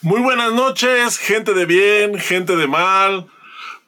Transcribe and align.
Muy 0.00 0.20
buenas 0.20 0.52
noches, 0.52 1.18
gente 1.18 1.54
de 1.54 1.66
bien, 1.66 2.20
gente 2.20 2.54
de 2.54 2.68
mal, 2.68 3.26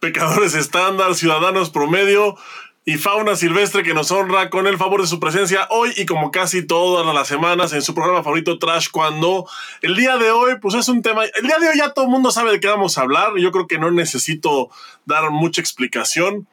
pecadores 0.00 0.54
estándar, 0.54 1.14
ciudadanos 1.14 1.70
promedio 1.70 2.36
y 2.84 2.96
fauna 2.96 3.36
silvestre 3.36 3.84
que 3.84 3.94
nos 3.94 4.10
honra 4.10 4.50
con 4.50 4.66
el 4.66 4.76
favor 4.76 5.00
de 5.00 5.06
su 5.06 5.20
presencia 5.20 5.68
hoy 5.70 5.92
y 5.96 6.06
como 6.06 6.32
casi 6.32 6.66
todas 6.66 7.14
las 7.14 7.28
semanas 7.28 7.72
en 7.74 7.82
su 7.82 7.94
programa 7.94 8.24
favorito 8.24 8.58
Trash 8.58 8.88
cuando 8.90 9.48
el 9.82 9.94
día 9.94 10.16
de 10.16 10.32
hoy 10.32 10.56
pues 10.60 10.74
es 10.74 10.88
un 10.88 11.00
tema, 11.00 11.26
el 11.26 11.46
día 11.46 11.58
de 11.60 11.68
hoy 11.68 11.78
ya 11.78 11.92
todo 11.92 12.06
el 12.06 12.10
mundo 12.10 12.32
sabe 12.32 12.50
de 12.50 12.58
qué 12.58 12.66
vamos 12.66 12.98
a 12.98 13.02
hablar, 13.02 13.36
yo 13.36 13.52
creo 13.52 13.68
que 13.68 13.78
no 13.78 13.92
necesito 13.92 14.68
dar 15.04 15.30
mucha 15.30 15.60
explicación. 15.60 16.48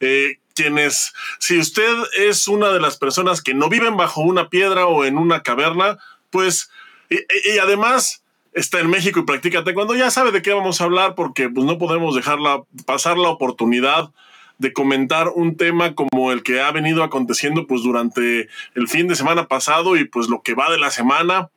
Eh, 0.00 0.38
quienes, 0.54 1.14
si 1.38 1.58
usted 1.58 1.96
es 2.18 2.46
una 2.46 2.72
de 2.72 2.80
las 2.80 2.98
personas 2.98 3.40
que 3.40 3.54
no 3.54 3.70
viven 3.70 3.96
bajo 3.96 4.20
una 4.20 4.50
piedra 4.50 4.84
o 4.86 5.06
en 5.06 5.16
una 5.16 5.42
caverna, 5.42 5.98
pues, 6.30 6.68
y 7.08 7.58
además 7.58 8.22
está 8.58 8.80
en 8.80 8.90
México 8.90 9.20
y 9.20 9.24
practica 9.24 9.62
cuando 9.72 9.94
ya 9.94 10.10
sabe 10.10 10.32
de 10.32 10.42
qué 10.42 10.52
vamos 10.52 10.80
a 10.80 10.84
hablar 10.84 11.14
porque 11.14 11.48
pues, 11.48 11.64
no 11.64 11.78
podemos 11.78 12.14
dejarla 12.14 12.62
pasar 12.86 13.16
la 13.16 13.28
oportunidad 13.28 14.10
de 14.58 14.72
comentar 14.72 15.28
un 15.28 15.56
tema 15.56 15.94
como 15.94 16.32
el 16.32 16.42
que 16.42 16.60
ha 16.60 16.70
venido 16.72 17.04
aconteciendo 17.04 17.66
pues 17.66 17.82
durante 17.82 18.48
el 18.74 18.88
fin 18.88 19.06
de 19.06 19.14
semana 19.14 19.46
pasado 19.46 19.96
y 19.96 20.04
pues 20.04 20.28
lo 20.28 20.42
que 20.42 20.54
va 20.54 20.70
de 20.70 20.78
la 20.78 20.90
semana. 20.90 21.50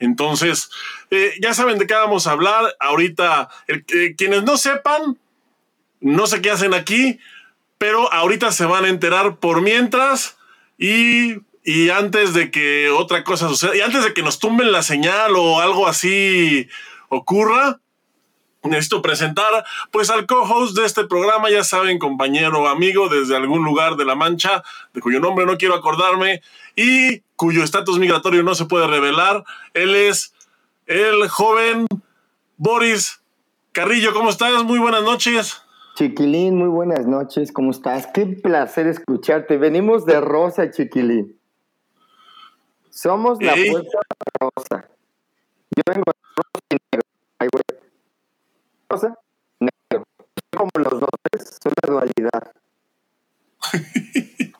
Entonces, 0.00 0.70
eh, 1.10 1.34
ya 1.40 1.54
saben 1.54 1.78
de 1.78 1.86
qué 1.86 1.94
vamos 1.94 2.26
a 2.26 2.32
hablar. 2.32 2.76
Ahorita, 2.80 3.48
quienes 4.16 4.42
no 4.42 4.56
sepan, 4.56 5.18
no 6.00 6.26
sé 6.26 6.42
qué 6.42 6.50
hacen 6.50 6.74
aquí, 6.74 7.20
pero 7.78 8.12
ahorita 8.12 8.50
se 8.50 8.64
van 8.64 8.84
a 8.84 8.88
enterar 8.88 9.36
por 9.36 9.62
mientras 9.62 10.36
y 10.76 11.36
y 11.64 11.90
antes 11.90 12.34
de 12.34 12.50
que 12.50 12.90
otra 12.90 13.24
cosa 13.24 13.48
suceda, 13.48 13.76
y 13.76 13.80
antes 13.80 14.04
de 14.04 14.14
que 14.14 14.22
nos 14.22 14.38
tumben 14.38 14.72
la 14.72 14.82
señal 14.82 15.36
o 15.36 15.60
algo 15.60 15.86
así 15.86 16.68
ocurra, 17.08 17.80
necesito 18.62 19.02
presentar 19.02 19.64
pues 19.90 20.10
al 20.10 20.26
co-host 20.26 20.76
de 20.76 20.86
este 20.86 21.04
programa, 21.04 21.50
ya 21.50 21.64
saben, 21.64 21.98
compañero 21.98 22.62
o 22.62 22.68
amigo 22.68 23.08
desde 23.08 23.36
algún 23.36 23.64
lugar 23.64 23.96
de 23.96 24.04
la 24.04 24.14
Mancha, 24.14 24.62
de 24.94 25.00
cuyo 25.00 25.20
nombre 25.20 25.46
no 25.46 25.56
quiero 25.56 25.74
acordarme 25.74 26.42
y 26.76 27.20
cuyo 27.36 27.62
estatus 27.62 27.98
migratorio 27.98 28.42
no 28.42 28.54
se 28.54 28.66
puede 28.66 28.86
revelar. 28.86 29.44
Él 29.74 29.94
es 29.94 30.34
el 30.86 31.28
joven 31.28 31.86
Boris 32.56 33.20
Carrillo. 33.72 34.12
¿Cómo 34.12 34.30
estás? 34.30 34.64
Muy 34.64 34.78
buenas 34.78 35.02
noches. 35.02 35.62
Chiquilín, 35.94 36.56
muy 36.56 36.68
buenas 36.68 37.06
noches. 37.06 37.52
¿Cómo 37.52 37.72
estás? 37.72 38.06
Qué 38.14 38.26
placer 38.26 38.86
escucharte. 38.86 39.56
Venimos 39.56 40.06
de 40.06 40.20
Rosa, 40.20 40.70
Chiquilín. 40.70 41.37
Somos 43.00 43.40
la 43.40 43.52
fuerza 43.52 44.00
rosa. 44.40 44.88
Yo 45.70 45.82
vengo 45.86 46.02
rosa 46.34 46.66
y 46.68 46.76
negro. 46.90 47.06
Ay, 47.38 47.48
güey. 47.52 47.80
Rosa, 48.88 49.16
negro. 49.60 50.04
Como 50.56 50.70
los 50.74 50.98
dos, 50.98 51.08
soy 51.62 51.72
la 51.80 51.92
dualidad. 51.92 52.52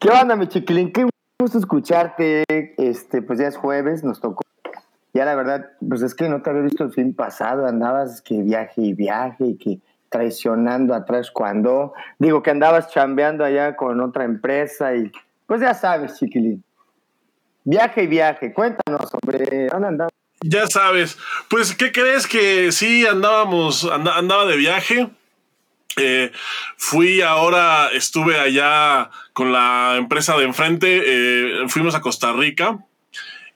¿Qué 0.00 0.10
onda, 0.10 0.34
mi 0.34 0.48
chiquilín? 0.48 0.92
Qué 0.92 1.08
gusto 1.40 1.58
escucharte. 1.58 2.42
Este, 2.48 3.22
pues 3.22 3.38
ya 3.38 3.46
es 3.46 3.56
jueves, 3.56 4.02
nos 4.02 4.20
tocó. 4.20 4.42
Ya 5.14 5.24
la 5.24 5.36
verdad, 5.36 5.70
pues 5.88 6.02
es 6.02 6.16
que 6.16 6.28
no 6.28 6.42
te 6.42 6.50
había 6.50 6.62
visto 6.62 6.82
el 6.82 6.92
fin 6.92 7.14
pasado, 7.14 7.66
andabas 7.66 8.20
que 8.20 8.42
viaje 8.42 8.82
y 8.82 8.94
viaje 8.94 9.46
y 9.46 9.58
que 9.58 9.78
traicionando 10.08 10.92
atrás 10.92 11.30
cuando. 11.30 11.94
Digo 12.18 12.42
que 12.42 12.50
andabas 12.50 12.90
chambeando 12.90 13.44
allá 13.44 13.76
con 13.76 14.00
otra 14.00 14.24
empresa 14.24 14.92
y 14.96 15.12
pues 15.46 15.60
ya 15.60 15.72
sabes, 15.72 16.16
chiquilín. 16.18 16.65
Viaje 17.68 18.04
y 18.04 18.06
viaje, 18.06 18.52
cuéntanos 18.52 19.10
andamos. 19.84 20.12
Ya 20.40 20.68
sabes, 20.68 21.18
pues, 21.48 21.74
¿qué 21.74 21.90
crees 21.90 22.28
que 22.28 22.70
sí 22.70 23.04
andábamos, 23.04 23.84
andaba 23.84 24.46
de 24.46 24.56
viaje? 24.56 25.08
Eh, 25.96 26.30
fui 26.76 27.22
ahora, 27.22 27.88
estuve 27.92 28.38
allá 28.38 29.10
con 29.32 29.50
la 29.50 29.96
empresa 29.96 30.36
de 30.36 30.44
enfrente, 30.44 31.02
eh, 31.04 31.68
fuimos 31.68 31.96
a 31.96 32.00
Costa 32.00 32.32
Rica 32.32 32.78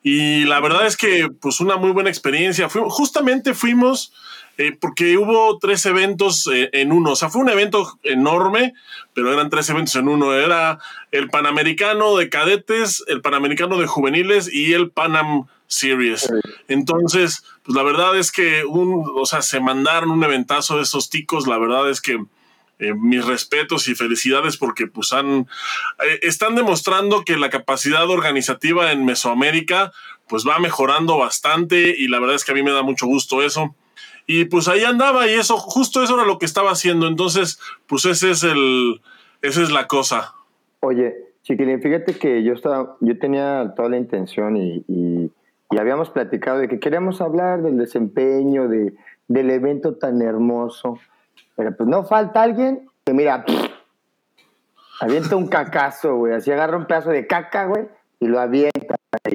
y 0.02 0.42
la 0.44 0.58
verdad 0.58 0.86
es 0.86 0.96
que 0.96 1.28
pues 1.40 1.60
una 1.60 1.76
muy 1.76 1.92
buena 1.92 2.10
experiencia. 2.10 2.68
justamente 2.68 3.54
fuimos 3.54 4.12
eh, 4.58 4.76
porque 4.78 5.16
hubo 5.16 5.58
tres 5.58 5.86
eventos 5.86 6.46
eh, 6.52 6.68
en 6.72 6.92
uno. 6.92 7.12
O 7.12 7.16
sea, 7.16 7.30
fue 7.30 7.40
un 7.40 7.48
evento 7.48 7.98
enorme, 8.02 8.74
pero 9.14 9.32
eran 9.32 9.48
tres 9.48 9.70
eventos 9.70 9.94
en 9.96 10.08
uno. 10.08 10.34
Era 10.34 10.78
el 11.12 11.30
Panamericano 11.30 12.16
de 12.16 12.28
cadetes, 12.28 13.02
el 13.06 13.22
Panamericano 13.22 13.78
de 13.78 13.86
juveniles 13.86 14.52
y 14.52 14.74
el 14.74 14.90
Panam 14.90 15.46
Series. 15.66 16.30
Entonces, 16.68 17.44
pues 17.62 17.74
la 17.74 17.82
verdad 17.82 18.18
es 18.18 18.32
que 18.32 18.64
un, 18.64 19.10
o 19.16 19.24
sea, 19.24 19.40
se 19.40 19.60
mandaron 19.60 20.10
un 20.10 20.24
eventazo 20.24 20.76
de 20.76 20.82
esos 20.82 21.08
ticos. 21.08 21.46
La 21.46 21.56
verdad 21.56 21.88
es 21.88 22.00
que 22.00 22.22
eh, 22.80 22.94
mis 22.94 23.24
respetos 23.24 23.88
y 23.88 23.94
felicidades 23.94 24.56
porque 24.56 24.86
pues 24.86 25.12
han, 25.12 25.48
están 26.22 26.54
demostrando 26.54 27.24
que 27.24 27.36
la 27.36 27.50
capacidad 27.50 28.08
organizativa 28.10 28.92
en 28.92 29.04
Mesoamérica 29.04 29.92
pues 30.30 30.46
va 30.46 30.58
mejorando 30.58 31.18
bastante 31.18 31.94
y 31.96 32.08
la 32.08 32.20
verdad 32.20 32.36
es 32.36 32.44
que 32.44 32.52
a 32.52 32.54
mí 32.54 32.62
me 32.62 32.70
da 32.70 32.82
mucho 32.82 33.06
gusto 33.06 33.42
eso. 33.42 33.74
Y 34.32 34.44
pues 34.44 34.68
ahí 34.68 34.84
andaba 34.84 35.26
y 35.26 35.34
eso, 35.34 35.56
justo 35.56 36.04
eso 36.04 36.14
era 36.14 36.24
lo 36.24 36.38
que 36.38 36.46
estaba 36.46 36.70
haciendo. 36.70 37.08
Entonces, 37.08 37.58
pues 37.88 38.04
ese 38.04 38.30
es 38.30 38.44
el, 38.44 39.00
esa 39.42 39.60
es 39.60 39.72
la 39.72 39.88
cosa. 39.88 40.34
Oye, 40.78 41.16
Chiquilín, 41.42 41.82
fíjate 41.82 42.14
que 42.16 42.44
yo 42.44 42.52
estaba, 42.52 42.96
yo 43.00 43.18
tenía 43.18 43.72
toda 43.74 43.88
la 43.88 43.96
intención 43.96 44.56
y, 44.56 44.84
y, 44.86 45.32
habíamos 45.76 46.10
platicado 46.10 46.58
de 46.58 46.68
que 46.68 46.78
queríamos 46.78 47.20
hablar 47.20 47.62
del 47.62 47.76
desempeño, 47.76 48.68
de, 48.68 48.94
del 49.26 49.50
evento 49.50 49.96
tan 49.96 50.22
hermoso. 50.22 51.00
Pero 51.56 51.76
pues 51.76 51.88
no 51.88 52.04
falta 52.04 52.44
alguien 52.44 52.88
que 53.04 53.12
mira, 53.12 53.44
avienta 55.00 55.34
un 55.34 55.48
cacazo, 55.48 56.14
güey. 56.18 56.34
Así 56.34 56.52
agarra 56.52 56.76
un 56.76 56.86
pedazo 56.86 57.10
de 57.10 57.26
caca, 57.26 57.64
güey, 57.64 57.88
y 58.20 58.28
lo 58.28 58.38
avienta 58.38 58.94
ahí. 59.24 59.34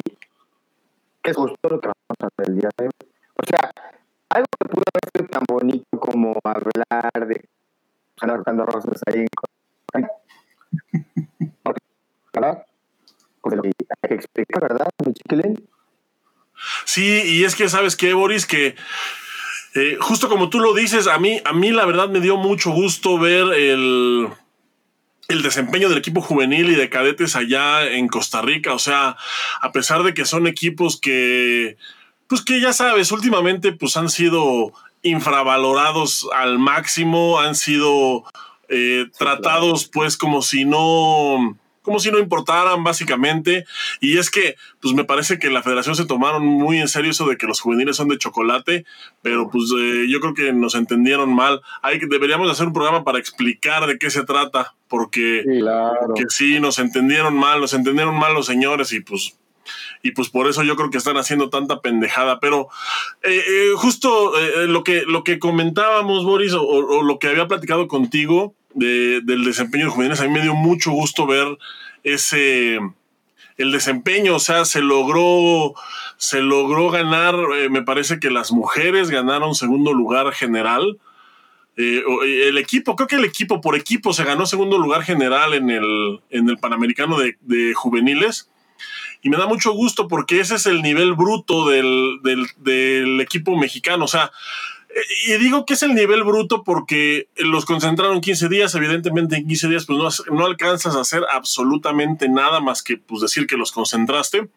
Es 1.21 1.35
justo 1.35 1.57
lo 1.67 1.81
que 1.81 1.89
vamos 1.89 2.17
a 2.21 2.27
hacer 2.27 2.49
el 2.49 2.59
día 2.61 2.69
de 2.77 2.85
hoy. 2.85 2.91
O 3.35 3.45
sea, 3.45 3.71
algo 4.35 4.47
que 4.59 4.69
pudo 4.69 4.83
haber 4.93 5.09
sido 5.13 5.27
tan 5.27 5.43
bonito 5.47 5.99
como 5.99 6.39
hablar 6.43 7.27
de 7.27 7.45
buscando 8.17 8.65
rosas 8.65 9.01
ahí 9.07 9.25
¿verdad? 12.33 12.65
Pues 13.41 13.55
hay 13.63 14.09
que 14.09 14.15
explicar, 14.15 14.61
¿verdad, 14.61 14.89
Sí, 16.85 17.21
y 17.25 17.43
es 17.43 17.55
que 17.55 17.69
sabes 17.69 17.95
qué, 17.95 18.13
Boris, 18.13 18.45
que 18.45 18.75
eh, 19.75 19.97
justo 19.99 20.29
como 20.29 20.49
tú 20.49 20.59
lo 20.59 20.73
dices, 20.73 21.07
a 21.07 21.19
mí, 21.19 21.41
a 21.45 21.53
mí 21.53 21.71
la 21.71 21.85
verdad 21.85 22.09
me 22.09 22.21
dio 22.21 22.37
mucho 22.37 22.71
gusto 22.71 23.19
ver 23.19 23.53
el, 23.53 24.29
el 25.27 25.41
desempeño 25.41 25.89
del 25.89 25.97
equipo 25.97 26.21
juvenil 26.21 26.69
y 26.69 26.75
de 26.75 26.89
cadetes 26.89 27.35
allá 27.35 27.85
en 27.85 28.07
Costa 28.07 28.41
Rica. 28.41 28.73
O 28.73 28.79
sea, 28.79 29.17
a 29.61 29.71
pesar 29.71 30.03
de 30.03 30.13
que 30.13 30.25
son 30.25 30.47
equipos 30.47 30.99
que 30.99 31.77
pues 32.27 32.41
que 32.41 32.59
ya 32.59 32.73
sabes, 32.73 33.11
últimamente 33.11 33.71
pues 33.71 33.97
han 33.97 34.09
sido 34.09 34.73
infravalorados 35.01 36.27
al 36.33 36.59
máximo, 36.59 37.39
han 37.39 37.55
sido 37.55 38.23
eh, 38.69 39.05
tratados 39.17 39.87
pues 39.87 40.17
como 40.17 40.41
si 40.41 40.65
no 40.65 41.57
como 41.83 41.99
si 41.99 42.09
no 42.09 42.17
importaran 42.17 42.83
básicamente. 42.83 43.65
Y 44.01 44.17
es 44.17 44.31
que 44.31 44.55
pues 44.81 44.95
me 44.95 45.03
parece 45.03 45.37
que 45.37 45.51
la 45.51 45.61
federación 45.61 45.95
se 45.95 46.05
tomaron 46.05 46.43
muy 46.43 46.79
en 46.79 46.87
serio 46.87 47.11
eso 47.11 47.27
de 47.27 47.37
que 47.37 47.45
los 47.45 47.61
juveniles 47.61 47.95
son 47.95 48.07
de 48.07 48.17
chocolate 48.17 48.85
pero 49.21 49.51
pues 49.51 49.71
eh, 49.77 50.07
yo 50.09 50.19
creo 50.19 50.33
que 50.33 50.51
nos 50.51 50.73
entendieron 50.73 51.33
mal. 51.33 51.61
Hay, 51.83 51.99
deberíamos 51.99 52.49
hacer 52.49 52.65
un 52.65 52.73
programa 52.73 53.03
para 53.03 53.19
explicar 53.19 53.85
de 53.85 53.99
qué 53.99 54.09
se 54.09 54.23
trata 54.23 54.73
porque, 54.87 55.43
porque 56.07 56.25
sí 56.29 56.59
nos 56.59 56.79
entendieron 56.79 57.35
mal 57.35 57.61
nos 57.61 57.75
entendieron 57.75 58.17
mal 58.17 58.33
los 58.33 58.47
señores 58.47 58.91
y 58.91 59.01
pues 59.01 59.37
y 60.01 60.11
pues 60.11 60.29
por 60.29 60.47
eso 60.47 60.63
yo 60.63 60.75
creo 60.75 60.89
que 60.89 60.97
están 60.97 61.17
haciendo 61.17 61.49
tanta 61.49 61.81
pendejada. 61.81 62.39
Pero 62.39 62.69
eh, 63.23 63.43
eh, 63.47 63.71
justo 63.75 64.37
eh, 64.39 64.67
lo, 64.67 64.83
que, 64.83 65.03
lo 65.05 65.23
que 65.23 65.39
comentábamos, 65.39 66.23
Boris, 66.23 66.53
o, 66.53 67.03
lo 67.03 67.19
que 67.19 67.27
había 67.27 67.47
platicado 67.47 67.87
contigo 67.87 68.53
del 68.73 69.45
desempeño 69.45 69.85
de 69.85 69.91
juveniles, 69.91 70.19
a 70.19 70.25
mí 70.25 70.31
me 70.31 70.41
dio 70.41 70.53
mucho 70.53 70.91
gusto 70.91 71.25
ver 71.25 71.57
ese 72.03 72.79
el 73.57 73.71
desempeño, 73.71 74.35
o 74.35 74.39
sea, 74.39 74.65
se 74.65 74.81
logró, 74.81 75.73
se 76.17 76.41
logró 76.41 76.89
ganar, 76.89 77.35
me 77.69 77.83
parece 77.83 78.19
que 78.19 78.29
las 78.29 78.51
mujeres 78.51 79.09
ganaron 79.09 79.55
segundo 79.55 79.93
lugar 79.93 80.33
general. 80.33 80.99
el 81.77 82.57
equipo, 82.57 82.97
creo 82.97 83.07
que 83.07 83.15
el 83.15 83.23
equipo 83.23 83.61
por 83.61 83.77
equipo 83.77 84.11
se 84.11 84.25
ganó 84.25 84.45
segundo 84.45 84.77
lugar 84.77 85.03
general 85.03 85.53
en 85.53 85.69
el, 85.69 86.19
en 86.31 86.49
el 86.49 86.57
Panamericano 86.57 87.17
de, 87.17 87.37
de 87.39 87.73
juveniles 87.73 88.49
y 89.25 89.29
me 89.29 89.37
da 89.37 89.47
mucho 89.47 89.71
gusto 89.71 90.07
porque 90.07 90.39
ese 90.39 90.53
es 90.53 90.67
el 90.67 90.83
nivel 90.83 91.15
bruto 91.15 91.67
del, 91.67 93.19
equipo 93.19 93.57
mexicano. 93.57 94.05
O 94.05 94.07
sea, 94.07 94.31
y 95.25 95.31
digo 95.37 95.65
que 95.65 95.73
es 95.73 95.81
el 95.81 95.95
nivel 95.95 96.23
bruto 96.23 96.63
porque 96.63 97.27
los 97.37 97.65
concentraron 97.65 98.21
15 98.21 98.49
días, 98.49 98.75
evidentemente 98.75 99.35
en 99.35 99.47
15 99.47 99.67
días 99.67 99.85
pues 99.87 100.21
no, 100.29 100.45
alcanzas 100.45 100.95
a 100.95 101.01
hacer 101.01 101.23
absolutamente 101.33 102.29
nada 102.29 102.59
más 102.59 102.83
que 102.83 102.97
pues 102.97 103.21
decir 103.21 103.47
que 103.47 103.57
los 103.57 103.71
concentraste. 103.71 104.47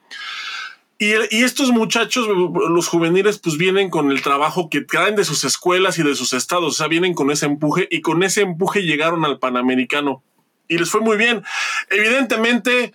Y, 0.99 1.12
y, 1.31 1.44
estos 1.44 1.71
muchachos, 1.71 2.29
los 2.29 2.88
juveniles, 2.88 3.38
pues 3.38 3.56
vienen 3.56 3.88
con 3.88 4.11
el 4.11 4.21
trabajo 4.21 4.69
que 4.69 4.82
traen 4.82 5.17
de 5.17 5.25
sus 5.25 5.44
escuelas 5.44 5.99
y 5.99 6.03
de 6.03 6.14
sus 6.14 6.35
estados, 6.35 6.75
o 6.75 6.76
sea, 6.76 6.88
vienen 6.88 7.14
con 7.14 7.31
ese 7.31 7.47
empuje 7.47 7.88
y 7.91 8.03
con 8.03 8.23
ese 8.23 8.43
empuje 8.43 8.82
llegaron 8.82 9.25
al 9.25 9.38
Panamericano 9.38 10.23
y 10.69 10.76
les 10.76 10.91
fue 10.91 11.00
muy 11.00 11.17
bien. 11.17 11.43
Evidentemente, 11.88 12.93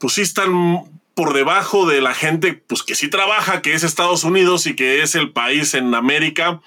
pues 0.00 0.14
sí 0.14 0.22
están 0.22 0.90
por 1.14 1.34
debajo 1.34 1.86
de 1.86 2.00
la 2.00 2.14
gente, 2.14 2.54
pues 2.54 2.82
que 2.82 2.96
sí 2.96 3.08
trabaja, 3.08 3.62
que 3.62 3.74
es 3.74 3.84
Estados 3.84 4.24
Unidos 4.24 4.66
y 4.66 4.74
que 4.74 5.02
es 5.02 5.14
el 5.14 5.30
país 5.30 5.74
en 5.74 5.94
América, 5.94 6.60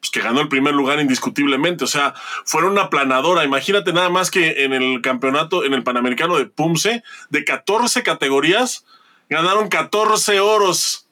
pues 0.00 0.10
que 0.10 0.20
ganó 0.20 0.40
el 0.40 0.48
primer 0.48 0.74
lugar 0.74 1.00
indiscutiblemente. 1.00 1.84
O 1.84 1.88
sea, 1.88 2.14
fueron 2.44 2.72
una 2.72 2.88
planadora. 2.88 3.44
Imagínate 3.44 3.92
nada 3.92 4.08
más 4.08 4.30
que 4.30 4.64
en 4.64 4.72
el 4.72 5.02
campeonato, 5.02 5.64
en 5.64 5.74
el 5.74 5.82
Panamericano 5.82 6.38
de 6.38 6.46
Pumse, 6.46 7.02
de 7.28 7.44
14 7.44 8.02
categorías, 8.02 8.84
Ganaron 9.28 9.68
14 9.68 10.38
oros 10.40 11.08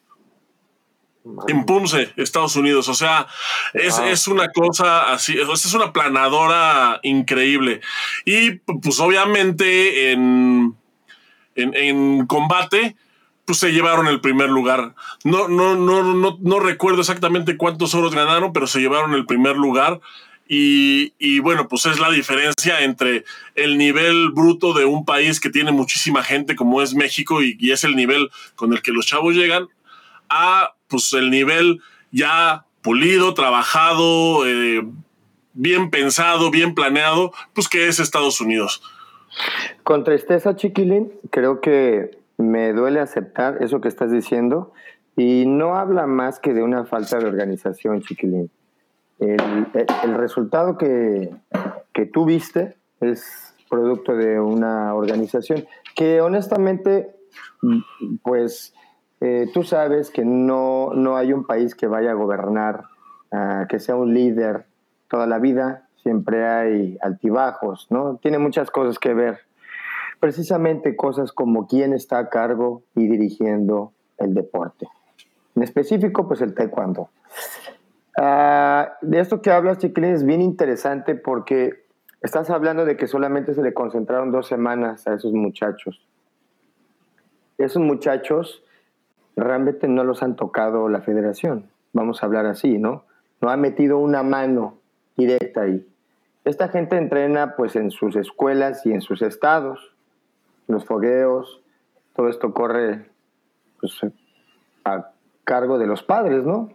en 1.49 1.65
Pumse, 1.65 2.13
Estados 2.17 2.55
Unidos. 2.55 2.89
O 2.89 2.95
sea, 2.95 3.27
es, 3.73 4.29
una 4.29 4.51
cosa 4.53 5.13
así, 5.13 5.37
es 5.37 5.75
una 5.75 5.93
planadora 5.93 7.01
increíble. 7.03 7.81
Y 8.25 8.53
pues 8.53 9.01
obviamente 9.01 10.13
en, 10.13 10.77
en, 11.55 12.27
combate, 12.27 12.97
pues 13.45 13.59
se 13.59 13.73
llevaron 13.73 14.07
el 14.07 14.21
primer 14.21 14.49
lugar. 14.49 14.95
No, 15.25 15.49
no, 15.49 15.77
no, 15.77 16.15
no, 16.15 16.39
no 16.41 16.61
recuerdo 16.61 17.01
exactamente 17.01 17.57
cuántos 17.57 17.95
oros 17.95 18.15
ganaron, 18.15 18.53
pero 18.53 18.67
se 18.67 18.81
llevaron 18.81 19.15
el 19.15 19.27
primer 19.27 19.57
lugar. 19.57 20.01
Y, 20.47 21.39
bueno, 21.41 21.69
pues 21.69 21.87
es 21.87 21.99
la 21.99 22.11
diferencia 22.11 22.83
entre 22.83 23.25
el 23.55 23.79
nivel 23.79 24.31
bruto 24.31 24.75
de 24.75 24.85
un 24.85 25.05
país 25.05 25.41
que 25.41 25.51
tiene 25.51 25.73
muchísima 25.73 26.23
gente 26.23 26.55
como 26.55 26.83
es 26.83 26.95
México 26.95 27.43
y, 27.43 27.57
es 27.73 27.85
el 27.85 27.97
nivel 27.97 28.31
con 28.55 28.73
el 28.73 28.83
que 28.83 28.93
los 28.93 29.07
chavos 29.07 29.35
llegan 29.35 29.69
a 30.29 30.75
pues 30.89 31.13
el 31.15 31.31
nivel 31.31 31.81
ya 32.11 32.67
pulido, 32.83 33.33
trabajado, 33.33 34.47
eh, 34.47 34.87
bien 35.55 35.91
pensado, 35.91 36.51
bien 36.51 36.75
planeado, 36.75 37.33
pues 37.55 37.69
que 37.69 37.89
es 37.89 37.99
Estados 37.99 38.41
Unidos. 38.41 38.83
Con 39.83 40.05
tristeza, 40.05 40.57
Chiquilín, 40.57 41.13
creo 41.31 41.61
que 41.61 42.19
me 42.39 42.73
duele 42.73 43.01
aceptar 43.01 43.63
eso 43.63 43.81
que 43.81 43.89
estás 43.89 44.11
diciendo 44.11 44.73
y 45.17 45.45
no 45.47 45.77
habla 45.77 46.07
más 46.07 46.41
que 46.41 46.55
de 46.55 46.63
una 46.63 46.85
falta 46.85 47.19
de 47.19 47.27
organización, 47.27 48.01
Chiquilín. 48.03 48.51
El, 49.19 50.15
resultado 50.15 50.77
que, 50.77 51.31
que 51.93 52.07
tú 52.07 52.25
viste 52.25 52.77
es 53.01 53.55
producto 53.69 54.17
de 54.17 54.41
una 54.41 54.95
organización 54.95 55.67
que 55.95 56.21
honestamente, 56.21 57.15
pues 58.23 58.75
eh, 59.21 59.49
tú 59.55 59.63
sabes 59.63 60.11
que 60.11 60.25
no, 60.25 60.91
no 60.95 61.17
hay 61.17 61.33
un 61.33 61.47
país 61.47 61.75
que 61.75 61.87
vaya 61.87 62.11
a 62.11 62.15
gobernar, 62.15 62.85
ah, 63.33 63.67
que 63.69 63.79
sea 63.79 63.97
un 63.97 64.13
líder 64.13 64.67
toda 65.09 65.27
la 65.27 65.39
vida, 65.39 65.89
siempre 66.05 66.47
hay 66.47 66.99
altibajos, 67.01 67.89
¿no? 67.91 68.19
Tiene 68.23 68.39
muchas 68.39 68.71
cosas 68.71 69.01
que 69.01 69.15
ver. 69.15 69.41
Precisamente 70.21 70.95
cosas 70.95 71.33
como 71.33 71.67
quién 71.67 71.93
está 71.93 72.19
a 72.19 72.29
cargo 72.29 72.83
y 72.95 73.09
dirigiendo 73.09 73.93
el 74.19 74.35
deporte. 74.35 74.87
En 75.57 75.63
específico, 75.63 76.29
pues 76.29 76.41
el 76.43 76.55
taekwondo. 76.55 77.09
Ah, 78.17 78.93
de 79.01 79.19
esto 79.19 79.43
que 79.43 79.51
hablas, 79.51 79.79
Chiquilín, 79.79 80.13
es 80.13 80.25
bien 80.25 80.43
interesante 80.43 81.15
porque 81.15 81.85
estás 82.21 82.51
hablando 82.51 82.85
de 82.85 82.97
que 82.97 83.07
solamente 83.07 83.55
se 83.55 83.63
le 83.63 83.73
concentraron 83.73 84.31
dos 84.31 84.47
semanas 84.47 85.07
a 85.09 85.15
esos 85.15 85.33
muchachos. 85.33 86.07
Esos 87.57 87.83
muchachos 87.83 88.63
realmente 89.37 89.89
no 89.89 90.05
los 90.05 90.23
han 90.23 90.37
tocado 90.37 90.89
la 90.89 91.01
federación, 91.01 91.71
vamos 91.93 92.23
a 92.23 92.27
hablar 92.27 92.47
así, 92.47 92.79
¿no? 92.79 93.05
No 93.41 93.51
ha 93.51 93.57
metido 93.57 93.99
una 93.99 94.23
mano 94.23 94.79
directa 95.17 95.63
ahí. 95.63 95.85
Esta 96.45 96.69
gente 96.69 96.97
entrena 96.97 97.57
pues 97.57 97.75
en 97.75 97.91
sus 97.91 98.17
escuelas 98.17 98.85
y 98.85 98.93
en 98.93 99.01
sus 99.01 99.23
estados, 99.23 99.95
los 100.69 100.85
fogueos, 100.85 101.63
todo 102.15 102.29
esto 102.29 102.53
corre 102.53 103.11
pues, 103.81 103.99
a 104.85 105.11
cargo 105.45 105.79
de 105.79 105.87
los 105.87 106.03
padres, 106.03 106.45
¿no? 106.45 106.71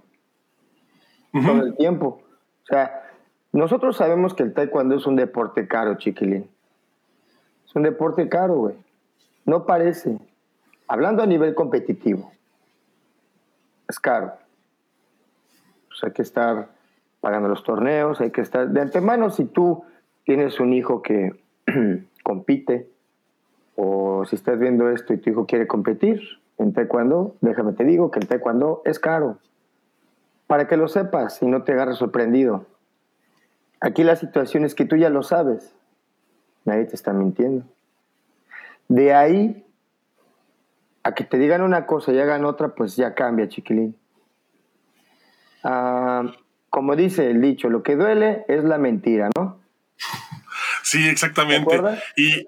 todo 1.31 1.61
el 1.61 1.75
tiempo. 1.75 2.21
O 2.63 2.65
sea, 2.65 3.03
nosotros 3.51 3.97
sabemos 3.97 4.33
que 4.33 4.43
el 4.43 4.53
taekwondo 4.53 4.95
es 4.95 5.05
un 5.05 5.15
deporte 5.15 5.67
caro, 5.67 5.95
chiquilín. 5.95 6.49
Es 7.65 7.75
un 7.75 7.83
deporte 7.83 8.27
caro, 8.27 8.55
güey. 8.55 8.75
No 9.45 9.65
parece. 9.65 10.17
Hablando 10.87 11.21
a 11.21 11.27
nivel 11.27 11.53
competitivo, 11.53 12.31
es 13.87 13.99
caro. 13.99 14.33
Pues 15.87 16.03
hay 16.03 16.11
que 16.11 16.23
estar 16.23 16.69
pagando 17.21 17.49
los 17.49 17.63
torneos, 17.63 18.21
hay 18.21 18.31
que 18.31 18.41
estar... 18.41 18.69
De 18.69 18.81
antemano, 18.81 19.29
si 19.29 19.45
tú 19.45 19.83
tienes 20.25 20.59
un 20.59 20.73
hijo 20.73 21.01
que 21.01 21.33
compite, 22.23 22.89
o 23.75 24.25
si 24.25 24.35
estás 24.35 24.59
viendo 24.59 24.89
esto 24.89 25.13
y 25.13 25.17
tu 25.17 25.29
hijo 25.29 25.45
quiere 25.45 25.67
competir 25.67 26.21
en 26.57 26.73
taekwondo, 26.73 27.35
déjame 27.41 27.73
te 27.73 27.85
digo 27.85 28.11
que 28.11 28.19
el 28.19 28.27
taekwondo 28.27 28.81
es 28.85 28.99
caro 28.99 29.37
para 30.49 30.67
que 30.67 30.77
lo 30.77 30.87
sepas 30.87 31.43
y 31.43 31.45
no 31.45 31.61
te 31.61 31.73
agarres 31.73 31.97
sorprendido. 31.97 32.65
Aquí 33.79 34.03
la 34.03 34.15
situación 34.15 34.65
es 34.65 34.73
que 34.73 34.83
tú 34.83 34.95
ya 34.95 35.11
lo 35.11 35.21
sabes. 35.21 35.75
Nadie 36.65 36.85
te 36.85 36.95
está 36.95 37.13
mintiendo. 37.13 37.65
De 38.87 39.13
ahí 39.13 39.63
a 41.03 41.13
que 41.13 41.23
te 41.23 41.37
digan 41.37 41.61
una 41.61 41.85
cosa 41.85 42.11
y 42.11 42.19
hagan 42.19 42.45
otra, 42.45 42.69
pues 42.69 42.95
ya 42.95 43.13
cambia, 43.13 43.47
chiquilín. 43.47 43.95
Como 46.69 46.95
dice 46.95 47.29
el 47.29 47.41
dicho, 47.41 47.69
lo 47.69 47.83
que 47.83 47.95
duele 47.95 48.45
es 48.47 48.63
la 48.63 48.77
mentira, 48.77 49.29
¿no? 49.35 49.59
Sí, 50.83 51.07
exactamente. 51.07 51.79
Y, 52.15 52.45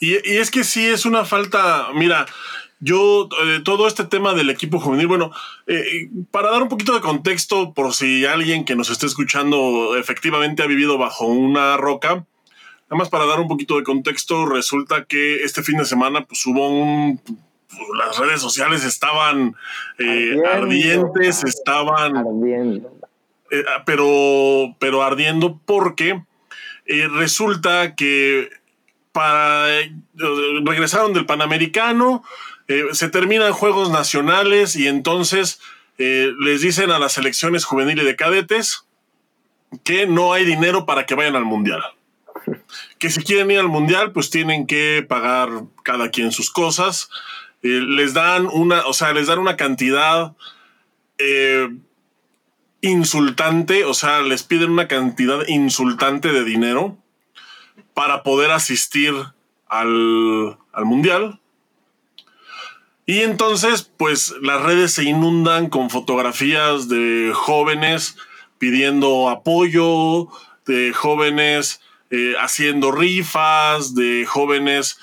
y, 0.00 0.14
y, 0.24 0.36
es 0.36 0.50
que 0.50 0.64
sí 0.64 0.86
es 0.86 1.04
una 1.06 1.24
falta, 1.24 1.88
mira, 1.94 2.26
yo, 2.80 3.28
eh, 3.44 3.60
todo 3.64 3.88
este 3.88 4.04
tema 4.04 4.34
del 4.34 4.50
equipo 4.50 4.78
juvenil, 4.78 5.08
bueno, 5.08 5.32
eh, 5.66 6.08
para 6.30 6.50
dar 6.50 6.62
un 6.62 6.68
poquito 6.68 6.94
de 6.94 7.00
contexto, 7.00 7.74
por 7.74 7.92
si 7.92 8.24
alguien 8.24 8.64
que 8.64 8.76
nos 8.76 8.90
esté 8.90 9.06
escuchando 9.06 9.96
efectivamente 9.96 10.62
ha 10.62 10.66
vivido 10.66 10.96
bajo 10.96 11.26
una 11.26 11.76
roca, 11.76 12.08
nada 12.14 12.96
más 12.96 13.08
para 13.08 13.26
dar 13.26 13.40
un 13.40 13.48
poquito 13.48 13.76
de 13.76 13.82
contexto, 13.82 14.46
resulta 14.46 15.04
que 15.04 15.42
este 15.42 15.62
fin 15.62 15.78
de 15.78 15.84
semana 15.84 16.24
pues 16.24 16.46
hubo 16.46 16.68
un... 16.68 17.20
Las 17.98 18.18
redes 18.18 18.40
sociales 18.40 18.84
estaban 18.84 19.54
eh, 19.98 20.36
ardientes, 20.50 21.44
estaban... 21.44 22.16
Ardiendo. 22.16 22.97
Pero, 23.84 24.76
pero 24.78 25.02
ardiendo 25.02 25.60
porque 25.64 26.22
resulta 27.10 27.94
que 27.94 28.50
para, 29.12 29.66
regresaron 30.64 31.12
del 31.12 31.26
Panamericano, 31.26 32.22
eh, 32.68 32.84
se 32.92 33.08
terminan 33.08 33.52
juegos 33.52 33.90
nacionales 33.90 34.76
y 34.76 34.86
entonces 34.86 35.60
eh, 35.96 36.32
les 36.38 36.60
dicen 36.60 36.90
a 36.90 36.98
las 36.98 37.14
selecciones 37.14 37.64
juveniles 37.64 38.04
de 38.04 38.14
cadetes 38.14 38.86
que 39.84 40.06
no 40.06 40.32
hay 40.32 40.44
dinero 40.44 40.86
para 40.86 41.06
que 41.06 41.14
vayan 41.14 41.36
al 41.36 41.44
mundial. 41.44 41.82
Que 42.98 43.10
si 43.10 43.22
quieren 43.22 43.50
ir 43.50 43.60
al 43.60 43.68
mundial, 43.68 44.10
pues 44.12 44.30
tienen 44.30 44.66
que 44.66 45.06
pagar 45.08 45.48
cada 45.84 46.10
quien 46.10 46.32
sus 46.32 46.50
cosas. 46.50 47.08
Eh, 47.62 47.68
les 47.68 48.12
dan 48.12 48.46
una, 48.46 48.86
o 48.86 48.92
sea, 48.92 49.12
les 49.12 49.28
dan 49.28 49.38
una 49.38 49.56
cantidad 49.56 50.34
insultante, 52.80 53.84
o 53.84 53.94
sea, 53.94 54.20
les 54.22 54.42
piden 54.42 54.70
una 54.70 54.88
cantidad 54.88 55.46
insultante 55.48 56.32
de 56.32 56.44
dinero 56.44 56.96
para 57.94 58.22
poder 58.22 58.50
asistir 58.50 59.14
al, 59.68 60.58
al 60.72 60.84
mundial. 60.84 61.40
Y 63.06 63.20
entonces, 63.20 63.90
pues 63.96 64.34
las 64.42 64.62
redes 64.62 64.92
se 64.92 65.04
inundan 65.04 65.70
con 65.70 65.90
fotografías 65.90 66.88
de 66.88 67.32
jóvenes 67.34 68.16
pidiendo 68.58 69.28
apoyo, 69.28 70.28
de 70.66 70.92
jóvenes 70.92 71.80
eh, 72.10 72.34
haciendo 72.40 72.90
rifas, 72.90 73.94
de 73.94 74.24
jóvenes, 74.26 74.98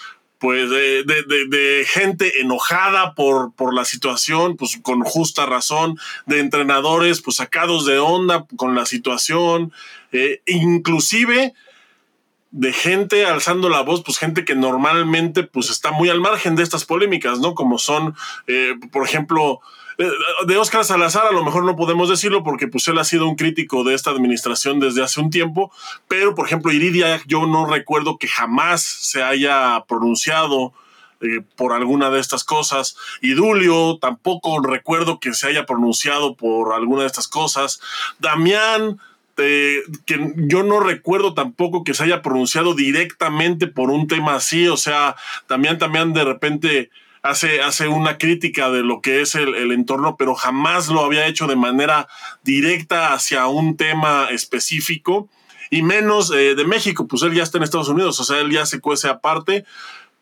pues, 0.45 0.69
de, 0.69 1.03
de, 1.03 1.85
gente 1.87 2.39
enojada 2.39 3.15
por, 3.15 3.55
por 3.55 3.73
la 3.73 3.83
situación, 3.83 4.57
pues 4.57 4.77
con 4.83 5.01
justa 5.01 5.47
razón, 5.47 5.97
de 6.27 6.39
entrenadores, 6.39 7.23
pues 7.23 7.37
sacados 7.37 7.87
de 7.87 7.97
onda 7.97 8.45
con 8.55 8.75
la 8.75 8.85
situación, 8.85 9.73
eh, 10.11 10.43
inclusive 10.45 11.55
de 12.51 12.73
gente 12.73 13.25
alzando 13.25 13.69
la 13.69 13.81
voz, 13.81 14.03
pues 14.03 14.19
gente 14.19 14.45
que 14.45 14.53
normalmente 14.53 15.41
pues 15.41 15.71
está 15.71 15.91
muy 15.91 16.09
al 16.09 16.21
margen 16.21 16.55
de 16.55 16.61
estas 16.61 16.85
polémicas, 16.85 17.39
¿no? 17.39 17.55
Como 17.55 17.79
son, 17.79 18.13
eh, 18.45 18.75
por 18.91 19.03
ejemplo, 19.03 19.61
de 20.45 20.57
Oscar 20.57 20.83
Salazar 20.83 21.27
a 21.27 21.31
lo 21.31 21.43
mejor 21.43 21.63
no 21.63 21.75
podemos 21.75 22.09
decirlo 22.09 22.43
porque 22.43 22.67
pues 22.67 22.87
él 22.87 22.97
ha 22.99 23.03
sido 23.03 23.27
un 23.27 23.35
crítico 23.35 23.83
de 23.83 23.93
esta 23.93 24.11
administración 24.11 24.79
desde 24.79 25.03
hace 25.03 25.21
un 25.21 25.29
tiempo, 25.29 25.71
pero 26.07 26.35
por 26.35 26.45
ejemplo 26.45 26.71
Iridia 26.71 27.21
yo 27.27 27.45
no 27.45 27.65
recuerdo 27.65 28.17
que 28.17 28.27
jamás 28.27 28.81
se 28.83 29.23
haya 29.23 29.83
pronunciado 29.87 30.73
eh, 31.21 31.41
por 31.55 31.71
alguna 31.71 32.09
de 32.09 32.19
estas 32.19 32.43
cosas. 32.43 32.97
Y 33.21 33.33
Dulio 33.33 33.97
tampoco 33.99 34.59
recuerdo 34.61 35.19
que 35.19 35.33
se 35.33 35.47
haya 35.47 35.65
pronunciado 35.65 36.35
por 36.35 36.73
alguna 36.73 37.01
de 37.01 37.07
estas 37.07 37.29
cosas. 37.29 37.79
Damián, 38.19 38.99
que 39.35 40.33
yo 40.35 40.63
no 40.63 40.79
recuerdo 40.81 41.33
tampoco 41.33 41.83
que 41.83 41.93
se 41.93 42.03
haya 42.03 42.21
pronunciado 42.21 42.73
directamente 42.73 43.67
por 43.67 43.91
un 43.91 44.07
tema 44.07 44.35
así. 44.35 44.67
O 44.67 44.77
sea, 44.77 45.15
Damián 45.47 45.77
también 45.77 46.13
de 46.13 46.25
repente 46.25 46.89
hace, 47.25 47.61
hace 47.61 47.87
una 47.87 48.17
crítica 48.17 48.69
de 48.69 48.83
lo 48.83 49.01
que 49.01 49.21
es 49.21 49.35
el, 49.35 49.71
entorno, 49.71 50.15
pero 50.17 50.35
jamás 50.35 50.87
lo 50.89 51.03
había 51.03 51.27
hecho 51.27 51.47
de 51.47 51.55
manera 51.55 52.07
directa 52.43 53.13
hacia 53.13 53.47
un 53.47 53.77
tema 53.77 54.27
específico. 54.31 55.29
Y 55.71 55.81
menos 55.81 56.31
eh, 56.31 56.55
de 56.55 56.65
México, 56.65 57.07
pues 57.07 57.23
él 57.23 57.33
ya 57.33 57.43
está 57.43 57.57
en 57.57 57.63
Estados 57.63 57.89
Unidos, 57.89 58.19
o 58.19 58.23
sea, 58.23 58.39
él 58.39 58.51
ya 58.51 58.65
se 58.65 58.79
cuece 58.79 59.09
aparte 59.09 59.65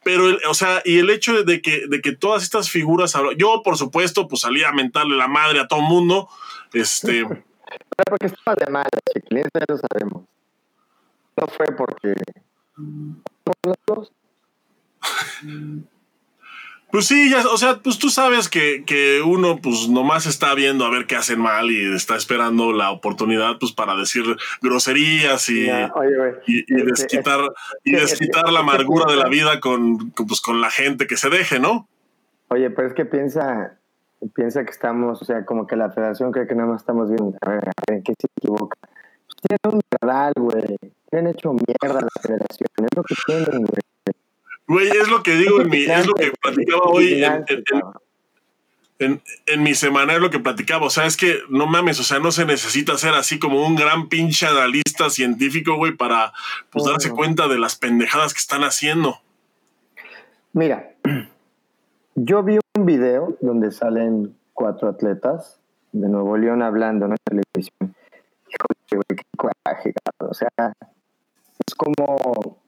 pero, 0.03 0.25
o 0.50 0.53
sea, 0.53 0.81
y 0.83 1.00
el 1.00 1.10
hecho 1.10 1.43
de 1.43 1.62
que, 1.62 1.88
de 1.88 2.01
que 2.01 2.12
todas 2.12 2.43
estas 2.43 2.69
figuras, 2.69 3.13
yo 3.38 3.62
por 3.63 3.77
supuesto, 3.77 4.27
pues 4.27 4.41
salí 4.41 4.63
a 4.63 4.74
mentarle 4.74 5.15
la 5.15 5.27
madre 5.27 5.62
a 5.62 5.67
todo 5.67 5.79
el 5.79 5.86
mundo, 5.86 6.29
este... 6.74 7.24
porque 8.10 8.25
estaba 8.25 8.55
de 8.55 8.69
mala, 8.69 8.89
chiquilín, 9.13 9.45
ya 9.53 9.65
lo 9.67 9.77
sabemos. 9.77 10.24
No 11.38 11.48
fue 11.48 11.67
porque... 11.77 12.13
Por 13.43 13.55
los 13.63 13.77
dos. 13.88 14.12
Pues 16.94 17.08
sí, 17.08 17.32
ya, 17.32 17.40
o 17.52 17.58
sea, 17.58 17.80
pues 17.84 17.98
tú 17.98 18.10
sabes 18.10 18.50
que, 18.50 18.84
que, 18.86 19.20
uno 19.26 19.58
pues 19.64 19.90
nomás 19.90 20.28
está 20.28 20.54
viendo 20.54 20.86
a 20.86 20.92
ver 20.92 21.08
qué 21.08 21.16
hacen 21.16 21.40
mal 21.40 21.72
y 21.72 21.92
está 21.92 22.16
esperando 22.16 22.72
la 22.72 22.92
oportunidad 22.92 23.58
pues 23.60 23.72
para 23.72 23.96
decir 23.96 24.24
groserías 24.62 25.50
y, 25.50 25.72
y, 26.46 26.84
desquitar, 26.86 27.40
y 27.84 27.94
desquitar 27.94 28.52
la 28.52 28.60
amargura 28.60 29.12
de 29.12 29.18
la 29.18 29.28
vida 29.28 29.60
con, 29.60 30.12
pues, 30.12 30.40
con 30.40 30.62
la 30.62 30.70
gente 30.70 31.08
que 31.08 31.18
se 31.18 31.32
deje, 31.32 31.60
¿no? 31.60 31.88
Oye, 32.50 32.70
pero 32.70 32.90
es 32.90 32.94
que 32.94 33.06
piensa, 33.06 33.80
piensa 34.36 34.64
que 34.64 34.70
estamos, 34.70 35.20
o 35.20 35.26
sea, 35.26 35.46
como 35.46 35.66
que 35.66 35.76
la 35.76 35.90
federación 35.90 36.32
cree 36.32 36.46
que 36.46 36.54
nada 36.54 36.70
más 36.74 36.82
estamos 36.82 37.10
viendo, 37.10 37.36
a 37.42 37.50
ver, 37.50 37.70
a 37.70 37.72
ver, 37.88 37.98
¿en 37.98 38.04
qué 38.04 38.14
se 38.20 38.28
equivoca? 38.38 38.78
Tienen 39.42 39.78
un 39.78 39.82
verdad, 40.00 40.32
güey. 40.36 40.78
Tienen 41.10 41.34
hecho 41.34 41.54
mierda 41.54 42.02
la 42.02 42.22
federación, 42.22 42.68
es 42.78 42.96
lo 42.96 43.04
que 43.04 43.16
tienen, 43.26 43.64
güey. 43.64 43.93
Güey, 44.67 44.88
es 44.88 45.10
lo 45.10 45.24
que 45.24 45.36
digo 45.36 45.62
en 45.62 45.70
mi, 45.70 45.84
es 45.84 46.08
lo 46.08 46.13
que 46.13 46.32
platicaba 46.41 46.84
hoy 46.86 47.24
en, 49.00 49.22
en, 49.48 49.63
mi 49.63 49.74
semana, 49.74 50.13
es 50.13 50.22
lo 50.22 50.29
que 50.29 50.39
platicaba. 50.39 50.86
O 50.86 50.89
sea, 50.89 51.05
es 51.05 51.17
que 51.17 51.39
no 51.50 51.65
mames, 51.65 52.00
o 52.00 52.03
sea, 52.03 52.20
no 52.20 52.32
se 52.32 52.46
necesita 52.46 52.98
ser 52.98 53.13
así 53.13 53.39
como 53.39 53.65
un 53.65 53.75
gran 53.75 54.08
pinche 54.08 54.46
analista 54.46 55.10
científico, 55.10 55.75
güey, 55.75 55.93
para 55.93 56.34
pues 56.72 56.86
darse 56.86 57.10
cuenta 57.10 57.48
de 57.48 57.60
las 57.60 57.75
pendejadas 57.75 58.34
que 58.34 58.39
están 58.39 58.63
haciendo. 58.63 59.20
Mira, 60.53 60.93
yo 62.15 62.43
vi 62.43 62.60
un 62.77 62.86
video 62.86 63.38
donde 63.41 63.72
salen 63.72 64.36
cuatro 64.53 64.88
atletas 64.88 65.60
de 65.91 66.08
Nuevo 66.08 66.38
León 66.38 66.62
hablando 66.62 67.05
en 67.05 67.12
la 67.12 67.17
televisión. 67.24 67.96
Híjole, 68.48 69.03
güey, 69.08 69.17
qué 69.17 69.24
coraje, 69.38 69.93
O 70.20 70.34
sea, 70.34 70.50
es 71.67 71.75
como 71.75 72.62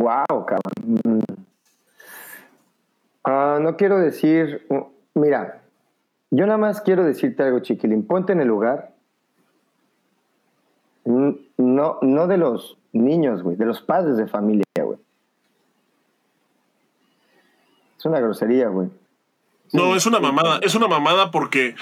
Wow, 0.00 0.46
cabrón. 0.46 1.00
Mm. 1.04 1.20
Ah, 3.22 3.58
no 3.60 3.76
quiero 3.76 3.98
decir, 3.98 4.66
mira, 5.14 5.60
yo 6.30 6.46
nada 6.46 6.56
más 6.56 6.80
quiero 6.80 7.04
decirte 7.04 7.42
algo, 7.42 7.60
chiquilín. 7.60 8.06
Ponte 8.06 8.32
en 8.32 8.40
el 8.40 8.48
lugar. 8.48 8.94
No, 11.04 11.98
no 12.00 12.26
de 12.26 12.38
los 12.38 12.78
niños, 12.92 13.42
güey, 13.42 13.56
de 13.56 13.66
los 13.66 13.82
padres 13.82 14.16
de 14.16 14.26
familia, 14.26 14.64
güey. 14.82 14.98
Es 17.98 18.06
una 18.06 18.20
grosería, 18.20 18.68
güey. 18.68 18.88
No, 19.72 19.94
es 19.94 20.06
una 20.06 20.18
mamada, 20.18 20.60
es 20.62 20.74
una 20.74 20.88
mamada 20.88 21.30
porque 21.30 21.74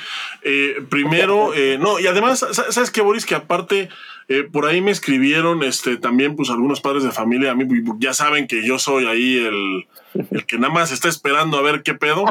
eh, 0.43 0.75
primero, 0.91 1.55
eh, 1.57 1.79
no, 1.79 2.01
y 2.01 2.09
además, 2.09 2.45
¿sabes 2.51 2.91
qué, 2.91 3.01
Boris? 3.01 3.27
Que 3.27 3.37
aparte, 3.37 3.91
eh, 4.29 4.43
por 4.45 4.67
ahí 4.67 4.83
me 4.83 4.91
escribieron 4.91 5.63
este, 5.63 5.97
también, 5.97 6.37
pues, 6.37 6.51
algunos 6.51 6.83
padres 6.83 7.03
de 7.03 7.13
familia, 7.13 7.53
a 7.53 7.55
mí 7.55 7.65
ya 7.99 8.13
saben 8.13 8.47
que 8.47 8.67
yo 8.67 8.79
soy 8.79 9.07
ahí 9.07 9.39
el, 9.39 9.87
el 10.31 10.45
que 10.45 10.59
nada 10.59 10.73
más 10.73 10.93
está 10.93 11.09
esperando 11.09 11.57
a 11.57 11.63
ver 11.63 11.83
qué 11.83 11.95
pedo. 11.95 12.27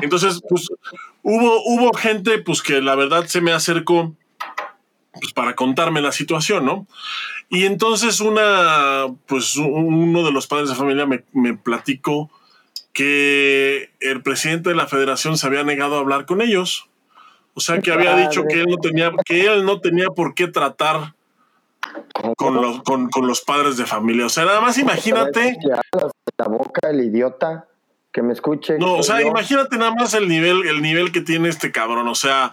Entonces, 0.00 0.40
pues, 0.48 0.68
hubo, 1.22 1.62
hubo 1.64 1.92
gente, 1.92 2.38
pues, 2.38 2.62
que 2.62 2.80
la 2.80 2.94
verdad 2.94 3.26
se 3.26 3.40
me 3.40 3.50
acercó, 3.50 4.14
pues, 5.12 5.32
para 5.32 5.56
contarme 5.56 6.00
la 6.00 6.12
situación, 6.12 6.64
¿no? 6.64 6.86
Y 7.48 7.64
entonces 7.64 8.20
una, 8.20 9.06
pues, 9.26 9.56
uno 9.56 10.22
de 10.22 10.30
los 10.30 10.46
padres 10.46 10.68
de 10.68 10.76
familia 10.76 11.04
me, 11.04 11.24
me 11.32 11.56
platicó 11.56 12.30
que 12.92 13.90
el 13.98 14.22
presidente 14.22 14.68
de 14.68 14.76
la 14.76 14.86
federación 14.86 15.36
se 15.36 15.48
había 15.48 15.64
negado 15.64 15.96
a 15.96 16.00
hablar 16.00 16.26
con 16.26 16.42
ellos. 16.42 16.88
O 17.54 17.60
sea, 17.60 17.80
que 17.80 17.90
había 17.90 18.16
dicho 18.16 18.44
que 18.48 18.60
él 18.60 18.66
no 18.68 18.76
tenía, 18.76 19.10
que 19.24 19.46
él 19.46 19.64
no 19.64 19.80
tenía 19.80 20.10
por 20.10 20.34
qué 20.34 20.46
tratar 20.46 21.14
con 22.36 22.54
los, 22.54 22.82
con, 22.82 23.26
los 23.26 23.40
padres 23.42 23.76
de 23.76 23.86
familia. 23.86 24.26
O 24.26 24.28
sea, 24.28 24.44
nada 24.44 24.60
más 24.60 24.78
imagínate. 24.78 25.56
La 26.38 26.46
boca, 26.46 26.90
el 26.90 27.00
idiota, 27.00 27.66
que 28.12 28.22
me 28.22 28.32
escuche. 28.32 28.78
No, 28.78 28.94
o 28.94 29.02
sea, 29.02 29.22
imagínate 29.22 29.76
nada 29.76 29.94
más 29.94 30.14
el 30.14 30.28
nivel, 30.28 30.66
el 30.66 30.82
nivel 30.82 31.12
que 31.12 31.20
tiene 31.20 31.48
este 31.48 31.72
cabrón. 31.72 32.08
O 32.08 32.14
sea, 32.14 32.52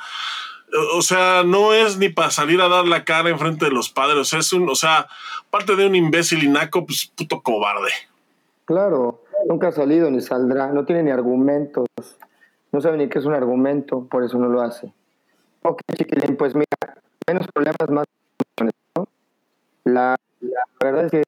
o 0.95 1.01
sea, 1.01 1.43
no 1.45 1.73
es 1.73 1.97
ni 1.97 2.09
para 2.09 2.31
salir 2.31 2.61
a 2.61 2.67
dar 2.67 2.87
la 2.87 3.05
cara 3.05 3.29
en 3.29 3.39
frente 3.39 3.65
de 3.65 3.71
los 3.71 3.89
padres. 3.89 4.17
O 4.17 4.25
sea, 4.25 4.39
es 4.39 4.51
un, 4.53 4.69
o 4.69 4.75
sea, 4.75 5.07
parte 5.49 5.75
de 5.75 5.87
un 5.87 5.95
imbécil 5.95 6.43
y 6.43 6.49
naco, 6.49 6.85
pues 6.85 7.11
puto 7.15 7.41
cobarde. 7.41 7.91
Claro, 8.65 9.23
nunca 9.47 9.69
ha 9.69 9.71
salido 9.71 10.11
ni 10.11 10.21
saldrá, 10.21 10.67
no 10.67 10.85
tiene 10.85 11.03
ni 11.03 11.11
argumentos, 11.11 11.87
no 12.71 12.81
sabe 12.81 12.97
ni 12.97 13.07
qué 13.07 13.19
es 13.19 13.25
un 13.25 13.33
argumento, 13.33 14.05
por 14.09 14.23
eso 14.23 14.37
no 14.37 14.49
lo 14.49 14.61
hace. 14.61 14.91
Ok, 15.61 15.81
chiquilín, 15.95 16.35
pues 16.35 16.53
mira, 16.53 16.67
menos 17.27 17.47
problemas, 17.53 17.89
más. 17.89 18.05
La, 19.87 20.17
la 20.41 20.63
verdad 20.81 21.05
es 21.05 21.23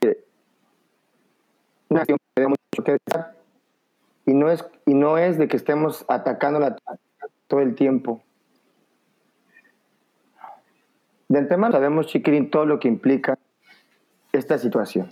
que 0.00 0.24
una 1.88 2.00
acción 2.00 2.18
que 2.34 2.48
mucho 2.48 2.84
que 2.84 2.92
decir 2.92 3.24
y 4.26 4.34
no 4.34 4.50
es 4.50 4.64
y 4.86 4.94
no 4.94 5.18
es 5.18 5.38
de 5.38 5.46
que 5.46 5.56
estemos 5.56 6.04
atacando 6.08 6.58
la 6.58 6.76
todo 7.46 7.60
el 7.60 7.76
tiempo. 7.76 8.20
De 11.28 11.38
antemano 11.38 11.72
sabemos, 11.72 12.08
chiquilín, 12.08 12.50
todo 12.50 12.66
lo 12.66 12.80
que 12.80 12.88
implica 12.88 13.38
esta 14.32 14.58
situación. 14.58 15.08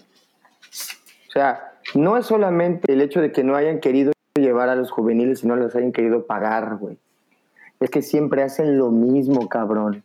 O 1.29 1.31
sea, 1.31 1.75
no 1.95 2.17
es 2.17 2.27
solamente 2.27 2.93
el 2.93 3.03
hecho 3.03 3.21
de 3.21 3.31
que 3.31 3.45
no 3.45 3.55
hayan 3.55 3.79
querido 3.79 4.11
llevar 4.35 4.69
a 4.69 4.75
los 4.75 4.91
juveniles 4.91 5.45
y 5.45 5.47
no 5.47 5.55
les 5.55 5.77
hayan 5.77 5.93
querido 5.93 6.27
pagar, 6.27 6.77
güey. 6.77 6.99
Es 7.79 7.89
que 7.89 8.03
siempre 8.03 8.43
hacen 8.43 8.79
lo 8.79 8.91
mismo, 8.91 9.49
cabrón. 9.49 10.03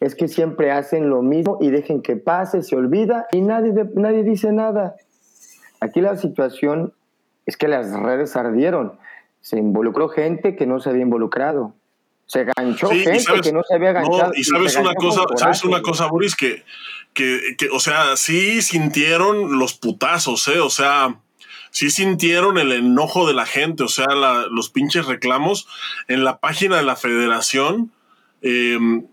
Es 0.00 0.14
que 0.14 0.28
siempre 0.28 0.70
hacen 0.70 1.08
lo 1.08 1.22
mismo 1.22 1.58
y 1.60 1.70
dejen 1.70 2.02
que 2.02 2.16
pase, 2.16 2.62
se 2.62 2.76
olvida 2.76 3.26
y 3.32 3.40
nadie, 3.40 3.72
nadie 3.94 4.22
dice 4.22 4.52
nada. 4.52 4.96
Aquí 5.80 6.00
la 6.00 6.16
situación 6.16 6.92
es 7.46 7.56
que 7.56 7.68
las 7.68 7.92
redes 7.92 8.36
ardieron. 8.36 8.98
Se 9.40 9.58
involucró 9.58 10.08
gente 10.08 10.56
que 10.56 10.66
no 10.66 10.80
se 10.80 10.90
había 10.90 11.02
involucrado. 11.02 11.74
Se 12.26 12.44
ganchó 12.44 12.88
gente 12.88 13.40
que 13.42 13.52
no 13.52 13.62
se 13.62 13.74
había 13.74 13.92
ganchado. 13.92 14.32
y 14.34 14.42
sabes 14.42 14.76
una 14.76 14.94
cosa, 14.94 15.22
sabes 15.36 15.64
una 15.64 15.80
cosa, 15.80 16.06
Boris, 16.06 16.34
que, 16.34 16.64
que, 17.14 17.54
o 17.72 17.78
sea, 17.78 18.16
sí 18.16 18.62
sintieron 18.62 19.58
los 19.58 19.74
putazos, 19.74 20.48
¿eh? 20.48 20.58
O 20.58 20.70
sea, 20.70 21.20
sí 21.70 21.90
sintieron 21.90 22.58
el 22.58 22.72
enojo 22.72 23.28
de 23.28 23.34
la 23.34 23.46
gente, 23.46 23.84
o 23.84 23.88
sea, 23.88 24.06
los 24.50 24.70
pinches 24.70 25.06
reclamos 25.06 25.68
en 26.08 26.24
la 26.24 26.38
página 26.38 26.78
de 26.78 26.82
la 26.82 26.96
federación. 26.96 27.92
Em, 28.42 29.06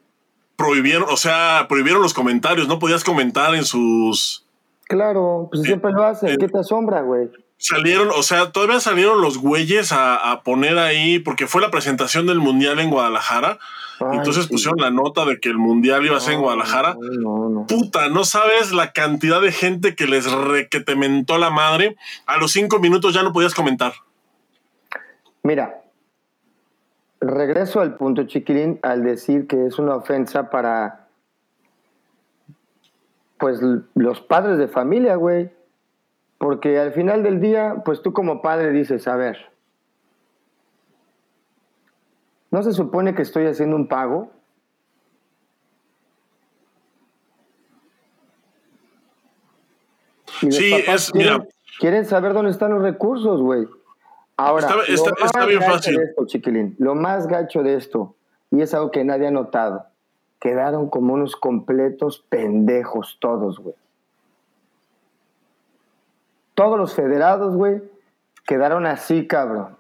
prohibieron, 0.63 1.08
o 1.10 1.17
sea, 1.17 1.65
prohibieron 1.67 2.01
los 2.01 2.13
comentarios, 2.13 2.67
no 2.67 2.79
podías 2.79 3.03
comentar 3.03 3.53
en 3.55 3.65
sus... 3.65 4.46
Claro, 4.88 5.50
pues 5.51 5.63
siempre 5.63 5.91
lo 5.91 6.03
hacen, 6.03 6.38
¿qué 6.38 6.48
te 6.48 6.60
asombra, 6.60 7.01
güey? 7.01 7.29
salieron, 7.63 8.10
o 8.12 8.24
sea, 8.24 8.51
todavía 8.51 8.82
salieron 8.82 9.22
los 9.22 9.38
güeyes 9.38 9.91
a, 9.93 10.41
poner 10.43 10.77
ahí, 10.77 11.20
porque 11.20 11.48
fue 11.48 11.62
la 11.62 11.72
presentación 11.72 12.27
del 12.27 12.39
Mundial 12.39 12.79
en 12.79 12.89
Guadalajara. 12.89 13.58
entonces 14.12 14.48
pusieron 14.48 14.82
la 14.82 14.91
nota 14.91 15.24
de 15.24 15.39
que 15.39 15.48
el 15.48 15.58
Mundial 15.58 16.05
iba 16.05 16.17
a 16.17 16.20
ser 16.20 16.34
en 16.34 16.41
Guadalajara. 16.41 16.98
Puta, 17.67 18.10
no 18.10 18.25
sabes 18.25 18.74
la 18.74 18.91
cantidad 18.91 19.41
de 19.41 19.53
gente 19.53 19.96
que 19.96 20.08
les 20.08 20.29
re, 20.29 20.67
que 20.67 20.82
te 20.82 20.96
mentó 20.96 21.38
la 21.38 21.51
madre. 21.51 21.96
A 22.25 22.38
los 22.38 22.51
cinco 22.51 22.79
minutos 22.79 23.13
ya 23.13 23.24
no 23.24 23.32
podías 23.32 23.53
comentar. 23.53 23.93
Mira, 25.41 25.83
regreso 27.27 27.82
al 27.82 27.96
punto, 27.96 28.24
chiquilín, 28.24 28.80
al 28.82 29.03
decir 29.03 29.48
que 29.48 29.65
es 29.65 29.80
una 29.80 29.96
ofensa 29.96 30.50
para, 30.50 31.08
pues, 33.38 33.60
los 33.96 34.22
padres 34.22 34.58
de 34.58 34.68
familia, 34.68 35.15
güey. 35.15 35.51
Porque 36.38 36.80
al 36.80 36.92
final 36.92 37.24
del 37.24 37.39
día, 37.39 37.84
pues 37.86 38.01
tú 38.01 38.12
como 38.12 38.42
padre 38.42 38.72
dices, 38.72 39.08
a 39.08 39.15
ver, 39.15 39.38
¿no 42.51 42.63
se 42.63 42.74
supone 42.74 43.15
que 43.15 43.22
estoy 43.22 43.46
haciendo 43.46 43.75
un 43.75 43.88
pago? 43.88 44.32
Sí, 50.39 50.74
es, 50.88 51.15
mira, 51.15 51.48
Quieren 51.80 52.06
saber 52.06 52.34
dónde 52.34 52.51
están 52.51 52.72
los 52.72 52.82
recursos, 52.82 53.42
güey. 53.42 53.68
Ahora, 54.36 54.68
está, 54.88 55.46
bien 55.46 55.62
fácil. 55.62 56.00
esto, 56.00 56.25
chiquilín, 56.25 56.75
lo 56.80 56.96
más 56.96 57.28
gacho 57.28 57.62
de 57.62 57.75
esto, 57.75 58.16
y 58.50 58.62
es 58.62 58.74
algo 58.74 58.90
que 58.90 59.04
nadie 59.04 59.28
ha 59.28 59.32
notado, 59.32 59.86
quedaron 60.40 60.90
como 60.90 61.13
unos 61.13 61.36
completos 61.36 62.25
pendejos 62.30 63.18
todos, 63.20 63.60
güey. 63.60 63.75
Todos 66.56 66.78
los 66.78 66.94
federados, 66.94 67.56
güey, 67.56 67.84
quedaron 68.46 68.86
así, 68.86 69.28
cabrón. 69.28 69.78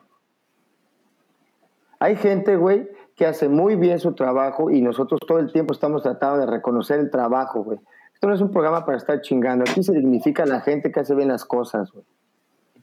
Hay 1.99 2.15
gente, 2.15 2.55
güey, 2.55 2.89
que 3.15 3.25
hace 3.25 3.47
muy 3.47 3.75
bien 3.75 3.99
su 3.99 4.13
trabajo 4.13 4.69
y 4.69 4.81
nosotros 4.81 5.19
todo 5.25 5.39
el 5.39 5.51
tiempo 5.51 5.73
estamos 5.73 6.03
tratando 6.03 6.39
de 6.39 6.45
reconocer 6.47 6.99
el 6.99 7.09
trabajo, 7.09 7.63
güey. 7.63 7.79
Esto 8.13 8.27
no 8.27 8.33
es 8.33 8.41
un 8.41 8.51
programa 8.51 8.85
para 8.85 8.97
estar 8.97 9.21
chingando. 9.21 9.63
Aquí 9.69 9.83
se 9.83 9.93
dignifica 9.93 10.43
a 10.43 10.45
la 10.45 10.61
gente 10.61 10.91
que 10.91 10.99
hace 10.99 11.15
bien 11.15 11.29
las 11.29 11.45
cosas, 11.45 11.91
güey. 11.91 12.05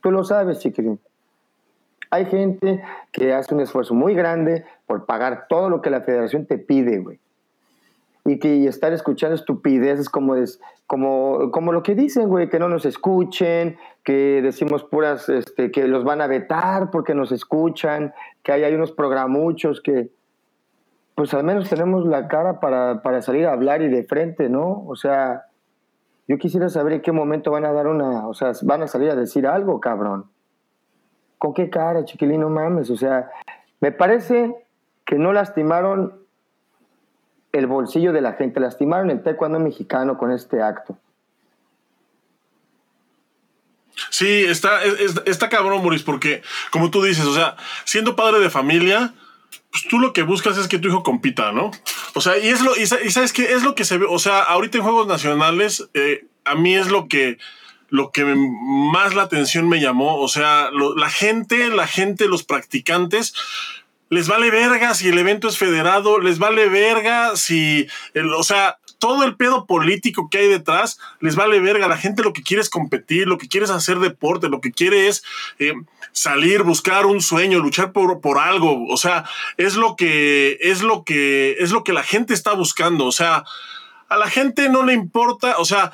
Tú 0.01 0.11
lo 0.11 0.23
sabes, 0.23 0.59
chiquilín. 0.59 0.99
Hay 2.11 2.25
gente 2.25 2.83
que 3.11 3.33
hace 3.33 3.55
un 3.55 3.61
esfuerzo 3.61 3.93
muy 3.93 4.13
grande 4.13 4.65
por 4.85 5.05
pagar 5.05 5.47
todo 5.47 5.69
lo 5.69 5.81
que 5.81 5.89
la 5.89 6.01
federación 6.01 6.45
te 6.45 6.57
pide, 6.57 6.99
güey. 6.99 7.19
Y 8.25 8.37
que 8.37 8.67
estar 8.67 8.93
escuchando 8.93 9.33
estupideces 9.33 10.09
como, 10.09 10.35
es, 10.35 10.59
como, 10.85 11.49
como 11.51 11.71
lo 11.71 11.81
que 11.81 11.95
dicen, 11.95 12.27
güey, 12.27 12.49
que 12.49 12.59
no 12.59 12.67
nos 12.67 12.85
escuchen, 12.85 13.77
que 14.03 14.41
decimos 14.43 14.83
puras, 14.83 15.29
este, 15.29 15.71
que 15.71 15.87
los 15.87 16.03
van 16.03 16.21
a 16.21 16.27
vetar 16.27 16.91
porque 16.91 17.15
nos 17.15 17.31
escuchan, 17.31 18.13
que 18.43 18.51
hay, 18.51 18.63
hay 18.63 18.75
unos 18.75 18.91
programuchos 18.91 19.81
que, 19.81 20.11
pues 21.15 21.33
al 21.33 21.45
menos 21.45 21.69
tenemos 21.69 22.05
la 22.05 22.27
cara 22.27 22.59
para, 22.59 23.01
para 23.01 23.21
salir 23.21 23.45
a 23.47 23.53
hablar 23.53 23.81
y 23.81 23.87
de 23.87 24.03
frente, 24.03 24.49
¿no? 24.49 24.83
O 24.85 24.95
sea, 24.95 25.45
yo 26.27 26.37
quisiera 26.37 26.67
saber 26.69 26.93
en 26.93 27.01
qué 27.01 27.11
momento 27.11 27.51
van 27.51 27.65
a 27.65 27.71
dar 27.71 27.87
una, 27.87 28.27
o 28.27 28.33
sea, 28.33 28.51
van 28.63 28.83
a 28.83 28.87
salir 28.87 29.09
a 29.09 29.15
decir 29.15 29.47
algo, 29.47 29.79
cabrón. 29.79 30.25
¿Con 31.41 31.55
qué 31.55 31.71
cara, 31.71 32.05
chiquilín? 32.05 32.41
No 32.41 32.51
mames. 32.51 32.91
O 32.91 32.95
sea, 32.95 33.31
me 33.79 33.91
parece 33.91 34.53
que 35.03 35.15
no 35.15 35.33
lastimaron 35.33 36.13
el 37.51 37.65
bolsillo 37.65 38.13
de 38.13 38.21
la 38.21 38.33
gente, 38.33 38.59
lastimaron 38.59 39.09
el 39.09 39.23
taekwondo 39.23 39.59
mexicano 39.59 40.19
con 40.19 40.31
este 40.31 40.61
acto. 40.61 40.99
Sí, 44.11 44.43
está, 44.43 44.83
está 45.25 45.49
cabrón, 45.49 45.81
Maurice, 45.81 46.05
porque 46.05 46.43
como 46.69 46.91
tú 46.91 47.01
dices, 47.01 47.25
o 47.25 47.33
sea, 47.33 47.55
siendo 47.85 48.15
padre 48.15 48.39
de 48.39 48.51
familia, 48.51 49.15
pues 49.71 49.87
tú 49.89 49.97
lo 49.97 50.13
que 50.13 50.21
buscas 50.21 50.59
es 50.59 50.67
que 50.67 50.77
tu 50.77 50.89
hijo 50.89 51.01
compita, 51.01 51.51
¿no? 51.51 51.71
O 52.13 52.21
sea, 52.21 52.37
y 52.37 52.49
es 52.49 52.61
lo, 52.61 52.77
y, 52.77 52.85
sabes 52.85 53.33
qué 53.33 53.53
es 53.53 53.63
lo 53.63 53.73
que 53.73 53.83
se 53.83 53.97
ve, 53.97 54.05
o 54.07 54.19
sea, 54.19 54.43
ahorita 54.43 54.77
en 54.77 54.83
Juegos 54.83 55.07
Nacionales, 55.07 55.89
eh, 55.95 56.27
a 56.45 56.53
mí 56.53 56.75
es 56.75 56.91
lo 56.91 57.07
que 57.07 57.39
lo 57.91 58.11
que 58.11 58.23
más 58.25 59.13
la 59.13 59.23
atención 59.23 59.69
me 59.69 59.81
llamó, 59.81 60.17
o 60.17 60.27
sea, 60.27 60.69
la 60.71 61.09
gente, 61.09 61.69
la 61.69 61.85
gente, 61.85 62.27
los 62.27 62.43
practicantes, 62.43 63.33
les 64.09 64.27
vale 64.27 64.49
verga 64.49 64.93
si 64.93 65.09
el 65.09 65.17
evento 65.17 65.47
es 65.47 65.57
federado, 65.57 66.19
les 66.19 66.39
vale 66.39 66.67
verga 66.69 67.35
si, 67.35 67.87
o 68.37 68.43
sea, 68.43 68.77
todo 68.97 69.23
el 69.23 69.35
pedo 69.35 69.65
político 69.65 70.29
que 70.29 70.37
hay 70.37 70.47
detrás, 70.47 70.99
les 71.19 71.35
vale 71.35 71.59
verga. 71.59 71.87
La 71.87 71.97
gente 71.97 72.21
lo 72.21 72.33
que 72.33 72.43
quiere 72.43 72.61
es 72.61 72.69
competir, 72.69 73.27
lo 73.27 73.37
que 73.39 73.47
quiere 73.47 73.65
es 73.65 73.71
hacer 73.71 73.97
deporte, 73.99 74.47
lo 74.47 74.61
que 74.61 74.71
quiere 74.71 75.07
es 75.07 75.23
eh, 75.57 75.73
salir, 76.11 76.61
buscar 76.61 77.07
un 77.07 77.19
sueño, 77.19 77.59
luchar 77.59 77.93
por, 77.93 78.21
por 78.21 78.37
algo. 78.37 78.85
O 78.89 78.97
sea, 78.97 79.25
es 79.57 79.75
lo 79.75 79.95
que, 79.95 80.59
es 80.61 80.83
lo 80.83 81.03
que, 81.03 81.57
es 81.59 81.71
lo 81.71 81.83
que 81.83 81.93
la 81.93 82.03
gente 82.03 82.35
está 82.35 82.53
buscando. 82.53 83.05
O 83.05 83.11
sea, 83.11 83.43
a 84.07 84.17
la 84.17 84.29
gente 84.29 84.69
no 84.69 84.83
le 84.83 84.93
importa, 84.93 85.55
o 85.57 85.65
sea, 85.65 85.93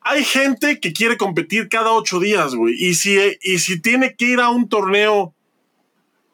hay 0.00 0.24
gente 0.24 0.80
que 0.80 0.92
quiere 0.92 1.16
competir 1.16 1.68
cada 1.68 1.92
ocho 1.92 2.20
días, 2.20 2.54
güey. 2.54 2.74
Y 2.78 2.94
si, 2.94 3.18
y 3.42 3.58
si 3.58 3.80
tiene 3.80 4.16
que 4.16 4.26
ir 4.26 4.40
a 4.40 4.50
un 4.50 4.68
torneo 4.68 5.34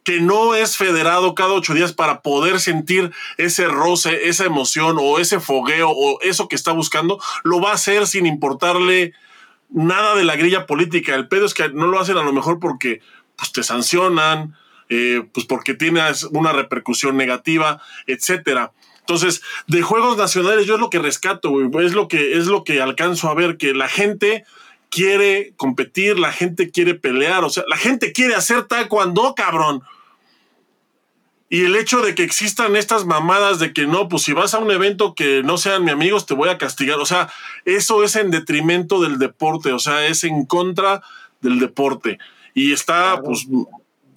que 0.04 0.20
no 0.20 0.54
es 0.54 0.76
federado 0.76 1.34
cada 1.34 1.52
ocho 1.52 1.74
días 1.74 1.92
para 1.92 2.22
poder 2.22 2.60
sentir 2.60 3.10
ese 3.38 3.66
roce, 3.66 4.28
esa 4.28 4.44
emoción 4.44 4.98
o 5.00 5.18
ese 5.18 5.40
fogueo 5.40 5.90
o 5.90 6.20
eso 6.20 6.46
que 6.46 6.54
está 6.54 6.70
buscando, 6.70 7.20
lo 7.42 7.60
va 7.60 7.72
a 7.72 7.74
hacer 7.74 8.06
sin 8.06 8.24
importarle 8.24 9.14
nada 9.68 10.14
de 10.14 10.22
la 10.22 10.36
grilla 10.36 10.64
política. 10.66 11.16
El 11.16 11.26
pedo 11.26 11.44
es 11.44 11.54
que 11.54 11.70
no 11.70 11.88
lo 11.88 11.98
hacen 11.98 12.16
a 12.18 12.22
lo 12.22 12.32
mejor 12.32 12.60
porque 12.60 13.00
pues, 13.34 13.50
te 13.50 13.64
sancionan, 13.64 14.56
eh, 14.88 15.26
pues 15.34 15.44
porque 15.44 15.74
tienes 15.74 16.22
una 16.22 16.52
repercusión 16.52 17.16
negativa, 17.16 17.82
etcétera. 18.06 18.72
Entonces, 19.08 19.40
de 19.68 19.82
juegos 19.82 20.16
nacionales, 20.16 20.66
yo 20.66 20.74
es 20.74 20.80
lo 20.80 20.90
que 20.90 20.98
rescato, 20.98 21.50
güey. 21.50 21.86
Es 21.86 21.94
lo 21.94 22.08
que, 22.08 22.36
es 22.36 22.46
lo 22.46 22.64
que 22.64 22.82
alcanzo 22.82 23.28
a 23.28 23.34
ver, 23.34 23.56
que 23.56 23.72
la 23.72 23.88
gente 23.88 24.44
quiere 24.90 25.52
competir, 25.56 26.18
la 26.18 26.32
gente 26.32 26.70
quiere 26.70 26.94
pelear, 26.94 27.44
o 27.44 27.50
sea, 27.50 27.62
la 27.68 27.76
gente 27.76 28.12
quiere 28.12 28.34
hacer 28.34 28.64
taekwondo, 28.64 29.34
cabrón. 29.36 29.82
Y 31.48 31.64
el 31.64 31.76
hecho 31.76 32.00
de 32.00 32.16
que 32.16 32.24
existan 32.24 32.74
estas 32.74 33.04
mamadas 33.04 33.60
de 33.60 33.72
que 33.72 33.86
no, 33.86 34.08
pues 34.08 34.24
si 34.24 34.32
vas 34.32 34.54
a 34.54 34.58
un 34.58 34.72
evento 34.72 35.14
que 35.14 35.44
no 35.44 35.58
sean 35.58 35.84
mis 35.84 35.92
amigos, 35.92 36.26
te 36.26 36.34
voy 36.34 36.48
a 36.48 36.58
castigar. 36.58 36.98
O 36.98 37.06
sea, 37.06 37.30
eso 37.64 38.02
es 38.02 38.16
en 38.16 38.32
detrimento 38.32 39.00
del 39.00 39.18
deporte, 39.18 39.72
o 39.72 39.78
sea, 39.78 40.06
es 40.06 40.24
en 40.24 40.44
contra 40.46 41.02
del 41.40 41.60
deporte. 41.60 42.18
Y 42.54 42.72
está, 42.72 43.20
pues, 43.22 43.46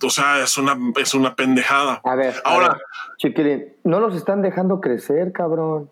o 0.04 0.10
sea, 0.10 0.44
es 0.44 0.58
una, 0.58 0.78
es 1.00 1.14
una 1.14 1.36
pendejada. 1.36 2.02
A 2.04 2.16
ver, 2.16 2.36
ahora. 2.44 2.78
Chiquilín, 3.18 3.74
no 3.84 4.00
los 4.00 4.16
están 4.16 4.42
dejando 4.42 4.82
crecer, 4.82 5.32
cabrón. 5.32 5.90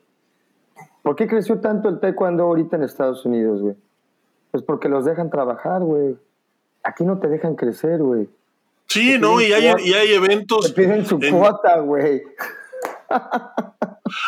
¿Por 1.02 1.16
qué 1.16 1.28
creció 1.28 1.60
tanto 1.60 1.90
el 1.90 2.00
taekwondo 2.00 2.44
ahorita 2.44 2.76
en 2.76 2.84
Estados 2.84 3.26
Unidos, 3.26 3.62
güey? 3.62 3.76
Pues 4.52 4.64
porque 4.64 4.90
los 4.90 5.06
dejan 5.06 5.30
trabajar, 5.30 5.82
güey. 5.82 6.18
Aquí 6.84 7.04
no 7.04 7.20
te 7.20 7.28
dejan 7.28 7.56
crecer, 7.56 8.00
güey. 8.00 8.30
Sí, 8.88 9.18
no, 9.20 9.42
y 9.42 9.52
hay, 9.52 9.74
y 9.84 9.94
hay, 9.94 10.14
eventos. 10.14 10.74
Te 10.74 10.82
piden 10.82 11.06
su 11.06 11.20
cuota, 11.20 11.80
güey. 11.80 12.24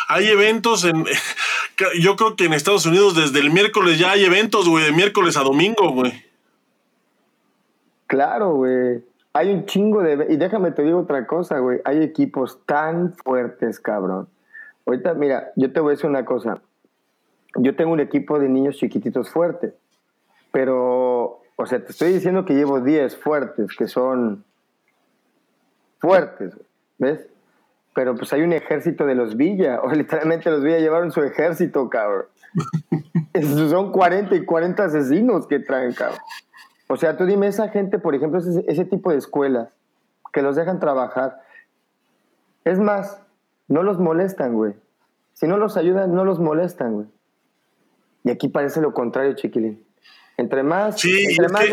Hay 0.08 0.26
eventos 0.28 0.84
en. 0.84 1.04
Yo 2.00 2.16
creo 2.16 2.36
que 2.36 2.44
en 2.44 2.52
Estados 2.52 2.84
Unidos 2.84 3.14
desde 3.14 3.40
el 3.40 3.50
miércoles 3.50 3.98
ya 3.98 4.10
hay 4.12 4.24
eventos, 4.24 4.68
güey, 4.68 4.84
de 4.84 4.92
miércoles 4.92 5.36
a 5.38 5.42
domingo, 5.42 5.90
güey. 5.92 6.12
Claro, 8.06 8.54
güey. 8.54 9.02
Hay 9.32 9.52
un 9.52 9.66
chingo 9.66 10.02
de... 10.02 10.26
Y 10.28 10.36
déjame 10.36 10.72
te 10.72 10.82
digo 10.82 10.98
otra 11.00 11.26
cosa, 11.26 11.58
güey. 11.58 11.80
Hay 11.84 12.02
equipos 12.02 12.60
tan 12.66 13.12
fuertes, 13.12 13.78
cabrón. 13.78 14.28
Ahorita, 14.86 15.14
mira, 15.14 15.52
yo 15.56 15.72
te 15.72 15.80
voy 15.80 15.90
a 15.90 15.94
decir 15.94 16.10
una 16.10 16.24
cosa. 16.24 16.60
Yo 17.56 17.76
tengo 17.76 17.92
un 17.92 18.00
equipo 18.00 18.38
de 18.38 18.48
niños 18.48 18.76
chiquititos 18.76 19.30
fuerte. 19.30 19.74
Pero, 20.52 21.42
o 21.56 21.66
sea, 21.66 21.84
te 21.84 21.92
estoy 21.92 22.12
diciendo 22.12 22.44
que 22.44 22.54
llevo 22.54 22.80
10 22.80 23.16
fuertes, 23.16 23.76
que 23.76 23.86
son 23.86 24.44
fuertes, 26.00 26.54
¿ves? 26.98 27.26
Pero 27.94 28.14
pues 28.14 28.32
hay 28.32 28.42
un 28.42 28.52
ejército 28.52 29.06
de 29.06 29.14
los 29.14 29.36
Villa, 29.36 29.80
o 29.82 29.90
literalmente 29.90 30.50
los 30.50 30.62
Villa 30.62 30.78
llevaron 30.78 31.12
su 31.12 31.22
ejército, 31.22 31.88
cabrón. 31.88 32.26
son 33.68 33.92
40 33.92 34.34
y 34.34 34.44
40 34.44 34.84
asesinos 34.84 35.46
que 35.46 35.60
traen, 35.60 35.92
cabrón. 35.92 36.18
O 36.92 36.96
sea, 36.96 37.16
tú 37.16 37.24
dime, 37.24 37.46
esa 37.46 37.68
gente, 37.68 38.00
por 38.00 38.16
ejemplo, 38.16 38.40
ese, 38.40 38.84
tipo 38.84 39.12
de 39.12 39.16
escuelas 39.16 39.72
que 40.32 40.42
los 40.42 40.56
dejan 40.56 40.80
trabajar. 40.80 41.40
Es 42.64 42.80
más, 42.80 43.22
no 43.68 43.84
los 43.84 44.00
molestan, 44.00 44.54
güey. 44.54 44.74
Si 45.34 45.46
no 45.46 45.56
los 45.56 45.76
ayudan, 45.76 46.12
no 46.12 46.24
los 46.24 46.40
molestan, 46.40 46.94
güey. 46.94 47.06
Y 48.24 48.32
aquí 48.32 48.48
parece 48.48 48.80
lo 48.80 48.92
contrario, 48.92 49.34
chiquilín. 49.34 49.86
Entre 50.40 50.62
más, 50.62 51.04
entre 51.04 51.48
más 51.50 51.66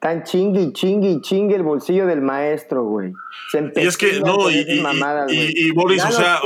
tan 0.00 0.22
chingue 0.22 0.62
y 0.62 0.72
chingue 0.72 1.10
y 1.10 1.20
chingue 1.20 1.56
el 1.56 1.62
bolsillo 1.62 2.06
del 2.06 2.22
maestro, 2.22 2.82
güey. 2.84 3.12
y 3.52 3.80
es 3.86 3.98
que, 3.98 4.20
no, 4.20 4.50
y, 4.50 4.64
y, 5.28 5.70
Boris, 5.72 6.02
o 6.02 6.10
sea, 6.10 6.40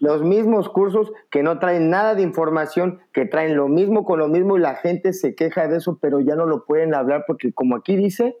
los 0.00 0.22
mismos 0.24 0.68
cursos 0.68 1.12
que 1.30 1.44
no 1.44 1.60
traen 1.60 1.88
nada 1.88 2.16
de 2.16 2.22
información, 2.22 2.98
que 3.12 3.26
traen 3.26 3.56
lo 3.56 3.68
mismo 3.68 4.04
con 4.04 4.18
lo 4.18 4.26
mismo 4.26 4.56
y 4.56 4.60
la 4.60 4.74
gente 4.74 5.12
se 5.12 5.36
queja 5.36 5.68
de 5.68 5.76
eso, 5.76 5.98
pero 6.02 6.18
ya 6.18 6.34
no 6.34 6.46
lo 6.46 6.64
pueden 6.64 6.92
hablar 6.94 7.22
porque, 7.28 7.52
como 7.52 7.76
aquí 7.76 7.94
dice, 7.94 8.36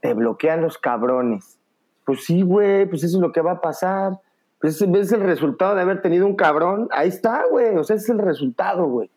te 0.00 0.14
bloquean 0.14 0.62
los 0.62 0.78
cabrones. 0.78 1.58
Pues 2.06 2.24
sí, 2.24 2.40
güey, 2.40 2.86
pues 2.86 3.04
eso 3.04 3.18
es 3.18 3.20
lo 3.20 3.32
que 3.32 3.42
va 3.42 3.52
a 3.52 3.60
pasar. 3.60 4.18
Pues 4.62 4.80
ese 4.80 4.98
es 4.98 5.12
el 5.12 5.20
resultado 5.20 5.74
de 5.74 5.82
haber 5.82 6.00
tenido 6.00 6.24
un 6.26 6.36
cabrón. 6.36 6.88
Ahí 6.90 7.08
está, 7.08 7.44
güey. 7.50 7.76
O 7.76 7.84
sea, 7.84 7.96
ese 7.96 8.04
es 8.04 8.10
el 8.10 8.18
resultado, 8.18 8.86
güey. 8.86 9.10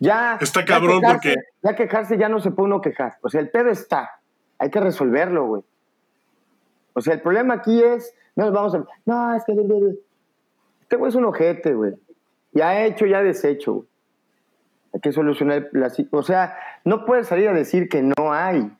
Ya. 0.00 0.38
Está 0.40 0.64
cabrón 0.64 1.02
porque. 1.06 1.36
Ya 1.62 1.76
quejarse 1.76 2.18
ya 2.18 2.28
no 2.28 2.40
se 2.40 2.50
puede 2.50 2.66
uno 2.66 2.80
quejar. 2.80 3.18
O 3.20 3.28
sea, 3.28 3.40
el 3.40 3.50
pedo 3.50 3.70
está. 3.70 4.10
Hay 4.58 4.70
que 4.70 4.80
resolverlo, 4.80 5.46
güey. 5.46 5.62
O 6.94 7.00
sea, 7.00 7.14
el 7.14 7.20
problema 7.20 7.54
aquí 7.54 7.82
es. 7.82 8.12
No 8.34 8.46
nos 8.46 8.54
vamos 8.54 8.74
a. 8.74 8.84
No, 9.04 9.36
es 9.36 9.44
que. 9.44 9.52
Este 10.80 10.96
güey 10.96 11.10
es 11.10 11.14
un 11.14 11.26
ojete, 11.26 11.74
güey. 11.74 11.94
Ya 12.52 12.84
hecho, 12.84 13.06
ya 13.06 13.22
deshecho, 13.22 13.74
güey. 13.74 13.86
Hay 14.92 15.00
que 15.00 15.12
solucionar 15.12 15.68
la 15.72 15.92
O 16.10 16.22
sea, 16.22 16.56
no 16.84 17.04
puedes 17.04 17.28
salir 17.28 17.48
a 17.48 17.52
decir 17.52 17.88
que 17.88 18.02
no 18.02 18.32
hay. 18.32 18.72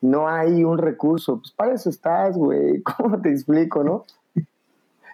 No 0.00 0.28
hay 0.28 0.64
un 0.64 0.78
recurso. 0.78 1.38
Pues 1.38 1.50
para 1.50 1.74
eso 1.74 1.90
estás, 1.90 2.36
güey. 2.36 2.80
¿Cómo 2.96 3.20
te 3.20 3.30
explico, 3.30 3.82
no? 3.82 4.04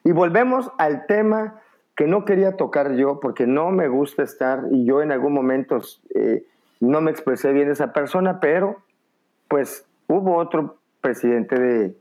Y 0.05 0.12
volvemos 0.12 0.70
al 0.79 1.07
tema 1.07 1.61
que 2.01 2.07
no 2.07 2.25
quería 2.25 2.57
tocar 2.57 2.95
yo 2.95 3.21
porque 3.21 3.47
no 3.47 3.73
me 3.73 3.87
gusta 3.87 4.23
estar 4.23 4.63
y 4.71 4.87
yo 4.87 5.03
en 5.03 5.13
algún 5.13 5.35
momento 5.35 5.83
eh, 6.15 6.47
no 6.81 7.03
me 7.03 7.11
expresé 7.11 7.53
bien 7.53 7.71
esa 7.71 7.93
persona, 7.93 8.41
pero 8.41 8.79
pues 9.49 9.85
hubo 10.07 10.39
otro 10.39 10.79
presidente 11.03 11.61
de, 11.61 11.95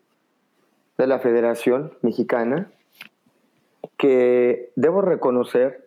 de 0.98 1.06
la 1.06 1.20
Federación 1.20 1.92
Mexicana 2.02 2.72
que 3.98 4.72
debo 4.78 5.02
reconocer 5.02 5.86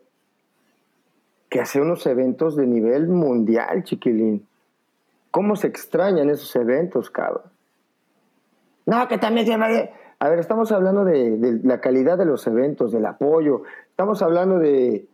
que 1.48 1.60
hace 1.60 1.80
unos 1.80 2.04
eventos 2.04 2.54
de 2.54 2.66
nivel 2.66 3.08
mundial, 3.08 3.82
chiquilín. 3.82 4.46
¿Cómo 5.30 5.56
se 5.56 5.68
extrañan 5.68 6.28
esos 6.28 6.54
eventos, 6.54 7.08
cabrón? 7.08 7.44
No, 8.84 9.08
que 9.08 9.16
también 9.16 9.46
se 9.46 9.56
A 10.22 10.28
ver, 10.28 10.38
estamos 10.38 10.70
hablando 10.70 11.04
de, 11.04 11.58
la 11.64 11.80
calidad 11.80 12.16
de 12.16 12.24
los 12.24 12.46
eventos, 12.46 12.92
del 12.92 13.06
apoyo. 13.06 13.64
Estamos 13.90 14.22
hablando 14.22 14.60
de. 14.60 15.08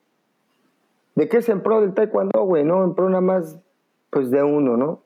¿De 1.15 1.29
qué 1.31 1.39
es 1.39 1.49
en 1.49 1.63
pro 1.63 1.81
del 1.81 1.95
taekwondo, 1.95 2.43
güey? 2.43 2.63
No, 2.63 2.85
en 2.85 2.95
pro 2.95 3.09
nada 3.09 3.23
más, 3.23 3.59
pues 4.11 4.31
de 4.31 4.43
uno, 4.43 4.77
¿no? 4.77 5.01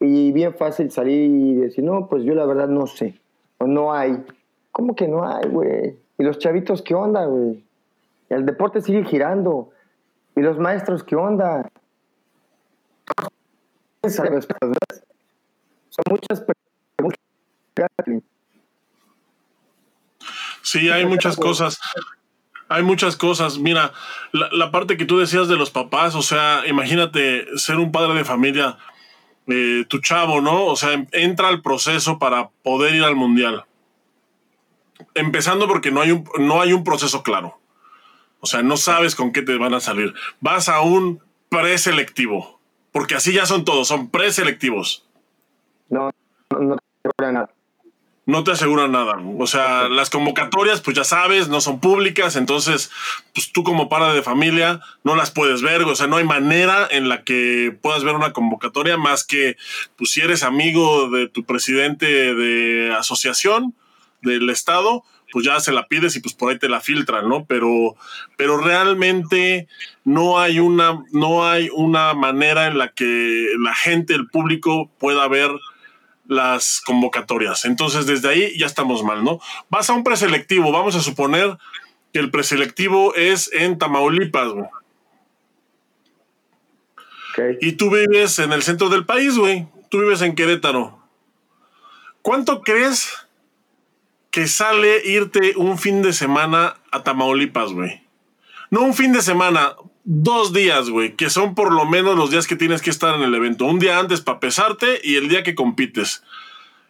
Y 0.00 0.32
bien 0.32 0.52
fácil 0.52 0.90
salir 0.90 1.30
y 1.30 1.54
decir, 1.54 1.82
no, 1.82 2.08
pues 2.10 2.24
yo 2.24 2.34
la 2.34 2.44
verdad 2.44 2.68
no 2.68 2.86
sé. 2.86 3.18
O 3.56 3.66
no 3.66 3.94
hay. 3.94 4.22
¿Cómo 4.70 4.94
que 4.94 5.08
no 5.08 5.26
hay, 5.26 5.48
güey? 5.48 5.98
¿Y 6.18 6.24
los 6.24 6.36
chavitos 6.36 6.82
qué 6.82 6.94
onda, 6.94 7.24
güey? 7.24 7.64
El 8.28 8.44
deporte 8.44 8.82
sigue 8.82 9.02
girando. 9.04 9.70
¿Y 10.36 10.42
los 10.42 10.58
maestros 10.58 11.02
qué 11.04 11.16
onda? 11.16 11.70
Son 15.88 16.04
muchas 16.10 16.44
preguntas. 16.44 17.18
Sí, 20.68 20.90
hay 20.90 21.06
muchas 21.06 21.36
cosas. 21.36 21.80
Hay 22.68 22.82
muchas 22.82 23.16
cosas. 23.16 23.58
Mira, 23.58 23.94
la, 24.32 24.50
la, 24.52 24.70
parte 24.70 24.98
que 24.98 25.06
tú 25.06 25.18
decías 25.18 25.48
de 25.48 25.56
los 25.56 25.70
papás, 25.70 26.14
o 26.14 26.20
sea, 26.20 26.62
imagínate 26.66 27.46
ser 27.56 27.76
un 27.76 27.90
padre 27.90 28.12
de 28.12 28.24
familia, 28.26 28.76
eh, 29.46 29.86
tu 29.88 30.00
chavo, 30.00 30.42
¿no? 30.42 30.66
O 30.66 30.76
sea, 30.76 31.06
entra 31.12 31.48
al 31.48 31.62
proceso 31.62 32.18
para 32.18 32.50
poder 32.62 32.94
ir 32.94 33.04
al 33.04 33.16
mundial. 33.16 33.64
Empezando 35.14 35.66
porque 35.66 35.90
no 35.90 36.02
hay 36.02 36.10
un, 36.10 36.28
no 36.38 36.60
hay 36.60 36.74
un 36.74 36.84
proceso 36.84 37.22
claro. 37.22 37.58
O 38.40 38.46
sea, 38.46 38.62
no 38.62 38.76
sabes 38.76 39.14
con 39.14 39.32
qué 39.32 39.40
te 39.40 39.56
van 39.56 39.72
a 39.72 39.80
salir. 39.80 40.12
Vas 40.40 40.68
a 40.68 40.82
un 40.82 41.22
preselectivo. 41.48 42.60
Porque 42.92 43.14
así 43.14 43.32
ya 43.32 43.46
son 43.46 43.64
todos, 43.64 43.88
son 43.88 44.10
preselectivos. 44.10 45.06
No, 45.88 46.10
no, 46.50 46.58
no 46.60 46.76
te 47.16 47.32
nada. 47.32 47.48
No 48.28 48.44
te 48.44 48.50
aseguran 48.50 48.92
nada. 48.92 49.16
O 49.38 49.46
sea, 49.46 49.88
las 49.88 50.10
convocatorias, 50.10 50.82
pues 50.82 50.94
ya 50.94 51.04
sabes, 51.04 51.48
no 51.48 51.62
son 51.62 51.80
públicas, 51.80 52.36
entonces, 52.36 52.90
pues 53.32 53.50
tú 53.52 53.64
como 53.64 53.88
padre 53.88 54.14
de 54.14 54.22
familia 54.22 54.80
no 55.02 55.16
las 55.16 55.30
puedes 55.30 55.62
ver. 55.62 55.80
O 55.84 55.94
sea, 55.94 56.08
no 56.08 56.18
hay 56.18 56.24
manera 56.24 56.86
en 56.90 57.08
la 57.08 57.24
que 57.24 57.74
puedas 57.80 58.04
ver 58.04 58.14
una 58.14 58.34
convocatoria 58.34 58.98
más 58.98 59.24
que, 59.24 59.56
pues 59.96 60.10
si 60.10 60.20
eres 60.20 60.42
amigo 60.42 61.08
de 61.08 61.26
tu 61.28 61.44
presidente 61.44 62.34
de 62.34 62.94
asociación, 62.94 63.74
del 64.20 64.50
Estado, 64.50 65.04
pues 65.32 65.44
ya 65.44 65.60
se 65.60 65.72
la 65.72 65.88
pides 65.88 66.16
y 66.16 66.20
pues 66.20 66.34
por 66.34 66.50
ahí 66.50 66.58
te 66.58 66.68
la 66.68 66.80
filtran, 66.80 67.28
¿no? 67.28 67.44
Pero, 67.46 67.96
pero 68.36 68.58
realmente 68.58 69.68
no 70.04 70.38
hay 70.38 70.58
una, 70.58 71.04
no 71.12 71.46
hay 71.46 71.70
una 71.72 72.14
manera 72.14 72.66
en 72.66 72.78
la 72.78 72.88
que 72.88 73.48
la 73.58 73.74
gente, 73.74 74.14
el 74.14 74.28
público 74.28 74.90
pueda 74.98 75.26
ver 75.28 75.50
las 76.28 76.80
convocatorias. 76.86 77.64
Entonces, 77.64 78.06
desde 78.06 78.28
ahí 78.28 78.56
ya 78.56 78.66
estamos 78.66 79.02
mal, 79.02 79.24
¿no? 79.24 79.40
Vas 79.68 79.90
a 79.90 79.94
un 79.94 80.04
preselectivo, 80.04 80.70
vamos 80.70 80.94
a 80.94 81.00
suponer 81.00 81.58
que 82.12 82.20
el 82.20 82.30
preselectivo 82.30 83.14
es 83.16 83.50
en 83.52 83.76
Tamaulipas, 83.78 84.52
güey. 84.52 84.66
Y 87.60 87.72
tú 87.72 87.90
vives 87.90 88.38
en 88.38 88.52
el 88.52 88.62
centro 88.62 88.88
del 88.88 89.06
país, 89.06 89.36
güey. 89.36 89.66
Tú 89.90 90.00
vives 90.00 90.22
en 90.22 90.34
Querétaro. 90.34 90.98
¿Cuánto 92.22 92.62
crees 92.62 93.28
que 94.30 94.46
sale 94.46 95.02
irte 95.04 95.54
un 95.56 95.78
fin 95.78 96.02
de 96.02 96.12
semana 96.12 96.76
a 96.90 97.02
Tamaulipas, 97.02 97.72
güey. 97.72 98.02
No 98.70 98.82
un 98.82 98.94
fin 98.94 99.12
de 99.12 99.22
semana, 99.22 99.74
dos 100.10 100.54
días, 100.54 100.88
güey, 100.88 101.16
que 101.16 101.28
son 101.28 101.54
por 101.54 101.70
lo 101.70 101.84
menos 101.84 102.16
los 102.16 102.30
días 102.30 102.46
que 102.46 102.56
tienes 102.56 102.80
que 102.80 102.88
estar 102.88 103.14
en 103.14 103.20
el 103.20 103.34
evento. 103.34 103.66
Un 103.66 103.78
día 103.78 103.98
antes 103.98 104.22
para 104.22 104.40
pesarte 104.40 105.00
y 105.04 105.16
el 105.16 105.28
día 105.28 105.42
que 105.42 105.54
compites. 105.54 106.24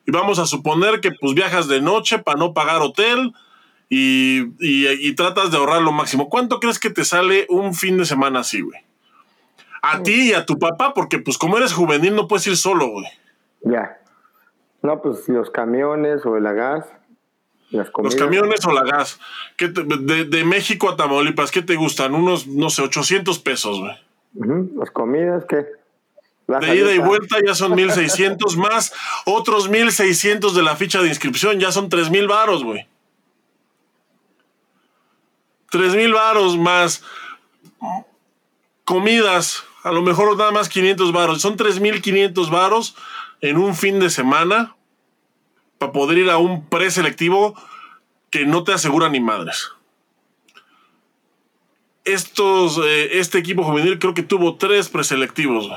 Y 0.07 0.13
vamos 0.13 0.39
a 0.39 0.47
suponer 0.47 1.01
que 1.01 1.11
pues 1.11 1.35
viajas 1.35 1.67
de 1.67 1.81
noche 1.81 2.21
para 2.21 2.39
no 2.39 2.55
pagar 2.55 2.81
hotel 2.81 3.35
y, 3.89 4.45
y, 4.61 5.13
tratas 5.17 5.51
de 5.51 5.57
ahorrar 5.57 5.83
lo 5.83 5.91
máximo. 5.91 6.29
¿Cuánto 6.29 6.61
crees 6.61 6.79
que 6.79 6.91
te 6.91 7.05
sale 7.05 7.47
un 7.49 7.75
fin 7.75 7.99
de 7.99 8.05
semana 8.05 8.41
así, 8.41 8.61
güey? 8.61 8.79
A 9.83 10.01
ti 10.05 10.31
y 10.31 10.33
a 10.35 10.47
tu 10.47 10.59
papá, 10.61 10.95
porque 10.95 11.19
pues 11.19 11.39
como 11.39 11.57
eres 11.57 11.73
juvenil 11.73 12.15
no 12.15 12.29
puedes 12.29 12.47
ir 12.47 12.57
solo, 12.57 12.87
güey. 12.87 13.07
Ya. 13.63 13.99
No, 14.83 15.03
pues 15.03 15.29
los 15.29 15.51
camiones 15.51 16.25
o 16.25 16.37
el 16.37 16.45
gas. 16.45 16.87
Los 17.71 18.17
camiones 18.17 18.65
o 18.67 18.73
la 18.73 18.83
gas. 18.83 19.21
de, 19.59 20.45
México 20.45 20.89
a 20.89 20.97
Tamaulipas, 20.97 21.51
¿qué 21.51 21.63
te 21.63 21.77
gustan? 21.77 22.15
Unos, 22.15 22.47
no 22.47 22.71
sé, 22.71 22.83
800 22.83 23.39
pesos, 23.41 23.81
güey. 23.81 24.69
Las 24.77 24.91
comidas, 24.91 25.45
¿qué? 25.49 25.67
de 26.49 26.77
ida 26.77 26.95
y 26.95 26.99
vuelta 26.99 27.37
ya 27.47 27.55
son 27.55 27.75
1600 27.75 28.57
más 28.57 28.95
otros 29.27 29.69
1600 29.69 30.55
de 30.55 30.63
la 30.63 30.77
ficha 30.77 31.03
de 31.03 31.09
inscripción, 31.09 31.61
ya 31.61 31.73
son 31.73 31.91
3000 31.91 32.27
varos, 32.27 32.65
güey. 32.65 32.87
3000 35.71 36.15
varos 36.15 36.57
más 36.57 37.05
comidas, 38.85 39.65
a 39.83 39.93
lo 39.93 40.01
mejor 40.01 40.35
nada 40.39 40.51
más 40.51 40.71
500 40.71 41.13
varos, 41.13 41.43
son 41.43 41.59
3500 41.59 42.51
varos 42.51 42.97
en 43.43 43.59
un 43.59 43.75
fin 43.75 44.01
de 44.01 44.09
semana 44.09 44.75
para 45.79 45.93
poder 45.93 46.19
ir 46.19 46.31
a 46.31 46.39
un 46.39 46.67
preselectivo 46.67 47.55
que 48.31 48.45
no 48.45 48.65
te 48.65 48.73
asegura 48.73 49.09
ni 49.09 49.21
madres. 49.21 49.71
Estos, 52.05 52.79
eh, 52.85 53.19
este 53.19 53.39
equipo 53.39 53.65
juvenil 53.65 53.99
creo 53.99 54.15
que 54.15 54.23
tuvo 54.23 54.57
tres 54.57 54.89
preselectivos. 54.89 55.71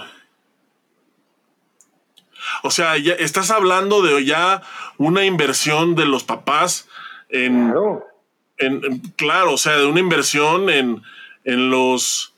O 2.64 2.72
sea, 2.72 2.98
ya 2.98 3.14
estás 3.14 3.52
hablando 3.52 4.02
de 4.02 4.24
ya 4.26 4.62
una 4.98 5.26
inversión 5.26 5.96
de 5.96 6.06
los 6.06 6.24
papás 6.24 6.88
en. 7.30 7.68
Claro, 7.68 8.06
en, 8.58 9.00
claro 9.16 9.54
o 9.54 9.58
sea, 9.58 9.78
de 9.78 9.86
una 9.86 10.00
inversión 10.00 10.70
en, 10.70 11.02
en 11.44 11.70
los. 11.70 12.34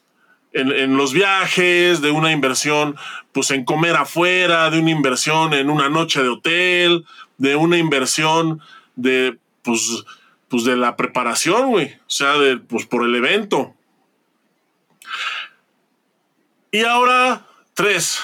En, 0.54 0.72
en, 0.72 0.98
los 0.98 1.14
viajes, 1.14 2.02
de 2.02 2.12
una 2.12 2.32
inversión 2.32 2.96
pues 3.32 3.50
en 3.50 3.66
comer 3.66 3.96
afuera, 3.96 4.70
de 4.70 4.80
una 4.80 4.92
inversión 4.92 5.52
en 5.54 5.72
una 5.72 5.90
noche 5.90 6.22
de 6.22 6.30
hotel, 6.30 7.06
de 7.38 7.56
una 7.56 7.78
inversión 7.78 8.62
de, 8.96 9.38
pues, 9.62 10.04
pues 10.48 10.64
de 10.64 10.78
la 10.78 10.96
preparación, 10.96 11.70
güey. 11.70 11.94
O 11.94 12.10
sea, 12.10 12.38
de, 12.38 12.58
pues 12.58 12.86
por 12.86 13.04
el 13.04 13.16
evento. 13.16 13.76
Y 16.72 16.84
ahora, 16.84 17.46
tres. 17.74 18.20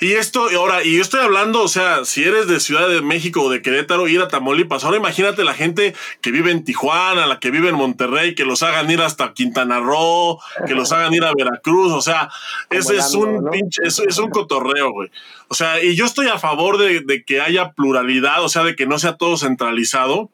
Y 0.00 0.12
esto, 0.12 0.48
ahora, 0.56 0.84
y 0.84 0.96
yo 0.96 1.02
estoy 1.02 1.20
hablando, 1.20 1.62
o 1.62 1.68
sea, 1.68 2.04
si 2.04 2.22
eres 2.22 2.46
de 2.46 2.60
Ciudad 2.60 2.88
de 2.88 3.02
México 3.02 3.42
o 3.42 3.50
de 3.50 3.62
Querétaro, 3.62 4.06
ir 4.06 4.20
a 4.20 4.28
Tamaulipas. 4.28 4.84
Ahora 4.84 4.96
imagínate 4.96 5.42
la 5.44 5.54
gente 5.54 5.94
que 6.20 6.30
vive 6.30 6.52
en 6.52 6.64
Tijuana, 6.64 7.26
la 7.26 7.40
que 7.40 7.50
vive 7.50 7.68
en 7.68 7.74
Monterrey, 7.74 8.34
que 8.34 8.44
los 8.44 8.62
hagan 8.62 8.90
ir 8.90 9.00
hasta 9.00 9.32
Quintana 9.32 9.80
Roo, 9.80 10.38
que 10.66 10.74
los 10.74 10.92
hagan 10.92 11.12
ir 11.14 11.24
a 11.24 11.32
Veracruz. 11.36 11.92
O 11.92 12.00
sea, 12.00 12.30
ese 12.70 12.96
es 12.96 13.14
un 13.14 13.50
pinche, 13.50 13.82
es, 13.84 13.98
es, 13.98 14.18
un 14.18 14.30
cotorreo, 14.30 14.92
güey. 14.92 15.10
O 15.48 15.54
sea, 15.54 15.82
y 15.82 15.96
yo 15.96 16.04
estoy 16.04 16.28
a 16.28 16.38
favor 16.38 16.78
de, 16.78 17.00
de 17.00 17.24
que 17.24 17.40
haya 17.40 17.72
pluralidad, 17.72 18.44
o 18.44 18.48
sea, 18.48 18.62
de 18.64 18.76
que 18.76 18.86
no 18.86 18.98
sea 18.98 19.16
todo 19.16 19.36
centralizado. 19.36 20.30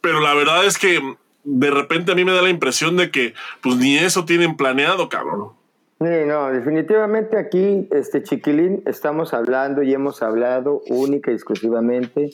Pero 0.00 0.20
la 0.20 0.34
verdad 0.34 0.64
es 0.64 0.78
que 0.78 1.00
de 1.44 1.70
repente 1.70 2.12
a 2.12 2.14
mí 2.14 2.24
me 2.24 2.32
da 2.32 2.42
la 2.42 2.50
impresión 2.50 2.96
de 2.96 3.10
que, 3.10 3.34
pues 3.60 3.76
ni 3.76 3.96
eso 3.96 4.24
tienen 4.24 4.56
planeado, 4.56 5.08
cabrón. 5.08 5.52
No, 5.98 6.50
definitivamente 6.50 7.38
aquí, 7.38 7.88
este 7.92 8.22
Chiquilín, 8.22 8.82
estamos 8.84 9.32
hablando 9.32 9.82
y 9.82 9.94
hemos 9.94 10.22
hablado 10.22 10.82
única 10.88 11.30
y 11.30 11.34
exclusivamente 11.34 12.30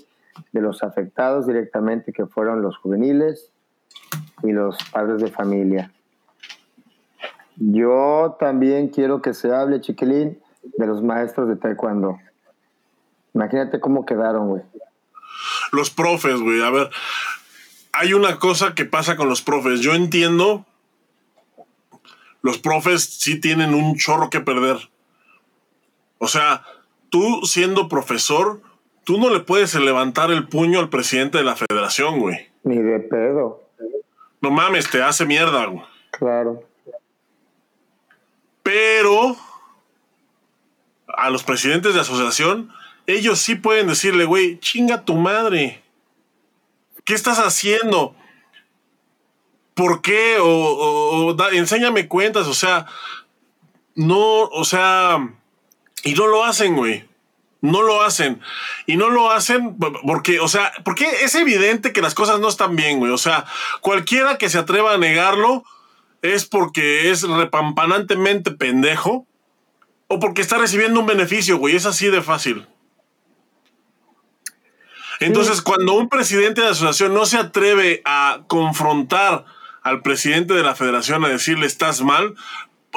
de 0.53 0.61
los 0.61 0.83
afectados 0.83 1.47
directamente, 1.47 2.13
que 2.13 2.27
fueron 2.27 2.63
los 2.63 2.77
juveniles 2.79 3.53
y 4.43 4.53
los 4.53 4.77
padres 4.91 5.21
de 5.21 5.31
familia. 5.31 5.93
Yo 7.57 8.37
también 8.41 8.89
quiero 8.89 9.21
que 9.21 9.35
se 9.35 9.55
hable, 9.55 9.81
Chiquilín, 9.81 10.41
de 10.63 10.87
los 10.87 11.03
maestros 11.03 11.49
de 11.49 11.57
taekwondo. 11.57 12.19
Imagínate 13.35 13.79
cómo 13.79 14.07
quedaron, 14.07 14.49
güey. 14.49 14.63
Los 15.73 15.91
profes, 15.91 16.41
güey. 16.41 16.63
A 16.63 16.71
ver, 16.71 16.91
hay 17.93 18.15
una 18.15 18.39
cosa 18.39 18.75
que 18.75 18.85
pasa 18.85 19.17
con 19.17 19.29
los 19.29 19.43
profes. 19.43 19.81
Yo 19.81 19.95
entiendo 19.95 20.65
los 22.43 22.59
profes 22.59 23.05
sí 23.05 23.41
tienen 23.41 23.75
un 23.75 23.97
chorro 23.97 24.31
que 24.31 24.41
perder. 24.41 24.91
O 26.19 26.29
sea, 26.29 26.65
tú 27.11 27.43
siendo 27.45 27.89
profesor, 27.89 28.61
tú 29.05 29.19
no 29.19 29.31
le 29.31 29.41
puedes 29.41 29.75
levantar 29.75 30.31
el 30.31 30.49
puño 30.49 30.81
al 30.81 30.89
presidente 30.89 31.39
de 31.39 31.45
la 31.45 31.57
federación, 31.57 32.19
güey. 32.21 32.49
Ni 32.63 32.77
de 32.77 33.01
pedo. 33.01 33.63
No 34.41 34.51
mames, 34.51 34.91
te 34.91 35.03
hace 35.03 35.27
mierda, 35.27 35.67
güey. 35.67 35.85
Claro. 36.13 36.63
Pero 38.63 39.37
a 41.09 41.31
los 41.31 41.43
presidentes 41.43 41.95
de 41.95 42.01
asociación, 42.01 42.73
ellos 43.07 43.41
sí 43.41 43.55
pueden 43.55 43.89
decirle, 43.89 44.25
güey, 44.25 44.59
chinga 44.61 45.05
tu 45.05 45.15
madre. 45.15 45.83
¿Qué 47.05 47.15
estás 47.15 47.39
haciendo? 47.39 48.15
¿Por 49.81 50.03
qué? 50.03 50.37
O, 50.39 51.35
enséñame 51.53 52.07
cuentas, 52.07 52.47
o 52.47 52.53
sea, 52.53 52.85
no, 53.95 54.43
o 54.43 54.63
sea, 54.63 55.27
y 56.05 56.13
no 56.13 56.27
lo 56.27 56.45
hacen, 56.45 56.77
güey. 56.77 57.09
No 57.63 57.81
lo 57.81 58.03
hacen. 58.03 58.43
Y 58.85 58.99
no 58.99 59.09
lo 59.09 59.31
hacen 59.31 59.79
porque, 59.79 60.39
o 60.39 60.49
sea, 60.49 60.71
porque 60.85 61.07
es 61.23 61.35
evidente 61.35 61.95
que 61.95 62.03
las 62.03 62.15
cosas 62.15 62.41
no 62.41 62.49
están 62.49 62.77
bien, 62.77 62.99
güey. 62.99 63.11
O 63.11 63.17
sea, 63.17 63.47
cualquiera 63.81 64.37
que 64.37 64.51
se 64.51 64.59
atreva 64.59 64.93
a 64.93 64.99
negarlo 64.99 65.65
es 66.21 66.45
porque 66.45 67.11
es 67.11 67.23
repampanantemente 67.23 68.51
pendejo 68.51 69.27
o 70.09 70.21
porque 70.21 70.43
está 70.43 70.59
recibiendo 70.59 71.01
un 71.01 71.07
beneficio, 71.07 71.57
güey. 71.57 71.75
Es 71.75 71.87
así 71.87 72.09
de 72.09 72.21
fácil. 72.21 72.67
Entonces, 75.21 75.63
cuando 75.63 75.95
un 75.95 76.11
presidente 76.11 76.61
de 76.61 76.69
asociación 76.69 77.15
no 77.15 77.25
se 77.25 77.39
atreve 77.39 78.03
a 78.05 78.43
confrontar 78.47 79.47
al 79.83 80.03
presidente 80.03 80.55
de 80.55 80.63
la 80.63 80.75
federación 80.75 81.25
a 81.25 81.29
decirle 81.29 81.67
estás 81.67 82.03
mal, 82.03 82.35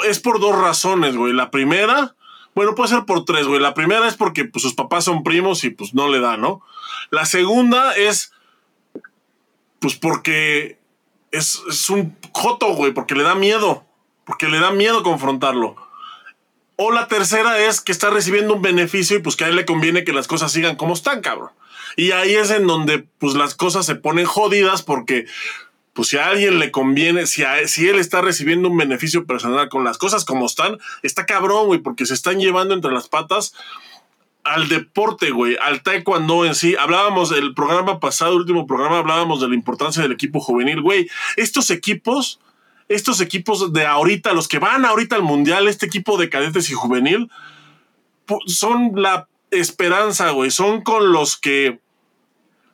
es 0.05 0.19
por 0.19 0.39
dos 0.39 0.57
razones, 0.57 1.15
güey. 1.15 1.33
La 1.33 1.51
primera, 1.51 2.15
bueno, 2.55 2.75
puede 2.75 2.89
ser 2.89 3.05
por 3.05 3.25
tres, 3.25 3.47
güey. 3.47 3.59
La 3.59 3.73
primera 3.73 4.07
es 4.07 4.15
porque 4.15 4.45
pues, 4.45 4.63
sus 4.63 4.73
papás 4.73 5.05
son 5.05 5.23
primos 5.23 5.63
y 5.63 5.69
pues 5.69 5.93
no 5.93 6.09
le 6.09 6.19
da, 6.19 6.37
¿no? 6.37 6.61
La 7.09 7.25
segunda 7.25 7.95
es, 7.95 8.33
pues 9.79 9.95
porque 9.95 10.79
es, 11.31 11.61
es 11.69 11.89
un 11.89 12.17
joto, 12.31 12.73
güey, 12.73 12.93
porque 12.93 13.15
le 13.15 13.23
da 13.23 13.35
miedo. 13.35 13.85
Porque 14.25 14.47
le 14.47 14.59
da 14.59 14.71
miedo 14.71 15.03
confrontarlo. 15.03 15.75
O 16.75 16.91
la 16.91 17.07
tercera 17.07 17.59
es 17.59 17.81
que 17.81 17.91
está 17.91 18.09
recibiendo 18.09 18.55
un 18.55 18.61
beneficio 18.61 19.17
y 19.17 19.21
pues 19.21 19.35
que 19.35 19.45
a 19.45 19.47
él 19.47 19.55
le 19.55 19.65
conviene 19.65 20.03
que 20.03 20.13
las 20.13 20.27
cosas 20.27 20.51
sigan 20.51 20.75
como 20.75 20.93
están, 20.93 21.21
cabrón. 21.21 21.51
Y 21.95 22.11
ahí 22.11 22.33
es 22.33 22.49
en 22.49 22.65
donde 22.65 23.05
pues 23.19 23.35
las 23.35 23.53
cosas 23.53 23.85
se 23.85 23.95
ponen 23.95 24.25
jodidas 24.25 24.81
porque 24.81 25.27
pues 25.93 26.07
si 26.09 26.17
a 26.17 26.27
alguien 26.27 26.59
le 26.59 26.71
conviene, 26.71 27.27
si, 27.27 27.43
si 27.67 27.87
él 27.87 27.99
está 27.99 28.21
recibiendo 28.21 28.67
un 28.69 28.77
beneficio 28.77 29.25
personal 29.25 29.69
con 29.69 29.83
las 29.83 29.97
cosas 29.97 30.25
como 30.25 30.47
están, 30.47 30.79
está 31.03 31.25
cabrón, 31.25 31.67
güey, 31.67 31.79
porque 31.79 32.05
se 32.05 32.15
están 32.15 32.39
llevando 32.39 32.73
entre 32.73 32.91
las 32.91 33.07
patas 33.07 33.53
al 34.43 34.67
deporte, 34.67 35.31
güey, 35.31 35.55
al 35.61 35.83
taekwondo 35.83 36.45
en 36.45 36.55
sí. 36.55 36.75
Hablábamos 36.77 37.31
el 37.31 37.53
programa 37.53 37.99
pasado, 37.99 38.35
último 38.35 38.67
programa, 38.67 38.99
hablábamos 38.99 39.39
de 39.39 39.47
la 39.47 39.55
importancia 39.55 40.01
del 40.01 40.11
equipo 40.11 40.39
juvenil, 40.39 40.81
güey. 40.81 41.07
Estos 41.37 41.69
equipos, 41.69 42.39
estos 42.89 43.21
equipos 43.21 43.71
de 43.71 43.85
ahorita, 43.85 44.33
los 44.33 44.47
que 44.47 44.59
van 44.59 44.85
ahorita 44.85 45.15
al 45.15 45.23
mundial, 45.23 45.67
este 45.67 45.85
equipo 45.85 46.17
de 46.17 46.29
cadetes 46.29 46.69
y 46.69 46.73
juvenil, 46.73 47.29
son 48.47 48.93
la 48.95 49.27
esperanza, 49.51 50.31
güey. 50.31 50.51
Son 50.51 50.81
con 50.81 51.11
los 51.13 51.37
que, 51.37 51.79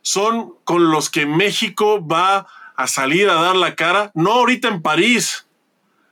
son 0.01 0.53
con 0.63 0.89
los 0.89 1.09
que 1.09 1.25
México 1.25 2.05
va 2.05 2.47
a 2.79 2.87
salir 2.87 3.29
a 3.29 3.33
dar 3.33 3.57
la 3.57 3.75
cara, 3.75 4.09
no 4.15 4.31
ahorita 4.31 4.69
en 4.69 4.81
París, 4.81 5.45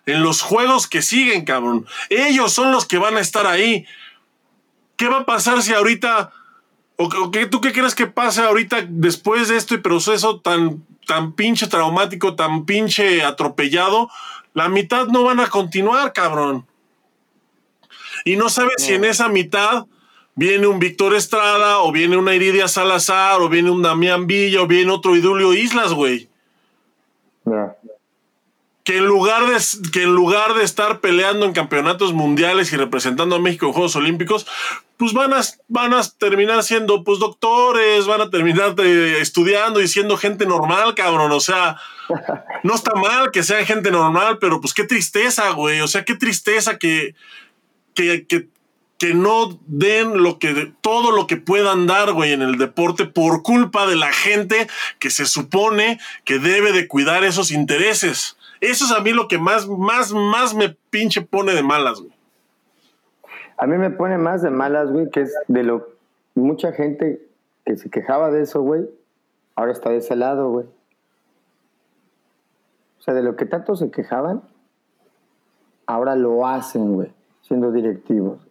en 0.05 0.21
los 0.21 0.41
juegos 0.41 0.85
que 0.85 1.01
siguen, 1.01 1.45
cabrón. 1.45 1.85
Ellos 2.09 2.51
son 2.51 2.73
los 2.73 2.85
que 2.85 2.97
van 2.97 3.15
a 3.15 3.21
estar 3.21 3.47
ahí. 3.47 3.85
¿Qué 4.97 5.07
va 5.07 5.19
a 5.19 5.25
pasar 5.25 5.61
si 5.61 5.73
ahorita, 5.73 6.33
o, 6.97 7.31
tú 7.49 7.61
qué 7.61 7.71
crees 7.71 7.95
que 7.95 8.07
pase 8.07 8.41
ahorita 8.41 8.85
después 8.89 9.47
de 9.47 9.55
este 9.55 9.77
proceso 9.77 10.41
tan, 10.41 10.85
tan 11.05 11.31
pinche 11.31 11.67
traumático, 11.67 12.35
tan 12.35 12.65
pinche 12.65 13.23
atropellado? 13.23 14.09
La 14.53 14.67
mitad 14.67 15.07
no 15.07 15.23
van 15.23 15.39
a 15.39 15.47
continuar, 15.47 16.11
cabrón. 16.11 16.67
Y 18.25 18.35
no 18.35 18.49
sabes 18.49 18.83
si 18.83 18.93
en 18.93 19.05
esa 19.05 19.29
mitad 19.29 19.85
viene 20.35 20.67
un 20.67 20.79
Víctor 20.79 21.15
Estrada, 21.15 21.79
o 21.79 21.93
viene 21.93 22.17
una 22.17 22.35
Iridia 22.35 22.67
Salazar, 22.67 23.39
o 23.39 23.47
viene 23.47 23.71
un 23.71 23.83
Damián 23.83 24.27
Villa, 24.27 24.63
o 24.63 24.67
viene 24.67 24.91
otro 24.91 25.15
Idulio 25.15 25.53
Islas, 25.53 25.93
güey. 25.93 26.27
Que 28.83 28.97
en, 28.97 29.05
lugar 29.05 29.45
de, 29.47 29.57
que 29.91 30.03
en 30.03 30.15
lugar 30.15 30.53
de 30.53 30.63
estar 30.63 31.01
peleando 31.01 31.45
en 31.45 31.51
campeonatos 31.51 32.13
mundiales 32.13 32.71
y 32.71 32.77
representando 32.77 33.35
a 33.35 33.39
México 33.39 33.65
en 33.65 33.73
Juegos 33.73 33.97
Olímpicos, 33.97 34.47
pues 34.97 35.13
van 35.13 35.33
a, 35.33 35.41
van 35.67 35.93
a 35.93 36.01
terminar 36.17 36.63
siendo 36.63 37.03
pues 37.03 37.19
doctores, 37.19 38.07
van 38.07 38.21
a 38.21 38.29
terminar 38.29 38.79
estudiando 38.79 39.81
y 39.81 39.87
siendo 39.87 40.17
gente 40.17 40.45
normal, 40.45 40.95
cabrón. 40.95 41.31
O 41.33 41.39
sea, 41.39 41.77
no 42.63 42.73
está 42.73 42.95
mal 42.95 43.31
que 43.31 43.43
sean 43.43 43.65
gente 43.65 43.91
normal, 43.91 44.39
pero 44.39 44.61
pues 44.61 44.73
qué 44.73 44.85
tristeza, 44.85 45.51
güey. 45.51 45.81
O 45.81 45.87
sea, 45.87 46.05
qué 46.05 46.15
tristeza 46.15 46.79
que, 46.79 47.13
que, 47.93 48.25
que, 48.25 48.47
que 48.97 49.13
no 49.13 49.59
den 49.67 50.23
lo 50.23 50.39
que 50.39 50.73
todo 50.81 51.11
lo 51.11 51.27
que 51.27 51.37
puedan 51.37 51.85
dar, 51.85 52.13
güey, 52.13 52.33
en 52.33 52.41
el 52.41 52.57
deporte 52.57 53.05
por 53.05 53.43
culpa 53.43 53.85
de 53.85 53.95
la 53.95 54.11
gente 54.11 54.67
que 54.99 55.09
se 55.09 55.25
supone 55.25 55.99
que 56.25 56.39
debe 56.39 56.71
de 56.71 56.87
cuidar 56.87 57.23
esos 57.23 57.51
intereses. 57.51 58.37
Eso 58.59 58.85
es 58.85 58.91
a 58.91 59.01
mí 59.01 59.11
lo 59.11 59.27
que 59.27 59.37
más, 59.37 59.67
más, 59.67 60.13
más 60.13 60.55
me 60.55 60.75
pinche 60.89 61.21
pone 61.21 61.53
de 61.53 61.63
malas, 61.63 61.99
güey. 61.99 62.13
A 63.57 63.67
mí 63.67 63.77
me 63.77 63.89
pone 63.89 64.17
más 64.17 64.41
de 64.41 64.49
malas, 64.49 64.91
güey, 64.91 65.09
que 65.09 65.21
es 65.21 65.33
de 65.47 65.63
lo 65.63 65.97
mucha 66.35 66.71
gente 66.71 67.21
que 67.65 67.75
se 67.75 67.89
quejaba 67.89 68.31
de 68.31 68.43
eso, 68.43 68.61
güey, 68.61 68.87
ahora 69.55 69.71
está 69.71 69.89
de 69.89 69.97
ese 69.97 70.15
lado, 70.15 70.49
güey. 70.49 70.65
O 72.99 73.01
sea, 73.01 73.13
de 73.13 73.23
lo 73.23 73.35
que 73.35 73.45
tanto 73.45 73.75
se 73.75 73.91
quejaban, 73.91 74.43
ahora 75.85 76.15
lo 76.15 76.47
hacen, 76.47 76.93
güey, 76.93 77.11
siendo 77.41 77.71
directivos. 77.71 78.46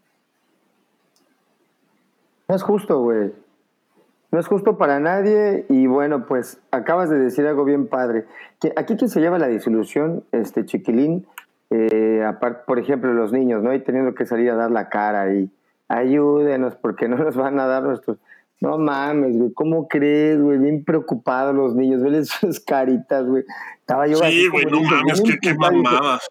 No 2.49 2.55
es 2.55 2.63
justo, 2.63 3.01
güey. 3.01 3.33
No 4.31 4.41
es 4.41 4.47
justo 4.49 4.77
para 4.77 5.01
nadie 5.01 5.67
y 5.69 5.87
bueno, 5.87 6.27
pues 6.27 6.61
acabas 6.71 7.09
de 7.11 7.19
decir 7.19 7.47
algo 7.47 7.65
bien 7.65 7.87
padre. 7.87 8.27
Aquí 8.77 8.97
quien 8.97 9.09
se 9.09 9.21
lleva 9.21 9.39
la 9.39 9.49
disolución, 9.49 10.25
este 10.33 10.65
chiquilín, 10.65 11.27
eh, 11.71 12.23
por 12.67 12.79
ejemplo, 12.79 13.13
los 13.15 13.33
niños, 13.33 13.63
¿no? 13.63 13.73
Y 13.73 13.81
teniendo 13.81 14.15
que 14.15 14.27
salir 14.27 14.51
a 14.51 14.57
dar 14.57 14.71
la 14.71 14.89
cara 14.89 15.33
y 15.33 15.51
ayúdenos 15.89 16.77
porque 16.77 17.09
no 17.09 17.17
nos 17.17 17.37
van 17.37 17.59
a 17.61 17.67
dar 17.67 17.83
nuestros... 17.83 18.19
No 18.59 18.79
mames, 18.79 19.37
güey, 19.37 19.53
¿cómo 19.53 19.87
crees, 19.87 20.41
güey? 20.41 20.59
Bien 20.59 20.83
preocupados 20.83 21.55
los 21.55 21.75
niños, 21.75 22.03
ven 22.03 22.25
sus 22.25 22.59
caritas, 22.59 23.27
güey. 23.27 23.45
Estaba 23.81 24.07
yo 24.07 24.17
Sí, 24.17 24.49
güey, 24.49 24.65
no 24.65 24.83
mames, 24.83 25.21
qué, 25.21 25.39
qué 25.41 25.55
mamadas. 25.55 26.27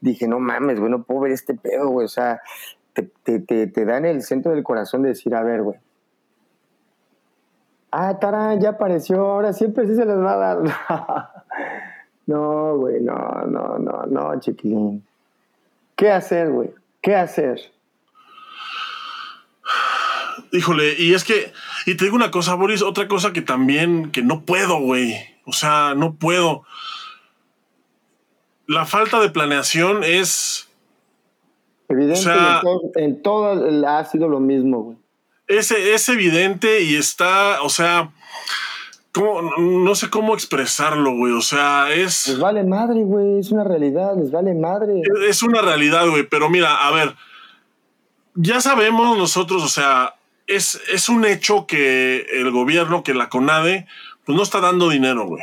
Dije, 0.00 0.26
no 0.26 0.40
mames, 0.40 0.80
güey, 0.80 0.90
no 0.90 1.02
puedo 1.02 1.20
ver 1.20 1.32
este 1.32 1.54
pedo, 1.54 1.90
güey. 1.90 2.06
O 2.06 2.08
sea, 2.08 2.40
te, 2.92 3.38
te, 3.38 3.66
te, 3.66 3.84
da 3.84 3.98
en 3.98 4.06
el 4.06 4.22
centro 4.22 4.52
del 4.52 4.62
corazón 4.62 5.02
de 5.02 5.10
decir, 5.10 5.34
a 5.34 5.42
ver, 5.42 5.62
güey. 5.62 5.78
Ah, 7.92 8.18
tarán, 8.18 8.60
ya 8.60 8.70
apareció, 8.70 9.20
ahora 9.20 9.52
siempre 9.52 9.86
sí 9.86 9.94
se 9.94 10.04
les 10.04 10.16
va 10.16 10.32
a 10.32 10.36
dar. 10.36 10.58
no, 12.26 12.76
güey, 12.76 13.00
no, 13.00 13.16
no, 13.46 13.78
no, 13.78 14.06
no, 14.06 14.40
chiquilín. 14.40 15.04
¿Qué 15.96 16.10
hacer, 16.10 16.50
güey? 16.50 16.72
¿Qué 17.02 17.16
hacer? 17.16 17.60
Híjole, 20.52 20.94
y 20.98 21.14
es 21.14 21.24
que, 21.24 21.52
y 21.86 21.96
te 21.96 22.04
digo 22.04 22.16
una 22.16 22.30
cosa, 22.30 22.54
Boris, 22.54 22.82
otra 22.82 23.08
cosa 23.08 23.32
que 23.32 23.42
también, 23.42 24.10
que 24.10 24.22
no 24.22 24.42
puedo, 24.42 24.80
güey. 24.80 25.14
O 25.44 25.52
sea, 25.52 25.94
no 25.94 26.14
puedo. 26.14 26.64
La 28.66 28.86
falta 28.86 29.20
de 29.20 29.30
planeación 29.30 30.04
es 30.04 30.69
Evidente, 31.90 32.30
en, 32.94 33.20
todo, 33.20 33.88
ha 33.88 34.04
sido 34.04 34.28
lo 34.28 34.38
mismo, 34.38 34.82
güey. 34.82 34.96
Es, 35.48 35.72
es 35.72 36.08
evidente 36.08 36.82
y 36.82 36.94
está, 36.94 37.62
o 37.62 37.68
sea, 37.68 38.12
no 39.58 39.94
sé 39.96 40.08
cómo 40.08 40.34
expresarlo, 40.34 41.16
güey. 41.16 41.32
O 41.32 41.40
sea, 41.40 41.92
es. 41.92 42.28
Les 42.28 42.38
vale 42.38 42.62
madre, 42.62 43.02
güey. 43.02 43.40
Es 43.40 43.50
una 43.50 43.64
realidad, 43.64 44.16
les 44.16 44.30
vale 44.30 44.54
madre. 44.54 45.02
Es 45.28 45.42
una 45.42 45.60
realidad, 45.60 46.08
güey. 46.08 46.22
Pero 46.28 46.48
mira, 46.48 46.86
a 46.86 46.92
ver. 46.92 47.14
Ya 48.36 48.60
sabemos 48.60 49.18
nosotros, 49.18 49.62
o 49.64 49.68
sea, 49.68 50.14
es, 50.46 50.80
es 50.92 51.08
un 51.08 51.24
hecho 51.24 51.66
que 51.66 52.24
el 52.32 52.52
gobierno, 52.52 53.02
que 53.02 53.12
la 53.12 53.28
CONADE, 53.28 53.88
pues 54.24 54.36
no 54.36 54.44
está 54.44 54.60
dando 54.60 54.88
dinero, 54.88 55.26
güey. 55.26 55.42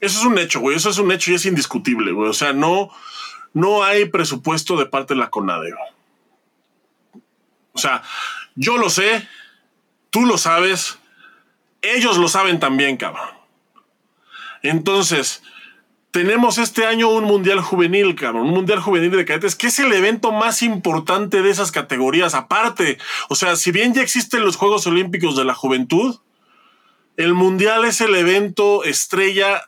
Eso 0.00 0.20
es 0.20 0.24
un 0.24 0.38
hecho, 0.38 0.60
güey. 0.60 0.76
Eso 0.76 0.90
es 0.90 0.98
un 0.98 1.10
hecho 1.10 1.32
y 1.32 1.34
es 1.34 1.46
indiscutible, 1.46 2.12
güey. 2.12 2.28
O 2.28 2.32
sea, 2.32 2.52
no 2.52 2.90
no 3.54 3.82
hay 3.82 4.06
presupuesto 4.06 4.76
de 4.76 4.86
parte 4.86 5.14
de 5.14 5.20
la 5.20 5.30
CONADE. 5.30 5.74
O 7.72 7.78
sea, 7.78 8.02
yo 8.54 8.76
lo 8.76 8.90
sé, 8.90 9.26
tú 10.10 10.26
lo 10.26 10.38
sabes, 10.38 10.98
ellos 11.80 12.18
lo 12.18 12.28
saben 12.28 12.60
también, 12.60 12.96
cabrón. 12.96 13.28
Entonces, 14.62 15.42
tenemos 16.12 16.58
este 16.58 16.86
año 16.86 17.08
un 17.08 17.24
Mundial 17.24 17.60
Juvenil, 17.60 18.14
cabrón, 18.14 18.46
un 18.46 18.54
Mundial 18.54 18.80
Juvenil 18.80 19.10
de 19.10 19.24
cadetes, 19.24 19.56
que 19.56 19.68
es 19.68 19.78
el 19.78 19.92
evento 19.92 20.30
más 20.30 20.62
importante 20.62 21.42
de 21.42 21.50
esas 21.50 21.72
categorías. 21.72 22.34
Aparte, 22.34 22.98
o 23.28 23.34
sea, 23.34 23.56
si 23.56 23.72
bien 23.72 23.94
ya 23.94 24.02
existen 24.02 24.44
los 24.44 24.56
Juegos 24.56 24.86
Olímpicos 24.86 25.36
de 25.36 25.44
la 25.44 25.54
Juventud, 25.54 26.20
el 27.16 27.32
Mundial 27.32 27.86
es 27.86 28.00
el 28.02 28.14
evento 28.14 28.84
estrella 28.84 29.62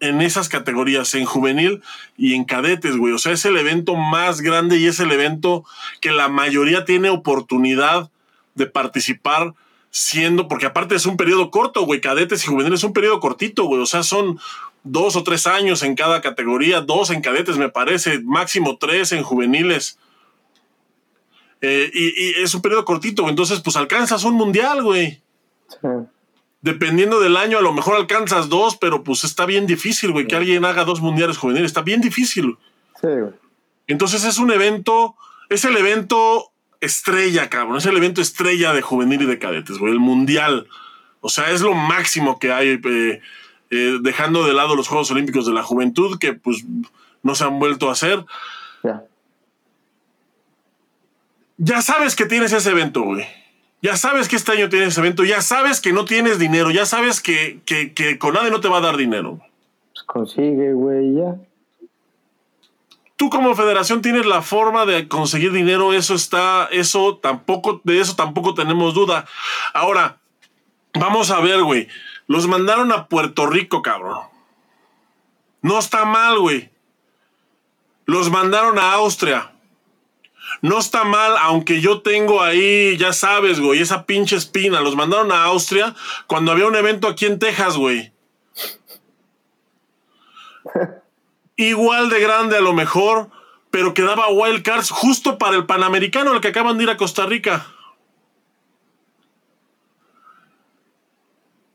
en 0.00 0.20
esas 0.20 0.48
categorías, 0.48 1.14
en 1.14 1.24
juvenil 1.24 1.82
y 2.16 2.34
en 2.34 2.44
cadetes, 2.44 2.96
güey. 2.96 3.12
O 3.12 3.18
sea, 3.18 3.32
es 3.32 3.44
el 3.44 3.56
evento 3.56 3.96
más 3.96 4.40
grande 4.40 4.78
y 4.78 4.86
es 4.86 5.00
el 5.00 5.12
evento 5.12 5.64
que 6.00 6.10
la 6.10 6.28
mayoría 6.28 6.84
tiene 6.84 7.10
oportunidad 7.10 8.10
de 8.54 8.66
participar 8.66 9.54
siendo, 9.90 10.48
porque 10.48 10.66
aparte 10.66 10.94
es 10.94 11.06
un 11.06 11.16
periodo 11.16 11.50
corto, 11.50 11.86
güey, 11.86 12.00
cadetes 12.00 12.44
y 12.44 12.48
juveniles 12.48 12.80
es 12.80 12.84
un 12.84 12.92
periodo 12.92 13.20
cortito, 13.20 13.64
güey. 13.64 13.80
O 13.80 13.86
sea, 13.86 14.02
son 14.02 14.38
dos 14.84 15.16
o 15.16 15.24
tres 15.24 15.46
años 15.46 15.82
en 15.82 15.94
cada 15.94 16.20
categoría, 16.20 16.80
dos 16.80 17.10
en 17.10 17.20
cadetes, 17.20 17.56
me 17.56 17.68
parece, 17.68 18.20
máximo 18.20 18.76
tres 18.76 19.12
en 19.12 19.22
juveniles. 19.22 19.98
Eh, 21.62 21.90
y, 21.92 22.42
es 22.42 22.54
un 22.54 22.62
periodo 22.62 22.84
cortito, 22.84 23.28
entonces 23.28 23.60
pues 23.60 23.76
alcanzas 23.76 24.24
un 24.24 24.34
mundial, 24.34 24.82
güey. 24.82 25.22
Dependiendo 26.66 27.20
del 27.20 27.36
año, 27.36 27.58
a 27.58 27.62
lo 27.62 27.72
mejor 27.72 27.94
alcanzas 27.94 28.48
dos, 28.48 28.76
pero 28.76 29.04
pues 29.04 29.22
está 29.22 29.46
bien 29.46 29.68
difícil, 29.68 30.10
güey, 30.10 30.26
que 30.26 30.34
alguien 30.34 30.64
haga 30.64 30.84
dos 30.84 31.00
mundiales 31.00 31.38
juveniles. 31.38 31.70
Está 31.70 31.82
bien 31.82 32.00
difícil. 32.00 32.58
Sí, 33.00 33.06
Entonces 33.86 34.24
es 34.24 34.38
un 34.38 34.50
evento, 34.50 35.14
es 35.48 35.64
el 35.64 35.76
evento 35.76 36.50
estrella, 36.80 37.48
cabrón. 37.48 37.76
Es 37.76 37.86
el 37.86 37.96
evento 37.96 38.20
estrella 38.20 38.72
de 38.72 38.82
juvenil 38.82 39.22
y 39.22 39.26
de 39.26 39.38
cadetes, 39.38 39.78
güey. 39.78 39.92
El 39.92 40.00
mundial. 40.00 40.66
O 41.20 41.28
sea, 41.28 41.52
es 41.52 41.60
lo 41.60 41.72
máximo 41.72 42.40
que 42.40 42.52
hay, 42.52 42.80
eh, 42.84 43.20
eh, 43.70 43.98
dejando 44.02 44.44
de 44.44 44.52
lado 44.52 44.74
los 44.74 44.88
Juegos 44.88 45.12
Olímpicos 45.12 45.46
de 45.46 45.52
la 45.52 45.62
Juventud, 45.62 46.18
que 46.18 46.32
pues 46.32 46.64
no 47.22 47.36
se 47.36 47.44
han 47.44 47.60
vuelto 47.60 47.88
a 47.88 47.92
hacer. 47.92 48.24
Ya 51.58 51.80
sabes 51.80 52.16
que 52.16 52.26
tienes 52.26 52.52
ese 52.52 52.70
evento, 52.70 53.02
güey. 53.02 53.24
Ya 53.82 53.96
sabes 53.96 54.28
que 54.28 54.36
este 54.36 54.52
año 54.52 54.68
tienes 54.68 54.96
evento, 54.98 55.24
ya 55.24 55.42
sabes 55.42 55.80
que 55.80 55.92
no 55.92 56.04
tienes 56.04 56.38
dinero, 56.38 56.70
ya 56.70 56.86
sabes 56.86 57.20
que, 57.20 57.60
que, 57.66 57.92
que 57.92 58.18
nadie 58.32 58.50
no 58.50 58.60
te 58.60 58.68
va 58.68 58.78
a 58.78 58.80
dar 58.80 58.96
dinero. 58.96 59.38
Pues 59.92 60.04
consigue, 60.04 60.72
güey, 60.72 61.14
ya. 61.14 61.36
Tú 63.16 63.30
como 63.30 63.54
federación 63.54 64.02
tienes 64.02 64.26
la 64.26 64.42
forma 64.42 64.84
de 64.84 65.08
conseguir 65.08 65.52
dinero, 65.52 65.94
eso 65.94 66.14
está, 66.14 66.68
eso 66.70 67.16
tampoco, 67.16 67.80
de 67.84 68.00
eso 68.00 68.14
tampoco 68.14 68.54
tenemos 68.54 68.92
duda. 68.92 69.26
Ahora, 69.72 70.18
vamos 70.92 71.30
a 71.30 71.40
ver, 71.40 71.62
güey. 71.62 71.88
Los 72.26 72.46
mandaron 72.46 72.92
a 72.92 73.06
Puerto 73.06 73.46
Rico, 73.46 73.80
cabrón. 73.80 74.18
No 75.62 75.78
está 75.78 76.04
mal, 76.04 76.38
güey. 76.38 76.70
Los 78.04 78.30
mandaron 78.30 78.78
a 78.78 78.92
Austria. 78.94 79.52
No 80.62 80.78
está 80.78 81.04
mal, 81.04 81.34
aunque 81.40 81.80
yo 81.80 82.00
tengo 82.02 82.42
ahí, 82.42 82.96
ya 82.96 83.12
sabes, 83.12 83.60
güey, 83.60 83.80
esa 83.80 84.06
pinche 84.06 84.36
espina. 84.36 84.80
Los 84.80 84.96
mandaron 84.96 85.32
a 85.32 85.44
Austria 85.44 85.94
cuando 86.26 86.52
había 86.52 86.66
un 86.66 86.76
evento 86.76 87.08
aquí 87.08 87.26
en 87.26 87.38
Texas, 87.38 87.76
güey. 87.76 88.12
igual 91.56 92.08
de 92.10 92.20
grande 92.20 92.56
a 92.56 92.60
lo 92.60 92.72
mejor, 92.72 93.30
pero 93.70 93.94
que 93.94 94.02
daba 94.02 94.28
wildcards 94.28 94.90
justo 94.90 95.38
para 95.38 95.56
el 95.56 95.66
Panamericano, 95.66 96.32
el 96.32 96.40
que 96.40 96.48
acaban 96.48 96.76
de 96.78 96.84
ir 96.84 96.90
a 96.90 96.96
Costa 96.96 97.26
Rica. 97.26 97.66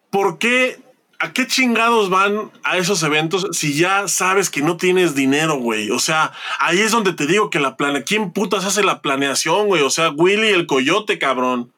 ¿Por 0.09 0.37
qué? 0.37 0.80
¿A 1.21 1.33
qué 1.33 1.45
chingados 1.45 2.09
van 2.09 2.51
a 2.63 2.77
esos 2.77 3.03
eventos 3.03 3.47
si 3.51 3.75
ya 3.75 4.07
sabes 4.07 4.49
que 4.49 4.63
no 4.63 4.77
tienes 4.77 5.13
dinero, 5.13 5.57
güey? 5.57 5.91
O 5.91 5.99
sea, 5.99 6.31
ahí 6.57 6.79
es 6.79 6.91
donde 6.91 7.13
te 7.13 7.27
digo 7.27 7.51
que 7.51 7.59
la 7.59 7.77
plane... 7.77 8.03
¿Quién 8.03 8.31
putas 8.31 8.65
hace 8.65 8.83
la 8.83 9.03
planeación, 9.03 9.67
güey? 9.67 9.83
O 9.83 9.91
sea, 9.91 10.09
Willy 10.09 10.47
el 10.47 10.65
coyote, 10.65 11.19
cabrón. 11.19 11.71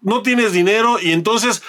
no 0.00 0.22
tienes 0.22 0.52
dinero 0.52 1.00
y 1.00 1.10
entonces 1.10 1.62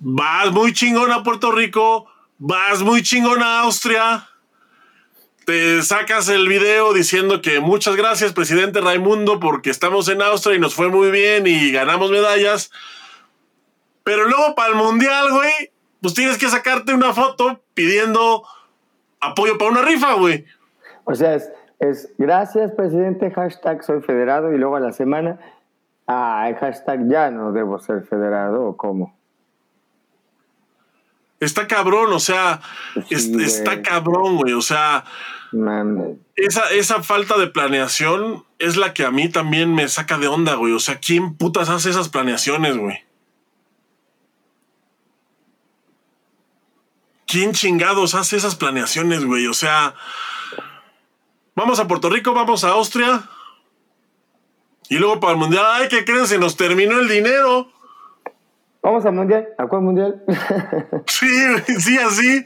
vas 0.00 0.52
muy 0.52 0.74
chingón 0.74 1.10
a 1.10 1.22
Puerto 1.22 1.50
Rico, 1.50 2.06
vas 2.36 2.82
muy 2.82 3.02
chingón 3.02 3.42
a 3.42 3.60
Austria, 3.60 4.28
te 5.46 5.82
sacas 5.82 6.28
el 6.28 6.46
video 6.48 6.92
diciendo 6.92 7.40
que 7.40 7.60
muchas 7.60 7.96
gracias, 7.96 8.32
presidente 8.32 8.80
Raimundo, 8.80 9.40
porque 9.40 9.70
estamos 9.70 10.08
en 10.08 10.22
Austria 10.22 10.56
y 10.56 10.60
nos 10.60 10.74
fue 10.74 10.88
muy 10.88 11.10
bien 11.10 11.46
y 11.46 11.72
ganamos 11.72 12.10
medallas. 12.10 12.70
Pero 14.04 14.24
luego 14.24 14.54
para 14.54 14.70
el 14.70 14.76
mundial, 14.76 15.30
güey, 15.32 15.70
pues 16.00 16.14
tienes 16.14 16.38
que 16.38 16.48
sacarte 16.48 16.94
una 16.94 17.12
foto 17.12 17.60
pidiendo 17.74 18.44
apoyo 19.20 19.58
para 19.58 19.70
una 19.70 19.82
rifa, 19.82 20.14
güey. 20.14 20.44
O 21.04 21.14
sea, 21.14 21.34
es, 21.34 21.50
es 21.78 22.12
gracias, 22.18 22.72
presidente, 22.72 23.30
hashtag 23.30 23.82
soy 23.84 24.00
federado 24.00 24.52
y 24.52 24.58
luego 24.58 24.76
a 24.76 24.80
la 24.80 24.92
semana, 24.92 25.38
ah, 26.06 26.50
hashtag 26.58 27.08
ya 27.08 27.30
no 27.30 27.52
debo 27.52 27.78
ser 27.78 28.02
federado 28.04 28.64
o 28.64 28.76
cómo. 28.76 29.14
Está 31.40 31.66
cabrón, 31.66 32.12
o 32.12 32.20
sea, 32.20 32.60
está 33.08 33.80
cabrón, 33.80 34.36
güey. 34.36 34.52
O 34.52 34.60
sea, 34.60 35.04
esa, 36.36 36.70
esa 36.70 37.02
falta 37.02 37.38
de 37.38 37.46
planeación 37.46 38.44
es 38.58 38.76
la 38.76 38.92
que 38.92 39.06
a 39.06 39.10
mí 39.10 39.30
también 39.30 39.74
me 39.74 39.88
saca 39.88 40.18
de 40.18 40.28
onda, 40.28 40.54
güey. 40.56 40.74
O 40.74 40.78
sea, 40.78 40.98
¿quién 40.98 41.34
putas 41.36 41.70
hace 41.70 41.88
esas 41.88 42.10
planeaciones, 42.10 42.76
güey? 42.76 42.98
¿Quién 47.30 47.52
chingados 47.52 48.16
hace 48.16 48.36
esas 48.36 48.56
planeaciones, 48.56 49.24
güey? 49.24 49.46
O 49.46 49.54
sea, 49.54 49.94
vamos 51.54 51.78
a 51.78 51.86
Puerto 51.86 52.10
Rico, 52.10 52.34
vamos 52.34 52.64
a 52.64 52.70
Austria. 52.70 53.22
Y 54.88 54.98
luego 54.98 55.20
para 55.20 55.34
el 55.34 55.38
mundial, 55.38 55.64
ay, 55.64 55.86
¿qué 55.88 56.04
creen? 56.04 56.26
Se 56.26 56.38
nos 56.38 56.56
terminó 56.56 56.98
el 56.98 57.08
dinero. 57.08 57.68
Vamos 58.82 59.06
al 59.06 59.12
mundial. 59.12 59.46
¿A 59.58 59.68
cuál 59.68 59.82
mundial? 59.82 60.24
sí, 61.06 61.28
sí, 61.78 61.98
así. 61.98 62.44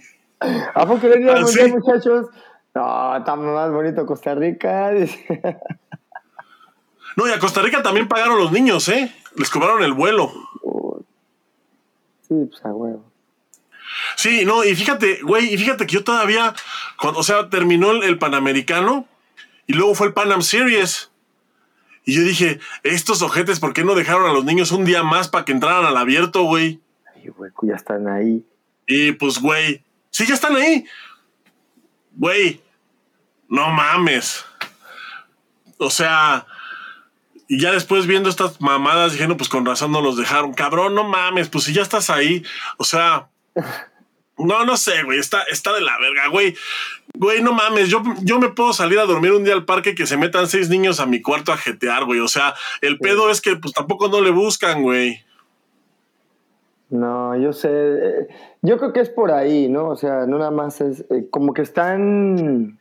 ¿A 0.75 0.87
poco 0.87 1.07
le 1.07 1.31
al 1.31 1.45
mundial, 1.45 1.71
muchachos? 1.71 2.27
No, 2.75 3.17
está 3.17 3.37
más 3.37 3.73
bonito 3.73 4.05
Costa 4.05 4.35
Rica. 4.35 4.91
no, 7.17 7.27
y 7.27 7.33
a 7.33 7.39
Costa 7.39 7.63
Rica 7.63 7.83
también 7.83 8.07
pagaron 8.07 8.39
los 8.39 8.53
niños, 8.53 8.87
¿eh? 8.91 9.11
Les 9.37 9.49
cobraron 9.49 9.83
el 9.83 9.95
vuelo. 9.95 10.31
Sí, 12.29 12.35
pues 12.51 12.63
a 12.67 12.69
huevo. 12.69 13.14
Sí, 14.17 14.45
no, 14.45 14.65
y 14.65 14.75
fíjate, 14.75 15.21
güey, 15.23 15.53
y 15.53 15.59
fíjate 15.59 15.87
que 15.87 15.95
yo 15.95 16.05
todavía, 16.05 16.55
cuando, 17.01 17.21
o 17.21 17.23
sea, 17.23 17.49
terminó 17.51 17.93
el, 17.93 18.03
el 18.05 18.19
Panamericano 18.19 19.09
y 19.67 19.75
luego 19.75 19.95
fue 19.95 20.09
el 20.09 20.13
Panam 20.13 20.43
Series. 20.43 21.11
Y 22.05 22.15
yo 22.15 22.23
dije, 22.23 22.61
estos 22.83 23.23
ojetes, 23.23 23.61
¿por 23.61 23.73
qué 23.73 23.83
no 23.83 23.95
dejaron 23.95 24.29
a 24.29 24.33
los 24.33 24.45
niños 24.45 24.73
un 24.73 24.85
día 24.85 25.03
más 25.03 25.29
para 25.29 25.45
que 25.45 25.53
entraran 25.53 25.87
al 25.87 25.97
abierto, 25.97 26.43
güey? 26.43 26.81
Ay, 27.15 27.29
güey, 27.29 27.51
ya 27.63 27.75
están 27.75 28.09
ahí. 28.09 28.45
Y 28.87 29.13
pues, 29.13 29.39
güey, 29.39 29.83
sí, 30.11 30.27
ya 30.27 30.35
están 30.35 30.55
ahí. 30.57 30.85
Güey, 32.13 32.61
no 33.49 33.71
mames. 33.71 34.45
O 35.79 35.89
sea, 35.89 36.47
y 37.49 37.59
ya 37.59 37.73
después 37.73 38.07
viendo 38.07 38.29
estas 38.29 38.61
mamadas, 38.61 39.13
dije, 39.13 39.27
no, 39.27 39.37
pues 39.37 39.49
con 39.49 39.65
razón 39.65 39.93
no 39.93 40.03
los 40.03 40.17
dejaron. 40.17 40.53
Cabrón, 40.53 40.95
no 40.95 41.05
mames, 41.05 41.49
pues 41.49 41.65
si 41.65 41.73
ya 41.73 41.83
estás 41.83 42.11
ahí. 42.11 42.45
O 42.77 42.85
sea, 42.85 43.29
no, 44.39 44.65
no 44.65 44.77
sé, 44.77 45.03
güey, 45.05 45.19
está, 45.19 45.43
está 45.43 45.73
de 45.73 45.81
la 45.81 45.99
verga, 45.99 46.29
güey. 46.31 46.55
Güey, 47.17 47.43
no 47.43 47.53
mames, 47.53 47.89
yo, 47.89 48.03
yo 48.23 48.39
me 48.41 48.49
puedo 48.49 48.73
salir 48.73 48.99
a 48.99 49.07
dormir 49.07 49.33
un 49.33 49.45
día 49.45 49.55
al 49.55 49.65
parque 49.65 49.95
que 49.95 50.07
se 50.07 50.17
metan 50.17 50.49
seis 50.49 50.69
niños 50.69 50.99
a 50.99 51.07
mi 51.07 51.23
cuarto 51.23 51.53
a 51.53 51.57
jetear, 51.57 52.05
güey. 52.05 52.21
O 52.21 52.29
sea, 52.29 52.55
el 52.81 52.99
pedo 52.99 53.31
es 53.31 53.41
que 53.41 53.57
pues 53.57 53.73
tampoco 53.73 54.09
no 54.09 54.21
le 54.21 54.31
buscan, 54.31 54.83
güey. 54.83 55.25
No, 56.91 57.37
yo 57.37 57.53
sé. 57.53 57.71
Eh, 57.71 58.29
yo 58.63 58.79
creo 58.79 58.93
que 58.93 59.01
es 59.01 59.11
por 59.11 59.33
ahí, 59.33 59.69
¿no? 59.69 59.89
O 59.89 59.97
sea, 59.97 60.27
no 60.27 60.39
nada 60.39 60.51
más 60.51 60.81
es 60.81 61.05
eh, 61.11 61.29
como 61.31 61.55
que 61.55 61.63
están. 61.63 62.79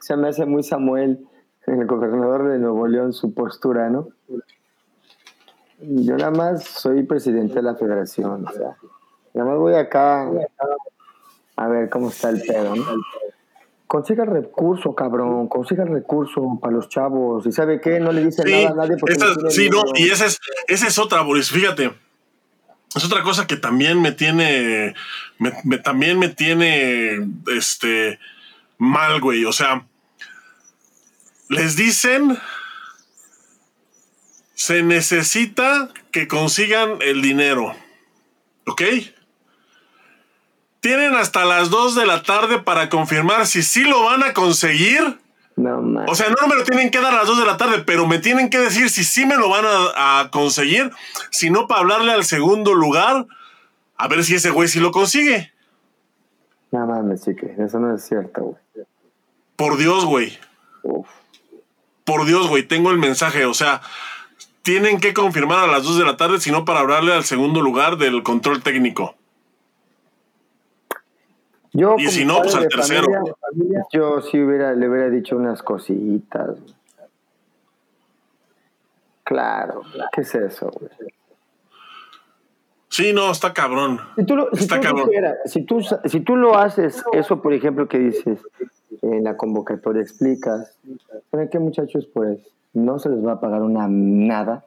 Se 0.00 0.16
me 0.16 0.28
hace 0.28 0.46
muy 0.46 0.62
Samuel, 0.62 1.26
el 1.66 1.86
gobernador 1.86 2.48
de 2.48 2.58
Nuevo 2.58 2.86
León, 2.86 3.12
su 3.12 3.34
postura, 3.34 3.90
¿no? 3.90 4.08
Yo 5.80 6.16
nada 6.16 6.30
más 6.30 6.64
soy 6.64 7.02
presidente 7.02 7.54
de 7.54 7.62
la 7.62 7.74
federación, 7.74 8.46
o 8.46 8.52
sea, 8.52 8.76
nada 9.36 9.50
más 9.50 9.58
voy 9.58 9.74
acá 9.74 10.28
a 11.56 11.68
ver 11.68 11.88
cómo 11.90 12.08
está 12.08 12.30
el 12.30 12.40
pedo, 12.42 12.74
¿no? 12.74 12.84
Consiga 13.86 14.24
recurso, 14.24 14.94
cabrón, 14.94 15.46
consiga 15.48 15.84
recurso 15.84 16.58
para 16.60 16.74
los 16.74 16.88
chavos. 16.88 17.46
¿Y 17.46 17.52
sabe 17.52 17.80
qué? 17.80 18.00
No 18.00 18.10
le 18.10 18.24
dice 18.24 18.42
nada 18.44 18.70
a 18.70 18.74
nadie 18.74 18.96
porque 18.98 19.16
Sí, 19.50 19.70
no, 19.70 19.84
y 19.94 20.10
esa 20.10 20.26
es, 20.26 20.40
esa 20.66 20.88
es 20.88 20.98
otra, 20.98 21.22
Boris, 21.22 21.50
fíjate. 21.50 21.92
Es 22.94 23.04
otra 23.04 23.22
cosa 23.22 23.46
que 23.46 23.56
también 23.56 24.00
me 24.00 24.10
tiene, 24.10 24.94
me, 25.38 25.78
también 25.78 26.18
me 26.18 26.30
tiene, 26.30 27.28
este, 27.54 28.18
mal, 28.78 29.20
güey. 29.20 29.44
O 29.44 29.52
sea, 29.52 29.86
les 31.48 31.76
dicen, 31.76 32.38
se 34.54 34.82
necesita 34.82 35.90
que 36.10 36.26
consigan 36.26 36.98
el 37.02 37.22
dinero, 37.22 37.74
¿ok? 38.66 38.82
Tienen 40.86 41.16
hasta 41.16 41.44
las 41.44 41.68
2 41.68 41.96
de 41.96 42.06
la 42.06 42.22
tarde 42.22 42.60
para 42.60 42.88
confirmar 42.88 43.48
si 43.48 43.64
sí 43.64 43.82
lo 43.82 44.04
van 44.04 44.22
a 44.22 44.32
conseguir. 44.32 45.18
No, 45.56 45.80
o 46.06 46.14
sea, 46.14 46.28
no 46.28 46.46
me 46.46 46.54
lo 46.54 46.62
tienen 46.62 46.92
que 46.92 47.00
dar 47.00 47.12
a 47.12 47.16
las 47.16 47.26
2 47.26 47.40
de 47.40 47.44
la 47.44 47.56
tarde, 47.56 47.82
pero 47.84 48.06
me 48.06 48.20
tienen 48.20 48.50
que 48.50 48.58
decir 48.58 48.88
si 48.88 49.02
sí 49.02 49.26
me 49.26 49.34
lo 49.34 49.48
van 49.48 49.64
a, 49.66 50.28
conseguir, 50.30 50.92
si 51.32 51.50
no 51.50 51.66
para 51.66 51.80
hablarle 51.80 52.12
al 52.12 52.22
segundo 52.22 52.72
lugar 52.72 53.26
A 53.96 54.06
ver 54.06 54.22
si 54.22 54.36
ese 54.36 54.50
güey 54.50 54.68
sí 54.68 54.78
lo 54.78 54.92
consigue. 54.92 55.52
No 56.70 56.86
mames, 56.86 57.24
chique, 57.24 57.52
eso 57.58 57.80
no 57.80 57.92
es 57.92 58.06
cierto, 58.06 58.42
güey. 58.42 58.86
Por 59.56 59.78
Dios, 59.78 60.04
güey. 60.04 60.38
Por 62.04 62.26
Dios, 62.26 62.46
güey, 62.46 62.62
tengo 62.62 62.92
el 62.92 62.98
mensaje. 62.98 63.44
O 63.44 63.54
sea, 63.54 63.80
tienen 64.62 65.00
que 65.00 65.14
confirmar 65.14 65.64
a 65.64 65.66
las 65.66 65.82
2 65.82 65.98
de 65.98 66.04
la 66.04 66.16
tarde, 66.16 66.38
sino 66.38 66.64
para 66.64 66.78
hablarle 66.78 67.12
al 67.12 67.24
segundo 67.24 67.60
lugar 67.60 67.96
del 67.96 68.22
control 68.22 68.62
técnico. 68.62 69.15
Yo, 71.76 71.96
Y 71.98 72.06
si 72.08 72.24
no, 72.24 72.38
pues, 72.40 72.54
al 72.54 72.68
tercero. 72.68 73.06
familia, 73.38 73.84
yo 73.92 74.22
sí 74.22 74.42
hubiera, 74.42 74.72
le 74.72 74.88
hubiera 74.88 75.10
dicho 75.10 75.36
unas 75.36 75.62
cositas. 75.62 76.58
güey. 76.58 76.74
Claro, 79.24 79.82
¿qué 80.12 80.22
es 80.22 80.34
eso, 80.34 80.70
güey? 80.70 80.90
Sí, 82.88 83.12
no, 83.12 83.30
está 83.30 83.52
cabrón. 83.52 84.00
Si 84.16 84.24
tú, 84.24 84.36
lo, 84.36 84.48
si, 84.54 84.62
Está 84.62 84.76
tú 84.76 84.82
cabrón. 84.86 85.10
si, 85.44 85.62
tú, 85.64 85.82
si 86.04 86.20
tú 86.20 86.36
lo 86.36 86.56
haces, 86.56 87.04
eso 87.12 87.42
por 87.42 87.52
ejemplo 87.52 87.88
que 87.88 87.98
dices 87.98 88.38
en 89.02 89.24
la 89.24 89.36
convocatoria, 89.36 90.00
explicas, 90.00 90.78
¿saben 91.30 91.50
qué 91.50 91.58
muchachos? 91.58 92.08
Pues 92.14 92.38
no 92.72 92.98
se 92.98 93.10
les 93.10 93.22
va 93.26 93.32
a 93.32 93.40
pagar 93.40 93.60
una 93.62 93.86
nada. 93.88 94.64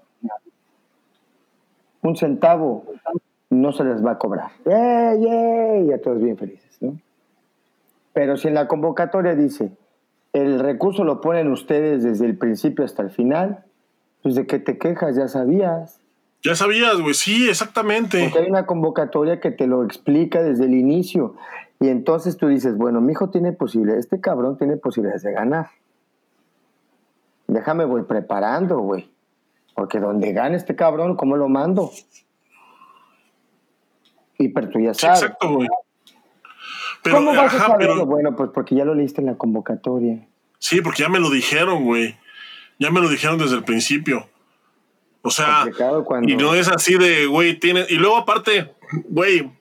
Un 2.01 2.16
centavo 2.16 2.86
no 3.50 3.72
se 3.72 3.84
les 3.84 4.06
va 4.06 4.12
a 4.12 4.18
cobrar. 4.18 4.52
¡Ey, 4.66 5.26
ey! 5.26 5.88
Ya 5.88 6.00
todos 6.00 6.22
bien 6.22 6.38
felices, 6.38 6.78
¿no? 6.82 6.97
Pero 8.14 8.38
si 8.38 8.47
en 8.47 8.54
la 8.54 8.68
convocatoria 8.68 9.36
dice, 9.36 9.72
el 10.34 10.60
recurso 10.60 11.04
lo 11.04 11.22
ponen 11.22 11.52
ustedes 11.52 12.04
desde 12.04 12.26
el 12.26 12.38
principio 12.38 12.86
hasta 12.86 13.02
el 13.02 13.10
final, 13.10 13.64
pues 14.22 14.36
de 14.36 14.45
qué 14.45 14.60
te 14.60 14.78
quejas, 14.78 15.16
ya 15.16 15.28
sabías. 15.28 16.00
Ya 16.43 16.56
sabías, 16.56 17.00
güey. 17.02 17.14
Sí, 17.14 17.50
exactamente. 17.50 18.24
Porque 18.24 18.39
hay 18.45 18.50
una 18.50 18.66
convocatoria 18.66 19.39
que 19.39 19.52
te 19.52 19.68
lo 19.68 19.84
explica 19.84 20.41
desde 20.41 20.66
el 20.66 20.74
inicio. 20.74 21.36
Y 21.80 21.89
entonces 21.89 22.38
tú 22.38 22.47
dices, 22.47 22.78
bueno, 22.78 23.02
mi 23.02 23.14
hijo 23.14 23.30
tiene 23.30 23.54
posibilidades, 23.54 24.06
este 24.06 24.20
cabrón 24.20 24.58
tiene 24.58 24.78
posibilidades 24.78 25.24
de 25.24 25.32
ganar. 25.32 25.70
Déjame, 27.47 27.86
voy 27.86 28.04
preparando, 28.04 28.80
güey. 28.80 29.10
Porque 29.76 30.00
donde 30.00 30.34
gane 30.34 30.58
este 30.58 30.76
cabrón, 30.76 31.16
¿cómo 31.16 31.38
lo 31.38 31.47
mando? 31.47 31.89
Y 34.40 34.50
pero 34.50 34.70
tú 34.70 34.80
ya 34.80 34.94
Sí, 34.96 35.02
sabes. 35.02 35.22
exacto, 35.22 35.50
güey. 35.54 35.68
Pero, 37.04 37.18
¿Cómo 37.18 37.30
vas 37.32 37.54
a 37.54 37.58
ajá, 37.58 37.68
saberlo? 37.68 37.94
pero- 37.94 38.06
Bueno, 38.08 38.36
pues 38.36 38.50
porque 38.54 38.74
ya 38.76 38.86
lo 38.86 38.96
leíste 38.96 39.22
en 39.22 39.28
la 39.28 39.36
convocatoria. 39.38 40.26
Sí, 40.58 40.82
porque 40.82 41.04
ya 41.04 41.10
me 41.10 41.20
lo 41.20 41.30
dijeron, 41.30 41.84
güey. 41.86 42.18
Ya 42.80 42.90
me 42.92 43.00
lo 43.02 43.10
dijeron 43.10 43.38
desde 43.38 43.56
el 43.56 43.64
principio. 43.64 44.28
O 45.22 45.30
sea, 45.30 45.66
cuando- 46.06 46.30
y 46.30 46.36
no 46.38 46.56
es 46.56 46.68
así 46.70 46.98
de, 46.98 47.26
güey, 47.28 47.60
tiene. 47.60 47.86
Y 47.90 47.96
luego, 47.96 48.18
aparte, 48.18 48.74
güey, 49.10 49.52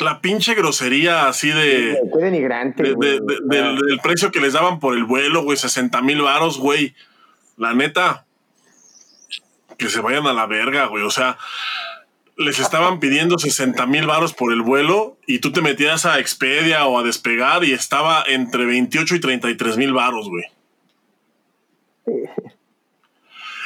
la 0.00 0.20
pinche 0.22 0.54
grosería 0.54 1.28
así 1.28 1.48
de. 1.50 2.00
Qué 2.12 2.18
denigrante. 2.24 2.82
de- 2.82 2.94
de- 2.94 3.20
de- 3.20 3.38
del, 3.44 3.76
del 3.76 4.00
precio 4.02 4.30
que 4.30 4.40
les 4.40 4.54
daban 4.54 4.80
por 4.80 4.94
el 4.96 5.04
vuelo, 5.04 5.42
güey, 5.42 5.56
60 5.58 6.00
mil 6.00 6.22
varos, 6.22 6.58
güey. 6.58 6.94
La 7.58 7.74
neta, 7.74 8.24
que 9.76 9.88
se 9.90 10.00
vayan 10.00 10.26
a 10.26 10.32
la 10.32 10.46
verga, 10.46 10.86
güey. 10.86 11.04
O 11.04 11.10
sea, 11.10 11.36
les 12.40 12.58
estaban 12.58 13.00
pidiendo 13.00 13.38
60 13.38 13.84
mil 13.86 14.06
varos 14.06 14.32
por 14.32 14.52
el 14.52 14.62
vuelo 14.62 15.18
y 15.26 15.40
tú 15.40 15.52
te 15.52 15.60
metías 15.60 16.06
a 16.06 16.18
Expedia 16.18 16.86
o 16.86 16.98
a 16.98 17.02
Despegar 17.02 17.64
y 17.64 17.72
estaba 17.72 18.24
entre 18.26 18.64
28 18.64 19.14
y 19.14 19.20
33 19.20 19.76
mil 19.76 19.92
varos, 19.92 20.30
güey. 20.30 20.44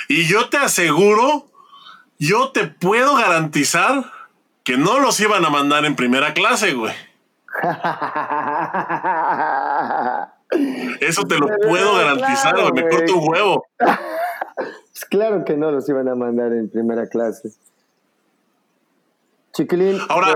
Y 0.09 0.25
yo 0.27 0.49
te 0.49 0.57
aseguro, 0.57 1.47
yo 2.19 2.51
te 2.51 2.67
puedo 2.67 3.15
garantizar 3.15 4.11
que 4.65 4.77
no 4.77 4.99
los 4.99 5.21
iban 5.21 5.45
a 5.45 5.51
mandar 5.51 5.85
en 5.85 5.95
primera 5.95 6.35
clase, 6.35 6.75
güey. 6.75 6.93
Eso 11.01 11.23
te 11.23 11.39
lo 11.39 11.47
Pero 11.47 11.59
puedo 11.69 11.95
garantizar, 11.95 12.55
claro, 12.55 12.71
güey. 12.71 12.85
Me 12.85 12.91
corto 12.91 13.17
un 13.17 13.29
huevo. 13.29 13.65
Pues 14.57 15.07
claro 15.07 15.45
que 15.45 15.57
no 15.57 15.73
los 15.73 15.89
iban 15.89 16.09
a 16.09 16.15
mandar 16.15 16.53
en 16.53 16.71
primera 16.71 17.09
clase. 17.09 17.51
Chiquilín, 19.57 20.01
Ahora, 20.09 20.35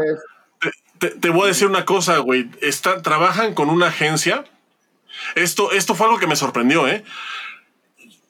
pues, 0.61 0.75
Te, 0.99 1.11
te 1.11 1.31
voy 1.31 1.45
a 1.45 1.47
decir 1.49 1.67
una 1.69 1.85
cosa, 1.85 2.19
güey. 2.19 2.51
Está, 2.61 3.03
trabajan 3.03 3.55
con 3.55 3.69
una 3.71 3.87
agencia. 3.89 4.45
Esto, 5.35 5.73
esto 5.73 5.95
fue 5.95 6.07
algo 6.07 6.19
que 6.19 6.27
me 6.27 6.37
sorprendió, 6.37 6.87
¿eh? 6.89 7.05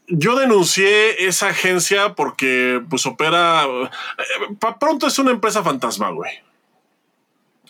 Yo 0.06 0.36
denuncié 0.38 1.26
esa 1.26 1.48
agencia 1.48 2.14
porque, 2.14 2.82
pues, 2.88 3.04
opera. 3.06 3.64
eh, 3.64 4.54
pa- 4.58 4.78
pronto 4.78 5.06
es 5.06 5.18
una 5.18 5.30
empresa 5.30 5.62
fantasma, 5.62 6.10
güey. 6.10 6.30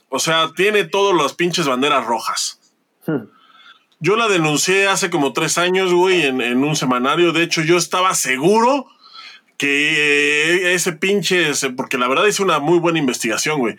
O 0.09 0.19
sea, 0.19 0.51
tiene 0.57 0.85
todas 0.85 1.21
las 1.21 1.35
pinches 1.35 1.67
banderas 1.67 2.05
rojas. 2.07 2.61
hmm, 3.07 3.25
Yo 4.01 4.17
la 4.17 4.29
denuncié 4.29 4.87
hace 4.89 5.11
como 5.11 5.33
tres 5.33 5.59
años, 5.59 5.93
güey, 5.93 6.23
en, 6.27 6.41
en 6.41 6.63
un 6.65 6.77
semanario. 6.77 7.33
De 7.33 7.43
hecho, 7.43 7.63
yo 7.63 7.77
estaba 7.77 8.15
seguro 8.15 8.87
que 9.59 10.71
eh, 10.71 10.75
ese 10.75 10.93
pinche, 10.93 11.51
ese- 11.51 11.71
porque 11.71 11.99
la 11.99 12.09
verdad 12.09 12.25
hice 12.27 12.43
una 12.43 12.59
muy 12.59 12.79
buena 12.79 12.99
investigación, 12.99 13.59
güey. 13.59 13.77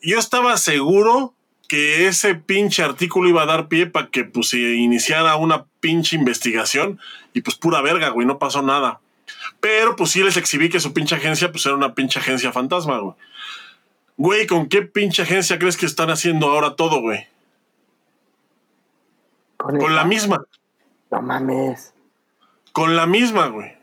Yo 0.00 0.18
estaba 0.18 0.56
seguro 0.56 1.34
que 1.68 2.06
ese 2.06 2.34
pinche 2.34 2.82
artículo 2.82 3.28
iba 3.28 3.42
a 3.42 3.46
dar 3.46 3.68
pie 3.68 3.86
para 3.86 4.08
que 4.08 4.24
pues 4.24 4.48
se 4.50 4.58
iniciara 4.58 5.36
una 5.36 5.64
pinche 5.80 6.14
investigación 6.16 7.00
y 7.32 7.40
pues 7.42 7.56
pura 7.56 7.82
verga, 7.82 8.08
güey, 8.10 8.26
no 8.26 8.38
pasó 8.38 8.62
nada. 8.62 9.00
Pero 9.60 9.96
pues 9.96 10.10
sí 10.10 10.22
les 10.22 10.36
exhibí 10.36 10.68
que 10.68 10.78
su 10.80 10.92
pinche 10.92 11.14
agencia 11.16 11.50
pues 11.50 11.64
era 11.66 11.74
una 11.74 11.94
pinche 11.94 12.18
agencia 12.20 12.52
fantasma, 12.52 12.98
güey. 12.98 13.14
Güey, 14.16 14.46
¿con 14.46 14.68
qué 14.68 14.82
pinche 14.82 15.22
agencia 15.22 15.58
crees 15.58 15.76
que 15.76 15.86
están 15.86 16.10
haciendo 16.10 16.48
ahora 16.48 16.76
todo, 16.76 17.00
güey? 17.00 17.26
con, 19.56 19.78
Con 19.78 19.94
la 19.96 20.04
misma. 20.04 20.44
No 21.10 21.22
mames. 21.22 21.94
Con 22.72 22.94
la 22.96 23.06
misma, 23.06 23.46
güey. 23.46 23.73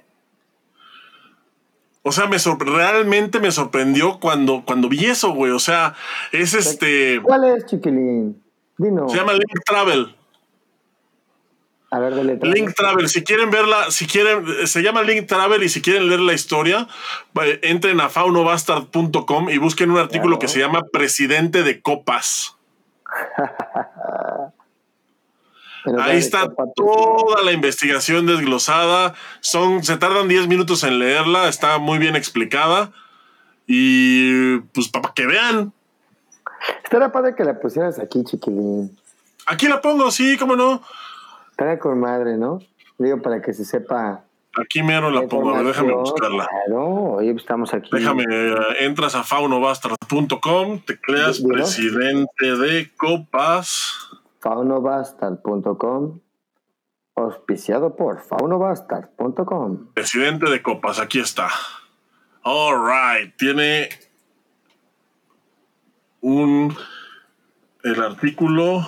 O 2.04 2.12
sea, 2.12 2.28
me 2.28 2.38
realmente 2.66 3.40
me 3.40 3.52
sorprendió 3.52 4.20
cuando, 4.20 4.64
cuando 4.66 4.90
vi 4.90 5.06
eso, 5.06 5.34
güey. 5.34 5.52
O 5.52 5.60
sea, 5.60 5.94
es 6.32 6.54
este. 6.54 7.22
¿Cuál 7.22 7.44
es, 7.44 7.66
chiquilín? 7.66 8.42
Dinos. 8.78 9.12
Se 9.12 9.18
llama 9.18 9.34
Link 9.34 9.60
Travel. 9.66 10.16
A 11.92 12.00
ver, 12.00 12.16
dele 12.16 12.40
Link 12.42 12.74
Travel. 12.74 13.10
Si 13.10 13.24
quieren 13.24 13.52
verla, 13.52 13.92
si 13.92 14.08
quieren, 14.08 14.66
se 14.66 14.82
llama 14.82 15.04
Link 15.04 15.28
Travel 15.28 15.62
y 15.62 15.70
si 15.70 15.82
quieren 15.82 16.08
leer 16.08 16.22
la 16.22 16.34
historia, 16.34 16.88
entren 17.62 18.00
a 18.00 18.10
faunobastard.com 18.10 19.50
y 19.50 19.58
busquen 19.58 19.92
un 19.92 19.98
artículo 19.98 20.38
Claro. 20.38 20.40
que 20.40 20.48
se 20.48 20.60
llama 20.60 20.82
Presidente 20.92 21.64
de 21.64 21.82
Copas. 21.82 22.58
Ahí 26.00 26.18
está 26.18 26.48
toda 26.76 27.44
la 27.44 27.52
investigación 27.52 28.26
desglosada. 28.26 29.14
Son, 29.40 29.84
se 29.84 29.98
tardan 29.98 30.28
10 30.28 30.48
minutos 30.48 30.84
en 30.84 31.00
leerla, 31.00 31.48
está 31.48 31.78
muy 31.78 31.98
bien 31.98 32.16
explicada. 32.16 32.92
Y 33.68 34.60
pues 34.74 34.90
para 34.90 35.14
que 35.14 35.26
vean. 35.26 35.74
Estaría 36.84 37.12
padre 37.12 37.36
que 37.36 37.44
la 37.44 37.60
pusieras 37.60 38.00
aquí, 38.00 38.24
chiquilín. 38.24 38.98
Aquí 39.46 39.68
la 39.68 39.82
pongo, 39.82 40.12
sí, 40.12 40.38
cómo 40.38 40.56
no. 40.56 40.82
Estaría 41.52 41.80
con 41.80 42.00
madre, 42.00 42.38
¿no? 42.38 42.60
Digo, 42.98 43.22
para 43.22 43.42
que 43.42 43.54
se 43.54 43.66
sepa. 43.66 44.24
Aquí 44.62 44.84
mero 44.84 45.10
la 45.10 45.28
pongo, 45.28 45.52
a 45.56 45.58
ver, 45.60 45.68
déjame 45.68 45.94
buscarla. 45.94 46.46
Claro, 46.66 47.14
oye, 47.14 47.32
estamos 47.32 47.74
aquí. 47.74 47.90
Déjame, 47.92 48.26
eh, 48.30 48.56
entras 48.82 49.16
a 49.16 49.24
faunobastard.com, 49.24 50.82
tecleas 50.82 51.38
Dilo. 51.38 51.54
presidente 51.54 52.58
de 52.58 52.92
copas. 52.98 54.11
faunobastard.com 54.42 56.20
auspiciado 57.16 57.96
por 57.96 58.22
faunobastard.com 58.22 59.94
Presidente 59.94 60.50
de 60.50 60.62
copas, 60.62 61.00
aquí 61.00 61.20
está. 61.20 61.50
All 62.44 62.76
right, 62.76 63.36
tiene 63.38 63.90
un 66.22 66.76
el 67.84 68.02
artículo 68.02 68.88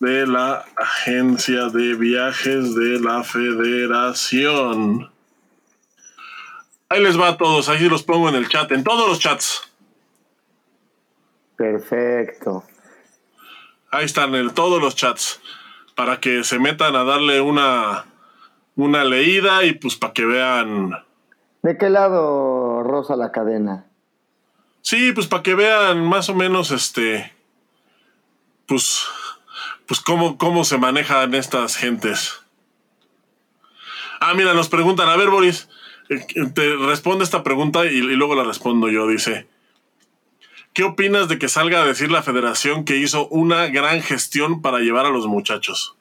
de 0.00 0.26
la 0.26 0.64
agencia 0.76 1.66
de 1.66 1.94
viajes 1.94 2.74
de 2.74 3.00
la 3.00 3.22
Federación. 3.22 5.10
Ahí 6.88 7.02
les 7.02 7.18
va 7.20 7.28
a 7.28 7.36
todos, 7.36 7.68
ahí 7.68 7.88
los 7.88 8.02
pongo 8.02 8.28
en 8.28 8.34
el 8.34 8.48
chat, 8.48 8.72
en 8.72 8.82
todos 8.82 9.08
los 9.08 9.18
chats. 9.18 9.70
Perfecto. 11.56 12.64
Ahí 13.90 14.04
están 14.04 14.34
en 14.34 14.50
todos 14.54 14.80
los 14.80 14.96
chats. 14.96 15.40
Para 15.94 16.20
que 16.20 16.44
se 16.44 16.58
metan 16.58 16.96
a 16.96 17.04
darle 17.04 17.40
una, 17.40 18.06
una 18.76 19.04
leída 19.04 19.64
y 19.64 19.72
pues 19.72 19.96
para 19.96 20.12
que 20.12 20.24
vean. 20.24 20.92
¿De 21.62 21.76
qué 21.76 21.90
lado 21.90 22.82
rosa 22.82 23.16
la 23.16 23.32
cadena? 23.32 23.86
Sí, 24.82 25.12
pues 25.12 25.26
para 25.26 25.42
que 25.42 25.54
vean 25.54 26.04
más 26.04 26.28
o 26.28 26.34
menos 26.34 26.70
este. 26.70 27.32
Pues. 28.66 29.06
Pues 29.86 30.00
cómo, 30.00 30.38
cómo 30.38 30.62
se 30.62 30.78
manejan 30.78 31.34
estas 31.34 31.76
gentes. 31.76 32.40
Ah, 34.20 34.34
mira, 34.34 34.54
nos 34.54 34.68
preguntan, 34.68 35.08
a 35.08 35.16
ver, 35.16 35.30
Boris, 35.30 35.68
eh, 36.08 36.24
te 36.54 36.76
responde 36.76 37.24
esta 37.24 37.42
pregunta 37.42 37.84
y, 37.84 37.96
y 37.96 38.14
luego 38.14 38.36
la 38.36 38.44
respondo 38.44 38.88
yo. 38.88 39.08
Dice: 39.08 39.48
¿qué 40.72 40.84
opinas 40.84 41.28
de 41.28 41.38
que 41.38 41.48
salga 41.48 41.82
a 41.82 41.86
decir 41.86 42.10
la 42.10 42.22
federación 42.22 42.84
que 42.84 42.96
hizo 42.96 43.28
una 43.28 43.66
gran 43.68 44.00
gestión 44.00 44.62
para 44.62 44.78
llevar 44.78 45.06
a 45.06 45.10
los 45.10 45.26
muchachos? 45.26 45.96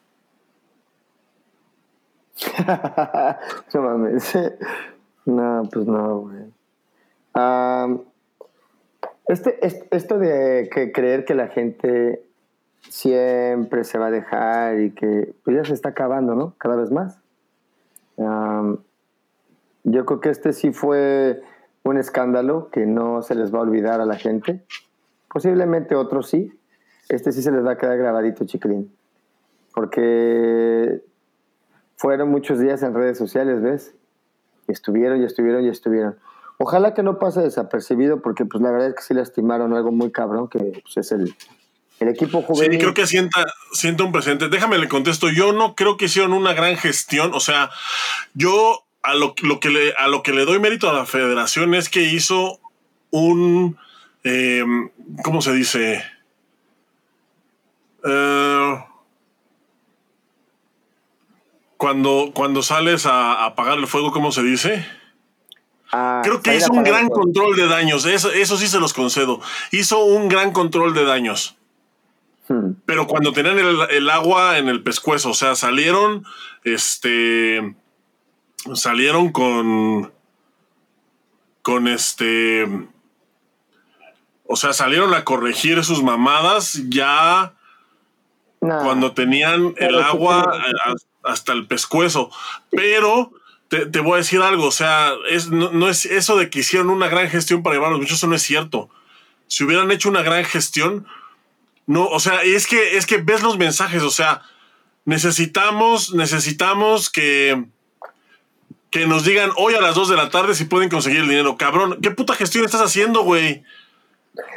no 3.73 3.81
mames. 3.81 4.37
No, 5.25 5.69
pues 5.71 5.85
no, 5.85 6.21
güey. 6.21 6.45
este, 9.27 9.59
esto 9.91 10.17
de 10.17 10.69
que 10.73 10.91
creer 10.91 11.23
que 11.23 11.35
la 11.35 11.49
gente 11.49 12.23
siempre 12.87 13.83
se 13.83 13.99
va 13.99 14.07
a 14.07 14.11
dejar 14.11 14.79
y 14.79 14.91
que 14.91 15.35
pues 15.43 15.55
ya 15.55 15.65
se 15.65 15.75
está 15.75 15.89
acabando, 15.89 16.33
¿no? 16.33 16.55
Cada 16.57 16.77
vez 16.77 16.89
más. 16.89 17.19
yo 18.17 20.05
creo 20.05 20.19
que 20.19 20.29
este 20.29 20.53
sí 20.53 20.71
fue 20.71 21.43
un 21.89 21.97
escándalo 21.97 22.69
que 22.71 22.85
no 22.85 23.21
se 23.21 23.35
les 23.35 23.53
va 23.53 23.59
a 23.59 23.63
olvidar 23.63 24.01
a 24.01 24.05
la 24.05 24.15
gente. 24.15 24.63
Posiblemente 25.31 25.95
otros 25.95 26.29
sí. 26.29 26.51
Este 27.09 27.31
sí 27.31 27.41
se 27.41 27.51
les 27.51 27.65
va 27.65 27.71
a 27.71 27.77
quedar 27.77 27.97
grabadito, 27.97 28.45
chiquilín. 28.45 28.91
Porque 29.73 31.01
fueron 31.97 32.29
muchos 32.29 32.59
días 32.59 32.81
en 32.83 32.93
redes 32.93 33.17
sociales, 33.17 33.61
¿ves? 33.61 33.93
estuvieron 34.71 35.21
y 35.21 35.25
estuvieron 35.25 35.65
y 35.65 35.69
estuvieron. 35.69 36.17
Ojalá 36.57 36.93
que 36.93 37.03
no 37.03 37.19
pase 37.19 37.41
desapercibido 37.41 38.21
porque 38.21 38.45
pues 38.45 38.61
la 38.61 38.71
verdad 38.71 38.89
es 38.89 38.95
que 38.95 39.01
sí 39.01 39.13
lastimaron 39.13 39.73
algo 39.73 39.91
muy 39.91 40.11
cabrón 40.11 40.49
que 40.49 40.59
pues, 40.59 40.97
es 40.97 41.11
el, 41.11 41.33
el 41.99 42.07
equipo 42.09 42.41
juvenil. 42.41 42.73
Sí, 42.73 42.77
creo 42.79 42.93
que 42.93 43.07
sienta, 43.07 43.45
sienta 43.71 44.03
un 44.03 44.11
presente. 44.11 44.49
Déjame 44.49 44.77
le 44.77 44.89
contesto. 44.89 45.29
Yo 45.29 45.53
no 45.53 45.75
creo 45.75 45.97
que 45.97 46.05
hicieron 46.05 46.33
una 46.33 46.53
gran 46.53 46.75
gestión. 46.75 47.33
O 47.33 47.39
sea, 47.39 47.69
yo 48.33 48.83
a 49.01 49.13
lo, 49.15 49.33
que, 49.33 49.69
le, 49.69 49.93
a 49.93 50.07
lo 50.07 50.23
que 50.23 50.33
le 50.33 50.45
doy 50.45 50.59
mérito 50.59 50.89
a 50.89 50.93
la 50.93 51.05
federación 51.05 51.73
es 51.73 51.89
que 51.89 52.01
hizo 52.01 52.59
un. 53.11 53.77
Eh, 54.23 54.63
¿Cómo 55.23 55.41
se 55.41 55.53
dice? 55.53 56.03
Eh, 58.03 58.83
cuando, 61.77 62.31
cuando 62.33 62.61
sales 62.61 63.05
a, 63.05 63.45
apagar 63.45 63.77
el 63.77 63.87
fuego, 63.87 64.11
¿cómo 64.11 64.31
se 64.31 64.43
dice? 64.43 64.85
Ah, 65.91 66.21
creo 66.23 66.41
que 66.41 66.55
hizo 66.55 66.71
un 66.71 66.83
gran 66.83 67.07
control 67.07 67.55
de 67.55 67.67
daños. 67.67 68.05
Eso, 68.05 68.31
eso 68.31 68.57
sí 68.57 68.67
se 68.67 68.79
los 68.79 68.93
concedo. 68.93 69.41
Hizo 69.71 70.03
un 70.03 70.27
gran 70.27 70.51
control 70.51 70.93
de 70.93 71.05
daños. 71.05 71.55
Hmm. 72.47 72.73
Pero 72.85 73.07
cuando 73.07 73.31
tenían 73.31 73.57
el, 73.57 74.09
agua 74.09 74.57
en 74.57 74.67
el 74.69 74.83
pescuezo, 74.83 75.29
o 75.29 75.33
sea, 75.33 75.55
salieron, 75.55 76.25
este, 76.63 77.75
salieron 78.73 79.31
con, 79.31 80.11
con 81.61 81.87
este, 81.87 82.67
o 84.45 84.55
sea, 84.55 84.73
salieron 84.73 85.13
a 85.13 85.23
corregir 85.23 85.83
sus 85.83 86.03
mamadas 86.03 86.81
ya 86.89 87.53
cuando 88.59 89.13
tenían 89.13 89.73
el 89.77 89.99
agua 89.99 90.51
hasta 91.23 91.53
el 91.53 91.67
pescuezo. 91.67 92.29
Pero 92.71 93.31
te, 93.69 93.99
voy 93.99 94.15
a 94.15 94.17
decir 94.17 94.41
algo, 94.41 94.65
o 94.65 94.71
sea, 94.71 95.13
es, 95.29 95.49
no, 95.49 95.87
es 95.87 96.05
eso 96.05 96.35
de 96.37 96.49
que 96.49 96.59
hicieron 96.59 96.89
una 96.89 97.07
gran 97.07 97.29
gestión 97.29 97.63
para 97.63 97.75
llevar 97.75 97.93
a 97.93 97.97
los 97.97 98.11
eso 98.11 98.27
no 98.27 98.35
es 98.35 98.41
cierto. 98.41 98.89
Si 99.47 99.63
hubieran 99.63 99.91
hecho 99.91 100.09
una 100.09 100.21
gran 100.21 100.43
gestión, 100.43 101.07
no, 101.85 102.05
o 102.05 102.19
sea, 102.19 102.43
es 102.43 102.67
que, 102.67 102.97
es 102.97 103.05
que 103.05 103.17
ves 103.17 103.41
los 103.41 103.57
mensajes, 103.57 104.03
o 104.03 104.11
sea, 104.11 104.41
necesitamos, 105.05 106.13
necesitamos 106.13 107.09
que, 107.09 107.65
que 108.89 109.05
nos 109.05 109.23
digan 109.23 109.51
hoy 109.55 109.75
a 109.75 109.81
las 109.81 109.95
2 109.95 110.09
de 110.09 110.15
la 110.15 110.29
tarde 110.29 110.55
si 110.55 110.65
pueden 110.65 110.89
conseguir 110.89 111.21
el 111.21 111.29
dinero. 111.29 111.57
Cabrón, 111.57 111.99
¿qué 112.01 112.11
puta 112.11 112.35
gestión 112.35 112.65
estás 112.65 112.81
haciendo, 112.81 113.21
güey? 113.23 113.63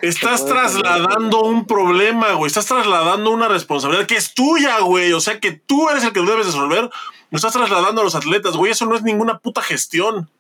Estás 0.01 0.47
trasladando 0.47 1.43
un 1.43 1.67
problema, 1.67 2.33
güey. 2.33 2.47
Estás 2.47 2.67
trasladando 2.67 3.31
una 3.31 3.49
responsabilidad 3.49 4.07
que 4.07 4.17
es 4.17 4.35
tuya, 4.35 4.81
güey. 4.81 5.13
O 5.13 5.21
sea, 5.21 5.41
que 5.41 5.53
tú 5.53 5.89
eres 5.89 6.05
el 6.05 6.13
que 6.13 6.21
lo 6.21 6.31
debes 6.31 6.47
resolver. 6.47 6.91
Lo 7.31 7.37
estás 7.37 7.53
trasladando 7.53 8.01
a 8.01 8.05
los 8.05 8.15
atletas, 8.15 8.57
güey. 8.57 8.73
Eso 8.73 8.87
no 8.87 8.95
es 8.95 9.03
ninguna 9.03 9.39
puta 9.39 9.63
gestión. 9.63 10.31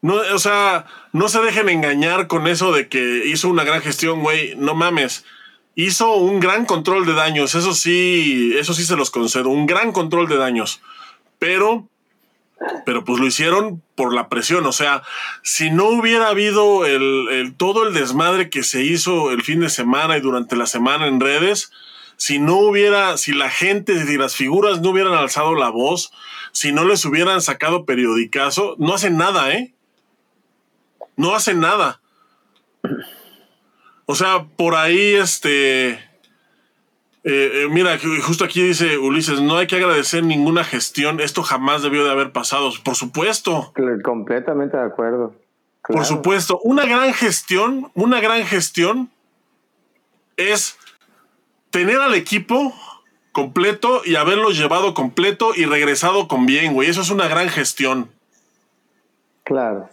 No, 0.00 0.14
o 0.16 0.38
sea, 0.38 0.86
no 1.12 1.28
se 1.28 1.40
dejen 1.40 1.68
engañar 1.68 2.26
con 2.26 2.46
eso 2.46 2.72
de 2.72 2.88
que 2.88 3.26
hizo 3.26 3.48
una 3.48 3.64
gran 3.64 3.80
gestión, 3.80 4.20
güey. 4.20 4.54
No 4.56 4.74
mames. 4.74 5.24
Hizo 5.74 6.14
un 6.16 6.40
gran 6.40 6.66
control 6.66 7.06
de 7.06 7.14
daños. 7.14 7.54
Eso 7.54 7.74
sí, 7.74 8.54
eso 8.56 8.74
sí 8.74 8.84
se 8.84 8.96
los 8.96 9.10
concedo. 9.10 9.48
Un 9.48 9.66
gran 9.66 9.92
control 9.92 10.28
de 10.28 10.36
daños. 10.36 10.80
Pero, 11.38 11.88
pero 12.86 13.04
pues 13.04 13.20
lo 13.20 13.26
hicieron 13.26 13.82
por 13.94 14.14
la 14.14 14.28
presión. 14.28 14.66
O 14.66 14.72
sea, 14.72 15.02
si 15.42 15.70
no 15.70 15.86
hubiera 15.86 16.28
habido 16.28 16.86
el, 16.86 17.54
todo 17.56 17.86
el 17.86 17.94
desmadre 17.94 18.50
que 18.50 18.62
se 18.62 18.82
hizo 18.82 19.30
el 19.30 19.42
fin 19.42 19.60
de 19.60 19.68
semana 19.68 20.16
y 20.16 20.20
durante 20.20 20.56
la 20.56 20.66
semana 20.66 21.06
en 21.06 21.20
redes, 21.20 21.72
si 22.16 22.38
no 22.38 22.56
hubiera, 22.58 23.16
si 23.16 23.32
la 23.32 23.50
gente, 23.50 24.06
si 24.06 24.16
las 24.16 24.36
figuras 24.36 24.80
no 24.80 24.90
hubieran 24.90 25.14
alzado 25.14 25.54
la 25.54 25.70
voz, 25.70 26.12
si 26.52 26.72
no 26.72 26.84
les 26.84 27.04
hubieran 27.04 27.42
sacado 27.42 27.84
periodicazo, 27.84 28.76
no 28.78 28.94
hacen 28.94 29.16
nada, 29.16 29.52
¿eh? 29.52 29.74
no 31.16 31.34
hace 31.34 31.54
nada. 31.54 32.00
O 34.06 34.14
sea, 34.14 34.46
por 34.56 34.74
ahí, 34.74 35.14
este. 35.14 35.90
Eh, 35.90 35.98
eh, 37.24 37.68
mira, 37.70 37.98
justo 38.22 38.44
aquí 38.44 38.62
dice 38.62 38.98
Ulises, 38.98 39.40
no 39.40 39.56
hay 39.56 39.66
que 39.66 39.76
agradecer 39.76 40.22
ninguna 40.22 40.62
gestión, 40.62 41.20
esto 41.20 41.42
jamás 41.42 41.82
debió 41.82 42.04
de 42.04 42.10
haber 42.10 42.32
pasado. 42.32 42.70
Por 42.84 42.96
supuesto. 42.96 43.72
Completamente 44.02 44.76
de 44.76 44.82
acuerdo. 44.82 45.34
Por 45.86 46.04
supuesto. 46.04 46.60
Una 46.62 46.84
gran 46.84 47.12
gestión, 47.14 47.90
una 47.94 48.20
gran 48.20 48.44
gestión 48.44 49.10
es 50.36 50.78
tener 51.70 52.00
al 52.00 52.14
equipo 52.14 52.74
completo 53.32 54.02
y 54.04 54.16
haberlo 54.16 54.50
llevado 54.50 54.94
completo 54.94 55.54
y 55.54 55.64
regresado 55.64 56.28
con 56.28 56.46
bien, 56.46 56.72
güey. 56.72 56.88
Eso 56.88 57.00
es 57.00 57.10
una 57.10 57.28
gran 57.28 57.48
gestión. 57.48 58.10
Claro. 59.44 59.88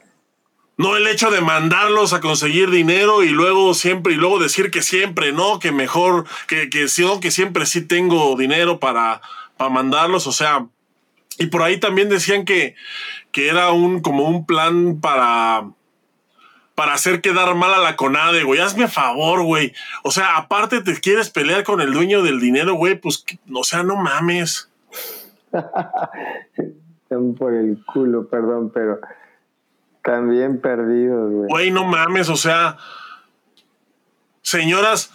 No 0.82 0.97
el 0.97 1.05
hecho 1.05 1.29
de 1.29 1.41
mandarlos 1.41 2.11
a 2.11 2.21
conseguir 2.21 2.71
dinero 2.71 3.21
y 3.21 3.29
luego 3.29 3.75
siempre, 3.75 4.13
y 4.13 4.15
luego 4.15 4.39
decir 4.39 4.71
que 4.71 4.82
siempre, 4.82 5.32
no, 5.32 5.59
que 5.59 5.71
mejor, 5.71 6.25
que, 6.47 6.71
que, 6.71 6.88
que 7.21 7.32
siempre 7.32 7.67
sí 7.67 7.86
tengo 7.86 8.36
dinero 8.36 8.79
para, 8.79 9.21
para 9.57 9.69
mandarlos. 9.69 10.25
O 10.25 10.32
sea, 10.32 10.65
y 11.38 11.45
por 11.45 11.61
ahí 11.61 11.79
también 11.79 12.09
decían 12.09 12.45
que, 12.45 12.73
que 13.32 13.47
era 13.47 13.71
un, 13.71 14.01
como 14.01 14.27
un 14.27 14.47
plan 14.47 14.99
para, 14.99 15.69
para 16.73 16.93
hacer 16.93 17.21
quedar 17.21 17.53
mal 17.53 17.75
a 17.75 17.77
la 17.77 17.95
CONADE, 17.95 18.43
güey. 18.43 18.59
Hazme 18.59 18.88
favor, 18.88 19.43
güey. 19.43 19.73
O 20.01 20.09
sea, 20.09 20.36
aparte 20.36 20.82
te 20.82 20.99
quieres 20.99 21.29
pelear 21.29 21.63
con 21.63 21.79
el 21.79 21.93
dueño 21.93 22.23
del 22.23 22.39
dinero, 22.39 22.73
güey, 22.73 22.95
pues, 22.99 23.23
o 23.53 23.63
sea, 23.63 23.84
no 23.84 23.97
mames. 23.97 24.71
por 27.38 27.53
el 27.53 27.84
culo, 27.86 28.27
perdón, 28.27 28.71
pero 28.73 28.99
también 30.04 30.60
perdidos, 30.62 31.32
güey. 31.32 31.49
Güey, 31.49 31.72
no 31.72 31.86
mames, 31.86 32.30
o 32.30 32.36
sea. 32.36 32.78
Señoras, 34.41 35.14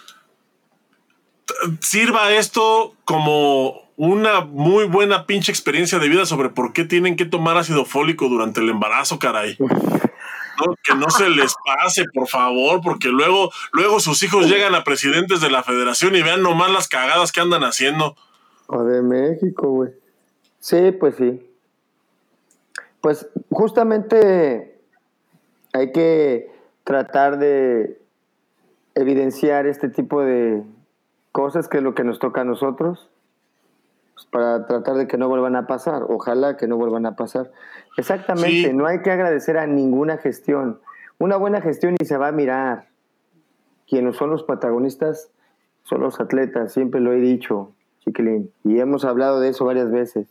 sirva 1.80 2.32
esto 2.32 2.94
como 3.04 3.86
una 3.96 4.42
muy 4.42 4.84
buena 4.86 5.26
pinche 5.26 5.50
experiencia 5.50 5.98
de 5.98 6.08
vida 6.08 6.26
sobre 6.26 6.50
por 6.50 6.72
qué 6.72 6.84
tienen 6.84 7.16
que 7.16 7.24
tomar 7.24 7.56
ácido 7.56 7.84
fólico 7.84 8.28
durante 8.28 8.60
el 8.60 8.68
embarazo, 8.68 9.18
caray. 9.18 9.56
que 10.82 10.94
no 10.94 11.10
se 11.10 11.28
les 11.28 11.54
pase, 11.64 12.04
por 12.14 12.28
favor, 12.28 12.80
porque 12.82 13.08
luego, 13.08 13.50
luego 13.72 14.00
sus 14.00 14.22
hijos 14.22 14.48
llegan 14.48 14.74
a 14.74 14.84
presidentes 14.84 15.40
de 15.40 15.50
la 15.50 15.62
federación 15.62 16.14
y 16.14 16.22
vean 16.22 16.42
nomás 16.42 16.70
las 16.70 16.88
cagadas 16.88 17.32
que 17.32 17.40
andan 17.40 17.62
haciendo. 17.62 18.16
O 18.66 18.82
de 18.84 19.02
México, 19.02 19.68
güey. 19.68 19.90
Sí, 20.58 20.92
pues 20.92 21.16
sí. 21.16 21.42
Pues 23.00 23.28
justamente 23.50 24.75
hay 25.76 25.92
que 25.92 26.50
tratar 26.84 27.38
de 27.38 28.00
evidenciar 28.94 29.66
este 29.66 29.88
tipo 29.88 30.22
de 30.22 30.62
cosas 31.32 31.68
que 31.68 31.78
es 31.78 31.82
lo 31.82 31.94
que 31.94 32.02
nos 32.02 32.18
toca 32.18 32.40
a 32.40 32.44
nosotros 32.44 33.10
pues, 34.14 34.26
para 34.26 34.66
tratar 34.66 34.94
de 34.96 35.06
que 35.06 35.18
no 35.18 35.28
vuelvan 35.28 35.54
a 35.54 35.66
pasar. 35.66 36.04
Ojalá 36.08 36.56
que 36.56 36.66
no 36.66 36.76
vuelvan 36.76 37.04
a 37.04 37.14
pasar. 37.16 37.52
Exactamente, 37.98 38.72
no 38.72 38.86
hay 38.86 39.02
que 39.02 39.10
agradecer 39.10 39.58
a 39.58 39.66
ninguna 39.66 40.16
gestión. 40.16 40.80
Una 41.18 41.36
buena 41.36 41.60
gestión 41.60 41.96
y 42.00 42.04
se 42.06 42.16
va 42.16 42.28
a 42.28 42.32
mirar. 42.32 42.88
Quienes 43.86 44.16
son 44.16 44.30
los 44.30 44.42
protagonistas 44.42 45.30
son 45.82 46.00
los 46.00 46.18
atletas, 46.18 46.72
siempre 46.72 47.00
lo 47.00 47.12
he 47.12 47.20
dicho, 47.20 47.72
chiquilín, 48.00 48.50
y 48.64 48.80
hemos 48.80 49.04
hablado 49.04 49.38
de 49.38 49.50
eso 49.50 49.64
varias 49.64 49.90
veces. 49.90 50.26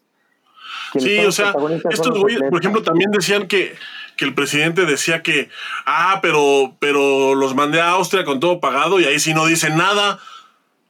Sí, 0.97 1.19
o 1.19 1.31
sea, 1.31 1.53
estos 1.89 2.19
güeyes, 2.19 2.41
por 2.49 2.59
ejemplo, 2.59 2.81
también 2.81 3.11
decían 3.11 3.47
que 3.47 3.75
que 4.15 4.25
el 4.25 4.33
presidente 4.33 4.85
decía 4.85 5.21
que, 5.21 5.49
ah, 5.85 6.19
pero, 6.21 6.75
pero 6.79 7.35
los 7.35 7.55
mandé 7.55 7.81
a 7.81 7.91
Austria 7.91 8.23
con 8.23 8.39
todo 8.39 8.59
pagado 8.59 8.99
y 8.99 9.05
ahí 9.05 9.19
sí 9.19 9.33
no 9.33 9.45
dicen 9.45 9.77
nada. 9.77 10.19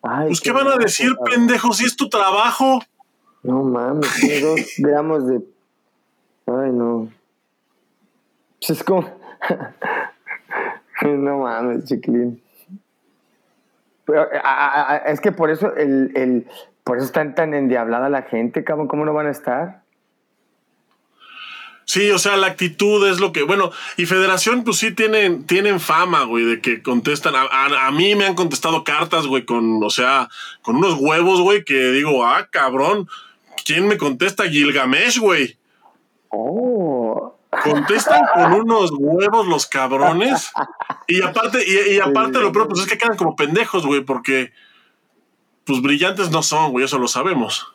pues, 0.01 0.41
¿qué 0.41 0.51
van 0.51 0.67
a 0.67 0.77
decir, 0.77 1.15
pendejo, 1.25 1.73
si 1.73 1.85
es 1.85 1.95
tu 1.95 2.09
trabajo? 2.09 2.81
No 3.43 3.63
mames, 3.63 4.13
tiene 4.19 4.41
dos 4.41 4.59
gramos 4.77 5.27
de. 5.27 5.41
Ay, 6.47 6.71
no. 6.71 7.09
Es 8.61 8.83
como. 8.83 9.19
no 11.01 11.39
mames, 11.39 11.85
chiquilín. 11.85 12.41
Pero, 14.05 14.27
es 15.07 15.19
que 15.19 15.31
por 15.31 15.49
eso 15.49 15.75
el, 15.75 16.11
el, 16.15 16.47
por 16.85 16.97
eso 16.97 17.07
están 17.07 17.33
tan 17.33 17.55
endiablada 17.55 18.09
la 18.09 18.21
gente, 18.21 18.63
cabrón. 18.63 18.87
¿Cómo 18.87 19.05
no 19.05 19.13
van 19.13 19.25
a 19.25 19.31
estar? 19.31 19.81
Sí, 21.85 22.11
o 22.11 22.19
sea, 22.19 22.37
la 22.37 22.47
actitud 22.47 23.07
es 23.09 23.19
lo 23.19 23.33
que. 23.33 23.41
Bueno, 23.41 23.71
y 23.97 24.05
Federación, 24.05 24.63
pues 24.63 24.77
sí 24.77 24.91
tienen, 24.91 25.45
tienen 25.47 25.79
fama, 25.79 26.23
güey, 26.25 26.45
de 26.45 26.61
que 26.61 26.83
contestan. 26.83 27.33
A, 27.35 27.91
mí 27.91 28.13
me 28.13 28.27
han 28.27 28.35
contestado 28.35 28.83
cartas, 28.83 29.25
güey, 29.25 29.45
con, 29.45 29.83
o 29.83 29.89
sea, 29.89 30.29
con 30.61 30.75
unos 30.75 30.93
huevos, 30.99 31.41
güey, 31.41 31.65
que 31.65 31.91
digo, 31.91 32.23
ah, 32.23 32.47
cabrón, 32.51 33.07
¿quién 33.65 33.87
me 33.87 33.97
contesta? 33.97 34.47
Gilgamesh, 34.47 35.19
güey. 35.19 35.57
Oh. 36.29 37.35
Contestan 37.63 38.21
con 38.31 38.53
unos 38.53 38.91
huevos 38.91 39.47
los 39.47 39.65
cabrones. 39.65 40.51
Y 41.07 41.23
aparte, 41.23 41.63
y, 41.67 41.99
aparte 41.99 42.39
lo 42.39 42.51
peor, 42.51 42.67
pues 42.67 42.81
es 42.81 42.87
que 42.87 42.97
quedan 42.99 43.17
como 43.17 43.35
pendejos, 43.35 43.87
güey, 43.87 44.01
porque 44.01 44.51
pues 45.65 45.81
brillantes 45.81 46.31
no 46.31 46.43
son, 46.43 46.71
güey, 46.71 46.85
eso 46.85 46.97
lo 46.97 47.07
sabemos. 47.07 47.67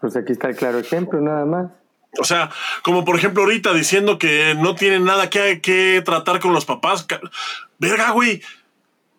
Pues 0.00 0.16
aquí 0.16 0.32
está 0.32 0.48
el 0.48 0.56
claro 0.56 0.78
ejemplo, 0.78 1.20
nada 1.20 1.44
más. 1.44 1.70
O 2.18 2.24
sea, 2.24 2.50
como 2.82 3.04
por 3.04 3.16
ejemplo 3.16 3.42
ahorita 3.42 3.72
diciendo 3.72 4.18
que 4.18 4.56
no 4.56 4.74
tienen 4.74 5.04
nada 5.04 5.30
que, 5.30 5.60
que 5.60 6.02
tratar 6.04 6.40
con 6.40 6.52
los 6.52 6.64
papás. 6.64 7.06
Verga, 7.78 8.10
güey. 8.10 8.42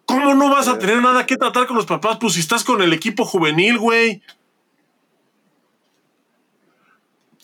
¿Cómo 0.06 0.34
no 0.34 0.50
vas 0.50 0.68
a 0.68 0.78
tener 0.78 1.02
nada 1.02 1.26
que 1.26 1.38
tratar 1.38 1.68
con 1.68 1.78
los 1.78 1.86
papás? 1.86 2.18
Pues 2.20 2.34
si 2.34 2.42
estás 2.42 2.66
con 2.66 2.82
el 2.82 2.92
equipo 2.92 3.24
juvenil, 3.24 3.78
güey. 3.78 4.22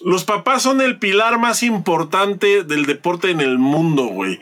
Los 0.01 0.25
papás 0.25 0.63
son 0.63 0.81
el 0.81 0.99
pilar 0.99 1.39
más 1.39 1.63
importante 1.63 2.63
del 2.63 2.85
deporte 2.85 3.31
en 3.31 3.39
el 3.39 3.57
mundo, 3.57 4.07
güey. 4.07 4.39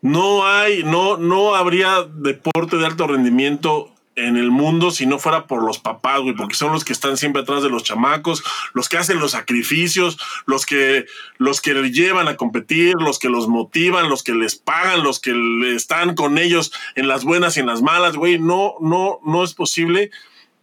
No 0.00 0.46
hay, 0.46 0.82
no, 0.82 1.18
no 1.18 1.54
habría 1.54 2.02
deporte 2.02 2.76
de 2.78 2.86
alto 2.86 3.06
rendimiento 3.06 3.93
en 4.16 4.36
el 4.36 4.50
mundo 4.50 4.90
si 4.90 5.06
no 5.06 5.18
fuera 5.18 5.46
por 5.46 5.62
los 5.62 5.78
papás, 5.78 6.20
güey, 6.20 6.34
porque 6.34 6.54
son 6.54 6.72
los 6.72 6.84
que 6.84 6.92
están 6.92 7.16
siempre 7.16 7.42
atrás 7.42 7.62
de 7.62 7.70
los 7.70 7.82
chamacos, 7.82 8.42
los 8.72 8.88
que 8.88 8.96
hacen 8.96 9.18
los 9.18 9.32
sacrificios, 9.32 10.18
los 10.46 10.66
que 10.66 11.06
los 11.38 11.60
que 11.60 11.74
llevan 11.90 12.28
a 12.28 12.36
competir, 12.36 12.94
los 12.98 13.18
que 13.18 13.28
los 13.28 13.48
motivan, 13.48 14.08
los 14.08 14.22
que 14.22 14.34
les 14.34 14.56
pagan, 14.56 15.02
los 15.02 15.20
que 15.20 15.32
están 15.74 16.14
con 16.14 16.38
ellos 16.38 16.72
en 16.94 17.08
las 17.08 17.24
buenas 17.24 17.56
y 17.56 17.60
en 17.60 17.66
las 17.66 17.82
malas, 17.82 18.16
güey, 18.16 18.38
no 18.38 18.74
no 18.80 19.20
no 19.24 19.44
es 19.44 19.54
posible 19.54 20.10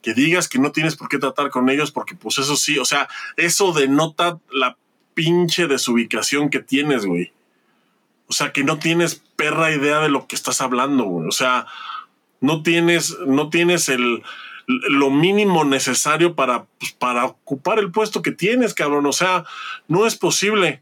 que 0.02 0.14
digas 0.14 0.47
que 0.47 0.60
no 0.60 0.72
tienes 0.72 0.95
por 0.95 1.10
qué 1.10 1.20
tratar 1.20 1.49
con 1.49 1.70
ellos 1.70 1.91
porque 1.91 2.16
pues 2.16 2.38
eso 2.38 2.56
sí, 2.56 2.80
o 2.80 2.86
sea, 2.86 3.08
eso 3.38 3.74
denota 3.74 4.39
la 4.52 4.78
pinche 5.14 5.68
desubicación 5.68 6.49
que 6.49 6.60
tienes, 6.60 7.06
güey. 7.06 7.32
O 8.28 8.34
sea, 8.34 8.54
que 8.54 8.64
no 8.64 8.80
tienes 8.80 9.22
perra 9.36 9.76
idea 9.76 9.99
de 9.99 10.10
lo 10.10 10.26
que 10.26 10.36
estás 10.36 10.62
hablando, 10.62 11.04
güey. 11.04 11.28
O 11.28 11.32
sea, 11.32 11.68
no 12.41 12.63
tienes, 12.63 13.17
no 13.25 13.49
tienes 13.49 13.87
el, 13.87 14.23
lo 14.67 15.09
mínimo 15.09 15.63
necesario 15.63 16.35
para, 16.35 16.65
pues, 16.79 16.91
para 16.91 17.25
ocupar 17.25 17.79
el 17.79 17.91
puesto 17.91 18.21
que 18.21 18.31
tienes, 18.31 18.73
cabrón. 18.73 19.05
O 19.05 19.13
sea, 19.13 19.45
no 19.87 20.05
es 20.05 20.17
posible. 20.17 20.81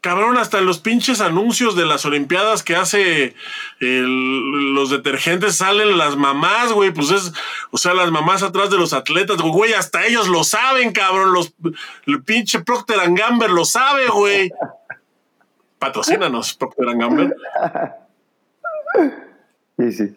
Cabrón, 0.00 0.38
hasta 0.38 0.62
los 0.62 0.78
pinches 0.78 1.20
anuncios 1.20 1.76
de 1.76 1.84
las 1.84 2.06
Olimpiadas 2.06 2.62
que 2.62 2.74
hace 2.74 3.34
los 3.80 4.88
detergentes 4.88 5.56
salen 5.56 5.98
las 5.98 6.16
mamás, 6.16 6.72
güey. 6.72 6.90
Pues 6.90 7.10
es, 7.10 7.32
o 7.70 7.76
sea, 7.76 7.92
las 7.92 8.10
mamás 8.10 8.42
atrás 8.42 8.70
de 8.70 8.78
los 8.78 8.94
atletas, 8.94 9.36
güey, 9.36 9.74
hasta 9.74 10.06
ellos 10.06 10.26
lo 10.26 10.42
saben, 10.42 10.92
cabrón. 10.92 11.34
Los, 11.34 11.52
el 12.06 12.22
pinche 12.22 12.60
Procter 12.60 12.98
Gamber 13.12 13.50
lo 13.50 13.66
sabe, 13.66 14.08
güey. 14.08 14.50
Patrocínanos, 15.78 16.54
Procter 16.54 16.96
Gamber. 16.96 17.36
Sí, 19.78 19.92
sí 19.92 20.14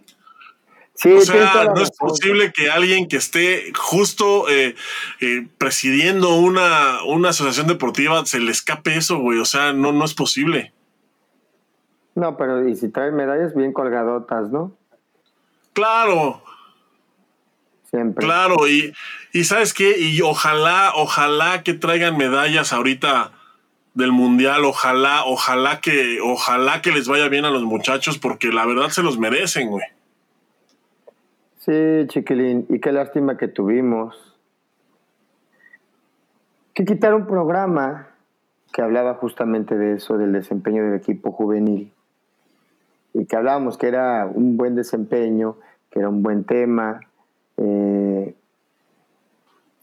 o 0.95 1.21
sea, 1.21 1.65
no 1.75 1.81
es 1.81 1.91
posible 1.91 2.51
que 2.51 2.69
alguien 2.69 3.07
que 3.07 3.17
esté 3.17 3.73
justo 3.75 4.47
eh, 4.49 4.75
eh, 5.21 5.47
presidiendo 5.57 6.35
una, 6.35 7.03
una, 7.03 7.29
asociación 7.29 7.67
deportiva 7.67 8.25
se 8.25 8.39
le 8.39 8.51
escape 8.51 8.95
eso, 8.95 9.17
güey. 9.17 9.39
O 9.39 9.45
sea, 9.45 9.73
no, 9.73 9.91
no 9.91 10.05
es 10.05 10.13
posible. 10.13 10.71
No, 12.15 12.37
pero 12.37 12.67
y 12.67 12.75
si 12.75 12.89
trae 12.89 13.11
medallas 13.11 13.55
bien 13.55 13.73
colgadotas, 13.73 14.51
¿no? 14.51 14.77
Claro. 15.73 16.43
Siempre. 17.89 18.23
Claro, 18.23 18.67
y, 18.67 18.93
y 19.31 19.43
sabes 19.43 19.73
qué, 19.73 19.99
y 19.99 20.21
ojalá, 20.21 20.91
ojalá 20.95 21.63
que 21.63 21.73
traigan 21.73 22.17
medallas 22.17 22.71
ahorita 22.71 23.31
del 23.93 24.11
mundial, 24.11 24.65
ojalá, 24.65 25.23
ojalá 25.25 25.79
que, 25.79 26.19
ojalá 26.21 26.81
que 26.81 26.91
les 26.91 27.07
vaya 27.07 27.29
bien 27.29 27.45
a 27.45 27.51
los 27.51 27.63
muchachos, 27.63 28.17
porque 28.17 28.51
la 28.51 28.65
verdad 28.65 28.89
se 28.89 29.03
los 29.03 29.17
merecen, 29.17 29.69
güey. 29.69 29.85
Sí, 31.65 32.07
chiquilín, 32.07 32.65
y 32.67 32.81
qué 32.81 32.91
lástima 32.91 33.37
que 33.37 33.47
tuvimos 33.47 34.37
que 36.73 36.83
quitar 36.83 37.13
un 37.13 37.25
programa 37.25 38.09
que 38.73 38.81
hablaba 38.81 39.13
justamente 39.13 39.77
de 39.77 39.93
eso, 39.93 40.17
del 40.17 40.33
desempeño 40.33 40.83
del 40.83 40.95
equipo 40.95 41.31
juvenil, 41.31 41.93
y 43.13 43.25
que 43.27 43.35
hablábamos 43.37 43.77
que 43.77 43.87
era 43.87 44.25
un 44.25 44.57
buen 44.57 44.75
desempeño, 44.75 45.55
que 45.89 45.99
era 45.99 46.09
un 46.09 46.21
buen 46.21 46.43
tema, 46.43 46.99
eh, 47.55 48.35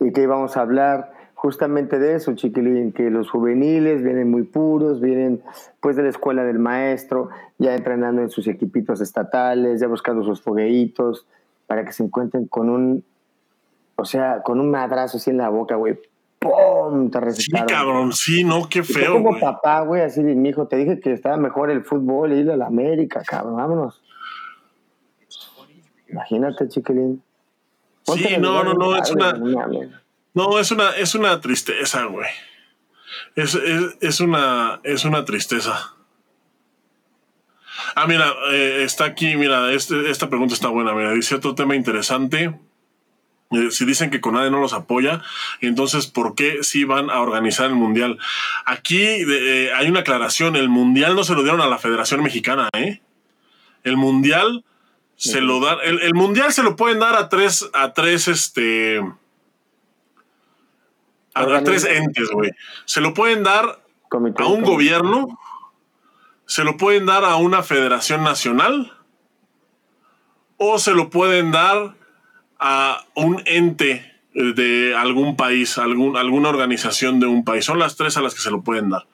y 0.01 0.13
que 0.13 0.21
íbamos 0.21 0.59
a 0.59 0.61
hablar 0.61 1.15
justamente 1.35 1.99
de 1.99 2.17
eso, 2.17 2.35
chiquilín, 2.35 2.93
que 2.93 3.09
los 3.09 3.31
juveniles 3.31 4.03
vienen 4.03 4.31
muy 4.31 4.43
puros, 4.43 5.01
vienen 5.01 5.41
pues 5.81 5.97
de 5.97 6.03
la 6.03 6.11
escuela 6.11 6.45
del 6.45 6.59
maestro, 6.59 7.31
ya 7.57 7.75
entrenando 7.75 8.21
en 8.21 8.29
sus 8.29 8.49
equipitos 8.49 9.01
estatales, 9.01 9.81
ya 9.81 9.89
buscando 9.89 10.23
sus 10.25 10.43
fogueitos, 10.43 11.27
para 11.71 11.85
que 11.85 11.93
se 11.93 12.03
encuentren 12.03 12.49
con 12.49 12.69
un, 12.69 13.05
o 13.95 14.05
sea, 14.05 14.43
con 14.43 14.59
un 14.59 14.73
madrazo 14.73 15.19
así 15.19 15.31
en 15.31 15.37
la 15.37 15.51
boca, 15.51 15.77
güey. 15.77 15.97
¡Pum! 16.41 17.13
Te 17.13 17.21
recetaron. 17.21 17.69
Sí, 17.69 17.75
cabrón, 17.75 18.13
sí, 18.13 18.43
no, 18.43 18.69
qué 18.69 18.83
feo. 18.83 19.13
como 19.13 19.39
papá, 19.39 19.83
güey, 19.83 20.03
así 20.03 20.21
de 20.21 20.35
mi 20.35 20.49
hijo, 20.49 20.67
te 20.67 20.75
dije 20.75 20.99
que 20.99 21.13
estaba 21.13 21.37
mejor 21.37 21.71
el 21.71 21.85
fútbol 21.85 22.33
e 22.33 22.39
ir 22.39 22.51
a 22.51 22.57
la 22.57 22.67
América, 22.67 23.23
cabrón, 23.25 23.55
vámonos. 23.55 24.03
Imagínate, 26.09 26.67
chiquilín. 26.67 27.23
sí, 28.03 28.37
no, 28.41 28.65
no, 28.65 28.75
no, 28.75 28.97
es 28.97 29.09
una. 29.13 29.35
No, 30.35 30.59
es 30.59 30.73
una, 30.73 30.91
es 30.97 31.15
una 31.15 31.41
tristeza, 31.41 32.07
güey. 32.07 32.31
Es, 33.37 33.55
es, 33.55 33.97
es, 34.01 34.21
una, 34.21 34.81
es 34.83 35.05
una 35.05 35.25
tristeza. 35.25 35.95
Ah, 37.95 38.07
mira, 38.07 38.35
eh, 38.53 38.83
está 38.85 39.05
aquí, 39.05 39.37
mira, 39.37 39.73
este, 39.73 40.11
esta 40.11 40.29
pregunta 40.29 40.55
está 40.55 40.69
buena. 40.69 40.93
Mira, 40.93 41.13
dice 41.13 41.35
otro 41.35 41.55
tema 41.55 41.75
interesante. 41.75 42.55
Eh, 43.53 43.71
si 43.73 43.85
dicen 43.85 44.11
que 44.11 44.21
Conade 44.21 44.51
no 44.51 44.61
los 44.61 44.73
apoya, 44.73 45.23
entonces, 45.61 46.07
¿por 46.07 46.37
qué 46.37 46.63
sí 46.63 46.85
van 46.85 47.11
a 47.11 47.21
organizar 47.21 47.67
el 47.67 47.75
Mundial? 47.75 48.19
Aquí 48.65 49.03
eh, 49.03 49.73
hay 49.75 49.89
una 49.89 50.01
aclaración, 50.01 50.55
el 50.55 50.69
Mundial 50.69 51.17
no 51.17 51.25
se 51.25 51.35
lo 51.35 51.43
dieron 51.43 51.61
a 51.61 51.67
la 51.67 51.79
Federación 51.79 52.23
Mexicana, 52.23 52.69
¿eh? 52.77 53.01
El 53.83 53.97
Mundial 53.97 54.65
se 55.17 55.41
lo 55.41 55.61
dan, 55.61 55.79
el, 55.83 56.15
Mundial 56.15 56.53
se 56.53 56.63
lo 56.63 56.77
pueden 56.77 57.01
dar 57.01 57.17
a 57.17 57.29
tres, 57.29 57.69
a 57.75 57.93
tres, 57.93 58.29
este, 58.29 59.01
a 61.35 61.63
tres 61.65 61.85
entes, 61.85 62.31
güey. 62.31 62.53
Se 62.85 63.01
lo 63.01 63.15
pueden 63.15 63.43
dar 63.43 63.83
a 64.37 64.47
un 64.47 64.63
gobierno, 64.63 65.39
se 66.51 66.65
lo 66.65 66.77
pueden 66.77 67.07
dar 67.07 67.25
a 67.25 67.37
una 67.37 67.63
federación 67.63 68.25
nacional 68.25 68.93
o 70.57 70.81
se 70.81 70.95
lo 70.95 71.09
pueden 71.09 71.53
dar 71.53 71.95
a 72.59 73.05
un 73.15 73.41
ente 73.47 74.13
de 74.35 74.97
algún 74.97 75.37
país, 75.37 75.79
algún, 75.79 76.17
alguna 76.17 76.49
organización 76.49 77.21
de 77.21 77.27
un 77.27 77.45
país. 77.45 77.65
Son 77.65 77.79
las 77.79 77.97
tres 77.97 78.17
a 78.17 78.21
las 78.21 78.35
que 78.35 78.41
se 78.41 78.51
lo 78.51 78.63
pueden 78.63 78.91
dar. 78.91 79.07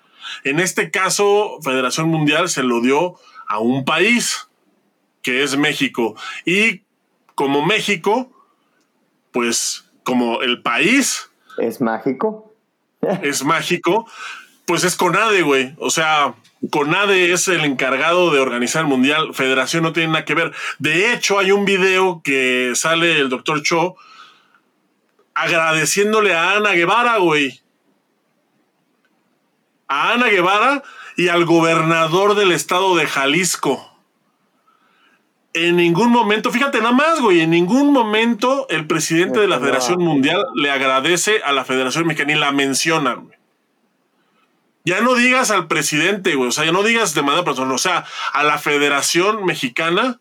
En 0.44 0.60
este 0.60 0.90
caso, 0.90 1.58
Federación 1.62 2.08
Mundial 2.08 2.48
se 2.48 2.62
lo 2.62 2.80
dio 2.80 3.16
a 3.46 3.58
un 3.58 3.84
país, 3.84 4.48
que 5.20 5.42
es 5.42 5.58
México. 5.58 6.16
Y 6.46 6.84
como 7.34 7.66
México, 7.66 8.32
pues 9.30 9.90
como 10.04 10.40
el 10.40 10.62
país... 10.62 11.30
Es 11.58 11.82
mágico. 11.82 12.54
es 13.22 13.44
mágico, 13.44 14.10
pues 14.64 14.84
es 14.84 14.96
CONADE, 14.96 15.42
güey. 15.42 15.74
O 15.76 15.90
sea, 15.90 16.34
CONADE 16.70 17.32
es 17.32 17.48
el 17.48 17.64
encargado 17.64 18.30
de 18.30 18.40
organizar 18.40 18.82
el 18.82 18.88
mundial. 18.88 19.34
Federación 19.34 19.82
no 19.82 19.92
tiene 19.92 20.12
nada 20.12 20.24
que 20.24 20.34
ver. 20.34 20.52
De 20.78 21.12
hecho, 21.12 21.38
hay 21.38 21.52
un 21.52 21.64
video 21.64 22.22
que 22.22 22.72
sale 22.74 23.18
el 23.18 23.28
doctor 23.28 23.62
Cho 23.62 23.96
agradeciéndole 25.34 26.34
a 26.34 26.56
Ana 26.56 26.72
Guevara, 26.72 27.18
güey. 27.18 27.60
A 29.88 30.12
Ana 30.12 30.28
Guevara 30.28 30.82
y 31.16 31.28
al 31.28 31.44
gobernador 31.44 32.34
del 32.34 32.52
estado 32.52 32.96
de 32.96 33.06
Jalisco. 33.06 33.92
En 35.52 35.76
ningún 35.76 36.10
momento, 36.10 36.50
fíjate 36.50 36.78
nada 36.78 36.92
más, 36.92 37.20
güey, 37.20 37.40
en 37.40 37.50
ningún 37.50 37.92
momento 37.92 38.66
el 38.68 38.86
presidente 38.86 39.40
de 39.40 39.48
la 39.48 39.58
Federación 39.58 40.02
Mundial 40.02 40.44
le 40.54 40.70
agradece 40.70 41.40
a 41.42 41.52
la 41.52 41.64
Federación 41.64 42.06
Mexicana 42.06 42.32
y 42.32 42.38
la 42.38 42.52
menciona, 42.52 43.14
güey. 43.14 43.36
Ya 44.86 45.00
no 45.00 45.16
digas 45.16 45.50
al 45.50 45.66
presidente, 45.66 46.36
güey. 46.36 46.48
O 46.48 46.52
sea, 46.52 46.64
ya 46.64 46.70
no 46.70 46.84
digas 46.84 47.12
de 47.12 47.22
manera 47.22 47.44
personal. 47.44 47.72
O 47.72 47.78
sea, 47.78 48.04
a 48.32 48.44
la 48.44 48.56
Federación 48.56 49.44
Mexicana 49.44 50.20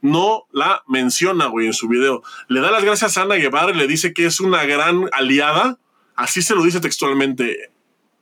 no 0.00 0.46
la 0.50 0.82
menciona, 0.88 1.44
güey, 1.44 1.66
en 1.66 1.74
su 1.74 1.86
video. 1.86 2.22
Le 2.48 2.62
da 2.62 2.70
las 2.70 2.82
gracias 2.82 3.18
a 3.18 3.22
Ana 3.22 3.34
Guevara 3.34 3.70
y 3.70 3.74
le 3.74 3.86
dice 3.86 4.14
que 4.14 4.24
es 4.24 4.40
una 4.40 4.64
gran 4.64 5.10
aliada. 5.12 5.76
Así 6.16 6.40
se 6.40 6.54
lo 6.54 6.62
dice 6.62 6.80
textualmente. 6.80 7.70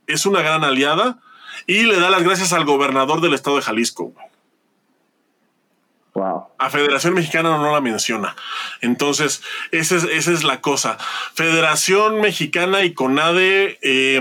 Es 0.09 0.27
una 0.27 0.43
gran 0.43 0.65
aliada. 0.65 1.21
Y 1.69 1.83
le 1.83 2.01
da 2.01 2.11
las 2.11 2.25
gracias 2.25 2.53
al 2.53 2.65
gobernador 2.65 3.21
del 3.21 3.35
estado 3.35 3.57
de 3.57 3.63
Jalisco, 3.63 4.07
güey. 4.07 4.27
Wow. 6.15 6.49
A 6.59 6.69
Federación 6.69 7.15
Mexicana 7.15 7.51
no 7.59 7.73
la 7.73 7.81
menciona. 7.81 8.35
Entonces, 8.81 9.41
esa 9.71 9.95
es, 9.95 10.03
esa 10.03 10.33
es 10.33 10.43
la 10.43 10.61
cosa. 10.61 10.99
Federación 11.35 12.21
Mexicana 12.21 12.83
y 12.83 12.93
CONADE 12.93 13.79
eh, 13.83 14.21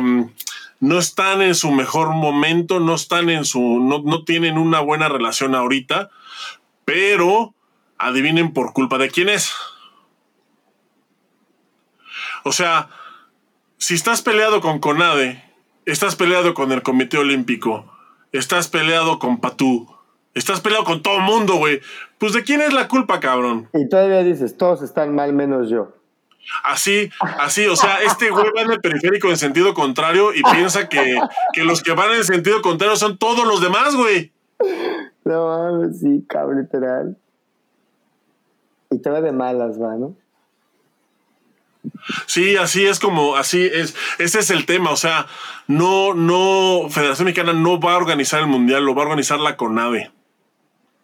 no 0.79 0.99
están 0.99 1.41
en 1.41 1.55
su 1.55 1.71
mejor 1.71 2.09
momento, 2.09 2.79
no 2.79 2.95
están 2.95 3.29
en 3.29 3.45
su, 3.45 3.79
no, 3.79 3.99
no 3.99 4.23
tienen 4.23 4.57
una 4.57 4.79
buena 4.79 5.09
relación 5.09 5.55
ahorita, 5.55 6.09
pero 6.85 7.53
adivinen 7.97 8.53
por 8.53 8.73
culpa 8.73 8.97
de 8.97 9.09
quién 9.09 9.29
es. 9.29 9.53
O 12.43 12.51
sea, 12.51 12.89
si 13.77 13.95
estás 13.95 14.21
peleado 14.21 14.61
con 14.61 14.79
CONADE, 14.79 15.43
estás 15.85 16.15
peleado 16.15 16.53
con 16.53 16.71
el 16.71 16.83
Comité 16.83 17.17
Olímpico, 17.17 17.91
estás 18.31 18.67
peleado 18.67 19.19
con 19.19 19.39
Patú, 19.39 19.87
estás 20.33 20.61
peleado 20.61 20.83
con 20.83 21.01
todo 21.01 21.17
el 21.17 21.23
mundo, 21.23 21.55
güey. 21.55 21.81
Pues 22.17 22.33
de 22.33 22.43
quién 22.43 22.61
es 22.61 22.73
la 22.73 22.87
culpa, 22.87 23.19
cabrón. 23.19 23.69
Y 23.73 23.89
todavía 23.89 24.23
dices, 24.23 24.57
todos 24.57 24.81
están 24.81 25.13
mal 25.13 25.33
menos 25.33 25.69
yo. 25.69 25.93
Así, 26.63 27.09
así, 27.19 27.67
o 27.67 27.75
sea, 27.75 28.01
este 28.01 28.29
güey 28.29 28.51
va 28.55 28.61
en 28.61 28.71
el 28.71 28.81
periférico 28.81 29.29
en 29.29 29.37
sentido 29.37 29.73
contrario 29.73 30.33
y 30.33 30.41
piensa 30.43 30.87
que, 30.89 31.19
que 31.53 31.63
los 31.63 31.83
que 31.83 31.91
van 31.91 32.11
en 32.13 32.23
sentido 32.23 32.61
contrario 32.61 32.95
son 32.95 33.17
todos 33.17 33.45
los 33.45 33.61
demás, 33.61 33.95
güey. 33.95 34.31
No 35.25 35.47
mames, 35.47 35.99
sí, 35.99 36.25
cabrón, 36.27 36.61
literal. 36.61 37.17
Y 38.89 38.99
te 38.99 39.09
va 39.09 39.21
de 39.21 39.31
malas, 39.31 39.81
va, 39.81 39.95
¿no? 39.95 40.15
Sí, 42.25 42.55
así 42.57 42.85
es 42.85 42.99
como, 42.99 43.35
así 43.35 43.65
es, 43.65 43.95
ese 44.19 44.39
es 44.39 44.49
el 44.49 44.65
tema, 44.65 44.91
o 44.91 44.95
sea, 44.97 45.27
no, 45.67 46.13
no, 46.13 46.89
Federación 46.89 47.25
Mexicana 47.25 47.53
no 47.53 47.79
va 47.79 47.93
a 47.93 47.97
organizar 47.97 48.41
el 48.41 48.47
Mundial, 48.47 48.83
lo 48.83 48.95
va 48.95 49.03
a 49.03 49.05
organizar 49.05 49.39
la 49.39 49.57
CONADE. 49.57 50.11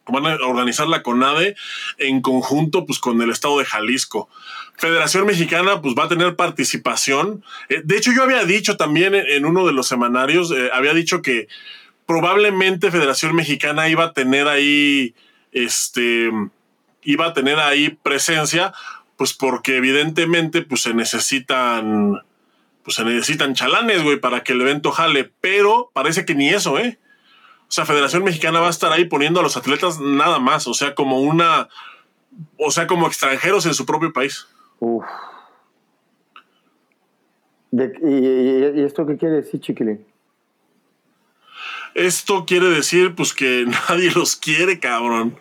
Van 0.07 0.25
a 0.25 0.35
organizar 0.45 0.87
la 0.87 1.01
CONADE 1.01 1.55
en 1.97 2.21
conjunto 2.21 2.85
pues, 2.85 2.99
con 2.99 3.21
el 3.21 3.29
estado 3.29 3.59
de 3.59 3.65
Jalisco. 3.65 4.29
Federación 4.75 5.25
Mexicana 5.25 5.81
pues 5.81 5.95
va 5.97 6.05
a 6.05 6.09
tener 6.09 6.35
participación. 6.35 7.43
Eh, 7.69 7.81
de 7.83 7.97
hecho, 7.97 8.11
yo 8.11 8.23
había 8.23 8.43
dicho 8.43 8.75
también 8.75 9.15
en, 9.15 9.45
uno 9.45 9.65
de 9.65 9.73
los 9.73 9.87
semanarios, 9.87 10.51
eh, 10.51 10.69
había 10.73 10.93
dicho 10.93 11.21
que 11.21 11.47
probablemente 12.05 12.91
Federación 12.91 13.35
Mexicana 13.35 13.87
iba 13.87 14.05
a 14.05 14.13
tener 14.13 14.47
ahí, 14.47 15.15
este, 15.51 16.29
iba 17.03 17.27
a 17.27 17.33
tener 17.33 17.59
ahí 17.59 17.97
presencia, 18.03 18.73
pues 19.17 19.33
porque 19.33 19.77
evidentemente 19.77 20.63
pues 20.63 20.81
se 20.81 20.93
necesitan, 20.93 22.21
pues 22.83 22.95
se 22.95 23.05
necesitan 23.05 23.53
chalanes, 23.53 24.03
güey, 24.03 24.19
para 24.19 24.43
que 24.43 24.53
el 24.53 24.61
evento 24.61 24.91
jale, 24.91 25.31
pero 25.39 25.91
parece 25.93 26.25
que 26.25 26.35
ni 26.35 26.49
eso, 26.49 26.77
¿eh? 26.79 26.99
O 27.73 27.75
sea, 27.75 27.85
Federación 27.87 28.23
Mexicana 28.23 28.59
va 28.59 28.67
a 28.67 28.69
estar 28.69 28.91
ahí 28.91 29.05
poniendo 29.05 29.39
a 29.39 29.43
los 29.43 29.57
atletas 29.57 29.99
nada 29.99 30.37
más, 30.37 30.67
o 30.67 30.75
sea, 30.75 30.93
como 30.93 31.21
una, 31.21 31.69
o 32.59 32.69
sea, 32.69 32.85
como 32.85 33.07
extranjeros 33.07 33.65
en 33.65 33.73
su 33.73 33.83
propio 33.83 34.13
país. 34.13 34.47
Uf. 34.77 35.03
De- 37.71 37.97
y, 38.03 38.77
y- 38.77 38.79
y 38.79 38.83
esto 38.83 39.07
qué 39.07 39.17
quiere 39.17 39.37
decir, 39.37 39.59
chiquilín? 39.59 40.05
Esto 41.95 42.45
quiere 42.45 42.69
decir, 42.69 43.15
pues, 43.15 43.33
que 43.33 43.65
nadie 43.89 44.11
los 44.11 44.35
quiere, 44.35 44.79
cabrón. 44.79 45.35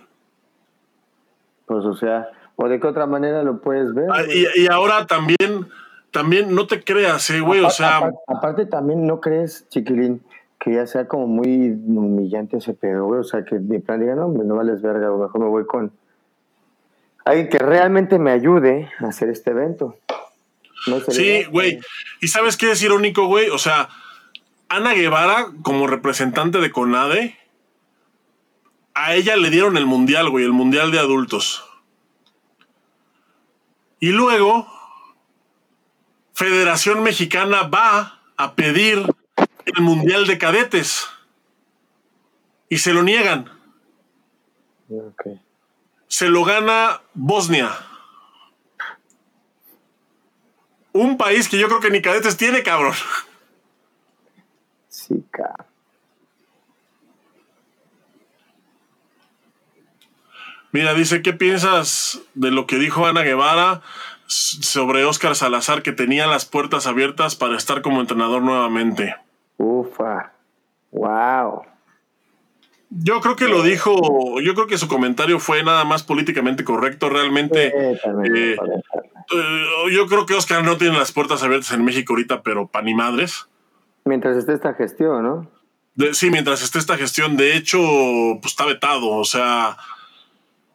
Pues, 1.66 1.84
o 1.84 1.94
sea, 1.94 2.28
o 2.56 2.66
de 2.66 2.80
qué 2.80 2.86
otra 2.86 3.04
manera 3.06 3.42
lo 3.42 3.60
puedes 3.60 3.92
ver. 3.92 4.06
Ah? 4.10 4.22
Y, 4.26 4.62
y 4.62 4.68
ahora 4.68 5.06
también, 5.06 5.68
también 6.10 6.54
no 6.54 6.66
te 6.66 6.82
creas, 6.82 7.28
eh, 7.28 7.40
güey, 7.40 7.60
o 7.60 7.68
sea, 7.68 7.98
apar- 8.00 8.14
aparte, 8.26 8.64
también 8.64 9.06
no 9.06 9.20
crees, 9.20 9.68
chiquilín, 9.68 10.22
que 10.62 10.72
ya 10.72 10.86
sea 10.86 11.08
como 11.08 11.26
muy 11.26 11.70
humillante 11.70 12.58
ese 12.58 12.72
pedo, 12.72 13.06
güey. 13.06 13.20
O 13.20 13.24
sea, 13.24 13.44
que 13.44 13.58
de 13.58 13.80
plan 13.80 13.98
diga, 13.98 14.14
no, 14.14 14.28
no 14.28 14.54
vales 14.54 14.80
verga, 14.80 15.08
güey, 15.08 15.22
mejor 15.22 15.40
me 15.40 15.48
voy 15.48 15.66
con 15.66 15.92
alguien 17.24 17.48
que 17.48 17.58
realmente 17.58 18.18
me 18.20 18.30
ayude 18.30 18.88
a 19.00 19.08
hacer 19.08 19.28
este 19.28 19.50
evento. 19.50 19.96
No 20.86 21.00
sí, 21.00 21.44
güey. 21.50 21.80
¿Y 22.20 22.28
sabes 22.28 22.56
qué 22.56 22.70
es 22.70 22.82
irónico, 22.82 23.26
güey? 23.26 23.50
O 23.50 23.58
sea, 23.58 23.88
Ana 24.68 24.94
Guevara, 24.94 25.48
como 25.62 25.88
representante 25.88 26.58
de 26.58 26.70
CONADE, 26.70 27.36
a 28.94 29.14
ella 29.14 29.36
le 29.36 29.50
dieron 29.50 29.76
el 29.76 29.86
mundial, 29.86 30.30
güey, 30.30 30.44
el 30.44 30.52
mundial 30.52 30.92
de 30.92 31.00
adultos. 31.00 31.64
Y 33.98 34.10
luego, 34.10 34.68
Federación 36.34 37.02
Mexicana 37.02 37.64
va 37.64 38.20
a 38.36 38.54
pedir 38.54 39.06
el 39.66 39.82
mundial 39.82 40.26
de 40.26 40.38
cadetes. 40.38 41.08
Y 42.68 42.78
se 42.78 42.92
lo 42.92 43.02
niegan. 43.02 43.50
Se 46.08 46.28
lo 46.28 46.44
gana 46.44 47.02
Bosnia. 47.14 47.70
Un 50.92 51.16
país 51.16 51.48
que 51.48 51.58
yo 51.58 51.68
creo 51.68 51.80
que 51.80 51.90
ni 51.90 52.02
cadetes 52.02 52.36
tiene, 52.36 52.62
cabrón. 52.62 52.94
Sí, 54.88 55.24
cabrón. 55.30 55.72
Mira, 60.72 60.94
dice, 60.94 61.20
¿qué 61.20 61.34
piensas 61.34 62.22
de 62.32 62.50
lo 62.50 62.66
que 62.66 62.76
dijo 62.76 63.06
Ana 63.06 63.20
Guevara 63.20 63.82
sobre 64.26 65.04
Óscar 65.04 65.36
Salazar 65.36 65.82
que 65.82 65.92
tenía 65.92 66.26
las 66.26 66.46
puertas 66.46 66.86
abiertas 66.86 67.36
para 67.36 67.58
estar 67.58 67.82
como 67.82 68.00
entrenador 68.00 68.40
nuevamente? 68.40 69.14
Ufa. 69.62 70.32
Wow. 70.90 71.62
Yo 72.90 73.20
creo 73.20 73.36
que 73.36 73.46
lo 73.48 73.62
dijo, 73.62 74.40
yo 74.40 74.54
creo 74.54 74.66
que 74.66 74.76
su 74.76 74.86
comentario 74.88 75.38
fue 75.38 75.62
nada 75.62 75.84
más 75.84 76.02
políticamente 76.02 76.64
correcto. 76.64 77.08
Realmente, 77.08 77.68
Eh, 77.68 77.98
también, 78.02 78.36
eh, 78.36 78.56
eh, 79.32 79.66
yo 79.94 80.06
creo 80.08 80.26
que 80.26 80.34
Óscar 80.34 80.62
no 80.64 80.76
tiene 80.76 80.98
las 80.98 81.12
puertas 81.12 81.42
abiertas 81.42 81.72
en 81.72 81.84
México 81.84 82.12
ahorita, 82.12 82.42
pero 82.42 82.66
pa' 82.66 82.82
ni 82.82 82.92
madres. 82.94 83.48
Mientras 84.04 84.36
esté 84.36 84.52
esta 84.52 84.74
gestión, 84.74 85.22
¿no? 85.22 85.50
De- 85.94 86.12
sí, 86.12 86.28
mientras 86.30 86.60
esté 86.62 86.78
esta 86.78 86.98
gestión, 86.98 87.36
de 87.36 87.56
hecho, 87.56 87.78
pues 88.42 88.52
está 88.52 88.66
vetado. 88.66 89.10
O 89.10 89.24
sea, 89.24 89.76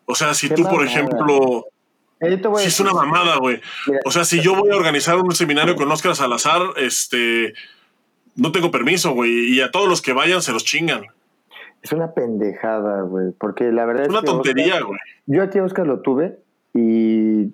o 0.05 0.15
sea, 0.15 0.33
si 0.33 0.49
tú, 0.49 0.63
por 0.63 0.83
ejemplo, 0.85 1.65
Eh, 2.19 2.31
yo 2.31 2.41
te 2.41 2.47
voy 2.47 2.61
a 2.61 2.63
sí 2.63 2.69
es 2.69 2.79
una 2.79 2.93
mamada, 2.93 3.37
güey. 3.37 3.61
O 4.05 4.11
sea, 4.11 4.23
si 4.25 4.41
yo 4.41 4.55
voy 4.55 4.71
a 4.71 4.75
organizar 4.75 5.17
un 5.17 5.35
seminario 5.35 5.75
con 5.75 5.91
Óscar 5.91 6.15
Salazar, 6.15 6.61
este, 6.77 7.53
no 8.37 8.51
tengo 8.51 8.71
permiso, 8.71 9.13
güey, 9.13 9.53
y 9.55 9.61
a 9.61 9.71
todos 9.71 9.89
los 9.89 10.01
que 10.01 10.13
vayan 10.13 10.41
se 10.41 10.53
los 10.53 10.63
chingan. 10.63 11.01
Es 11.81 11.91
una 11.91 12.13
pendejada, 12.13 13.01
güey. 13.01 13.31
Porque 13.37 13.71
la 13.71 13.85
verdad 13.85 14.03
Es 14.03 14.07
es 14.07 14.13
una 14.13 14.21
que 14.21 14.27
tontería, 14.27 14.81
güey. 14.81 14.99
yo 15.25 15.43
a 15.43 15.49
ti, 15.49 15.59
Oscar, 15.59 15.85
lo 15.85 16.01
tuve 16.01 16.39
y 16.73 17.51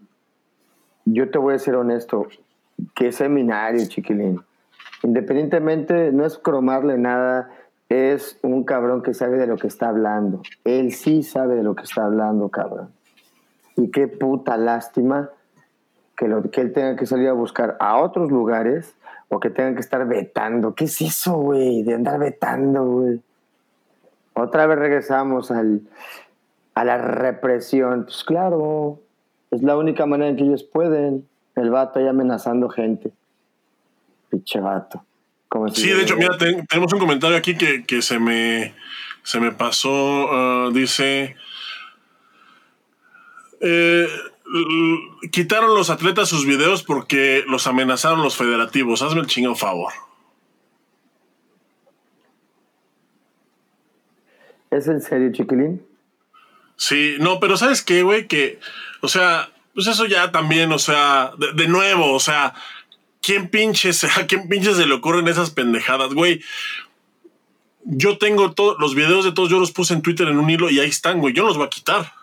yo 1.05 1.29
te 1.29 1.37
voy 1.37 1.55
a 1.55 1.59
ser 1.59 1.75
honesto. 1.75 2.27
Qué 2.95 3.11
seminario, 3.11 3.85
chiquilín. 3.87 4.41
Independientemente, 5.03 6.11
no 6.11 6.25
es 6.25 6.37
cromarle 6.37 6.97
nada, 6.97 7.49
es 7.89 8.39
un 8.41 8.63
cabrón 8.63 9.03
que 9.03 9.13
sabe 9.13 9.37
de 9.37 9.47
lo 9.47 9.57
que 9.57 9.67
está 9.67 9.89
hablando. 9.89 10.41
Él 10.63 10.93
sí 10.93 11.23
sabe 11.23 11.55
de 11.55 11.63
lo 11.63 11.75
que 11.75 11.83
está 11.83 12.05
hablando, 12.05 12.49
cabrón. 12.49 12.89
Y 13.75 13.91
qué 13.91 14.07
puta 14.07 14.57
lástima 14.57 15.29
que, 16.15 16.27
lo, 16.27 16.49
que 16.49 16.61
él 16.61 16.73
tenga 16.73 16.95
que 16.95 17.05
salir 17.05 17.27
a 17.27 17.33
buscar 17.33 17.75
a 17.79 17.97
otros 17.97 18.31
lugares 18.31 18.95
o 19.33 19.39
que 19.39 19.49
tenga 19.49 19.73
que 19.73 19.79
estar 19.81 20.07
vetando. 20.07 20.75
¿Qué 20.75 20.85
es 20.85 21.01
eso, 21.01 21.33
güey? 21.33 21.83
De 21.83 21.93
andar 21.95 22.19
vetando, 22.19 22.85
güey. 22.85 23.21
Otra 24.33 24.65
vez 24.67 24.77
regresamos 24.77 25.49
al, 25.51 25.81
a 26.75 26.83
la 26.85 26.97
represión. 26.97 28.03
Pues 28.05 28.23
claro, 28.23 28.99
es 29.51 29.61
la 29.63 29.75
única 29.77 30.05
manera 30.05 30.29
en 30.29 30.35
que 30.37 30.43
ellos 30.43 30.63
pueden. 30.63 31.27
El 31.55 31.69
vato 31.69 31.99
ahí 31.99 32.07
amenazando 32.07 32.69
gente. 32.69 33.11
Pinche 34.29 34.59
vato. 34.59 35.03
Como 35.49 35.67
si- 35.69 35.81
Sí, 35.81 35.89
de 35.89 36.01
hecho, 36.01 36.15
mira, 36.17 36.35
ten- 36.37 36.65
tenemos 36.65 36.91
un 36.93 36.99
comentario 36.99 37.37
aquí 37.37 37.55
que, 37.55 37.83
que 37.85 38.01
se 38.01 38.17
me 38.19 38.73
se 39.23 39.39
me 39.39 39.51
pasó. 39.51 39.91
ah, 40.31 40.69
dice. 40.73 41.35
eh, 43.61 44.07
quitaron 45.31 45.75
los 45.75 45.89
atletas 45.89 46.29
sus 46.29 46.45
videos 46.45 46.83
porque 46.83 47.43
los 47.47 47.67
amenazaron 47.67 48.21
los 48.21 48.37
federativos. 48.37 49.01
Hazme 49.01 49.21
el 49.21 49.27
chingado 49.27 49.55
favor. 49.55 49.93
¿Es 54.71 54.87
en 54.87 55.01
serio, 55.01 55.31
chiquilín? 55.31 55.85
Sí, 56.75 57.15
no, 57.19 57.39
pero 57.39 57.57
¿sabes 57.57 57.83
qué, 57.83 58.03
güey? 58.03 58.27
Que, 58.27 58.59
o 59.01 59.07
sea, 59.07 59.51
pues 59.73 59.87
eso 59.87 60.05
ya 60.05 60.31
también, 60.31 60.71
o 60.71 60.79
sea, 60.79 61.31
de, 61.37 61.53
de 61.53 61.67
nuevo, 61.67 62.13
o 62.13 62.19
sea, 62.19 62.53
quién 63.21 63.49
pinches, 63.49 64.03
a 64.17 64.27
quién 64.27 64.47
pinches 64.49 64.77
se 64.77 64.85
le 64.85 64.93
ocurren 64.93 65.27
esas 65.27 65.51
pendejadas, 65.51 66.13
güey. 66.13 66.41
Yo 67.85 68.17
tengo 68.17 68.53
todos 68.53 68.77
los 68.79 68.95
videos 68.95 69.25
de 69.25 69.33
todos, 69.33 69.49
yo 69.49 69.59
los 69.59 69.71
puse 69.71 69.93
en 69.93 70.01
Twitter 70.01 70.27
en 70.27 70.39
un 70.39 70.49
hilo 70.49 70.69
y 70.69 70.79
ahí 70.79 70.89
están, 70.89 71.19
güey. 71.19 71.33
Yo 71.33 71.43
los 71.43 71.57
voy 71.57 71.65
a 71.65 71.69
quitar. 71.69 72.13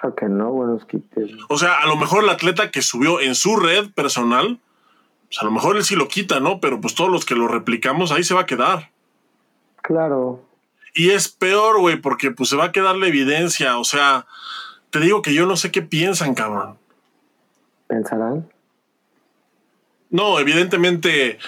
Claro 0.00 0.14
que 0.14 0.26
no, 0.26 0.50
bueno, 0.50 0.76
es 0.76 0.84
quites. 0.86 1.30
O 1.48 1.58
sea, 1.58 1.78
a 1.78 1.86
lo 1.86 1.96
mejor 1.96 2.24
el 2.24 2.30
atleta 2.30 2.70
que 2.70 2.80
subió 2.80 3.20
en 3.20 3.34
su 3.34 3.56
red 3.56 3.90
personal, 3.90 4.58
pues 5.26 5.42
a 5.42 5.44
lo 5.44 5.50
mejor 5.50 5.76
él 5.76 5.84
sí 5.84 5.94
lo 5.94 6.08
quita, 6.08 6.40
¿no? 6.40 6.58
Pero 6.58 6.80
pues 6.80 6.94
todos 6.94 7.10
los 7.10 7.26
que 7.26 7.34
lo 7.34 7.48
replicamos 7.48 8.10
ahí 8.10 8.24
se 8.24 8.34
va 8.34 8.42
a 8.42 8.46
quedar. 8.46 8.90
Claro. 9.82 10.42
Y 10.94 11.10
es 11.10 11.28
peor, 11.28 11.80
güey, 11.80 11.96
porque 11.96 12.30
pues 12.30 12.48
se 12.48 12.56
va 12.56 12.66
a 12.66 12.72
quedar 12.72 12.96
la 12.96 13.08
evidencia. 13.08 13.78
O 13.78 13.84
sea, 13.84 14.26
te 14.90 15.00
digo 15.00 15.20
que 15.22 15.34
yo 15.34 15.44
no 15.46 15.56
sé 15.56 15.70
qué 15.70 15.82
piensan, 15.82 16.34
cabrón. 16.34 16.78
¿Pensarán? 17.86 18.50
No, 20.10 20.40
evidentemente, 20.40 21.38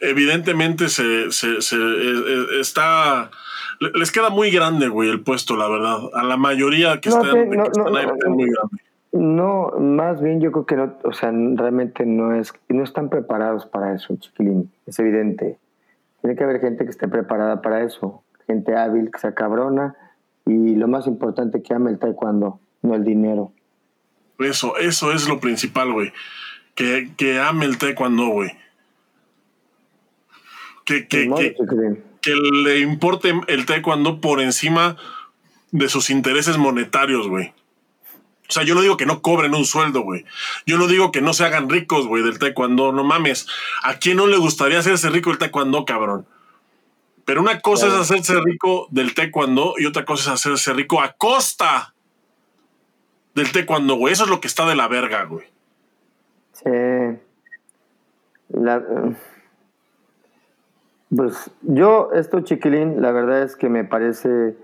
evidentemente 0.00 0.88
se, 0.88 1.30
se, 1.32 1.62
se 1.62 1.76
eh, 1.76 1.78
eh, 1.78 2.46
está. 2.60 3.30
Le- 3.80 3.90
Les 3.98 4.12
queda 4.12 4.30
muy 4.30 4.50
grande, 4.50 4.88
güey, 4.88 5.10
el 5.10 5.22
puesto, 5.22 5.56
la 5.56 5.68
verdad. 5.68 5.98
A 6.14 6.22
la 6.22 6.36
mayoría 6.36 7.00
que 7.00 7.10
No, 7.10 7.16
están, 7.22 7.50
que 7.50 7.56
no, 7.56 7.64
están 7.64 7.84
no, 7.92 7.96
ahí, 7.98 8.06
muy 8.28 8.50
grande. 8.50 8.82
No, 9.12 9.72
más 9.80 10.22
bien 10.22 10.40
yo 10.40 10.52
creo 10.52 10.66
que 10.66 10.76
no, 10.76 10.96
o 11.02 11.12
sea, 11.12 11.32
realmente 11.32 12.06
no 12.06 12.32
es, 12.34 12.52
no 12.68 12.84
están 12.84 13.08
preparados 13.08 13.66
para 13.66 13.92
eso, 13.94 14.14
chiquilín, 14.16 14.70
es 14.86 14.98
evidente. 15.00 15.58
Tiene 16.20 16.36
que 16.36 16.44
haber 16.44 16.60
gente 16.60 16.84
que 16.84 16.90
esté 16.90 17.08
preparada 17.08 17.60
para 17.60 17.82
eso, 17.82 18.22
gente 18.46 18.76
hábil, 18.76 19.10
que 19.10 19.18
sea 19.18 19.34
cabrona 19.34 19.96
y 20.46 20.76
lo 20.76 20.86
más 20.86 21.08
importante 21.08 21.60
que 21.60 21.74
ame 21.74 21.90
el 21.90 21.98
taekwondo, 21.98 22.60
no 22.82 22.94
el 22.94 23.02
dinero. 23.02 23.52
Eso, 24.38 24.76
eso 24.76 25.10
es 25.12 25.28
lo 25.28 25.40
principal, 25.40 25.92
güey. 25.92 26.12
Que, 26.76 27.10
que 27.16 27.40
ame 27.40 27.64
el 27.64 27.78
taekwondo, 27.78 28.28
güey. 28.28 28.50
Que, 30.84 31.06
que, 31.08 31.28
modo, 31.28 31.40
que, 31.40 31.54
chiquilín. 31.54 32.04
Que 32.22 32.34
le 32.34 32.80
importe 32.80 33.32
el 33.48 33.66
taekwondo 33.66 34.20
por 34.20 34.40
encima 34.40 34.96
de 35.72 35.88
sus 35.88 36.10
intereses 36.10 36.58
monetarios, 36.58 37.28
güey. 37.28 37.52
O 38.48 38.52
sea, 38.52 38.64
yo 38.64 38.74
no 38.74 38.82
digo 38.82 38.96
que 38.96 39.06
no 39.06 39.22
cobren 39.22 39.54
un 39.54 39.64
sueldo, 39.64 40.00
güey. 40.00 40.24
Yo 40.66 40.76
no 40.76 40.88
digo 40.88 41.12
que 41.12 41.20
no 41.20 41.32
se 41.34 41.44
hagan 41.44 41.68
ricos, 41.70 42.06
güey, 42.08 42.24
del 42.24 42.38
taekwondo. 42.40 42.90
No 42.92 43.04
mames. 43.04 43.46
¿A 43.84 43.94
quién 43.98 44.16
no 44.16 44.26
le 44.26 44.38
gustaría 44.38 44.80
hacerse 44.80 45.08
rico 45.08 45.30
del 45.30 45.38
taekwondo, 45.38 45.84
cabrón? 45.84 46.26
Pero 47.24 47.42
una 47.42 47.60
cosa 47.60 47.86
Claro. 47.86 48.02
es 48.02 48.10
hacerse 48.10 48.40
rico 48.40 48.88
del 48.90 49.14
taekwondo 49.14 49.74
y 49.78 49.86
otra 49.86 50.04
cosa 50.04 50.22
es 50.34 50.40
hacerse 50.40 50.72
rico 50.72 51.00
a 51.00 51.12
costa 51.12 51.94
del 53.36 53.52
taekwondo, 53.52 53.94
güey. 53.94 54.12
Eso 54.12 54.24
es 54.24 54.30
lo 54.30 54.40
que 54.40 54.48
está 54.48 54.66
de 54.68 54.74
la 54.74 54.88
verga, 54.88 55.22
güey. 55.26 55.46
Sí. 56.52 56.70
La- 58.48 58.82
pues 61.14 61.50
yo, 61.62 62.10
esto 62.12 62.40
chiquilín, 62.40 63.02
la 63.02 63.10
verdad 63.12 63.42
es 63.42 63.56
que 63.56 63.68
me 63.68 63.84
parece 63.84 64.56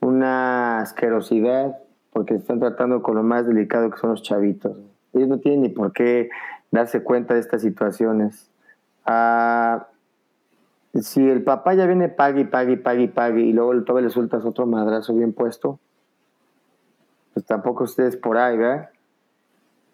una 0.00 0.80
asquerosidad 0.80 1.76
porque 2.12 2.34
están 2.34 2.60
tratando 2.60 3.02
con 3.02 3.14
lo 3.14 3.22
más 3.22 3.46
delicado 3.46 3.90
que 3.90 3.98
son 3.98 4.10
los 4.10 4.22
chavitos. 4.22 4.76
Ellos 5.12 5.28
no 5.28 5.38
tienen 5.38 5.62
ni 5.62 5.68
por 5.68 5.92
qué 5.92 6.28
darse 6.70 7.02
cuenta 7.02 7.34
de 7.34 7.40
estas 7.40 7.62
situaciones. 7.62 8.50
Ah, 9.06 9.86
si 10.94 11.26
el 11.28 11.42
papá 11.44 11.74
ya 11.74 11.86
viene 11.86 12.08
pague 12.08 12.42
y 12.42 12.44
pague 12.44 12.72
y 12.72 12.76
pague 12.76 13.02
y 13.02 13.08
pague 13.08 13.40
y 13.40 13.52
luego 13.52 13.82
todavía 13.82 14.08
le 14.08 14.12
sueltas 14.12 14.44
otro 14.44 14.66
madrazo 14.66 15.14
bien 15.14 15.32
puesto, 15.32 15.78
pues 17.32 17.46
tampoco 17.46 17.84
ustedes 17.84 18.16
por 18.16 18.36
ahí, 18.36 18.56
¿verdad? 18.56 18.90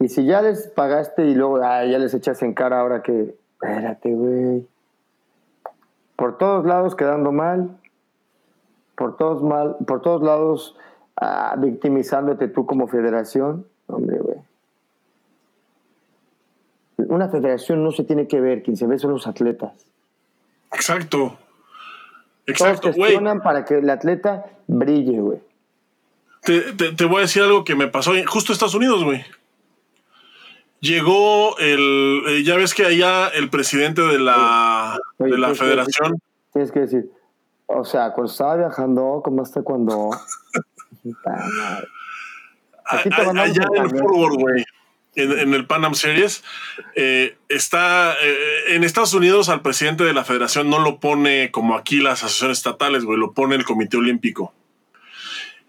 Y 0.00 0.08
si 0.08 0.24
ya 0.24 0.42
les 0.42 0.68
pagaste 0.68 1.26
y 1.26 1.34
luego 1.34 1.60
ah, 1.62 1.84
ya 1.84 1.98
les 1.98 2.12
echas 2.14 2.42
en 2.42 2.54
cara 2.54 2.80
ahora 2.80 3.02
que, 3.02 3.34
espérate, 3.52 4.14
güey. 4.14 4.66
Por 6.16 6.38
todos 6.38 6.64
lados 6.66 6.94
quedando 6.96 7.30
mal, 7.32 7.76
por 8.96 9.16
todos 9.16 9.42
mal, 9.42 9.76
por 9.86 10.00
todos 10.02 10.22
lados 10.22 10.76
ah, 11.20 11.54
victimizándote 11.58 12.48
tú 12.48 12.64
como 12.66 12.88
federación, 12.88 13.66
hombre, 13.86 14.18
güey. 14.18 14.36
Una 16.98 17.28
federación 17.28 17.84
no 17.84 17.90
se 17.92 18.04
tiene 18.04 18.26
que 18.26 18.40
ver, 18.40 18.62
quien 18.62 18.76
se 18.76 18.86
ve 18.86 18.98
son 18.98 19.12
los 19.12 19.26
atletas. 19.26 19.72
Exacto. 20.72 21.36
Exacto, 22.46 22.92
güey. 22.92 23.18
para 23.42 23.64
que 23.64 23.78
el 23.78 23.90
atleta 23.90 24.46
brille, 24.66 25.20
güey. 25.20 25.40
Te, 26.42 26.60
te- 26.72 26.92
te 26.92 27.04
voy 27.04 27.18
a 27.18 27.20
decir 27.22 27.42
algo 27.42 27.64
que 27.64 27.74
me 27.74 27.88
pasó 27.88 28.14
en- 28.14 28.24
justo 28.24 28.52
en 28.52 28.54
Estados 28.54 28.74
Unidos, 28.74 29.04
güey. 29.04 29.24
Llegó 30.80 31.56
el. 31.58 32.22
eh, 32.28 32.42
ya 32.44 32.56
ves 32.56 32.74
que 32.74 32.84
allá 32.84 33.28
el 33.28 33.48
presidente 33.50 34.02
de 34.02 34.18
la, 34.18 34.98
Oye, 35.18 35.32
de 35.32 35.38
la 35.38 35.48
¿qué- 35.48 35.52
qué- 35.54 35.58
federación. 35.58 36.18
Tienes 36.52 36.70
que 36.72 36.80
decir, 36.80 37.10
o 37.66 37.84
sea, 37.84 38.12
cuando 38.12 38.30
estaba 38.30 38.56
viajando, 38.56 39.20
como 39.24 39.42
hasta 39.42 39.62
cuando... 39.62 40.10
Aquí 42.88 43.08
te 43.10 43.14
a- 43.22 43.30
allá 43.30 43.44
el 43.44 43.76
en 43.76 43.82
carnet. 43.90 44.00
Forward, 44.02 44.34
güey. 44.38 44.64
En, 45.16 45.32
en 45.38 45.54
el 45.54 45.66
Pan 45.66 45.84
Am 45.84 45.94
Series. 45.94 46.44
eh, 46.94 47.36
está. 47.48 48.14
eh, 48.22 48.74
en 48.74 48.84
Estados 48.84 49.14
Unidos 49.14 49.48
al 49.48 49.62
presidente 49.62 50.04
de 50.04 50.12
la 50.12 50.24
federación 50.24 50.68
no 50.68 50.78
lo 50.78 51.00
pone 51.00 51.50
como 51.50 51.74
aquí 51.76 52.00
las 52.00 52.22
asociaciones 52.22 52.58
estatales, 52.58 53.04
güey. 53.04 53.18
Lo 53.18 53.32
pone 53.32 53.56
el 53.56 53.64
Comité 53.64 53.96
Olímpico. 53.96 54.52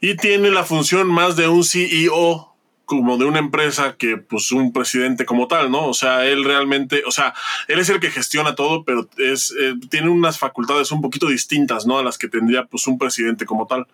Y 0.01 0.16
tiene 0.18 0.51
la 0.51 0.64
función 0.64 1.08
más 1.08 1.36
de 1.38 1.47
un 1.47 1.64
CEO 1.64 2.53
como 2.88 3.18
de 3.18 3.26
una 3.26 3.40
empresa 3.40 3.98
que 3.98 4.16
pues 4.16 4.50
un 4.54 4.72
presidente 4.72 5.26
como 5.26 5.50
tal, 5.50 5.70
¿no? 5.70 5.88
O 5.88 5.94
sea, 5.94 6.26
él 6.26 6.46
realmente, 6.46 7.04
o 7.06 7.12
sea, 7.12 7.34
él 7.68 7.80
es 7.80 7.90
el 7.90 8.00
que 8.00 8.10
gestiona 8.10 8.56
todo, 8.56 8.86
pero 8.86 9.10
es 9.18 9.54
eh, 9.60 9.74
tiene 9.90 10.08
unas 10.08 10.40
facultades 10.40 10.94
un 10.94 11.02
poquito 11.02 11.28
distintas, 11.28 11.86
¿no? 11.86 12.00
A 12.00 12.04
las 12.04 12.18
que 12.18 12.30
tendría 12.30 12.64
pues 12.64 12.88
un 12.88 12.98
presidente 12.98 13.46
como 13.46 13.68
tal. 13.68 13.88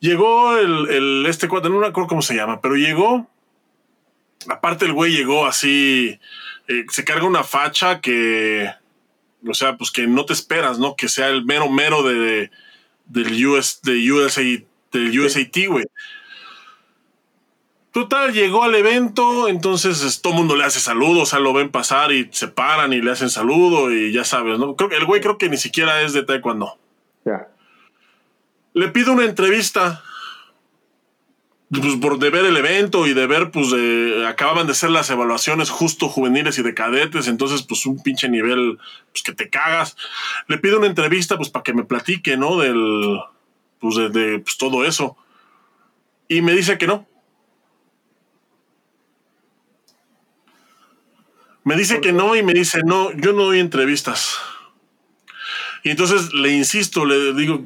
Llegó 0.00 0.56
el, 0.56 0.88
el 0.88 1.26
este 1.26 1.46
cuate, 1.46 1.68
no 1.68 1.78
me 1.78 1.86
acuerdo 1.86 2.08
cómo 2.08 2.22
se 2.22 2.34
llama, 2.34 2.62
pero 2.62 2.74
llegó. 2.74 3.28
Aparte 4.48 4.86
el 4.86 4.94
güey 4.94 5.12
llegó 5.12 5.46
así, 5.46 6.18
eh, 6.68 6.86
se 6.88 7.04
carga 7.04 7.26
una 7.26 7.44
facha 7.44 8.00
que, 8.00 8.70
o 9.46 9.52
sea, 9.52 9.76
pues 9.76 9.90
que 9.90 10.06
no 10.06 10.24
te 10.24 10.32
esperas, 10.32 10.78
¿no? 10.78 10.96
Que 10.96 11.08
sea 11.08 11.28
el 11.28 11.44
mero 11.44 11.68
mero 11.68 12.02
de, 12.02 12.50
del 13.04 13.46
US, 13.46 13.80
de 13.82 14.10
USA, 14.10 14.40
del 14.40 15.20
USAT, 15.20 15.66
güey. 15.68 15.84
Total, 17.94 18.32
llegó 18.32 18.64
al 18.64 18.74
evento, 18.74 19.46
entonces 19.46 20.02
es- 20.02 20.20
todo 20.20 20.32
el 20.32 20.38
mundo 20.40 20.56
le 20.56 20.64
hace 20.64 20.80
saludo, 20.80 21.20
o 21.22 21.26
sea, 21.26 21.38
lo 21.38 21.52
ven 21.52 21.70
pasar 21.70 22.10
y 22.10 22.28
se 22.32 22.48
paran 22.48 22.92
y 22.92 23.00
le 23.00 23.12
hacen 23.12 23.30
saludo 23.30 23.92
y 23.92 24.12
ya 24.12 24.24
sabes, 24.24 24.58
¿no? 24.58 24.74
Creo 24.74 24.90
que 24.90 24.96
el 24.96 25.04
güey 25.06 25.20
creo 25.20 25.38
que 25.38 25.48
ni 25.48 25.56
siquiera 25.56 26.02
es 26.02 26.12
de 26.12 26.24
taekwondo. 26.24 26.76
Ya. 27.24 27.46
Le 28.72 28.88
pido 28.88 29.12
una 29.12 29.24
entrevista. 29.24 30.02
Pues 31.70 31.94
por 31.96 32.18
de 32.18 32.30
ver 32.30 32.44
el 32.44 32.56
evento 32.56 33.06
y 33.06 33.14
de 33.14 33.26
ver, 33.28 33.50
pues 33.52 33.68
eh, 33.76 34.26
acababan 34.28 34.66
de 34.66 34.74
ser 34.74 34.90
las 34.90 35.08
evaluaciones 35.10 35.70
justo 35.70 36.08
juveniles 36.08 36.58
y 36.58 36.62
de 36.64 36.74
cadetes, 36.74 37.26
entonces 37.28 37.62
pues 37.62 37.86
un 37.86 38.00
pinche 38.02 38.28
nivel 38.28 38.78
pues 39.12 39.22
que 39.22 39.32
te 39.32 39.50
cagas. 39.50 39.96
Le 40.48 40.58
pido 40.58 40.78
una 40.78 40.88
entrevista 40.88 41.36
pues 41.36 41.48
para 41.48 41.62
que 41.62 41.74
me 41.74 41.84
platique, 41.84 42.36
¿no? 42.36 42.58
Del, 42.58 43.20
pues 43.78 43.94
de, 43.96 44.08
de, 44.08 44.38
pues, 44.40 44.56
todo 44.58 44.84
eso. 44.84 45.16
Y 46.28 46.42
me 46.42 46.52
dice 46.54 46.76
que 46.76 46.88
no. 46.88 47.06
Me 51.64 51.76
dice 51.76 52.00
que 52.00 52.12
no 52.12 52.36
y 52.36 52.42
me 52.42 52.52
dice, 52.52 52.82
no, 52.84 53.10
yo 53.12 53.32
no 53.32 53.44
doy 53.44 53.58
entrevistas. 53.58 54.38
Y 55.82 55.90
entonces 55.90 56.32
le 56.34 56.50
insisto, 56.50 57.04
le 57.04 57.32
digo, 57.32 57.64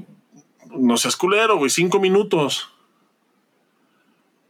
no 0.70 0.96
seas 0.96 1.16
culero, 1.16 1.56
güey, 1.56 1.70
cinco 1.70 1.98
minutos. 2.00 2.72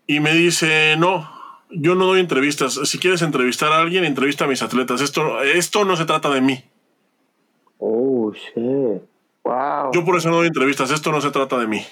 Y 0.06 0.20
me 0.20 0.32
dice, 0.32 0.96
no, 0.98 1.30
yo 1.70 1.94
no 1.94 2.06
doy 2.06 2.20
entrevistas. 2.20 2.80
Si 2.84 2.98
quieres 2.98 3.22
entrevistar 3.22 3.72
a 3.72 3.80
alguien, 3.80 4.04
entrevista 4.04 4.44
a 4.44 4.48
mis 4.48 4.62
atletas. 4.62 5.00
Esto, 5.00 5.42
esto 5.42 5.84
no 5.84 5.96
se 5.96 6.04
trata 6.04 6.30
de 6.30 6.40
mí. 6.40 6.64
Oh, 7.78 8.32
shit. 8.32 9.02
Wow. 9.44 9.92
Yo 9.92 10.04
por 10.04 10.16
eso 10.16 10.30
no 10.30 10.36
doy 10.36 10.46
entrevistas. 10.46 10.90
Esto 10.90 11.12
no 11.12 11.20
se 11.20 11.30
trata 11.30 11.58
de 11.58 11.66
mí. 11.66 11.86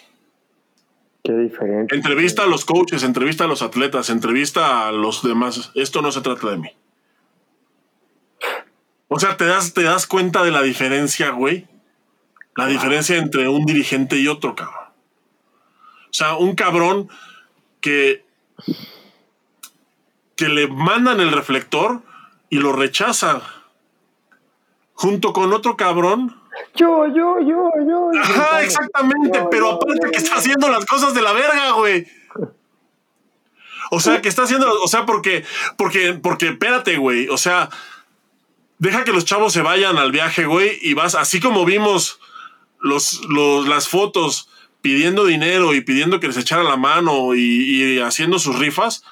Qué 1.24 1.32
diferente. 1.32 1.94
Entrevista 1.94 2.44
a 2.44 2.46
los 2.46 2.64
coaches, 2.64 3.02
entrevista 3.02 3.44
a 3.44 3.48
los 3.48 3.62
atletas, 3.62 4.11
entrevista 4.11 4.88
a 4.88 4.92
los 4.92 5.22
demás. 5.22 5.72
Esto 5.74 6.00
no 6.00 6.12
se 6.12 6.20
trata 6.20 6.50
de 6.50 6.59
mí. 6.59 6.70
O 9.09 9.18
sea, 9.20 9.36
te 9.36 9.46
das, 9.46 9.72
te 9.72 9.82
das 9.82 10.07
cuenta 10.07 10.42
de 10.42 10.50
la 10.50 10.62
diferencia, 10.62 11.30
güey. 11.30 11.66
La 12.57 12.66
diferencia 12.66 13.16
entre 13.16 13.48
un 13.48 13.66
dirigente 13.66 14.16
y 14.16 14.28
otro, 14.28 14.54
cabrón. 14.54 14.86
O 16.11 16.12
sea, 16.12 16.36
un 16.36 16.54
cabrón 16.54 17.09
que, 17.80 18.24
que 20.34 20.48
le 20.48 20.66
mandan 20.66 21.20
el 21.20 21.32
reflector 21.32 22.02
y 22.48 22.59
lo 22.59 22.72
rechaza. 22.72 23.42
Junto 24.94 25.34
con 25.34 25.52
otro 25.52 25.76
cabrón. 25.76 26.40
Yo, 26.74 27.07
yo, 27.09 27.38
yo, 27.40 27.70
yo. 27.86 28.11
Ajá, 28.18 28.62
exactamente. 28.62 29.38
Yo, 29.38 29.50
pero 29.50 29.66
yo, 29.66 29.74
aparte 29.74 30.00
yo, 30.02 30.11
que 30.11 30.18
yo. 30.18 30.24
está 30.24 30.36
haciendo 30.36 30.68
las 30.70 30.86
cosas 30.86 31.12
de 31.12 31.20
la 31.20 31.32
verga, 31.32 31.72
güey. 31.72 32.07
O 33.90 34.00
sea, 34.00 34.22
que 34.22 34.28
está 34.28 34.44
haciendo, 34.44 34.72
o 34.82 34.88
sea, 34.88 35.07
porque, 35.07 35.44
porque, 35.76 36.14
porque, 36.14 36.48
espérate, 36.48 36.96
güey. 36.96 37.28
O 37.28 37.36
sea, 37.36 37.68
deja 38.79 39.05
que 39.05 39.12
los 39.12 39.24
chavos 39.24 39.53
se 39.53 39.62
vayan 39.62 39.97
al 39.99 40.12
viaje, 40.12 40.45
güey, 40.47 40.79
y 40.83 40.95
vas, 40.95 41.14
así 41.14 41.41
como 41.41 41.64
vimos 41.64 42.20
los, 42.81 43.22
los, 43.29 43.66
las 43.68 43.89
fotos 43.89 44.49
pidiendo 44.87 45.24
dinero 45.24 45.74
y 45.74 45.81
pidiendo 45.81 46.20
que 46.20 46.29
les 46.29 46.37
echara 46.37 46.62
la 46.62 46.77
mano 46.77 47.35
y, 47.35 47.99
haciendo 47.99 48.39
sus 48.39 48.59
rifas, 48.59 49.03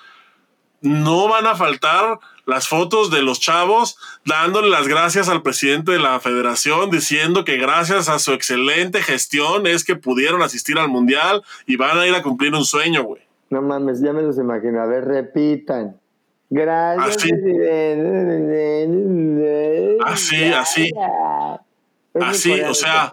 no 0.81 1.29
van 1.29 1.47
a 1.47 1.57
faltar 1.57 2.21
las 2.47 2.69
fotos 2.69 3.11
de 3.11 3.23
los 3.23 3.41
chavos 3.41 3.97
dándole 4.25 4.69
las 4.69 4.87
gracias 4.87 5.29
al 5.29 5.43
presidente 5.43 5.91
de 5.91 5.99
la 5.99 6.21
federación, 6.21 6.91
diciendo 6.91 7.45
que 7.45 7.57
gracias 7.57 8.09
a 8.09 8.19
su 8.19 8.33
excelente 8.33 9.03
gestión 9.03 9.67
es 9.67 9.83
que 9.83 9.97
pudieron 9.97 10.43
asistir 10.43 10.79
al 10.79 10.89
mundial 10.89 11.43
y 11.67 11.75
van 11.75 11.99
a 11.99 12.07
ir 12.07 12.15
a 12.15 12.23
cumplir 12.23 12.55
un 12.55 12.65
sueño, 12.65 13.03
güey. 13.03 13.23
No 13.51 13.62
mames, 13.62 14.01
ya 14.01 14.12
me 14.12 14.23
los 14.23 14.39
imagino. 14.39 14.81
A 14.81 14.87
ver, 14.87 15.05
repitan. 15.05 15.97
Gracias. 16.51 17.16
Así, 20.05 20.45
así. 20.45 20.92
Así, 22.14 22.61
o 22.61 22.74
sea, 22.74 23.11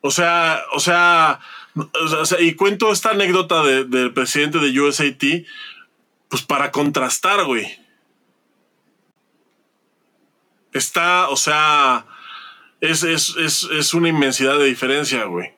o 0.00 0.10
sea, 0.10 0.64
o 0.72 0.80
sea, 0.80 1.40
o 1.74 2.24
sea, 2.24 2.40
y 2.40 2.54
cuento 2.54 2.90
esta 2.90 3.10
anécdota 3.10 3.62
del 3.64 4.14
presidente 4.14 4.58
de 4.58 4.80
USAT, 4.80 5.22
pues 6.28 6.42
para 6.42 6.70
contrastar, 6.70 7.44
güey. 7.44 7.66
Está, 10.72 11.28
o 11.28 11.36
sea, 11.36 12.06
es, 12.80 13.02
es, 13.02 13.94
una 13.94 14.08
inmensidad 14.08 14.58
de 14.58 14.64
diferencia, 14.64 15.24
güey. 15.24 15.52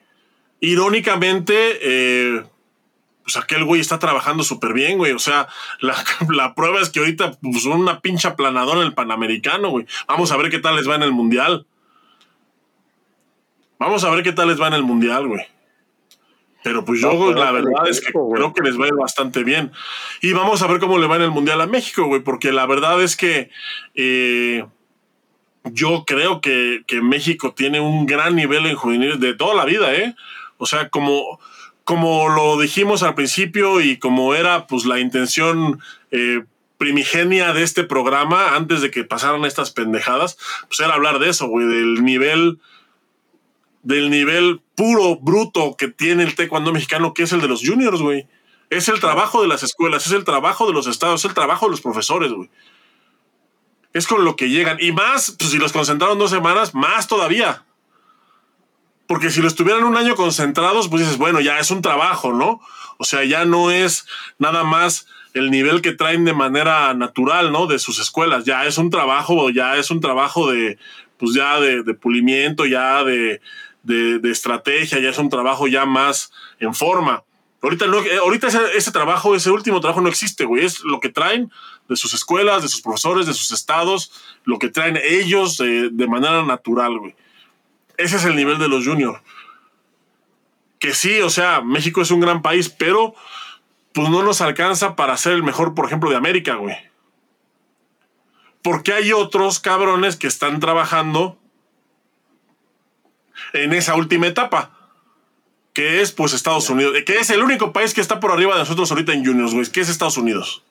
Irónicamente, 0.61 1.53
eh, 1.81 2.43
pues 3.29 3.43
aquel 3.43 3.63
güey 3.63 3.79
está 3.79 3.99
trabajando 3.99 4.43
súper 4.43 4.73
bien, 4.73 4.97
güey. 4.97 5.11
O 5.11 5.19
sea, 5.19 5.47
la, 5.81 6.55
prueba 6.55 6.81
es 6.81 6.89
que 6.89 6.99
ahorita 6.99 7.33
pues, 7.39 7.61
son 7.61 7.79
una 7.79 8.01
pincha 8.01 8.35
planadora 8.35 8.81
en 8.81 8.87
el 8.87 8.93
Panamericano, 8.93 9.69
güey. 9.69 9.85
Vamos 10.07 10.31
a 10.31 10.37
ver 10.37 10.49
qué 10.49 10.57
tal 10.57 10.75
les 10.75 10.89
va 10.89 10.95
en 10.95 11.03
el 11.03 11.11
Mundial. 11.11 11.67
Vamos 13.77 14.03
a 14.03 14.09
ver 14.09 14.23
qué 14.23 14.31
tal 14.31 14.47
les 14.47 14.59
va 14.59 14.67
en 14.67 14.73
el 14.73 14.83
Mundial, 14.83 15.27
güey. 15.27 15.45
Pero 16.63 16.83
pues 16.83 17.01
yo 17.01 17.33
la 17.33 17.51
verdad 17.51 17.87
es 17.87 18.01
que 18.01 18.11
creo 18.11 18.53
que 18.53 18.63
les 18.63 18.77
va 18.77 18.85
a 18.85 18.87
ir 18.87 18.95
bastante 18.95 19.43
bien. 19.43 19.71
Y 20.21 20.33
vamos 20.33 20.61
a 20.63 20.67
ver 20.67 20.79
cómo 20.79 20.97
le 20.97 21.07
va 21.07 21.15
en 21.17 21.21
el 21.21 21.31
Mundial 21.31 21.61
a 21.61 21.67
México, 21.67 22.05
güey, 22.05 22.21
porque 22.21 22.51
la 22.51 22.65
verdad 22.65 23.01
es 23.01 23.15
que 23.15 23.51
eh, 23.93 24.65
yo 25.65 26.03
creo 26.05 26.41
que, 26.41 26.81
que, 26.87 26.99
México 26.99 27.53
tiene 27.53 27.79
un 27.79 28.07
gran 28.07 28.35
nivel 28.35 28.65
en 28.65 28.75
juveniles 28.75 29.19
de 29.19 29.35
toda 29.35 29.53
la 29.53 29.65
vida, 29.65 29.93
¿eh? 29.93 30.15
O 30.57 30.65
sea, 30.65 30.89
como, 30.89 31.39
como 31.89 32.29
lo 32.29 32.59
dijimos 32.59 33.01
al 33.01 33.15
principio 33.15 33.81
y 33.81 33.97
como 33.97 34.35
era 34.35 34.67
pues 34.67 34.85
la 34.85 34.99
intención 34.99 35.81
eh, 36.11 36.43
primigenia 36.77 37.51
de 37.51 37.63
este 37.63 37.83
programa 37.83 38.55
antes 38.55 38.81
de 38.81 38.91
que 38.91 39.03
pasaran 39.03 39.43
estas 39.43 39.71
pendejadas, 39.71 40.37
pues 40.67 40.81
era 40.81 40.93
hablar 40.93 41.17
de 41.17 41.29
eso, 41.29 41.47
güey, 41.47 41.65
del 41.65 42.03
nivel 42.05 42.59
del 43.81 44.11
nivel 44.11 44.61
puro, 44.75 45.15
bruto 45.15 45.75
que 45.75 45.87
tiene 45.87 46.21
el 46.21 46.35
taekwondo 46.35 46.71
mexicano, 46.71 47.15
que 47.15 47.23
es 47.23 47.33
el 47.33 47.41
de 47.41 47.47
los 47.47 47.67
juniors, 47.67 48.03
güey. 48.03 48.27
Es 48.69 48.87
el 48.87 48.99
trabajo 48.99 49.41
de 49.41 49.47
las 49.47 49.63
escuelas, 49.63 50.05
es 50.05 50.11
el 50.11 50.25
trabajo 50.25 50.67
de 50.67 50.73
los 50.73 50.85
estados, 50.85 51.25
es 51.25 51.29
el 51.29 51.33
trabajo 51.33 51.65
de 51.65 51.71
los 51.71 51.81
profesores, 51.81 52.31
güey. 52.31 52.51
Es 53.93 54.05
con 54.05 54.23
lo 54.25 54.35
que 54.35 54.49
llegan. 54.49 54.77
Y 54.79 54.91
más, 54.91 55.35
pues 55.39 55.49
si 55.49 55.57
los 55.57 55.73
concentraron 55.73 56.19
dos 56.19 56.29
semanas, 56.29 56.75
más 56.75 57.07
todavía. 57.07 57.65
Porque 59.09 59.29
si 59.29 59.41
lo 59.41 59.49
estuvieran 59.49 59.83
un 59.83 59.97
año 59.97 60.15
concentrados, 60.15 60.87
pues 60.87 61.01
dices, 61.01 61.17
bueno, 61.17 61.41
ya 61.41 61.59
es 61.59 61.69
un 61.71 61.81
trabajo, 61.81 62.31
¿no? 62.31 62.61
O 62.97 63.03
sea, 63.03 63.25
ya 63.25 63.43
no 63.43 63.71
es 63.71 64.05
nada 64.37 64.63
más 64.63 65.07
el 65.33 65.51
nivel 65.51 65.81
que 65.81 65.91
traen 65.91 66.23
de 66.23 66.33
manera 66.33 66.93
natural, 66.93 67.51
¿no? 67.51 67.67
De 67.67 67.79
sus 67.79 67.99
escuelas. 67.99 68.45
Ya 68.45 68.65
es 68.65 68.77
un 68.77 68.89
trabajo, 68.89 69.49
ya 69.49 69.75
es 69.75 69.91
un 69.91 69.99
trabajo 69.99 70.49
de, 70.49 70.77
pues 71.17 71.33
ya 71.33 71.59
de 71.59 71.93
pulimiento, 71.95 72.65
ya 72.65 73.03
de, 73.03 73.41
de, 73.83 74.31
estrategia, 74.31 74.99
ya 74.99 75.09
es 75.09 75.17
un 75.17 75.29
trabajo 75.29 75.67
ya 75.67 75.85
más 75.85 76.31
en 76.59 76.73
forma. 76.73 77.23
Ahorita, 77.61 77.87
no, 77.87 77.99
eh, 78.01 78.17
ahorita 78.17 78.47
ese, 78.75 78.91
trabajo, 78.91 79.35
ese 79.35 79.51
último 79.51 79.81
trabajo 79.81 80.01
no 80.01 80.09
existe, 80.09 80.45
güey. 80.45 80.65
Es 80.65 80.81
lo 80.81 80.99
que 80.99 81.09
traen 81.09 81.51
de 81.89 81.95
sus 81.95 82.13
escuelas, 82.13 82.61
de 82.61 82.69
sus 82.69 82.81
profesores, 82.81 83.25
de 83.25 83.33
sus 83.33 83.51
estados, 83.51 84.11
lo 84.45 84.59
que 84.59 84.69
traen 84.69 84.97
ellos 85.03 85.57
de, 85.57 86.07
manera 86.07 86.43
natural, 86.43 86.97
güey. 86.99 87.15
Ese 87.99 88.15
es 88.15 88.23
el 88.23 88.37
nivel 88.37 88.57
de 88.59 88.69
los 88.69 88.87
juniors. 88.87 89.19
Que 90.79 90.93
sí, 90.93 91.19
o 91.19 91.29
sea, 91.29 91.59
México 91.59 92.01
es 92.01 92.11
un 92.11 92.21
gran 92.21 92.41
país, 92.41 92.69
pero 92.69 93.13
pues 93.93 94.07
no 94.07 94.23
nos 94.23 94.39
alcanza 94.39 94.95
para 94.95 95.17
ser 95.17 95.33
el 95.33 95.43
mejor, 95.43 95.75
por 95.75 95.85
ejemplo, 95.85 96.09
de 96.09 96.15
América, 96.15 96.55
güey. 96.55 96.77
Porque 98.61 98.93
hay 98.93 99.11
otros 99.11 99.59
cabrones 99.59 100.15
que 100.15 100.27
están 100.27 100.61
trabajando 100.61 101.37
en 103.51 103.73
esa 103.73 103.95
última 103.95 104.27
etapa, 104.27 104.71
que 105.73 105.99
es 105.99 106.13
pues 106.13 106.31
Estados 106.31 106.69
Unidos, 106.69 106.95
que 107.05 107.17
es 107.17 107.29
el 107.31 107.43
único 107.43 107.73
país 107.73 107.93
que 107.93 107.99
está 107.99 108.21
por 108.21 108.31
arriba 108.31 108.53
de 108.53 108.59
nosotros 108.59 108.89
ahorita 108.91 109.11
en 109.11 109.25
juniors, 109.25 109.53
güey, 109.53 109.69
que 109.69 109.81
es 109.81 109.89
Estados 109.89 110.15
Unidos. 110.15 110.63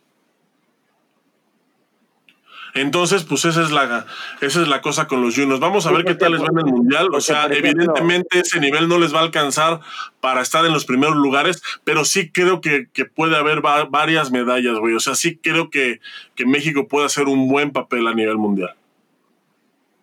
Entonces, 2.74 3.24
pues 3.24 3.44
esa 3.44 3.62
es 3.62 3.70
la, 3.70 4.06
esa 4.40 4.62
es 4.62 4.68
la 4.68 4.80
cosa 4.80 5.06
con 5.06 5.22
los 5.22 5.34
juniors. 5.34 5.60
Vamos 5.60 5.86
a 5.86 5.92
ver 5.92 6.04
qué 6.04 6.14
tal 6.14 6.32
les 6.32 6.42
va 6.42 6.48
en 6.50 6.58
el 6.58 6.72
mundial. 6.72 7.08
O 7.12 7.20
sea, 7.20 7.46
evidentemente 7.46 8.40
ese 8.40 8.60
nivel 8.60 8.88
no 8.88 8.98
les 8.98 9.14
va 9.14 9.20
a 9.20 9.22
alcanzar 9.22 9.80
para 10.20 10.42
estar 10.42 10.64
en 10.64 10.72
los 10.72 10.84
primeros 10.84 11.16
lugares, 11.16 11.62
pero 11.84 12.04
sí 12.04 12.30
creo 12.30 12.60
que, 12.60 12.88
puede 13.14 13.36
haber 13.36 13.60
varias 13.60 14.30
medallas, 14.30 14.78
güey. 14.78 14.94
O 14.94 15.00
sea, 15.00 15.14
sí 15.14 15.38
creo 15.38 15.70
que, 15.70 16.00
que 16.34 16.46
México 16.46 16.88
puede 16.88 17.06
hacer 17.06 17.26
un 17.26 17.48
buen 17.48 17.72
papel 17.72 18.06
a 18.06 18.14
nivel 18.14 18.36
mundial. 18.36 18.74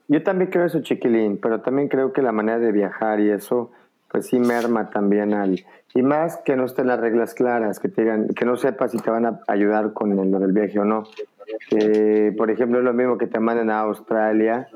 Yo 0.07 0.21
también 0.21 0.51
creo 0.51 0.65
eso, 0.65 0.81
chiquilín, 0.81 1.39
pero 1.41 1.61
también 1.61 1.87
creo 1.87 2.13
que 2.13 2.21
la 2.21 2.31
manera 2.31 2.59
de 2.59 2.71
viajar 2.71 3.19
y 3.19 3.31
eso, 3.31 3.71
pues 4.11 4.27
sí 4.27 4.39
merma 4.39 4.89
también 4.89 5.33
al... 5.33 5.65
Y 5.95 6.03
más 6.03 6.37
que 6.43 6.57
no 6.57 6.65
estén 6.65 6.87
las 6.87 6.99
reglas 6.99 7.33
claras, 7.33 7.79
que 7.79 7.87
te 7.87 8.01
digan, 8.01 8.27
que 8.27 8.45
no 8.45 8.57
sepas 8.57 8.91
si 8.91 8.97
te 8.97 9.09
van 9.09 9.25
a 9.25 9.39
ayudar 9.47 9.93
con 9.93 10.15
lo 10.15 10.39
del 10.39 10.51
viaje 10.51 10.77
o 10.77 10.83
no. 10.83 11.05
Por 12.37 12.51
ejemplo, 12.51 12.81
lo 12.81 12.93
mismo 12.93 13.17
que 13.17 13.27
te 13.27 13.39
manden 13.39 13.69
a 13.69 13.81
Australia, 13.81 14.67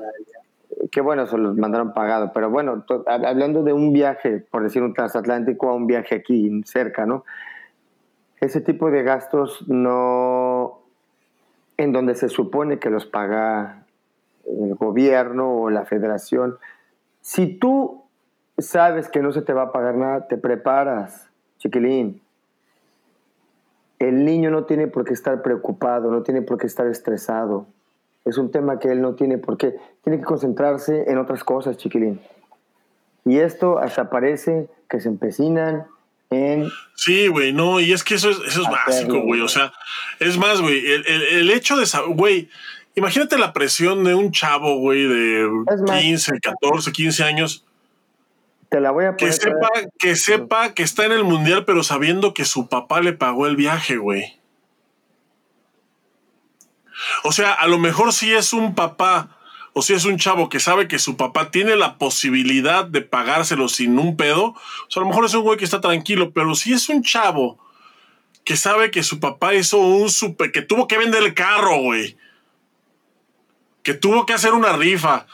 que 0.90 1.00
bueno, 1.00 1.26
se 1.26 1.36
los 1.36 1.56
mandaron 1.56 1.92
pagado, 1.92 2.32
pero 2.32 2.50
bueno, 2.50 2.84
hablando 3.06 3.62
de 3.62 3.72
un 3.72 3.92
viaje, 3.92 4.44
por 4.50 4.62
decir 4.62 4.82
un 4.82 4.94
transatlántico 4.94 5.68
a 5.68 5.74
un 5.74 5.86
viaje 5.86 6.16
aquí 6.16 6.62
cerca, 6.64 7.06
¿no? 7.06 7.24
Ese 8.40 8.60
tipo 8.60 8.90
de 8.90 9.02
gastos 9.02 9.68
no, 9.68 10.80
en 11.76 11.92
donde 11.92 12.14
se 12.14 12.28
supone 12.28 12.78
que 12.78 12.90
los 12.90 13.06
paga 13.06 13.84
el 14.46 14.74
gobierno 14.74 15.52
o 15.52 15.70
la 15.70 15.84
federación. 15.84 16.58
Si 17.20 17.58
tú 17.58 18.04
sabes 18.58 19.08
que 19.08 19.20
no 19.20 19.32
se 19.32 19.42
te 19.42 19.52
va 19.52 19.64
a 19.64 19.72
pagar 19.72 19.96
nada, 19.96 20.26
te 20.26 20.38
preparas, 20.38 21.28
chiquilín. 21.58 22.22
El 24.00 24.24
niño 24.24 24.50
no 24.50 24.64
tiene 24.64 24.88
por 24.88 25.04
qué 25.04 25.12
estar 25.12 25.42
preocupado, 25.42 26.10
no 26.10 26.22
tiene 26.22 26.42
por 26.42 26.58
qué 26.58 26.66
estar 26.66 26.88
estresado. 26.88 27.68
Es 28.24 28.36
un 28.36 28.50
tema 28.50 28.80
que 28.80 28.88
él 28.88 29.00
no 29.00 29.14
tiene 29.14 29.38
por 29.38 29.56
qué. 29.56 29.76
Tiene 30.02 30.18
que 30.18 30.24
concentrarse 30.24 31.08
en 31.08 31.18
otras 31.18 31.44
cosas, 31.44 31.76
chiquilín. 31.76 32.20
Y 33.24 33.38
esto 33.38 33.78
hasta 33.78 34.10
parece 34.10 34.68
que 34.88 34.98
se 34.98 35.08
empecinan 35.08 35.86
en... 36.30 36.68
Sí, 36.96 37.28
güey, 37.28 37.52
no, 37.52 37.78
y 37.78 37.92
es 37.92 38.02
que 38.02 38.14
eso 38.14 38.30
es, 38.30 38.38
eso 38.48 38.62
es 38.62 38.68
básico, 38.68 39.20
güey. 39.20 39.40
O 39.42 39.48
sea, 39.48 39.72
es 40.18 40.36
más, 40.36 40.60
güey, 40.60 40.84
el, 40.84 41.06
el, 41.06 41.22
el 41.22 41.50
hecho 41.50 41.76
de 41.76 41.86
saber, 41.86 42.16
güey, 42.16 42.48
Imagínate 42.96 43.38
la 43.38 43.52
presión 43.52 44.04
de 44.04 44.14
un 44.14 44.32
chavo, 44.32 44.78
güey, 44.78 45.06
de 45.06 45.48
15, 46.00 46.40
14, 46.40 46.92
15 46.92 47.24
años. 47.24 47.64
Te 48.70 48.80
la 48.80 48.90
voy 48.90 49.04
a 49.04 49.16
poner. 49.16 49.18
Que 49.18 49.32
sepa, 49.32 49.70
que 49.98 50.16
sepa 50.16 50.74
que 50.74 50.82
está 50.82 51.04
en 51.04 51.12
el 51.12 51.24
mundial, 51.24 51.64
pero 51.64 51.82
sabiendo 51.82 52.34
que 52.34 52.44
su 52.44 52.68
papá 52.68 53.00
le 53.00 53.12
pagó 53.12 53.46
el 53.46 53.56
viaje, 53.56 53.96
güey. 53.96 54.38
O 57.24 57.32
sea, 57.32 57.52
a 57.52 57.66
lo 57.66 57.78
mejor 57.78 58.12
si 58.12 58.32
es 58.32 58.52
un 58.52 58.74
papá 58.74 59.38
o 59.72 59.82
si 59.82 59.94
es 59.94 60.04
un 60.04 60.18
chavo 60.18 60.48
que 60.48 60.60
sabe 60.60 60.88
que 60.88 60.98
su 60.98 61.16
papá 61.16 61.50
tiene 61.50 61.76
la 61.76 61.96
posibilidad 61.98 62.84
de 62.84 63.02
pagárselo 63.02 63.68
sin 63.68 63.98
un 63.98 64.16
pedo, 64.16 64.46
o 64.46 64.56
sea, 64.88 65.00
a 65.00 65.04
lo 65.04 65.08
mejor 65.08 65.24
es 65.24 65.34
un 65.34 65.42
güey 65.42 65.56
que 65.56 65.64
está 65.64 65.80
tranquilo, 65.80 66.32
pero 66.32 66.54
si 66.54 66.72
es 66.72 66.88
un 66.88 67.02
chavo 67.02 67.58
que 68.44 68.56
sabe 68.56 68.90
que 68.90 69.02
su 69.02 69.20
papá 69.20 69.54
hizo 69.54 69.78
un 69.78 70.10
super, 70.10 70.50
que 70.50 70.62
tuvo 70.62 70.88
que 70.88 70.98
vender 70.98 71.22
el 71.22 71.34
carro, 71.34 71.78
güey 71.78 72.16
que 73.82 73.94
tuvo 73.94 74.26
que 74.26 74.32
hacer 74.32 74.52
una 74.52 74.72
rifa. 74.72 75.26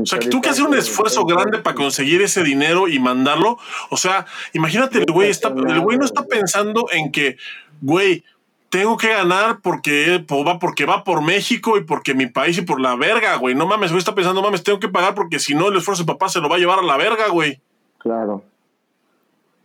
O 0.00 0.06
sea, 0.06 0.18
que 0.18 0.28
tuvo 0.28 0.42
que 0.42 0.48
hacer 0.48 0.64
un 0.64 0.74
esfuerzo 0.74 1.24
grande 1.24 1.58
para 1.58 1.74
conseguir 1.74 2.22
ese 2.22 2.42
dinero 2.42 2.88
y 2.88 2.98
mandarlo. 2.98 3.58
O 3.90 3.96
sea, 3.96 4.26
imagínate, 4.52 4.98
el 4.98 5.12
güey, 5.12 5.30
está, 5.30 5.48
el 5.48 5.80
güey 5.80 5.98
no 5.98 6.04
está 6.04 6.24
pensando 6.24 6.86
en 6.90 7.12
que, 7.12 7.36
güey, 7.80 8.24
tengo 8.70 8.96
que 8.96 9.08
ganar 9.08 9.60
porque 9.60 10.24
va, 10.46 10.58
porque 10.58 10.86
va 10.86 11.04
por 11.04 11.20
México 11.20 11.76
y 11.76 11.84
porque 11.84 12.14
mi 12.14 12.26
país 12.26 12.56
y 12.56 12.62
por 12.62 12.80
la 12.80 12.96
verga, 12.96 13.36
güey. 13.36 13.54
No 13.54 13.66
mames, 13.66 13.90
güey 13.90 13.98
está 13.98 14.14
pensando, 14.14 14.40
mames, 14.40 14.62
tengo 14.62 14.80
que 14.80 14.88
pagar 14.88 15.14
porque 15.14 15.38
si 15.38 15.54
no 15.54 15.68
el 15.68 15.76
esfuerzo 15.76 16.04
de 16.04 16.06
papá 16.06 16.30
se 16.30 16.40
lo 16.40 16.48
va 16.48 16.56
a 16.56 16.58
llevar 16.58 16.78
a 16.78 16.82
la 16.82 16.96
verga, 16.96 17.28
güey. 17.28 17.60
Claro. 17.98 18.42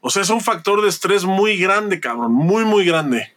O 0.02 0.10
sea, 0.10 0.22
es 0.22 0.30
un 0.30 0.42
factor 0.42 0.82
de 0.82 0.90
estrés 0.90 1.24
muy 1.24 1.58
grande, 1.58 2.00
cabrón, 2.00 2.34
muy, 2.34 2.66
muy 2.66 2.86
grande. 2.86 3.32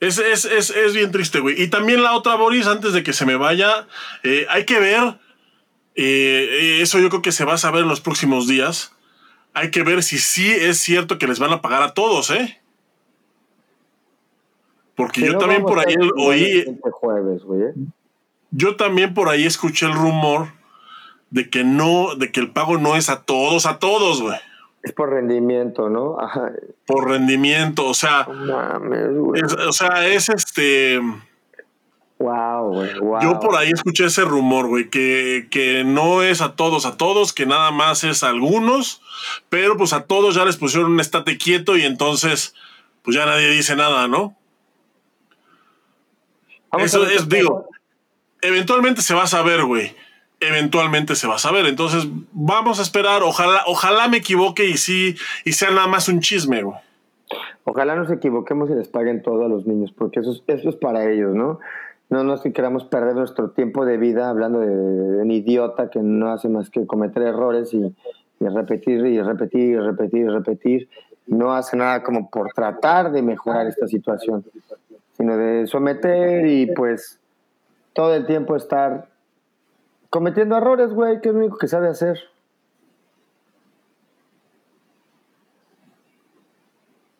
Es, 0.00 0.18
es, 0.18 0.44
es, 0.44 0.70
es 0.70 0.94
bien 0.94 1.10
triste, 1.10 1.40
güey. 1.40 1.60
Y 1.60 1.68
también 1.68 2.02
la 2.02 2.14
otra, 2.14 2.34
Boris, 2.34 2.66
antes 2.66 2.92
de 2.92 3.02
que 3.02 3.12
se 3.12 3.24
me 3.24 3.36
vaya, 3.36 3.86
eh, 4.22 4.46
hay 4.50 4.64
que 4.64 4.78
ver, 4.78 5.18
eh, 5.94 6.78
eso 6.82 6.98
yo 6.98 7.08
creo 7.08 7.22
que 7.22 7.32
se 7.32 7.44
va 7.44 7.54
a 7.54 7.58
saber 7.58 7.82
en 7.82 7.88
los 7.88 8.00
próximos 8.00 8.46
días. 8.46 8.92
Hay 9.54 9.70
que 9.70 9.82
ver 9.82 10.02
si 10.02 10.18
sí 10.18 10.50
es 10.50 10.78
cierto 10.78 11.18
que 11.18 11.26
les 11.26 11.38
van 11.38 11.52
a 11.52 11.62
pagar 11.62 11.82
a 11.82 11.94
todos, 11.94 12.30
¿eh? 12.30 12.60
Porque 14.94 15.22
yo 15.22 15.38
también 15.38 15.62
por 15.62 15.78
ahí 15.78 15.94
oí. 16.16 16.58
Este 16.58 16.90
jueves, 16.90 17.42
güey. 17.42 17.62
¿eh? 17.62 17.72
Yo 18.50 18.76
también 18.76 19.14
por 19.14 19.28
ahí 19.28 19.44
escuché 19.44 19.86
el 19.86 19.92
rumor 19.92 20.52
de 21.30 21.50
que 21.50 21.64
no, 21.64 22.14
de 22.14 22.32
que 22.32 22.40
el 22.40 22.50
pago 22.50 22.78
no 22.78 22.96
es 22.96 23.08
a 23.08 23.22
todos, 23.22 23.66
a 23.66 23.78
todos, 23.78 24.22
güey. 24.22 24.38
Es 24.86 24.92
por 24.92 25.10
rendimiento, 25.10 25.90
¿no? 25.90 26.16
Ajá. 26.20 26.52
Por 26.86 27.08
rendimiento, 27.08 27.86
o 27.86 27.94
sea. 27.94 28.24
Mames, 28.28 29.16
güey. 29.18 29.42
es- 29.44 29.52
o 29.52 29.72
sea, 29.72 30.06
es 30.06 30.28
este. 30.28 31.00
Wow, 32.20 32.72
güey. 32.72 32.98
Wow. 33.00 33.20
Yo 33.20 33.40
por 33.40 33.56
ahí 33.56 33.70
escuché 33.74 34.04
ese 34.06 34.22
rumor, 34.24 34.68
güey, 34.68 34.88
que, 34.88 35.48
que 35.50 35.82
no 35.84 36.22
es 36.22 36.40
a 36.40 36.54
todos, 36.54 36.86
a 36.86 36.96
todos, 36.96 37.32
que 37.32 37.46
nada 37.46 37.72
más 37.72 38.04
es 38.04 38.22
a 38.22 38.28
algunos, 38.28 39.02
pero 39.48 39.76
pues 39.76 39.92
a 39.92 40.04
todos 40.04 40.36
ya 40.36 40.44
les 40.44 40.56
pusieron 40.56 40.92
un 40.92 41.00
estate 41.00 41.36
quieto 41.36 41.76
y 41.76 41.82
entonces, 41.82 42.54
pues 43.02 43.16
ya 43.16 43.26
nadie 43.26 43.50
dice 43.50 43.74
nada, 43.74 44.06
¿no? 44.06 44.36
Vamos 46.70 46.86
Eso 46.86 47.04
es, 47.06 47.28
digo, 47.28 47.68
eventualmente 48.40 49.02
se 49.02 49.14
va 49.14 49.24
a 49.24 49.28
saber, 49.28 49.64
güey. 49.64 49.94
Eventualmente 50.40 51.14
se 51.14 51.26
va 51.26 51.36
a 51.36 51.38
saber. 51.38 51.66
Entonces, 51.66 52.06
vamos 52.32 52.78
a 52.78 52.82
esperar. 52.82 53.22
Ojalá, 53.22 53.62
ojalá 53.66 54.08
me 54.08 54.18
equivoque 54.18 54.68
y 54.68 54.76
sí, 54.76 55.16
y 55.44 55.52
sea 55.52 55.70
nada 55.70 55.86
más 55.86 56.08
un 56.08 56.20
chisme, 56.20 56.62
güey. 56.62 56.76
Ojalá 57.64 57.96
nos 57.96 58.10
equivoquemos 58.10 58.70
y 58.70 58.74
les 58.74 58.88
paguen 58.88 59.22
todo 59.22 59.44
a 59.44 59.48
los 59.48 59.66
niños, 59.66 59.92
porque 59.92 60.20
eso 60.20 60.30
es, 60.30 60.42
eso 60.46 60.68
es 60.68 60.76
para 60.76 61.10
ellos, 61.10 61.34
¿no? 61.34 61.58
No 62.08 62.22
nos 62.22 62.42
queramos 62.42 62.84
perder 62.84 63.16
nuestro 63.16 63.50
tiempo 63.50 63.84
de 63.84 63.96
vida 63.96 64.28
hablando 64.28 64.60
de, 64.60 64.68
un 64.68 65.30
idiota 65.32 65.90
que 65.90 65.98
no 65.98 66.30
hace 66.30 66.48
más 66.48 66.70
que 66.70 66.86
cometer 66.86 67.22
errores 67.22 67.74
y, 67.74 67.78
y 68.38 68.48
repetir 68.48 69.04
y 69.04 69.20
repetir 69.20 69.70
y 69.70 69.76
repetir 69.76 70.20
y 70.20 70.28
repetir. 70.28 70.88
No 71.26 71.54
hace 71.54 71.76
nada 71.76 72.04
como 72.04 72.30
por 72.30 72.52
tratar 72.52 73.10
de 73.10 73.22
mejorar 73.22 73.66
esta 73.66 73.88
situación, 73.88 74.44
sino 75.16 75.36
de 75.36 75.66
someter 75.66 76.46
y 76.46 76.66
pues 76.66 77.18
todo 77.94 78.14
el 78.14 78.26
tiempo 78.26 78.54
estar 78.54 79.08
cometiendo 80.10 80.56
errores, 80.56 80.92
güey, 80.92 81.20
que 81.20 81.28
es 81.28 81.34
lo 81.34 81.40
único 81.40 81.58
que 81.58 81.68
sabe 81.68 81.88
hacer. 81.88 82.18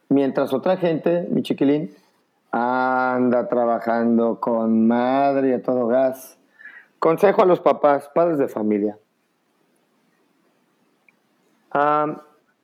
Mientras 0.08 0.52
otra 0.54 0.76
gente, 0.76 1.26
mi 1.30 1.42
chiquilín, 1.42 1.94
anda 2.52 3.48
trabajando 3.48 4.40
con 4.40 4.86
madre 4.86 5.54
a 5.54 5.62
todo 5.62 5.86
gas. 5.88 6.38
Consejo 6.98 7.42
a 7.42 7.46
los 7.46 7.60
papás, 7.60 8.08
padres 8.14 8.38
de 8.38 8.48
familia. 8.48 8.98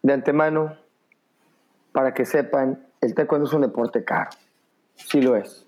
De 0.03 0.13
antemano, 0.13 0.77
para 1.93 2.15
que 2.15 2.25
sepan, 2.25 2.87
el 3.03 3.15
taekwondo 3.15 3.47
es 3.47 3.53
un 3.53 3.61
deporte 3.61 4.05
caro. 4.05 4.31
Sí 4.95 5.21
lo 5.21 5.37
es. 5.37 5.67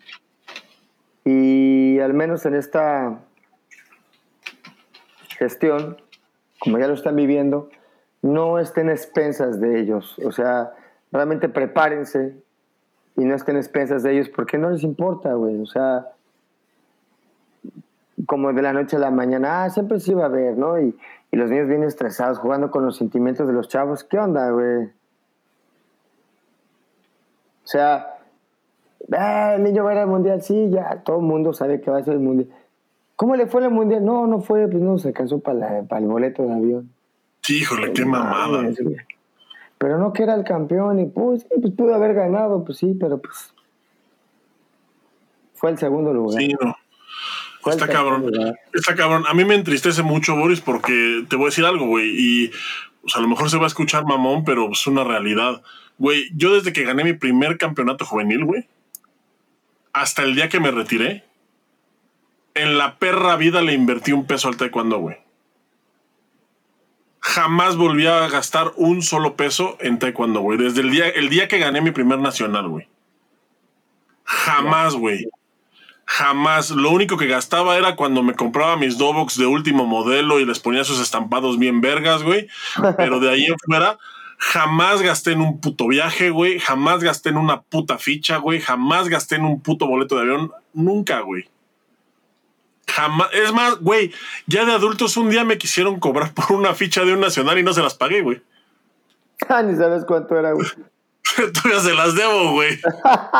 Y 1.24 1.98
al 2.00 2.14
menos 2.14 2.46
en 2.46 2.54
esta 2.54 3.20
gestión, 5.44 5.96
como 6.60 6.78
ya 6.78 6.88
lo 6.88 6.94
están 6.94 7.16
viviendo, 7.16 7.68
no 8.22 8.58
estén 8.58 8.88
expensas 8.88 9.60
de 9.60 9.80
ellos. 9.80 10.18
O 10.24 10.32
sea, 10.32 10.72
realmente 11.12 11.48
prepárense 11.48 12.36
y 13.16 13.24
no 13.24 13.34
estén 13.34 13.56
expensas 13.56 14.02
de 14.02 14.12
ellos 14.12 14.28
porque 14.28 14.58
no 14.58 14.70
les 14.70 14.82
importa, 14.82 15.34
güey. 15.34 15.60
O 15.60 15.66
sea, 15.66 16.08
como 18.26 18.52
de 18.52 18.62
la 18.62 18.72
noche 18.72 18.96
a 18.96 19.00
la 19.00 19.10
mañana, 19.10 19.64
ah, 19.64 19.70
siempre 19.70 20.00
sí 20.00 20.14
va 20.14 20.24
a 20.24 20.26
haber, 20.26 20.56
¿no? 20.56 20.80
Y, 20.80 20.96
y 21.30 21.36
los 21.36 21.50
niños 21.50 21.68
bien 21.68 21.82
estresados, 21.82 22.38
jugando 22.38 22.70
con 22.70 22.84
los 22.84 22.96
sentimientos 22.96 23.46
de 23.46 23.52
los 23.52 23.68
chavos. 23.68 24.04
¿Qué 24.04 24.18
onda, 24.18 24.50
güey? 24.50 24.84
O 27.64 27.66
sea, 27.66 28.18
"Ah, 29.12 29.54
el 29.56 29.64
niño 29.64 29.84
va 29.84 29.90
a 29.90 29.94
ir 29.94 29.98
al 30.00 30.06
mundial, 30.08 30.42
sí, 30.42 30.70
ya, 30.70 31.02
todo 31.04 31.18
el 31.18 31.24
mundo 31.26 31.52
sabe 31.52 31.80
que 31.80 31.90
va 31.90 31.98
a 31.98 32.04
ser 32.04 32.14
el 32.14 32.20
mundial. 32.20 32.48
¿Cómo 33.16 33.36
le 33.36 33.46
fue 33.46 33.62
el 33.64 33.70
mundial? 33.70 34.04
No, 34.04 34.26
no 34.26 34.40
fue, 34.40 34.66
pues 34.68 34.82
no 34.82 34.98
se 34.98 35.08
alcanzó 35.08 35.40
para, 35.40 35.82
para 35.84 36.00
el 36.00 36.08
boleto 36.08 36.42
de 36.44 36.52
avión. 36.52 36.90
Sí, 37.42 37.58
híjole, 37.58 37.92
qué 37.92 38.04
mamada. 38.04 38.70
Pero 39.78 39.98
no 39.98 40.12
que 40.12 40.22
era 40.22 40.34
el 40.34 40.44
campeón 40.44 40.98
y 40.98 41.06
pues, 41.06 41.42
sí, 41.42 41.48
pues 41.60 41.74
pudo 41.74 41.94
haber 41.94 42.14
ganado, 42.14 42.64
pues 42.64 42.78
sí, 42.78 42.96
pero 42.98 43.18
pues 43.18 43.54
fue 45.54 45.70
el 45.70 45.78
segundo 45.78 46.12
lugar. 46.12 46.40
Sí, 46.40 46.54
no. 46.60 46.76
Está 47.70 47.88
cabrón. 47.88 48.26
lugar. 48.26 48.58
Está 48.72 48.94
cabrón. 48.94 49.24
A 49.26 49.34
mí 49.34 49.44
me 49.44 49.54
entristece 49.54 50.02
mucho, 50.02 50.36
Boris, 50.36 50.60
porque 50.60 51.24
te 51.28 51.36
voy 51.36 51.46
a 51.46 51.48
decir 51.48 51.64
algo, 51.64 51.86
güey. 51.86 52.14
Y 52.16 52.50
pues, 53.02 53.16
a 53.16 53.20
lo 53.20 53.28
mejor 53.28 53.50
se 53.50 53.56
va 53.56 53.64
a 53.64 53.68
escuchar 53.68 54.04
mamón, 54.04 54.44
pero 54.44 54.70
es 54.70 54.86
una 54.86 55.04
realidad. 55.04 55.62
Güey, 55.98 56.30
yo 56.34 56.54
desde 56.54 56.72
que 56.72 56.84
gané 56.84 57.04
mi 57.04 57.12
primer 57.12 57.56
campeonato 57.56 58.04
juvenil, 58.04 58.44
güey, 58.44 58.68
hasta 59.92 60.22
el 60.22 60.34
día 60.34 60.48
que 60.48 60.60
me 60.60 60.70
retiré, 60.70 61.24
en 62.54 62.78
la 62.78 62.98
perra 62.98 63.36
vida 63.36 63.62
le 63.62 63.72
invertí 63.72 64.12
un 64.12 64.26
peso 64.26 64.48
al 64.48 64.56
taekwondo, 64.56 64.98
güey. 64.98 65.16
Jamás 67.20 67.76
volví 67.76 68.06
a 68.06 68.28
gastar 68.28 68.72
un 68.76 69.02
solo 69.02 69.34
peso 69.34 69.76
en 69.80 69.98
taekwondo, 69.98 70.40
güey. 70.40 70.58
Desde 70.58 70.82
el 70.82 70.90
día, 70.90 71.08
el 71.08 71.28
día 71.28 71.48
que 71.48 71.58
gané 71.58 71.80
mi 71.80 71.90
primer 71.90 72.18
nacional, 72.18 72.68
güey. 72.68 72.86
Jamás, 74.24 74.94
güey. 74.94 75.26
Jamás. 76.04 76.70
Lo 76.70 76.90
único 76.90 77.16
que 77.16 77.26
gastaba 77.26 77.76
era 77.76 77.96
cuando 77.96 78.22
me 78.22 78.34
compraba 78.34 78.76
mis 78.76 78.98
Dobox 78.98 79.38
de 79.38 79.46
último 79.46 79.86
modelo 79.86 80.38
y 80.38 80.44
les 80.44 80.60
ponía 80.60 80.84
sus 80.84 81.00
estampados 81.00 81.58
bien 81.58 81.80
vergas, 81.80 82.22
güey. 82.22 82.46
Pero 82.96 83.20
de 83.20 83.30
ahí 83.30 83.46
en 83.46 83.58
fuera, 83.58 83.98
jamás 84.38 85.00
gasté 85.00 85.32
en 85.32 85.40
un 85.40 85.60
puto 85.60 85.88
viaje, 85.88 86.30
güey. 86.30 86.60
Jamás 86.60 87.02
gasté 87.02 87.30
en 87.30 87.38
una 87.38 87.62
puta 87.62 87.98
ficha, 87.98 88.36
güey. 88.36 88.60
Jamás 88.60 89.08
gasté 89.08 89.36
en 89.36 89.46
un 89.46 89.60
puto 89.60 89.86
boleto 89.86 90.16
de 90.16 90.22
avión. 90.22 90.52
Nunca, 90.74 91.20
güey. 91.20 91.48
Jamás. 92.94 93.28
Es 93.32 93.52
más, 93.52 93.78
güey, 93.80 94.12
ya 94.46 94.64
de 94.64 94.72
adultos 94.72 95.16
un 95.16 95.30
día 95.30 95.44
me 95.44 95.58
quisieron 95.58 95.98
cobrar 96.00 96.32
por 96.32 96.52
una 96.56 96.74
ficha 96.74 97.04
de 97.04 97.12
un 97.12 97.20
nacional 97.20 97.58
y 97.58 97.62
no 97.62 97.72
se 97.72 97.82
las 97.82 97.94
pagué, 97.94 98.22
güey. 98.22 98.42
Ah, 99.48 99.62
ni 99.62 99.76
sabes 99.76 100.04
cuánto 100.04 100.38
era, 100.38 100.52
güey. 100.52 100.66
Todavía 101.52 101.80
se 101.80 101.92
las 101.92 102.14
debo, 102.14 102.52
güey. 102.52 102.78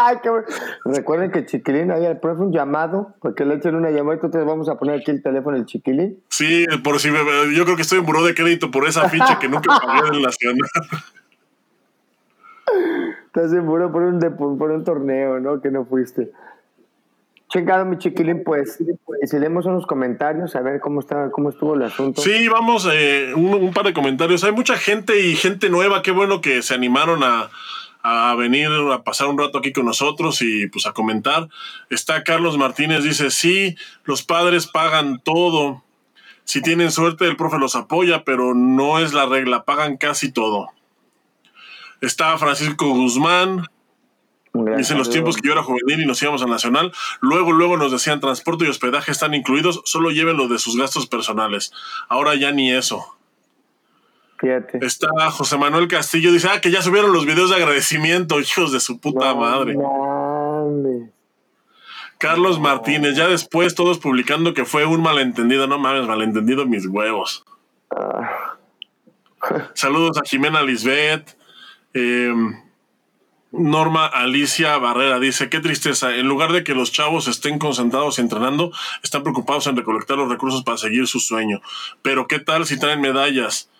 Recuerden 0.85 1.31
que 1.31 1.47
chiquilín 1.47 1.93
había 1.93 2.11
el 2.11 2.19
profe 2.19 2.43
un 2.43 2.53
llamado, 2.53 3.15
porque 3.21 3.45
le 3.45 3.55
echan 3.55 3.76
una 3.76 3.91
llamada, 3.91 4.14
entonces 4.17 4.45
vamos 4.45 4.68
a 4.68 4.75
poner 4.76 5.01
aquí 5.01 5.13
el 5.13 5.22
teléfono 5.22 5.57
del 5.57 5.67
chiquilín. 5.67 6.18
Sí, 6.31 6.67
por 6.83 6.99
si 6.99 7.11
me, 7.13 7.18
yo 7.55 7.64
creo 7.64 7.76
que 7.76 7.83
estoy 7.83 8.01
en 8.01 8.07
buró 8.07 8.25
de 8.25 8.35
crédito 8.35 8.71
por 8.72 8.87
esa 8.89 9.09
ficha 9.09 9.39
que 9.39 9.49
nunca 9.49 9.79
pagué 9.79 10.11
del 10.11 10.22
nacional. 10.22 10.68
Estás 13.26 13.51
seguro 13.51 13.91
por 13.93 14.03
un, 14.03 14.18
de- 14.18 14.31
por 14.31 14.71
un 14.71 14.85
torneo, 14.85 15.39
¿no? 15.41 15.61
Que 15.61 15.71
no 15.71 15.85
fuiste. 15.85 16.33
Chingado, 17.55 17.85
mi 17.85 17.99
chiquilín, 17.99 18.43
pues. 18.45 18.79
Si 19.22 19.39
leemos 19.39 19.64
unos 19.64 19.87
comentarios, 19.87 20.57
a 20.57 20.61
ver 20.61 20.81
cómo 20.81 20.99
está, 20.99 21.31
cómo 21.31 21.51
estuvo 21.51 21.75
el 21.75 21.83
asunto. 21.83 22.21
Sí, 22.21 22.49
vamos, 22.49 22.89
eh, 22.93 23.33
un, 23.37 23.55
un 23.55 23.72
par 23.72 23.87
de 23.87 23.95
comentarios. 23.95 24.43
Hay 24.43 24.51
mucha 24.51 24.76
gente 24.76 25.21
y 25.21 25.37
gente 25.37 25.71
nueva. 25.71 26.03
Qué 26.03 26.11
bueno 26.11 26.41
que 26.41 26.63
se 26.63 26.75
animaron 26.75 27.22
a, 27.22 27.51
a 28.03 28.35
venir 28.35 28.68
a 28.93 29.03
pasar 29.05 29.29
un 29.29 29.39
rato 29.39 29.59
aquí 29.59 29.72
con 29.72 29.87
nosotros 29.87 30.43
y 30.43 30.67
pues 30.67 30.87
a 30.87 30.93
comentar. 30.93 31.49
Está 31.91 32.22
Carlos 32.25 32.59
Martínez, 32.59 33.05
dice, 33.05 33.31
sí, 33.31 33.76
los 34.05 34.25
padres 34.25 34.67
pagan 34.67 35.21
todo. 35.21 35.83
Si 36.45 36.61
tienen 36.61 36.91
suerte, 36.91 37.26
el 37.26 37.37
profe 37.37 37.59
los 37.59 37.76
apoya, 37.76 38.25
pero 38.25 38.55
no 38.55 38.99
es 38.99 39.14
la 39.14 39.26
regla, 39.26 39.64
pagan 39.64 39.97
casi 39.97 40.31
todo. 40.31 40.68
Está 42.03 42.37
Francisco 42.37 42.89
Guzmán, 42.89 43.68
Gran 44.57 44.76
Dice 44.79 44.93
en 44.93 44.99
los 45.01 45.11
tiempos 45.11 45.37
que 45.37 45.49
yo 45.49 45.53
era 45.53 45.64
juvenil 45.64 46.03
y 46.03 46.07
nos 46.07 46.22
íbamos 46.22 46.41
al 46.43 46.49
Nacional, 46.51 46.93
luego, 47.21 47.51
luego 47.53 47.76
nos 47.76 47.91
decían 47.91 48.21
transporte 48.21 48.64
y 48.64 48.68
hospedaje 48.68 49.11
están 49.11 49.35
incluidos, 49.35 49.83
solo 49.85 50.11
lleven 50.11 50.37
lo 50.37 50.47
de 50.47 50.61
sus 50.61 50.76
gastos 50.76 51.07
personales. 51.09 51.72
Ahora 52.09 52.37
ya 52.37 52.53
ni 52.53 52.72
eso. 52.72 53.17
Fíjate. 54.39 54.79
Está 54.87 55.09
José 55.33 55.59
Manuel 55.59 55.89
Castillo, 55.89 56.31
dice, 56.33 56.49
ah, 56.53 56.61
que 56.61 56.71
ya 56.71 56.83
subieron 56.83 57.13
los 57.13 57.26
videos 57.26 57.51
de 57.51 57.57
agradecimiento, 57.57 58.39
hijos 58.41 58.71
de 58.72 58.79
su 58.81 59.01
puta 59.01 59.35
No 59.35 59.37
madre. 59.41 59.76
mames. 59.76 61.11
Carlos 62.18 62.61
Martínez, 62.61 63.17
ya 63.17 63.26
después 63.26 63.75
todos 63.75 63.99
publicando 63.99 64.55
que 64.55 64.64
fue 64.64 64.87
un 64.87 65.03
malentendido, 65.03 65.67
no 65.67 65.79
mames, 65.79 66.07
malentendido 66.07 66.64
mis 66.64 66.87
huevos. 66.87 67.45
Ah, 67.91 68.57
Saludos 69.75 70.17
a 70.18 70.22
Jimena 70.25 70.63
Lisbeth. 70.63 71.37
eh, 71.93 72.33
Norma 73.57 74.07
Alicia 74.07 74.76
Barrera 74.79 75.21
dice, 75.21 75.49
qué 75.49 75.61
tristeza, 75.61 76.14
en 76.14 76.26
lugar 76.26 76.53
de 76.53 76.64
que 76.64 76.75
los 76.75 76.93
chavos 76.93 77.29
estén 77.29 77.59
concentrados 77.59 78.18
entrenando, 78.18 78.72
están 79.03 79.22
preocupados 79.22 79.67
en 79.67 79.76
recolectar 79.76 80.17
los 80.17 80.29
recursos 80.29 80.64
para 80.64 80.76
seguir 80.76 81.07
su 81.07 81.21
sueño. 81.21 81.61
Pero 82.03 82.26
qué 82.26 82.41
tal 82.41 82.67
si 82.67 82.79
traen 82.79 83.01
medallas? 83.01 83.71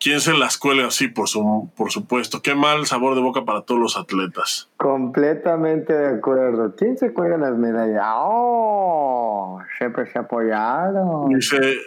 ¿Quién 0.00 0.20
se 0.20 0.34
las 0.34 0.58
cuelga? 0.58 0.90
Sí, 0.90 1.08
por, 1.08 1.28
su, 1.28 1.70
por 1.76 1.90
supuesto. 1.90 2.42
Qué 2.42 2.54
mal 2.54 2.86
sabor 2.86 3.14
de 3.14 3.22
boca 3.22 3.44
para 3.44 3.62
todos 3.62 3.80
los 3.80 3.96
atletas. 3.96 4.68
Completamente 4.76 5.92
de 5.92 6.16
acuerdo. 6.16 6.74
¿Quién 6.76 6.98
se 6.98 7.12
cuelga 7.12 7.38
las 7.38 7.56
medallas? 7.56 8.04
¡Oh! 8.08 9.60
Siempre 9.78 10.10
se 10.12 10.18
apoyaron. 10.18 11.28
Dice 11.28 11.78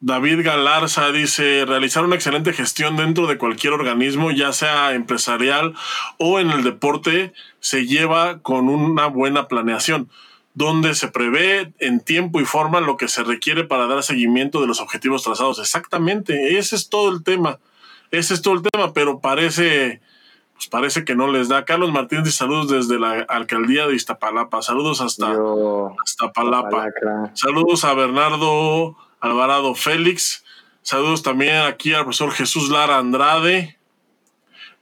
David 0.00 0.44
Galarza, 0.44 1.10
dice, 1.10 1.64
realizar 1.66 2.04
una 2.04 2.14
excelente 2.14 2.52
gestión 2.52 2.96
dentro 2.96 3.26
de 3.26 3.36
cualquier 3.36 3.72
organismo, 3.72 4.30
ya 4.30 4.52
sea 4.52 4.94
empresarial 4.94 5.74
o 6.18 6.38
en 6.38 6.50
el 6.50 6.62
deporte, 6.62 7.32
se 7.58 7.86
lleva 7.86 8.38
con 8.38 8.68
una 8.68 9.06
buena 9.06 9.48
planeación 9.48 10.08
donde 10.54 10.94
se 10.94 11.08
prevé 11.08 11.72
en 11.78 12.00
tiempo 12.00 12.40
y 12.40 12.44
forma 12.44 12.80
lo 12.80 12.96
que 12.96 13.08
se 13.08 13.24
requiere 13.24 13.64
para 13.64 13.86
dar 13.86 14.02
seguimiento 14.02 14.60
de 14.60 14.68
los 14.68 14.80
objetivos 14.80 15.24
trazados. 15.24 15.58
Exactamente, 15.58 16.58
ese 16.58 16.76
es 16.76 16.88
todo 16.88 17.10
el 17.10 17.24
tema. 17.24 17.58
Ese 18.10 18.34
es 18.34 18.42
todo 18.42 18.54
el 18.54 18.62
tema, 18.62 18.92
pero 18.92 19.20
parece, 19.20 20.00
pues 20.54 20.68
parece 20.68 21.04
que 21.04 21.14
no 21.14 21.30
les 21.30 21.48
da. 21.48 21.64
Carlos 21.64 21.92
Martínez, 21.92 22.34
saludos 22.34 22.68
desde 22.68 22.98
la 22.98 23.26
alcaldía 23.28 23.86
de 23.86 23.94
Iztapalapa. 23.94 24.62
Saludos 24.62 25.00
hasta, 25.00 25.36
hasta 26.04 26.32
Palapa. 26.32 26.86
Saludos 27.34 27.84
a 27.84 27.94
Bernardo 27.94 28.96
Alvarado 29.20 29.74
Félix. 29.74 30.44
Saludos 30.82 31.22
también 31.22 31.56
aquí 31.62 31.92
al 31.92 32.02
profesor 32.04 32.32
Jesús 32.32 32.70
Lara 32.70 32.98
Andrade. 32.98 33.76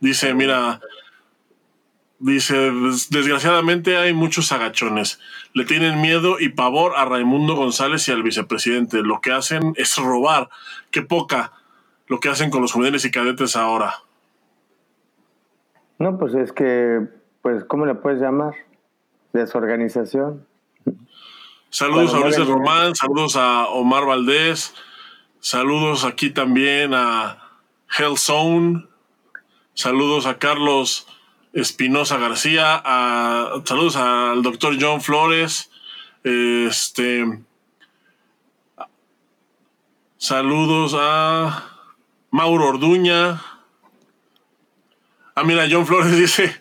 Dice, 0.01 0.35
mira, 0.35 0.81
Dice, 2.19 2.73
desgraciadamente 3.11 3.99
hay 3.99 4.15
muchos 4.15 4.51
agachones. 4.51 5.21
Le 5.53 5.67
tienen 5.67 6.01
miedo 6.01 6.41
y 6.41 6.49
pavor 6.49 6.95
a 6.97 7.05
Raimundo 7.05 7.55
González 7.55 8.09
y 8.09 8.13
al 8.13 8.23
vicepresidente. 8.23 9.03
Lo 9.03 9.21
que 9.21 9.33
hacen 9.33 9.75
es 9.77 9.97
robar. 9.97 10.49
Qué 10.91 11.03
poca 11.03 11.53
lo 12.07 12.19
que 12.19 12.31
hacen 12.31 12.51
con 12.51 12.63
los 12.63 12.73
juveniles 12.73 13.05
y 13.05 13.11
cadetes 13.11 13.55
ahora. 13.55 13.97
No, 15.99 16.19
pues 16.19 16.35
es 16.35 16.53
que, 16.53 17.07
pues, 17.43 17.65
¿cómo 17.65 17.85
le 17.85 17.95
puedes 17.95 18.21
llamar? 18.21 18.55
Desorganización. 19.35 20.47
Saludos 21.77 22.15
a 22.15 22.21
Luis 22.21 22.39
Román, 22.39 22.95
saludos 22.95 23.37
a 23.37 23.67
Omar 23.67 24.07
Valdés, 24.07 24.75
saludos 25.41 26.05
aquí 26.05 26.31
también 26.31 26.95
a 26.95 27.51
Hellzone, 27.99 28.87
saludos 29.75 30.25
a 30.25 30.39
Carlos 30.39 31.07
Espinosa 31.53 32.17
García, 32.17 32.81
a, 32.83 33.61
saludos 33.67 33.97
al 33.97 34.43
doctor 34.43 34.79
John 34.81 35.03
Flores, 35.03 35.71
este, 36.25 37.45
saludos 40.17 40.97
a 40.99 41.73
Mauro 42.31 42.69
Orduña. 42.69 43.43
Ah, 45.35 45.45
mira, 45.45 45.67
John 45.71 45.87
Flores 45.87 46.17
dice, 46.17 46.59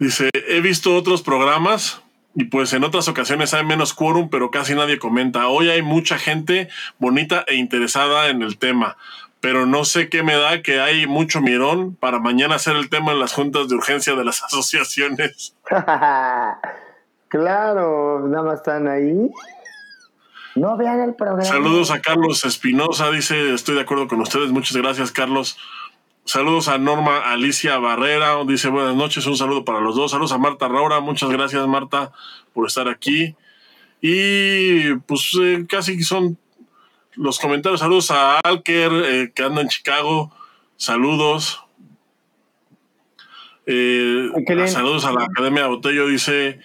dice, 0.00 0.30
he 0.48 0.60
visto 0.60 0.96
otros 0.96 1.22
programas 1.22 2.03
y 2.34 2.44
pues 2.44 2.72
en 2.72 2.84
otras 2.84 3.08
ocasiones 3.08 3.54
hay 3.54 3.64
menos 3.64 3.94
quórum, 3.94 4.28
pero 4.28 4.50
casi 4.50 4.74
nadie 4.74 4.98
comenta. 4.98 5.48
Hoy 5.48 5.70
hay 5.70 5.82
mucha 5.82 6.18
gente 6.18 6.68
bonita 6.98 7.44
e 7.46 7.54
interesada 7.54 8.28
en 8.28 8.42
el 8.42 8.58
tema 8.58 8.96
pero 9.44 9.66
no 9.66 9.84
sé 9.84 10.08
qué 10.08 10.22
me 10.22 10.34
da 10.36 10.62
que 10.62 10.80
hay 10.80 11.06
mucho 11.06 11.42
mirón 11.42 11.96
para 11.96 12.18
mañana 12.18 12.54
hacer 12.54 12.76
el 12.76 12.88
tema 12.88 13.12
en 13.12 13.18
las 13.18 13.34
juntas 13.34 13.68
de 13.68 13.74
urgencia 13.74 14.14
de 14.14 14.24
las 14.24 14.42
asociaciones. 14.42 15.54
claro, 17.28 18.26
nada 18.26 18.42
más 18.42 18.54
están 18.54 18.88
ahí. 18.88 19.30
No 20.54 20.78
vean 20.78 21.00
el 21.00 21.14
programa. 21.14 21.44
Saludos 21.44 21.90
a 21.90 22.00
Carlos 22.00 22.42
Espinosa, 22.46 23.10
dice, 23.10 23.52
estoy 23.52 23.74
de 23.74 23.82
acuerdo 23.82 24.08
con 24.08 24.22
ustedes, 24.22 24.48
muchas 24.50 24.78
gracias 24.78 25.12
Carlos. 25.12 25.58
Saludos 26.26 26.68
a 26.68 26.78
Norma 26.78 27.18
Alicia 27.18 27.76
Barrera, 27.78 28.42
dice 28.46 28.70
buenas 28.70 28.94
noches, 28.94 29.26
un 29.26 29.36
saludo 29.36 29.64
para 29.64 29.80
los 29.80 29.94
dos. 29.94 30.10
Saludos 30.10 30.32
a 30.32 30.38
Marta 30.38 30.68
Raura, 30.68 31.00
muchas 31.00 31.28
gracias 31.28 31.66
Marta 31.66 32.12
por 32.54 32.66
estar 32.66 32.88
aquí. 32.88 33.36
Y 34.00 34.94
pues 35.06 35.32
eh, 35.40 35.66
casi 35.68 36.02
son 36.02 36.38
los 37.14 37.38
comentarios. 37.38 37.80
Saludos 37.80 38.10
a 38.10 38.38
Alker, 38.40 38.92
eh, 38.92 39.32
que 39.34 39.42
anda 39.42 39.60
en 39.60 39.68
Chicago. 39.68 40.32
Saludos. 40.76 41.62
Eh, 43.66 44.30
saludos 44.66 45.04
a 45.04 45.12
la 45.12 45.24
Academia 45.24 45.66
Botello. 45.66 46.06
Dice: 46.06 46.60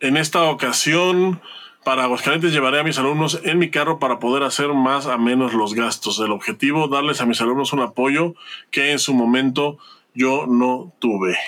En 0.00 0.16
esta 0.16 0.42
ocasión, 0.44 1.40
para 1.88 2.04
Aguascalientes, 2.04 2.52
llevaré 2.52 2.80
a 2.80 2.82
mis 2.82 2.98
alumnos 2.98 3.40
en 3.44 3.58
mi 3.58 3.70
carro 3.70 3.98
para 3.98 4.18
poder 4.18 4.42
hacer 4.42 4.74
más 4.74 5.06
a 5.06 5.16
menos 5.16 5.54
los 5.54 5.72
gastos. 5.72 6.20
El 6.20 6.32
objetivo, 6.32 6.86
darles 6.86 7.22
a 7.22 7.24
mis 7.24 7.40
alumnos 7.40 7.72
un 7.72 7.80
apoyo 7.80 8.34
que 8.70 8.92
en 8.92 8.98
su 8.98 9.14
momento 9.14 9.78
yo 10.12 10.44
no 10.46 10.92
tuve. 10.98 11.38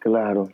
Claro. 0.00 0.50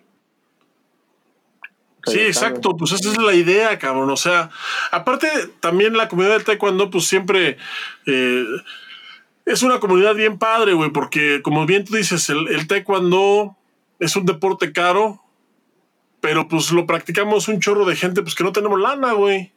Sí, 2.05 2.19
exacto, 2.19 2.77
pues 2.77 2.93
esa 2.93 3.13
es 3.13 3.17
la 3.17 3.33
idea, 3.33 3.79
cabrón. 3.79 4.11
O 4.11 4.17
sea, 4.19 4.51
aparte 4.93 5.27
también 5.61 5.97
la 5.97 6.09
comunidad 6.09 6.35
del 6.35 6.45
taekwondo, 6.45 6.91
pues 6.91 7.07
siempre 7.07 7.57
eh, 8.05 8.45
es 9.47 9.63
una 9.63 9.81
comunidad 9.81 10.15
bien 10.15 10.37
padre, 10.37 10.75
güey, 10.75 10.91
porque 10.91 11.41
como 11.41 11.65
bien 11.65 11.87
tú 11.87 11.97
dices, 11.97 12.29
el, 12.29 12.47
el 12.49 12.67
taekwondo 12.67 13.57
es 14.01 14.17
un 14.17 14.27
deporte 14.27 14.75
caro, 14.75 15.23
pero 16.21 16.49
pues 16.49 16.71
lo 16.71 16.87
practicamos 16.87 17.49
un 17.49 17.61
chorro 17.61 17.85
de 17.85 17.97
gente, 17.97 18.23
pues 18.23 18.35
que 18.35 18.45
no 18.45 18.53
tenemos 18.53 18.81
lana, 18.81 19.13
güey. 19.13 19.53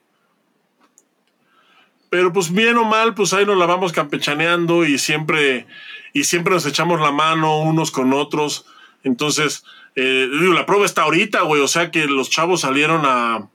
Pero 2.09 2.31
pues 2.31 2.53
bien 2.53 2.77
o 2.77 2.83
mal, 2.83 3.15
pues 3.15 3.33
ahí 3.33 3.45
nos 3.45 3.57
la 3.57 3.65
vamos 3.65 3.91
campechaneando 3.91 4.85
y 4.85 4.99
siempre, 4.99 5.65
y 6.13 6.25
siempre 6.25 6.53
nos 6.53 6.65
echamos 6.65 7.01
la 7.01 7.11
mano 7.11 7.61
unos 7.61 7.89
con 7.89 8.13
otros. 8.13 8.65
Entonces, 9.03 9.65
eh, 9.95 10.27
la 10.29 10.65
prueba 10.65 10.85
está 10.85 11.03
ahorita, 11.03 11.41
güey. 11.41 11.61
O 11.61 11.67
sea 11.67 11.91
que 11.91 12.05
los 12.05 12.29
chavos 12.29 12.61
salieron 12.61 13.01
a. 13.05 13.49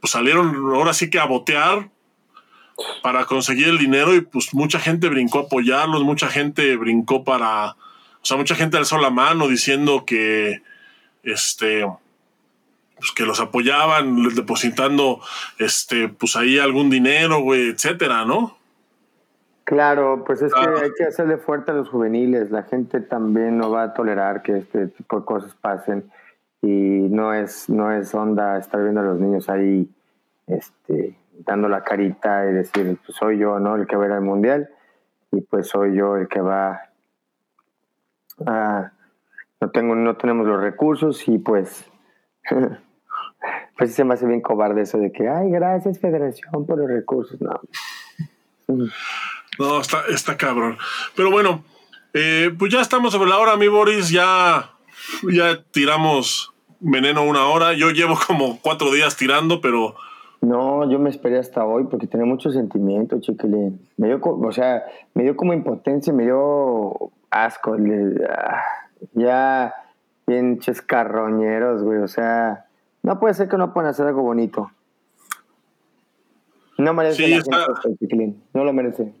Pues 0.00 0.12
salieron 0.12 0.54
ahora 0.74 0.94
sí 0.94 1.10
que 1.10 1.18
a 1.18 1.26
botear 1.26 1.90
para 3.02 3.26
conseguir 3.26 3.68
el 3.68 3.78
dinero 3.78 4.14
y 4.14 4.22
pues 4.22 4.54
mucha 4.54 4.80
gente 4.80 5.08
brincó 5.08 5.40
a 5.40 5.42
apoyarlos, 5.42 6.02
mucha 6.02 6.28
gente 6.28 6.76
brincó 6.76 7.24
para. 7.24 7.72
O 8.22 8.24
sea, 8.24 8.36
mucha 8.36 8.54
gente 8.54 8.76
alzó 8.76 8.98
la 8.98 9.10
mano 9.10 9.48
diciendo 9.48 10.04
que. 10.06 10.62
Este. 11.22 11.86
Pues 13.00 13.12
que 13.12 13.24
los 13.24 13.40
apoyaban, 13.40 14.22
depositando, 14.34 15.20
este, 15.58 16.08
pues 16.08 16.36
ahí 16.36 16.58
algún 16.58 16.90
dinero, 16.90 17.40
güey, 17.40 17.70
etcétera, 17.70 18.24
¿no? 18.24 18.58
Claro, 19.64 20.24
pues 20.26 20.42
es 20.42 20.52
que 20.52 20.60
ah. 20.60 20.74
hay 20.82 20.90
que 20.98 21.04
hacerle 21.04 21.36
fuerte 21.36 21.70
a 21.70 21.74
los 21.74 21.88
juveniles. 21.88 22.50
La 22.50 22.64
gente 22.64 23.00
también 23.00 23.56
no 23.56 23.70
va 23.70 23.84
a 23.84 23.94
tolerar 23.94 24.42
que 24.42 24.58
este 24.58 24.88
tipo 24.88 25.20
de 25.20 25.24
cosas 25.24 25.54
pasen 25.54 26.10
y 26.60 26.66
no 26.68 27.32
es 27.32 27.70
no 27.70 27.92
es 27.92 28.12
onda 28.14 28.58
estar 28.58 28.82
viendo 28.82 29.00
a 29.00 29.04
los 29.04 29.18
niños 29.18 29.48
ahí 29.48 29.88
este 30.46 31.16
dando 31.46 31.68
la 31.68 31.84
carita 31.84 32.50
y 32.50 32.52
decir, 32.52 32.98
pues 33.04 33.16
soy 33.16 33.38
yo, 33.38 33.60
¿no? 33.60 33.76
El 33.76 33.86
que 33.86 33.96
va 33.96 34.04
a 34.04 34.06
ir 34.08 34.12
al 34.12 34.22
mundial 34.22 34.68
y 35.32 35.40
pues 35.40 35.68
soy 35.68 35.96
yo 35.96 36.16
el 36.16 36.28
que 36.28 36.40
va 36.40 36.90
a 38.44 38.92
no 39.60 39.70
tengo 39.70 39.94
no 39.94 40.16
tenemos 40.16 40.46
los 40.46 40.60
recursos 40.60 41.28
y 41.28 41.38
pues 41.38 41.88
pues 43.80 43.94
se 43.94 44.04
me 44.04 44.12
hace 44.12 44.26
bien 44.26 44.42
cobarde 44.42 44.82
eso 44.82 44.98
de 44.98 45.10
que, 45.10 45.26
ay, 45.26 45.50
gracias 45.50 45.98
Federación 45.98 46.66
por 46.66 46.76
los 46.76 46.86
recursos, 46.86 47.40
no. 47.40 47.58
No, 49.58 49.80
está, 49.80 50.02
está 50.10 50.36
cabrón. 50.36 50.76
Pero 51.16 51.30
bueno, 51.30 51.64
eh, 52.12 52.54
pues 52.58 52.70
ya 52.70 52.82
estamos 52.82 53.14
sobre 53.14 53.30
la 53.30 53.38
hora, 53.38 53.56
mi 53.56 53.68
Boris. 53.68 54.10
Ya, 54.10 54.72
ya 55.32 55.62
tiramos 55.70 56.52
veneno 56.78 57.22
una 57.22 57.46
hora. 57.46 57.72
Yo 57.72 57.88
llevo 57.88 58.18
como 58.26 58.60
cuatro 58.60 58.92
días 58.92 59.16
tirando, 59.16 59.62
pero. 59.62 59.94
No, 60.42 60.86
yo 60.90 60.98
me 60.98 61.08
esperé 61.08 61.38
hasta 61.38 61.64
hoy 61.64 61.84
porque 61.90 62.06
tenía 62.06 62.26
mucho 62.26 62.50
sentimiento, 62.50 63.18
chiquilín. 63.18 63.80
Me 63.96 64.08
dio, 64.08 64.20
o 64.22 64.52
sea, 64.52 64.84
me 65.14 65.22
dio 65.22 65.36
como 65.36 65.54
impotencia, 65.54 66.12
me 66.12 66.24
dio 66.24 67.12
asco. 67.30 67.76
Ah, 68.28 68.62
ya, 69.14 69.72
pinches 70.26 70.82
carroñeros, 70.82 71.82
güey. 71.82 72.00
O 72.00 72.08
sea, 72.08 72.66
no 73.02 73.20
puede 73.20 73.34
ser 73.34 73.48
que 73.48 73.56
no 73.56 73.72
puedan 73.72 73.90
hacer 73.90 74.06
algo 74.06 74.22
bonito. 74.22 74.70
No 76.78 76.94
merece 76.94 77.28
la 77.28 77.42
gente, 77.42 77.98
chiquilín. 77.98 78.42
No 78.54 78.64
lo 78.64 78.72
merece 78.72 79.12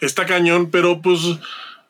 está 0.00 0.26
cañón, 0.26 0.70
pero 0.70 1.00
pues 1.00 1.20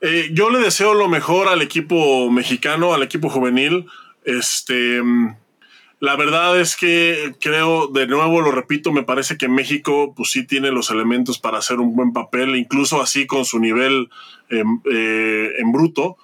eh, 0.00 0.30
yo 0.32 0.50
le 0.50 0.58
deseo 0.58 0.94
lo 0.94 1.08
mejor 1.08 1.48
al 1.48 1.62
equipo 1.62 2.30
mexicano, 2.30 2.94
al 2.94 3.02
equipo 3.02 3.28
juvenil. 3.28 3.86
Este, 4.24 5.02
la 6.00 6.16
verdad 6.16 6.60
es 6.60 6.76
que 6.76 7.34
creo, 7.40 7.88
de 7.88 8.06
nuevo 8.06 8.40
lo 8.40 8.50
repito, 8.50 8.92
me 8.92 9.02
parece 9.02 9.36
que 9.36 9.48
México 9.48 10.12
pues 10.14 10.30
sí 10.30 10.46
tiene 10.46 10.70
los 10.70 10.90
elementos 10.90 11.38
para 11.38 11.58
hacer 11.58 11.78
un 11.78 11.94
buen 11.94 12.12
papel, 12.12 12.56
incluso 12.56 13.00
así 13.00 13.26
con 13.26 13.44
su 13.44 13.58
nivel 13.58 14.08
em, 14.48 14.80
eh, 14.90 15.54
en 15.58 15.72
bruto. 15.72 16.16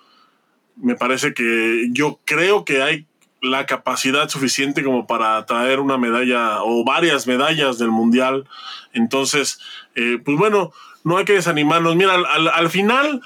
Me 0.76 0.94
parece 0.94 1.34
que 1.34 1.88
yo 1.92 2.20
creo 2.24 2.64
que 2.64 2.82
hay 2.82 3.06
la 3.42 3.66
capacidad 3.66 4.28
suficiente 4.28 4.84
como 4.84 5.06
para 5.06 5.44
traer 5.46 5.80
una 5.80 5.98
medalla 5.98 6.62
o 6.62 6.84
varias 6.84 7.26
medallas 7.26 7.76
del 7.76 7.90
mundial. 7.90 8.48
Entonces, 8.92 9.58
eh, 9.96 10.18
pues 10.24 10.38
bueno, 10.38 10.72
no 11.02 11.18
hay 11.18 11.24
que 11.24 11.32
desanimarnos. 11.34 11.96
Mira, 11.96 12.14
al, 12.14 12.48
al, 12.48 12.70
final, 12.70 13.20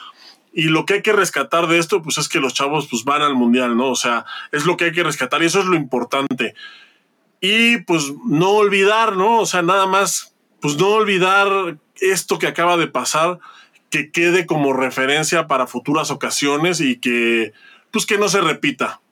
y 0.55 0.65
lo 0.65 0.87
que 0.87 0.95
hay 0.95 1.03
que 1.03 1.13
rescatar 1.13 1.67
de 1.67 1.79
esto, 1.79 2.03
pues 2.03 2.17
es 2.17 2.31
que 2.31 2.41
los 2.41 2.55
chavos 2.55 2.89
pues 2.91 3.05
van 3.05 3.21
al 3.21 3.35
mundial, 3.35 3.77
¿no? 3.77 3.91
O 3.91 3.95
sea, 3.95 4.25
es 4.53 4.65
lo 4.65 4.79
que 4.79 4.87
hay 4.87 4.93
que 4.93 5.05
rescatar 5.05 5.43
y 5.43 5.47
eso 5.47 5.61
es 5.61 5.67
lo 5.67 5.77
importante. 5.77 6.55
Y 7.43 7.83
pues 7.83 8.11
no 8.25 8.53
olvidar, 8.53 9.17
¿no? 9.19 9.41
O 9.41 9.47
sea, 9.47 9.61
nada 9.61 9.87
más, 9.87 10.35
pues 10.61 10.79
no 10.79 10.89
olvidar 10.89 11.77
esto 12.01 12.39
que 12.39 12.47
acaba 12.47 12.79
de 12.79 12.87
pasar, 12.87 13.39
que 13.91 14.11
quede 14.11 14.47
como 14.47 14.73
referencia 14.73 15.47
para 15.47 15.67
futuras 15.67 16.11
ocasiones 16.11 16.81
y 16.81 16.97
que, 16.97 17.53
pues 17.91 18.07
que 18.07 18.17
no 18.17 18.31
se 18.31 18.41
repita 18.41 19.03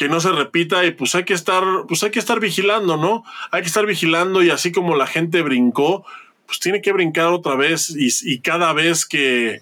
que 0.00 0.08
no 0.08 0.18
se 0.18 0.32
repita 0.32 0.86
y 0.86 0.92
pues 0.92 1.14
hay 1.14 1.24
que 1.24 1.34
estar, 1.34 1.62
pues 1.86 2.02
hay 2.02 2.10
que 2.10 2.20
estar 2.20 2.40
vigilando, 2.40 2.96
¿no? 2.96 3.22
Hay 3.50 3.60
que 3.60 3.66
estar 3.66 3.84
vigilando 3.84 4.42
y 4.42 4.48
así 4.48 4.72
como 4.72 4.96
la 4.96 5.06
gente 5.06 5.42
brincó, 5.42 6.06
pues 6.46 6.58
tiene 6.58 6.80
que 6.80 6.92
brincar 6.92 7.26
otra 7.26 7.54
vez 7.54 7.94
y, 7.94 8.40
cada 8.40 8.72
vez 8.72 9.04
que, 9.04 9.60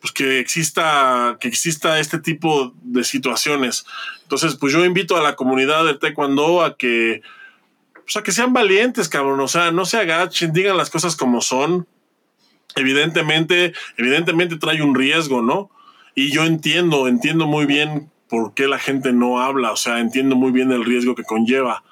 pues 0.00 0.12
que 0.12 0.40
exista, 0.40 1.36
que 1.38 1.46
exista 1.46 2.00
este 2.00 2.18
tipo 2.18 2.74
de 2.82 3.04
situaciones. 3.04 3.86
Entonces, 4.24 4.56
pues 4.56 4.72
yo 4.72 4.84
invito 4.84 5.16
a 5.16 5.22
la 5.22 5.36
comunidad 5.36 5.84
del 5.84 6.00
taekwondo 6.00 6.64
a 6.64 6.76
que, 6.76 7.22
pues 8.02 8.16
a 8.16 8.24
que 8.24 8.32
sean 8.32 8.52
valientes, 8.52 9.08
cabrón, 9.08 9.38
o 9.38 9.46
sea, 9.46 9.70
no 9.70 9.84
se 9.84 9.98
agachen, 9.98 10.52
digan 10.52 10.76
las 10.76 10.90
cosas 10.90 11.14
como 11.14 11.40
son. 11.40 11.86
Evidentemente, 12.74 13.74
evidentemente 13.96 14.56
trae 14.56 14.82
un 14.82 14.96
riesgo, 14.96 15.40
¿no? 15.40 15.70
Y 16.16 16.32
yo 16.32 16.42
entiendo, 16.42 17.06
entiendo 17.06 17.46
muy 17.46 17.64
bien 17.64 18.10
por 18.28 18.54
qué 18.54 18.68
la 18.68 18.78
gente 18.78 19.12
no 19.12 19.40
habla, 19.40 19.72
o 19.72 19.76
sea, 19.76 20.00
entiendo 20.00 20.36
muy 20.36 20.52
bien 20.52 20.70
el 20.72 20.84
riesgo 20.84 21.14
que 21.14 21.24
conlleva, 21.24 21.82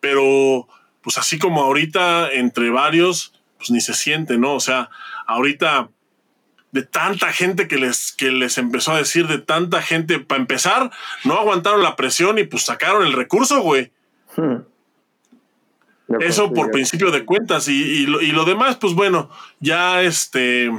pero 0.00 0.68
pues 1.02 1.18
así 1.18 1.38
como 1.38 1.62
ahorita 1.62 2.30
entre 2.32 2.70
varios, 2.70 3.34
pues 3.58 3.70
ni 3.70 3.80
se 3.80 3.94
siente, 3.94 4.38
¿no? 4.38 4.54
O 4.54 4.60
sea, 4.60 4.90
ahorita 5.26 5.88
de 6.72 6.82
tanta 6.82 7.32
gente 7.32 7.68
que 7.68 7.76
les, 7.76 8.12
que 8.12 8.30
les 8.30 8.56
empezó 8.58 8.92
a 8.92 8.98
decir, 8.98 9.26
de 9.26 9.38
tanta 9.38 9.82
gente, 9.82 10.18
para 10.18 10.40
empezar, 10.40 10.90
no 11.24 11.34
aguantaron 11.34 11.82
la 11.82 11.96
presión 11.96 12.38
y 12.38 12.44
pues 12.44 12.64
sacaron 12.64 13.06
el 13.06 13.12
recurso, 13.12 13.60
güey. 13.60 13.92
Hmm. 14.36 14.62
Eso 16.20 16.52
por 16.52 16.70
principio 16.70 17.10
de 17.10 17.24
cuentas 17.24 17.68
y, 17.68 18.06
lo, 18.06 18.20
y, 18.20 18.32
lo, 18.32 18.44
demás, 18.44 18.76
pues 18.76 18.94
bueno, 18.94 19.30
ya 19.60 20.02
este, 20.02 20.70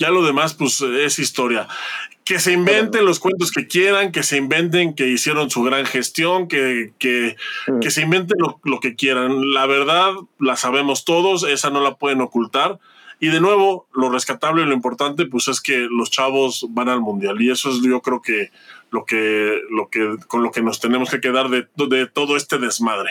ya 0.00 0.10
lo 0.10 0.24
demás, 0.24 0.54
pues 0.54 0.80
es 0.80 1.20
historia 1.20 1.68
que 2.30 2.38
se 2.38 2.52
inventen 2.52 3.04
los 3.04 3.18
cuentos 3.18 3.50
que 3.50 3.66
quieran, 3.66 4.12
que 4.12 4.22
se 4.22 4.36
inventen 4.36 4.94
que 4.94 5.08
hicieron 5.08 5.50
su 5.50 5.64
gran 5.64 5.84
gestión, 5.84 6.46
que, 6.46 6.92
que, 7.00 7.34
mm. 7.66 7.82
se 7.82 8.02
inventen 8.02 8.38
lo, 8.62 8.78
que 8.78 8.94
quieran. 8.94 9.52
La 9.52 9.66
verdad 9.66 10.12
la 10.38 10.54
sabemos 10.54 11.04
todos, 11.04 11.42
esa 11.42 11.70
no 11.70 11.80
la 11.80 11.96
pueden 11.96 12.20
ocultar. 12.20 12.78
Y 13.18 13.30
de 13.30 13.40
nuevo, 13.40 13.88
lo 13.92 14.10
rescatable 14.10 14.62
y 14.62 14.66
lo 14.66 14.74
importante, 14.74 15.26
pues 15.26 15.48
es 15.48 15.60
que 15.60 15.88
los 15.90 16.12
chavos 16.12 16.66
van 16.70 16.88
al 16.88 17.00
mundial. 17.00 17.42
Y 17.42 17.50
eso 17.50 17.68
es 17.68 17.82
yo 17.82 18.00
creo 18.00 18.22
que 18.22 18.52
lo 18.92 19.04
que, 19.04 19.60
lo 19.68 19.88
que 19.88 20.14
con 20.28 20.44
lo 20.44 20.52
que 20.52 20.62
nos 20.62 20.78
tenemos 20.78 21.10
que 21.10 21.20
quedar 21.20 21.48
de, 21.48 21.66
de 21.74 22.06
todo 22.06 22.36
este 22.36 22.58
desmadre. 22.58 23.10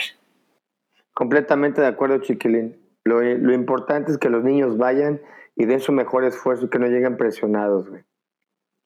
Completamente 1.12 1.82
de 1.82 1.88
acuerdo, 1.88 2.22
Chiquilín. 2.22 2.74
Lo, 3.04 3.20
lo 3.20 3.52
importante 3.52 4.12
es 4.12 4.16
que 4.16 4.30
los 4.30 4.42
niños 4.42 4.78
vayan 4.78 5.20
y 5.60 5.66
den 5.66 5.80
su 5.80 5.92
mejor 5.92 6.24
esfuerzo 6.24 6.64
y 6.64 6.68
que 6.70 6.78
no 6.78 6.86
lleguen 6.86 7.18
presionados, 7.18 7.86
güey. 7.90 8.02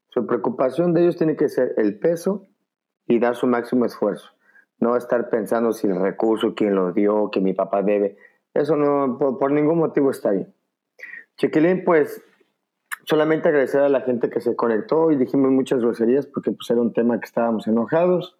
Su 0.09 0.27
preocupación 0.27 0.93
de 0.93 1.03
ellos 1.03 1.17
tiene 1.17 1.37
que 1.37 1.49
ser 1.49 1.73
el 1.77 2.01
peso 2.01 2.49
y 3.07 3.21
dar 3.21 3.37
su 3.37 3.47
máximo 3.47 3.85
esfuerzo. 3.85 4.33
No 4.81 4.97
estar 4.97 5.31
pensando 5.31 5.73
si 5.73 5.87
el 5.87 6.01
recurso, 6.01 6.57
quién 6.57 6.75
lo 6.75 6.91
dio, 6.91 7.31
que 7.31 7.41
mi 7.41 7.53
papá 7.53 7.83
debe. 7.83 8.17
Eso 8.55 8.75
no, 8.75 9.19
por, 9.19 9.53
ningún 9.53 9.79
motivo 9.79 10.11
está 10.11 10.33
bien. 10.33 10.53
Chiquilín, 11.37 11.85
pues 11.85 12.25
solamente 13.05 13.51
agradecer 13.51 13.83
a 13.83 13.89
la 13.89 14.01
gente 14.01 14.29
que 14.29 14.41
se 14.41 14.57
conectó 14.57 15.13
y 15.13 15.17
dijimos 15.17 15.53
muchas 15.53 15.79
groserías 15.79 16.27
porque 16.27 16.51
pues 16.51 16.69
era 16.71 16.81
un 16.81 16.93
tema 16.93 17.21
que 17.21 17.27
estábamos 17.27 17.69
enojados. 17.69 18.37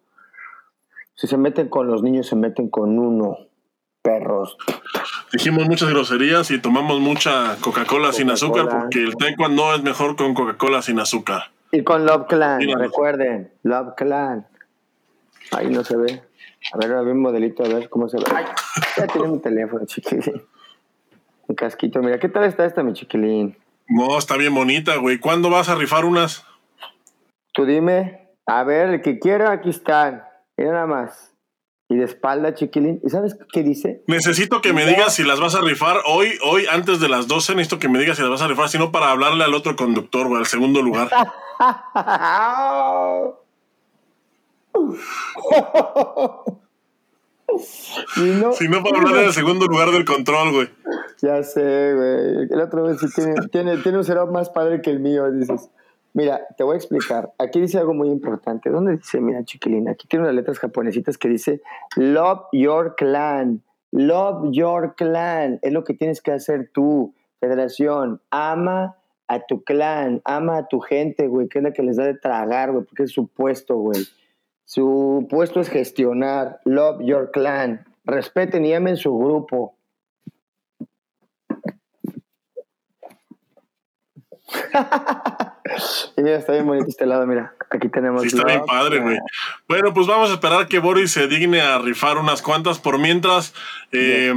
Si 1.13 1.27
se 1.27 1.37
meten 1.37 1.69
con 1.69 1.87
los 1.87 2.03
niños, 2.03 2.27
se 2.27 2.35
meten 2.35 2.67
con 2.67 2.99
uno, 2.99 3.37
perros. 4.05 4.55
Dijimos 5.33 5.67
muchas 5.67 5.89
groserías 5.89 6.51
y 6.51 6.61
tomamos 6.61 6.99
mucha 6.99 7.57
Coca-Cola 7.59 8.13
sin 8.13 8.29
azúcar 8.29 8.69
porque 8.69 8.99
el 8.99 9.15
taekwondo 9.15 9.73
es 9.73 9.81
mejor 9.81 10.15
con 10.15 10.35
Coca-Cola 10.35 10.83
sin 10.83 10.99
azúcar. 10.99 11.51
Y 11.71 11.83
con 11.83 12.05
Love 12.05 12.27
Clan, 12.27 12.61
recuerden, 12.77 13.51
Love 13.63 13.95
Clan. 13.97 14.47
Ahí 15.51 15.69
no 15.69 15.83
se 15.83 15.97
ve. 15.97 16.21
A 16.71 16.77
ver, 16.77 16.93
a 16.93 17.01
ver 17.01 17.13
un 17.13 17.21
modelito, 17.21 17.63
a 17.63 17.67
ver 17.67 17.89
cómo 17.89 18.07
se 18.07 18.17
ve. 18.17 18.25
Ay, 18.33 18.45
ya 18.95 19.07
tiene 19.07 19.27
mi 19.27 19.39
teléfono, 19.39 19.85
chiquilín. 19.85 20.43
Un 21.47 21.55
casquito, 21.55 21.99
mira, 22.01 22.19
¿qué 22.19 22.29
tal 22.29 22.43
está 22.43 22.65
esta, 22.65 22.83
mi 22.83 22.93
chiquilín? 22.93 23.57
No, 23.87 24.17
está 24.17 24.37
bien 24.37 24.53
bonita, 24.53 24.97
güey. 24.97 25.19
¿Cuándo 25.19 25.49
vas 25.49 25.69
a 25.69 25.75
rifar 25.75 26.05
unas? 26.05 26.45
Tú 27.53 27.65
dime. 27.65 28.29
A 28.45 28.63
ver, 28.63 28.89
el 28.89 29.01
que 29.01 29.17
quiera, 29.19 29.51
aquí 29.51 29.69
están. 29.69 30.23
Mira 30.57 30.73
nada 30.73 30.87
más 30.87 31.34
y 31.87 31.97
de 31.97 32.03
espalda, 32.03 32.55
chiquilín. 32.55 32.99
¿Y 33.03 33.09
sabes 33.09 33.37
qué 33.51 33.61
dice? 33.61 34.01
Necesito 34.07 34.61
que 34.61 34.73
me 34.73 34.85
digas 34.85 35.13
si 35.13 35.23
las 35.23 35.39
vas 35.39 35.53
a 35.55 35.61
rifar 35.61 35.97
hoy, 36.07 36.33
hoy 36.43 36.65
antes 36.71 36.99
de 36.99 37.09
las 37.09 37.27
12. 37.27 37.53
Necesito 37.53 37.79
que 37.79 37.89
me 37.89 37.99
digas 37.99 38.17
si 38.17 38.23
las 38.23 38.31
vas 38.31 38.41
a 38.41 38.47
rifar, 38.47 38.69
sino 38.69 38.91
para 38.91 39.11
hablarle 39.11 39.43
al 39.43 39.53
otro 39.53 39.75
conductor 39.75 40.25
o 40.27 40.35
al 40.35 40.47
segundo 40.47 40.81
lugar. 40.81 41.09
si 48.55 48.67
no, 48.67 48.83
para 48.83 48.97
hablarle 48.97 49.25
al 49.25 49.33
segundo 49.33 49.67
lugar 49.67 49.91
del 49.91 50.05
control, 50.05 50.53
güey. 50.53 50.69
Ya 51.21 51.43
sé, 51.43 51.93
güey. 51.93 52.47
El 52.49 52.61
otro 52.61 52.83
vez 52.83 52.99
sí 52.99 53.07
tiene, 53.13 53.35
tiene, 53.51 53.77
tiene 53.77 53.99
un 53.99 54.03
cero 54.03 54.27
más 54.31 54.49
padre 54.49 54.81
que 54.81 54.89
el 54.89 54.99
mío, 54.99 55.31
dices. 55.31 55.69
Mira, 56.15 56.47
te 56.55 56.63
voy 56.63 56.75
a 56.75 56.77
explicar. 56.77 57.33
Aquí 57.37 57.59
dice 57.59 57.77
algo 57.77 57.93
muy 57.93 58.07
importante. 58.09 58.69
¿Dónde 58.69 58.95
dice? 58.95 59.19
Mira, 59.19 59.43
chiquilina, 59.43 59.91
aquí 59.91 60.07
tiene 60.07 60.23
unas 60.23 60.35
letras 60.35 60.59
japonesitas 60.59 61.17
que 61.17 61.27
dice 61.27 61.61
Love 61.97 62.43
your 62.53 62.95
clan. 62.95 63.61
Love 63.91 64.47
your 64.51 64.95
clan. 64.95 65.59
Es 65.61 65.73
lo 65.73 65.83
que 65.83 65.93
tienes 65.93 66.21
que 66.21 66.31
hacer 66.31 66.71
tú, 66.73 67.13
federación. 67.41 68.21
Ama 68.29 68.95
a 69.27 69.39
tu 69.41 69.65
clan, 69.65 70.21
ama 70.23 70.59
a 70.59 70.67
tu 70.69 70.79
gente, 70.79 71.27
güey, 71.27 71.49
que 71.49 71.59
es 71.59 71.63
la 71.65 71.73
que 71.73 71.83
les 71.83 71.97
da 71.97 72.05
de 72.05 72.13
tragar, 72.13 72.71
güey, 72.71 72.85
porque 72.85 73.03
es 73.03 73.11
su 73.11 73.27
puesto, 73.27 73.75
güey. 73.75 74.07
Su 74.63 75.27
puesto 75.29 75.59
es 75.59 75.67
gestionar. 75.67 76.61
Love 76.63 77.01
your 77.01 77.31
clan. 77.31 77.83
Respeten 78.05 78.63
y 78.63 78.73
amen 78.73 78.95
su 78.95 79.17
grupo. 79.17 79.75
y 86.17 86.21
mira, 86.21 86.37
está 86.37 86.53
bien 86.53 86.65
bonito 86.65 86.87
este 86.87 87.05
lado, 87.05 87.25
mira. 87.25 87.53
Aquí 87.69 87.89
tenemos. 87.89 88.21
Sí, 88.21 88.27
está 88.27 88.45
bien 88.45 88.65
padre, 88.65 88.99
güey. 88.99 89.17
Bueno, 89.67 89.93
pues 89.93 90.07
vamos 90.07 90.29
a 90.29 90.33
esperar 90.33 90.67
que 90.67 90.79
Boris 90.79 91.11
se 91.11 91.27
digne 91.27 91.61
a 91.61 91.77
rifar 91.79 92.17
unas 92.17 92.41
cuantas. 92.41 92.79
Por 92.79 92.99
mientras, 92.99 93.53
eh, 93.91 94.33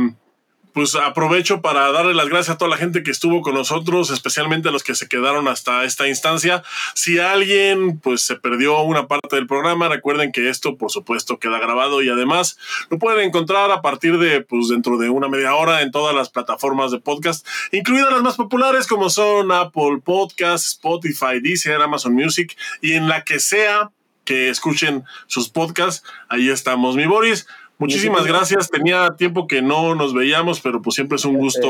pues 0.79 0.95
aprovecho 0.95 1.61
para 1.61 1.91
darle 1.91 2.15
las 2.15 2.29
gracias 2.29 2.55
a 2.55 2.57
toda 2.57 2.71
la 2.71 2.77
gente 2.77 3.03
que 3.03 3.11
estuvo 3.11 3.43
con 3.43 3.55
nosotros, 3.55 4.11
especialmente 4.11 4.69
a 4.69 4.71
los 4.71 4.85
que 4.85 4.95
se 4.95 5.09
quedaron 5.09 5.49
hasta 5.49 5.83
esta 5.83 6.07
instancia. 6.07 6.63
Si 6.95 7.19
alguien 7.19 7.99
pues 7.99 8.23
se 8.23 8.37
perdió 8.37 8.81
una 8.83 9.09
parte 9.09 9.35
del 9.35 9.49
programa, 9.49 9.89
recuerden 9.89 10.31
que 10.31 10.49
esto 10.49 10.77
por 10.77 10.93
supuesto 10.93 11.41
queda 11.41 11.59
grabado 11.59 12.01
y 12.01 12.11
además 12.11 12.59
lo 12.91 13.01
pueden 13.01 13.27
encontrar 13.27 13.73
a 13.73 13.83
partir 13.83 14.19
de 14.19 14.41
pues 14.43 14.69
dentro 14.69 14.99
de 14.99 15.11
una 15.11 15.27
media 15.27 15.57
hora 15.57 15.83
en 15.83 15.91
todas 15.91 16.15
las 16.15 16.29
plataformas 16.29 16.93
de 16.93 17.01
podcast, 17.01 17.45
incluidas 17.73 18.13
las 18.13 18.23
más 18.23 18.37
populares 18.37 18.87
como 18.87 19.11
son 19.11 19.51
Apple 19.51 19.99
Podcasts, 20.05 20.75
Spotify, 20.75 21.41
Deezer, 21.43 21.83
Amazon 21.83 22.15
Music 22.15 22.57
y 22.81 22.93
en 22.93 23.09
la 23.09 23.25
que 23.25 23.41
sea 23.41 23.91
que 24.25 24.49
escuchen 24.49 25.05
sus 25.27 25.49
podcasts. 25.49 26.07
Ahí 26.29 26.51
estamos, 26.51 26.95
mi 26.95 27.07
Boris. 27.07 27.49
Muchísimas 27.79 28.27
gracias. 28.27 28.71
Tenía 28.71 29.15
tiempo 29.17 29.47
que 29.47 29.63
no 29.63 29.95
nos 29.95 30.13
veíamos, 30.13 30.61
pero 30.61 30.83
pues 30.83 30.97
siempre 30.97 31.17
es 31.17 31.25
un 31.25 31.39
gusto 31.39 31.69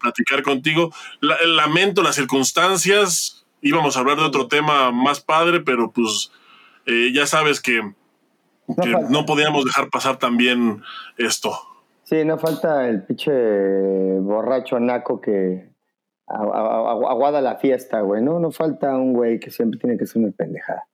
platicar 0.00 0.42
contigo. 0.42 0.92
lamento 1.20 2.02
las 2.02 2.14
circunstancias. 2.14 3.46
Íbamos 3.62 3.96
a 3.96 4.00
hablar 4.00 4.18
de 4.18 4.24
otro 4.24 4.48
tema 4.48 4.92
más 4.92 5.20
padre, 5.20 5.60
pero 5.60 5.90
pues 5.90 6.30
eh, 6.84 7.10
ya 7.14 7.26
sabes 7.26 7.60
que, 7.60 7.80
no, 9.08 9.24
podíamos 9.24 9.64
dejar 9.64 9.88
pasar 9.88 10.18
también 10.18 10.82
esto. 11.16 11.52
Sí, 12.04 12.24
no 12.24 12.38
falta 12.38 12.88
el 12.88 13.02
pinche 13.04 13.32
borracho 14.20 14.78
naco 14.78 15.20
que 15.20 15.70
aguada 16.26 17.40
la 17.40 17.56
fiesta, 17.56 18.00
güey. 18.00 18.22
No, 18.22 18.38
no 18.40 18.50
falta 18.50 18.94
un 18.94 19.14
güey 19.14 19.40
que 19.40 19.50
siempre 19.50 19.80
tiene 19.80 19.96
que 19.96 20.06
ser 20.06 20.22
una 20.22 20.32
pendejada. 20.32 20.86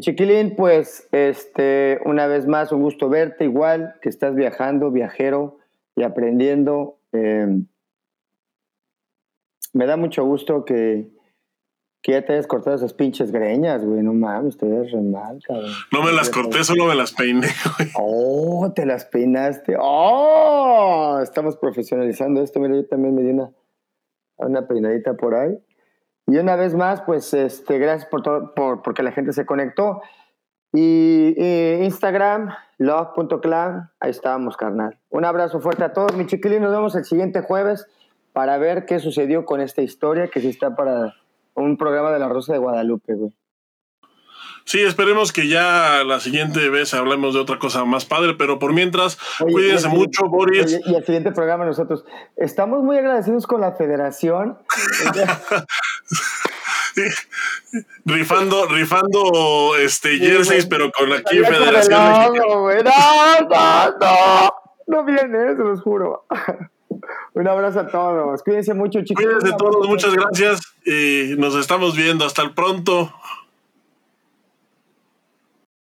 Chiquilín, 0.00 0.56
pues 0.56 1.08
este, 1.12 2.00
una 2.04 2.26
vez 2.26 2.46
más, 2.46 2.72
un 2.72 2.82
gusto 2.82 3.08
verte, 3.08 3.44
igual 3.44 3.94
que 4.02 4.08
estás 4.08 4.34
viajando, 4.34 4.90
viajero 4.90 5.58
y 5.94 6.02
aprendiendo. 6.02 6.98
Em, 7.12 7.66
me 9.72 9.86
da 9.86 9.96
mucho 9.96 10.24
gusto 10.24 10.64
que, 10.64 11.08
que, 12.02 12.12
ya 12.12 12.24
te 12.24 12.32
hayas 12.32 12.46
cortado 12.46 12.76
esas 12.76 12.92
pinches 12.92 13.30
greñas, 13.30 13.84
güey. 13.84 14.02
No 14.02 14.12
mames, 14.12 14.56
te 14.56 14.66
ves 14.66 14.90
re 14.90 15.00
mal, 15.00 15.38
cabrón. 15.42 15.70
No 15.92 16.02
me 16.02 16.12
las 16.12 16.28
corté, 16.28 16.64
solo 16.64 16.86
me 16.86 16.94
las 16.94 17.12
peiné, 17.12 17.48
güey. 17.78 17.90
Oh, 17.94 18.72
te 18.74 18.84
las 18.86 19.04
peinaste. 19.04 19.76
Oh, 19.78 21.20
estamos 21.22 21.56
profesionalizando 21.56 22.42
esto. 22.42 22.58
Mira, 22.58 22.74
yo 22.74 22.86
también 22.86 23.14
me 23.14 23.22
di 23.22 23.30
una 23.30 23.50
una 24.36 24.66
peinadita 24.66 25.14
por 25.14 25.34
ahí. 25.34 25.58
Y 26.26 26.38
una 26.38 26.56
vez 26.56 26.74
más, 26.74 27.02
pues 27.02 27.34
este, 27.34 27.78
gracias 27.78 28.08
por 28.08 28.22
todo, 28.22 28.54
por, 28.54 28.82
porque 28.82 29.02
la 29.02 29.12
gente 29.12 29.32
se 29.32 29.44
conectó. 29.44 30.00
Y, 30.72 31.34
Instagram, 31.84 32.50
love.clan, 32.78 33.90
ahí 34.00 34.10
estábamos, 34.10 34.56
carnal. 34.56 34.98
Un 35.08 35.24
abrazo 35.24 35.60
fuerte 35.60 35.84
a 35.84 35.92
todos, 35.92 36.16
mi 36.16 36.26
chiquilín. 36.26 36.62
Nos 36.62 36.72
vemos 36.72 36.96
el 36.96 37.04
siguiente 37.04 37.42
jueves 37.42 37.86
para 38.32 38.58
ver 38.58 38.84
qué 38.84 38.98
sucedió 38.98 39.44
con 39.44 39.60
esta 39.60 39.82
historia 39.82 40.26
que 40.28 40.40
sí 40.40 40.48
está 40.48 40.74
para 40.74 41.14
un 41.54 41.76
programa 41.76 42.10
de 42.10 42.18
la 42.18 42.28
Rosa 42.28 42.52
de 42.52 42.58
Guadalupe, 42.58 43.14
güey. 43.14 43.32
Sí, 44.64 44.80
esperemos 44.80 45.32
que 45.32 45.46
ya 45.46 46.02
la 46.04 46.20
siguiente 46.20 46.70
vez 46.70 46.94
hablemos 46.94 47.34
de 47.34 47.40
otra 47.40 47.58
cosa 47.58 47.84
más 47.84 48.06
padre, 48.06 48.34
pero 48.38 48.58
por 48.58 48.72
mientras, 48.72 49.18
cuídense 49.38 49.88
mucho, 49.88 50.28
Boris. 50.28 50.80
y 50.86 50.94
el 50.94 51.04
siguiente 51.04 51.32
programa 51.32 51.66
nosotros 51.66 52.04
estamos 52.36 52.82
muy 52.82 52.96
agradecidos 52.96 53.46
con 53.46 53.60
la 53.60 53.72
federación. 53.72 54.58
rifando, 58.04 58.66
rifando 58.66 59.76
este 59.76 60.18
jerseys, 60.18 60.66
pero 60.66 60.90
con 60.92 61.12
aquí 61.12 61.38
Federación 61.38 62.00
No, 62.00 62.32
no, 62.32 62.70
no, 64.00 64.54
no 64.86 65.04
viene, 65.04 65.56
se 65.56 65.62
los 65.62 65.82
juro. 65.82 66.24
Un 67.34 67.48
abrazo 67.48 67.80
a 67.80 67.88
todos. 67.88 68.42
Cuídense 68.42 68.74
mucho, 68.74 69.02
chicos. 69.02 69.24
Cuídense 69.24 69.52
todos, 69.58 69.88
muchas 69.88 70.14
gracias 70.14 70.60
y 70.86 71.34
nos 71.36 71.54
estamos 71.56 71.96
viendo. 71.96 72.24
Hasta 72.24 72.42
el 72.42 72.54
pronto. 72.54 73.12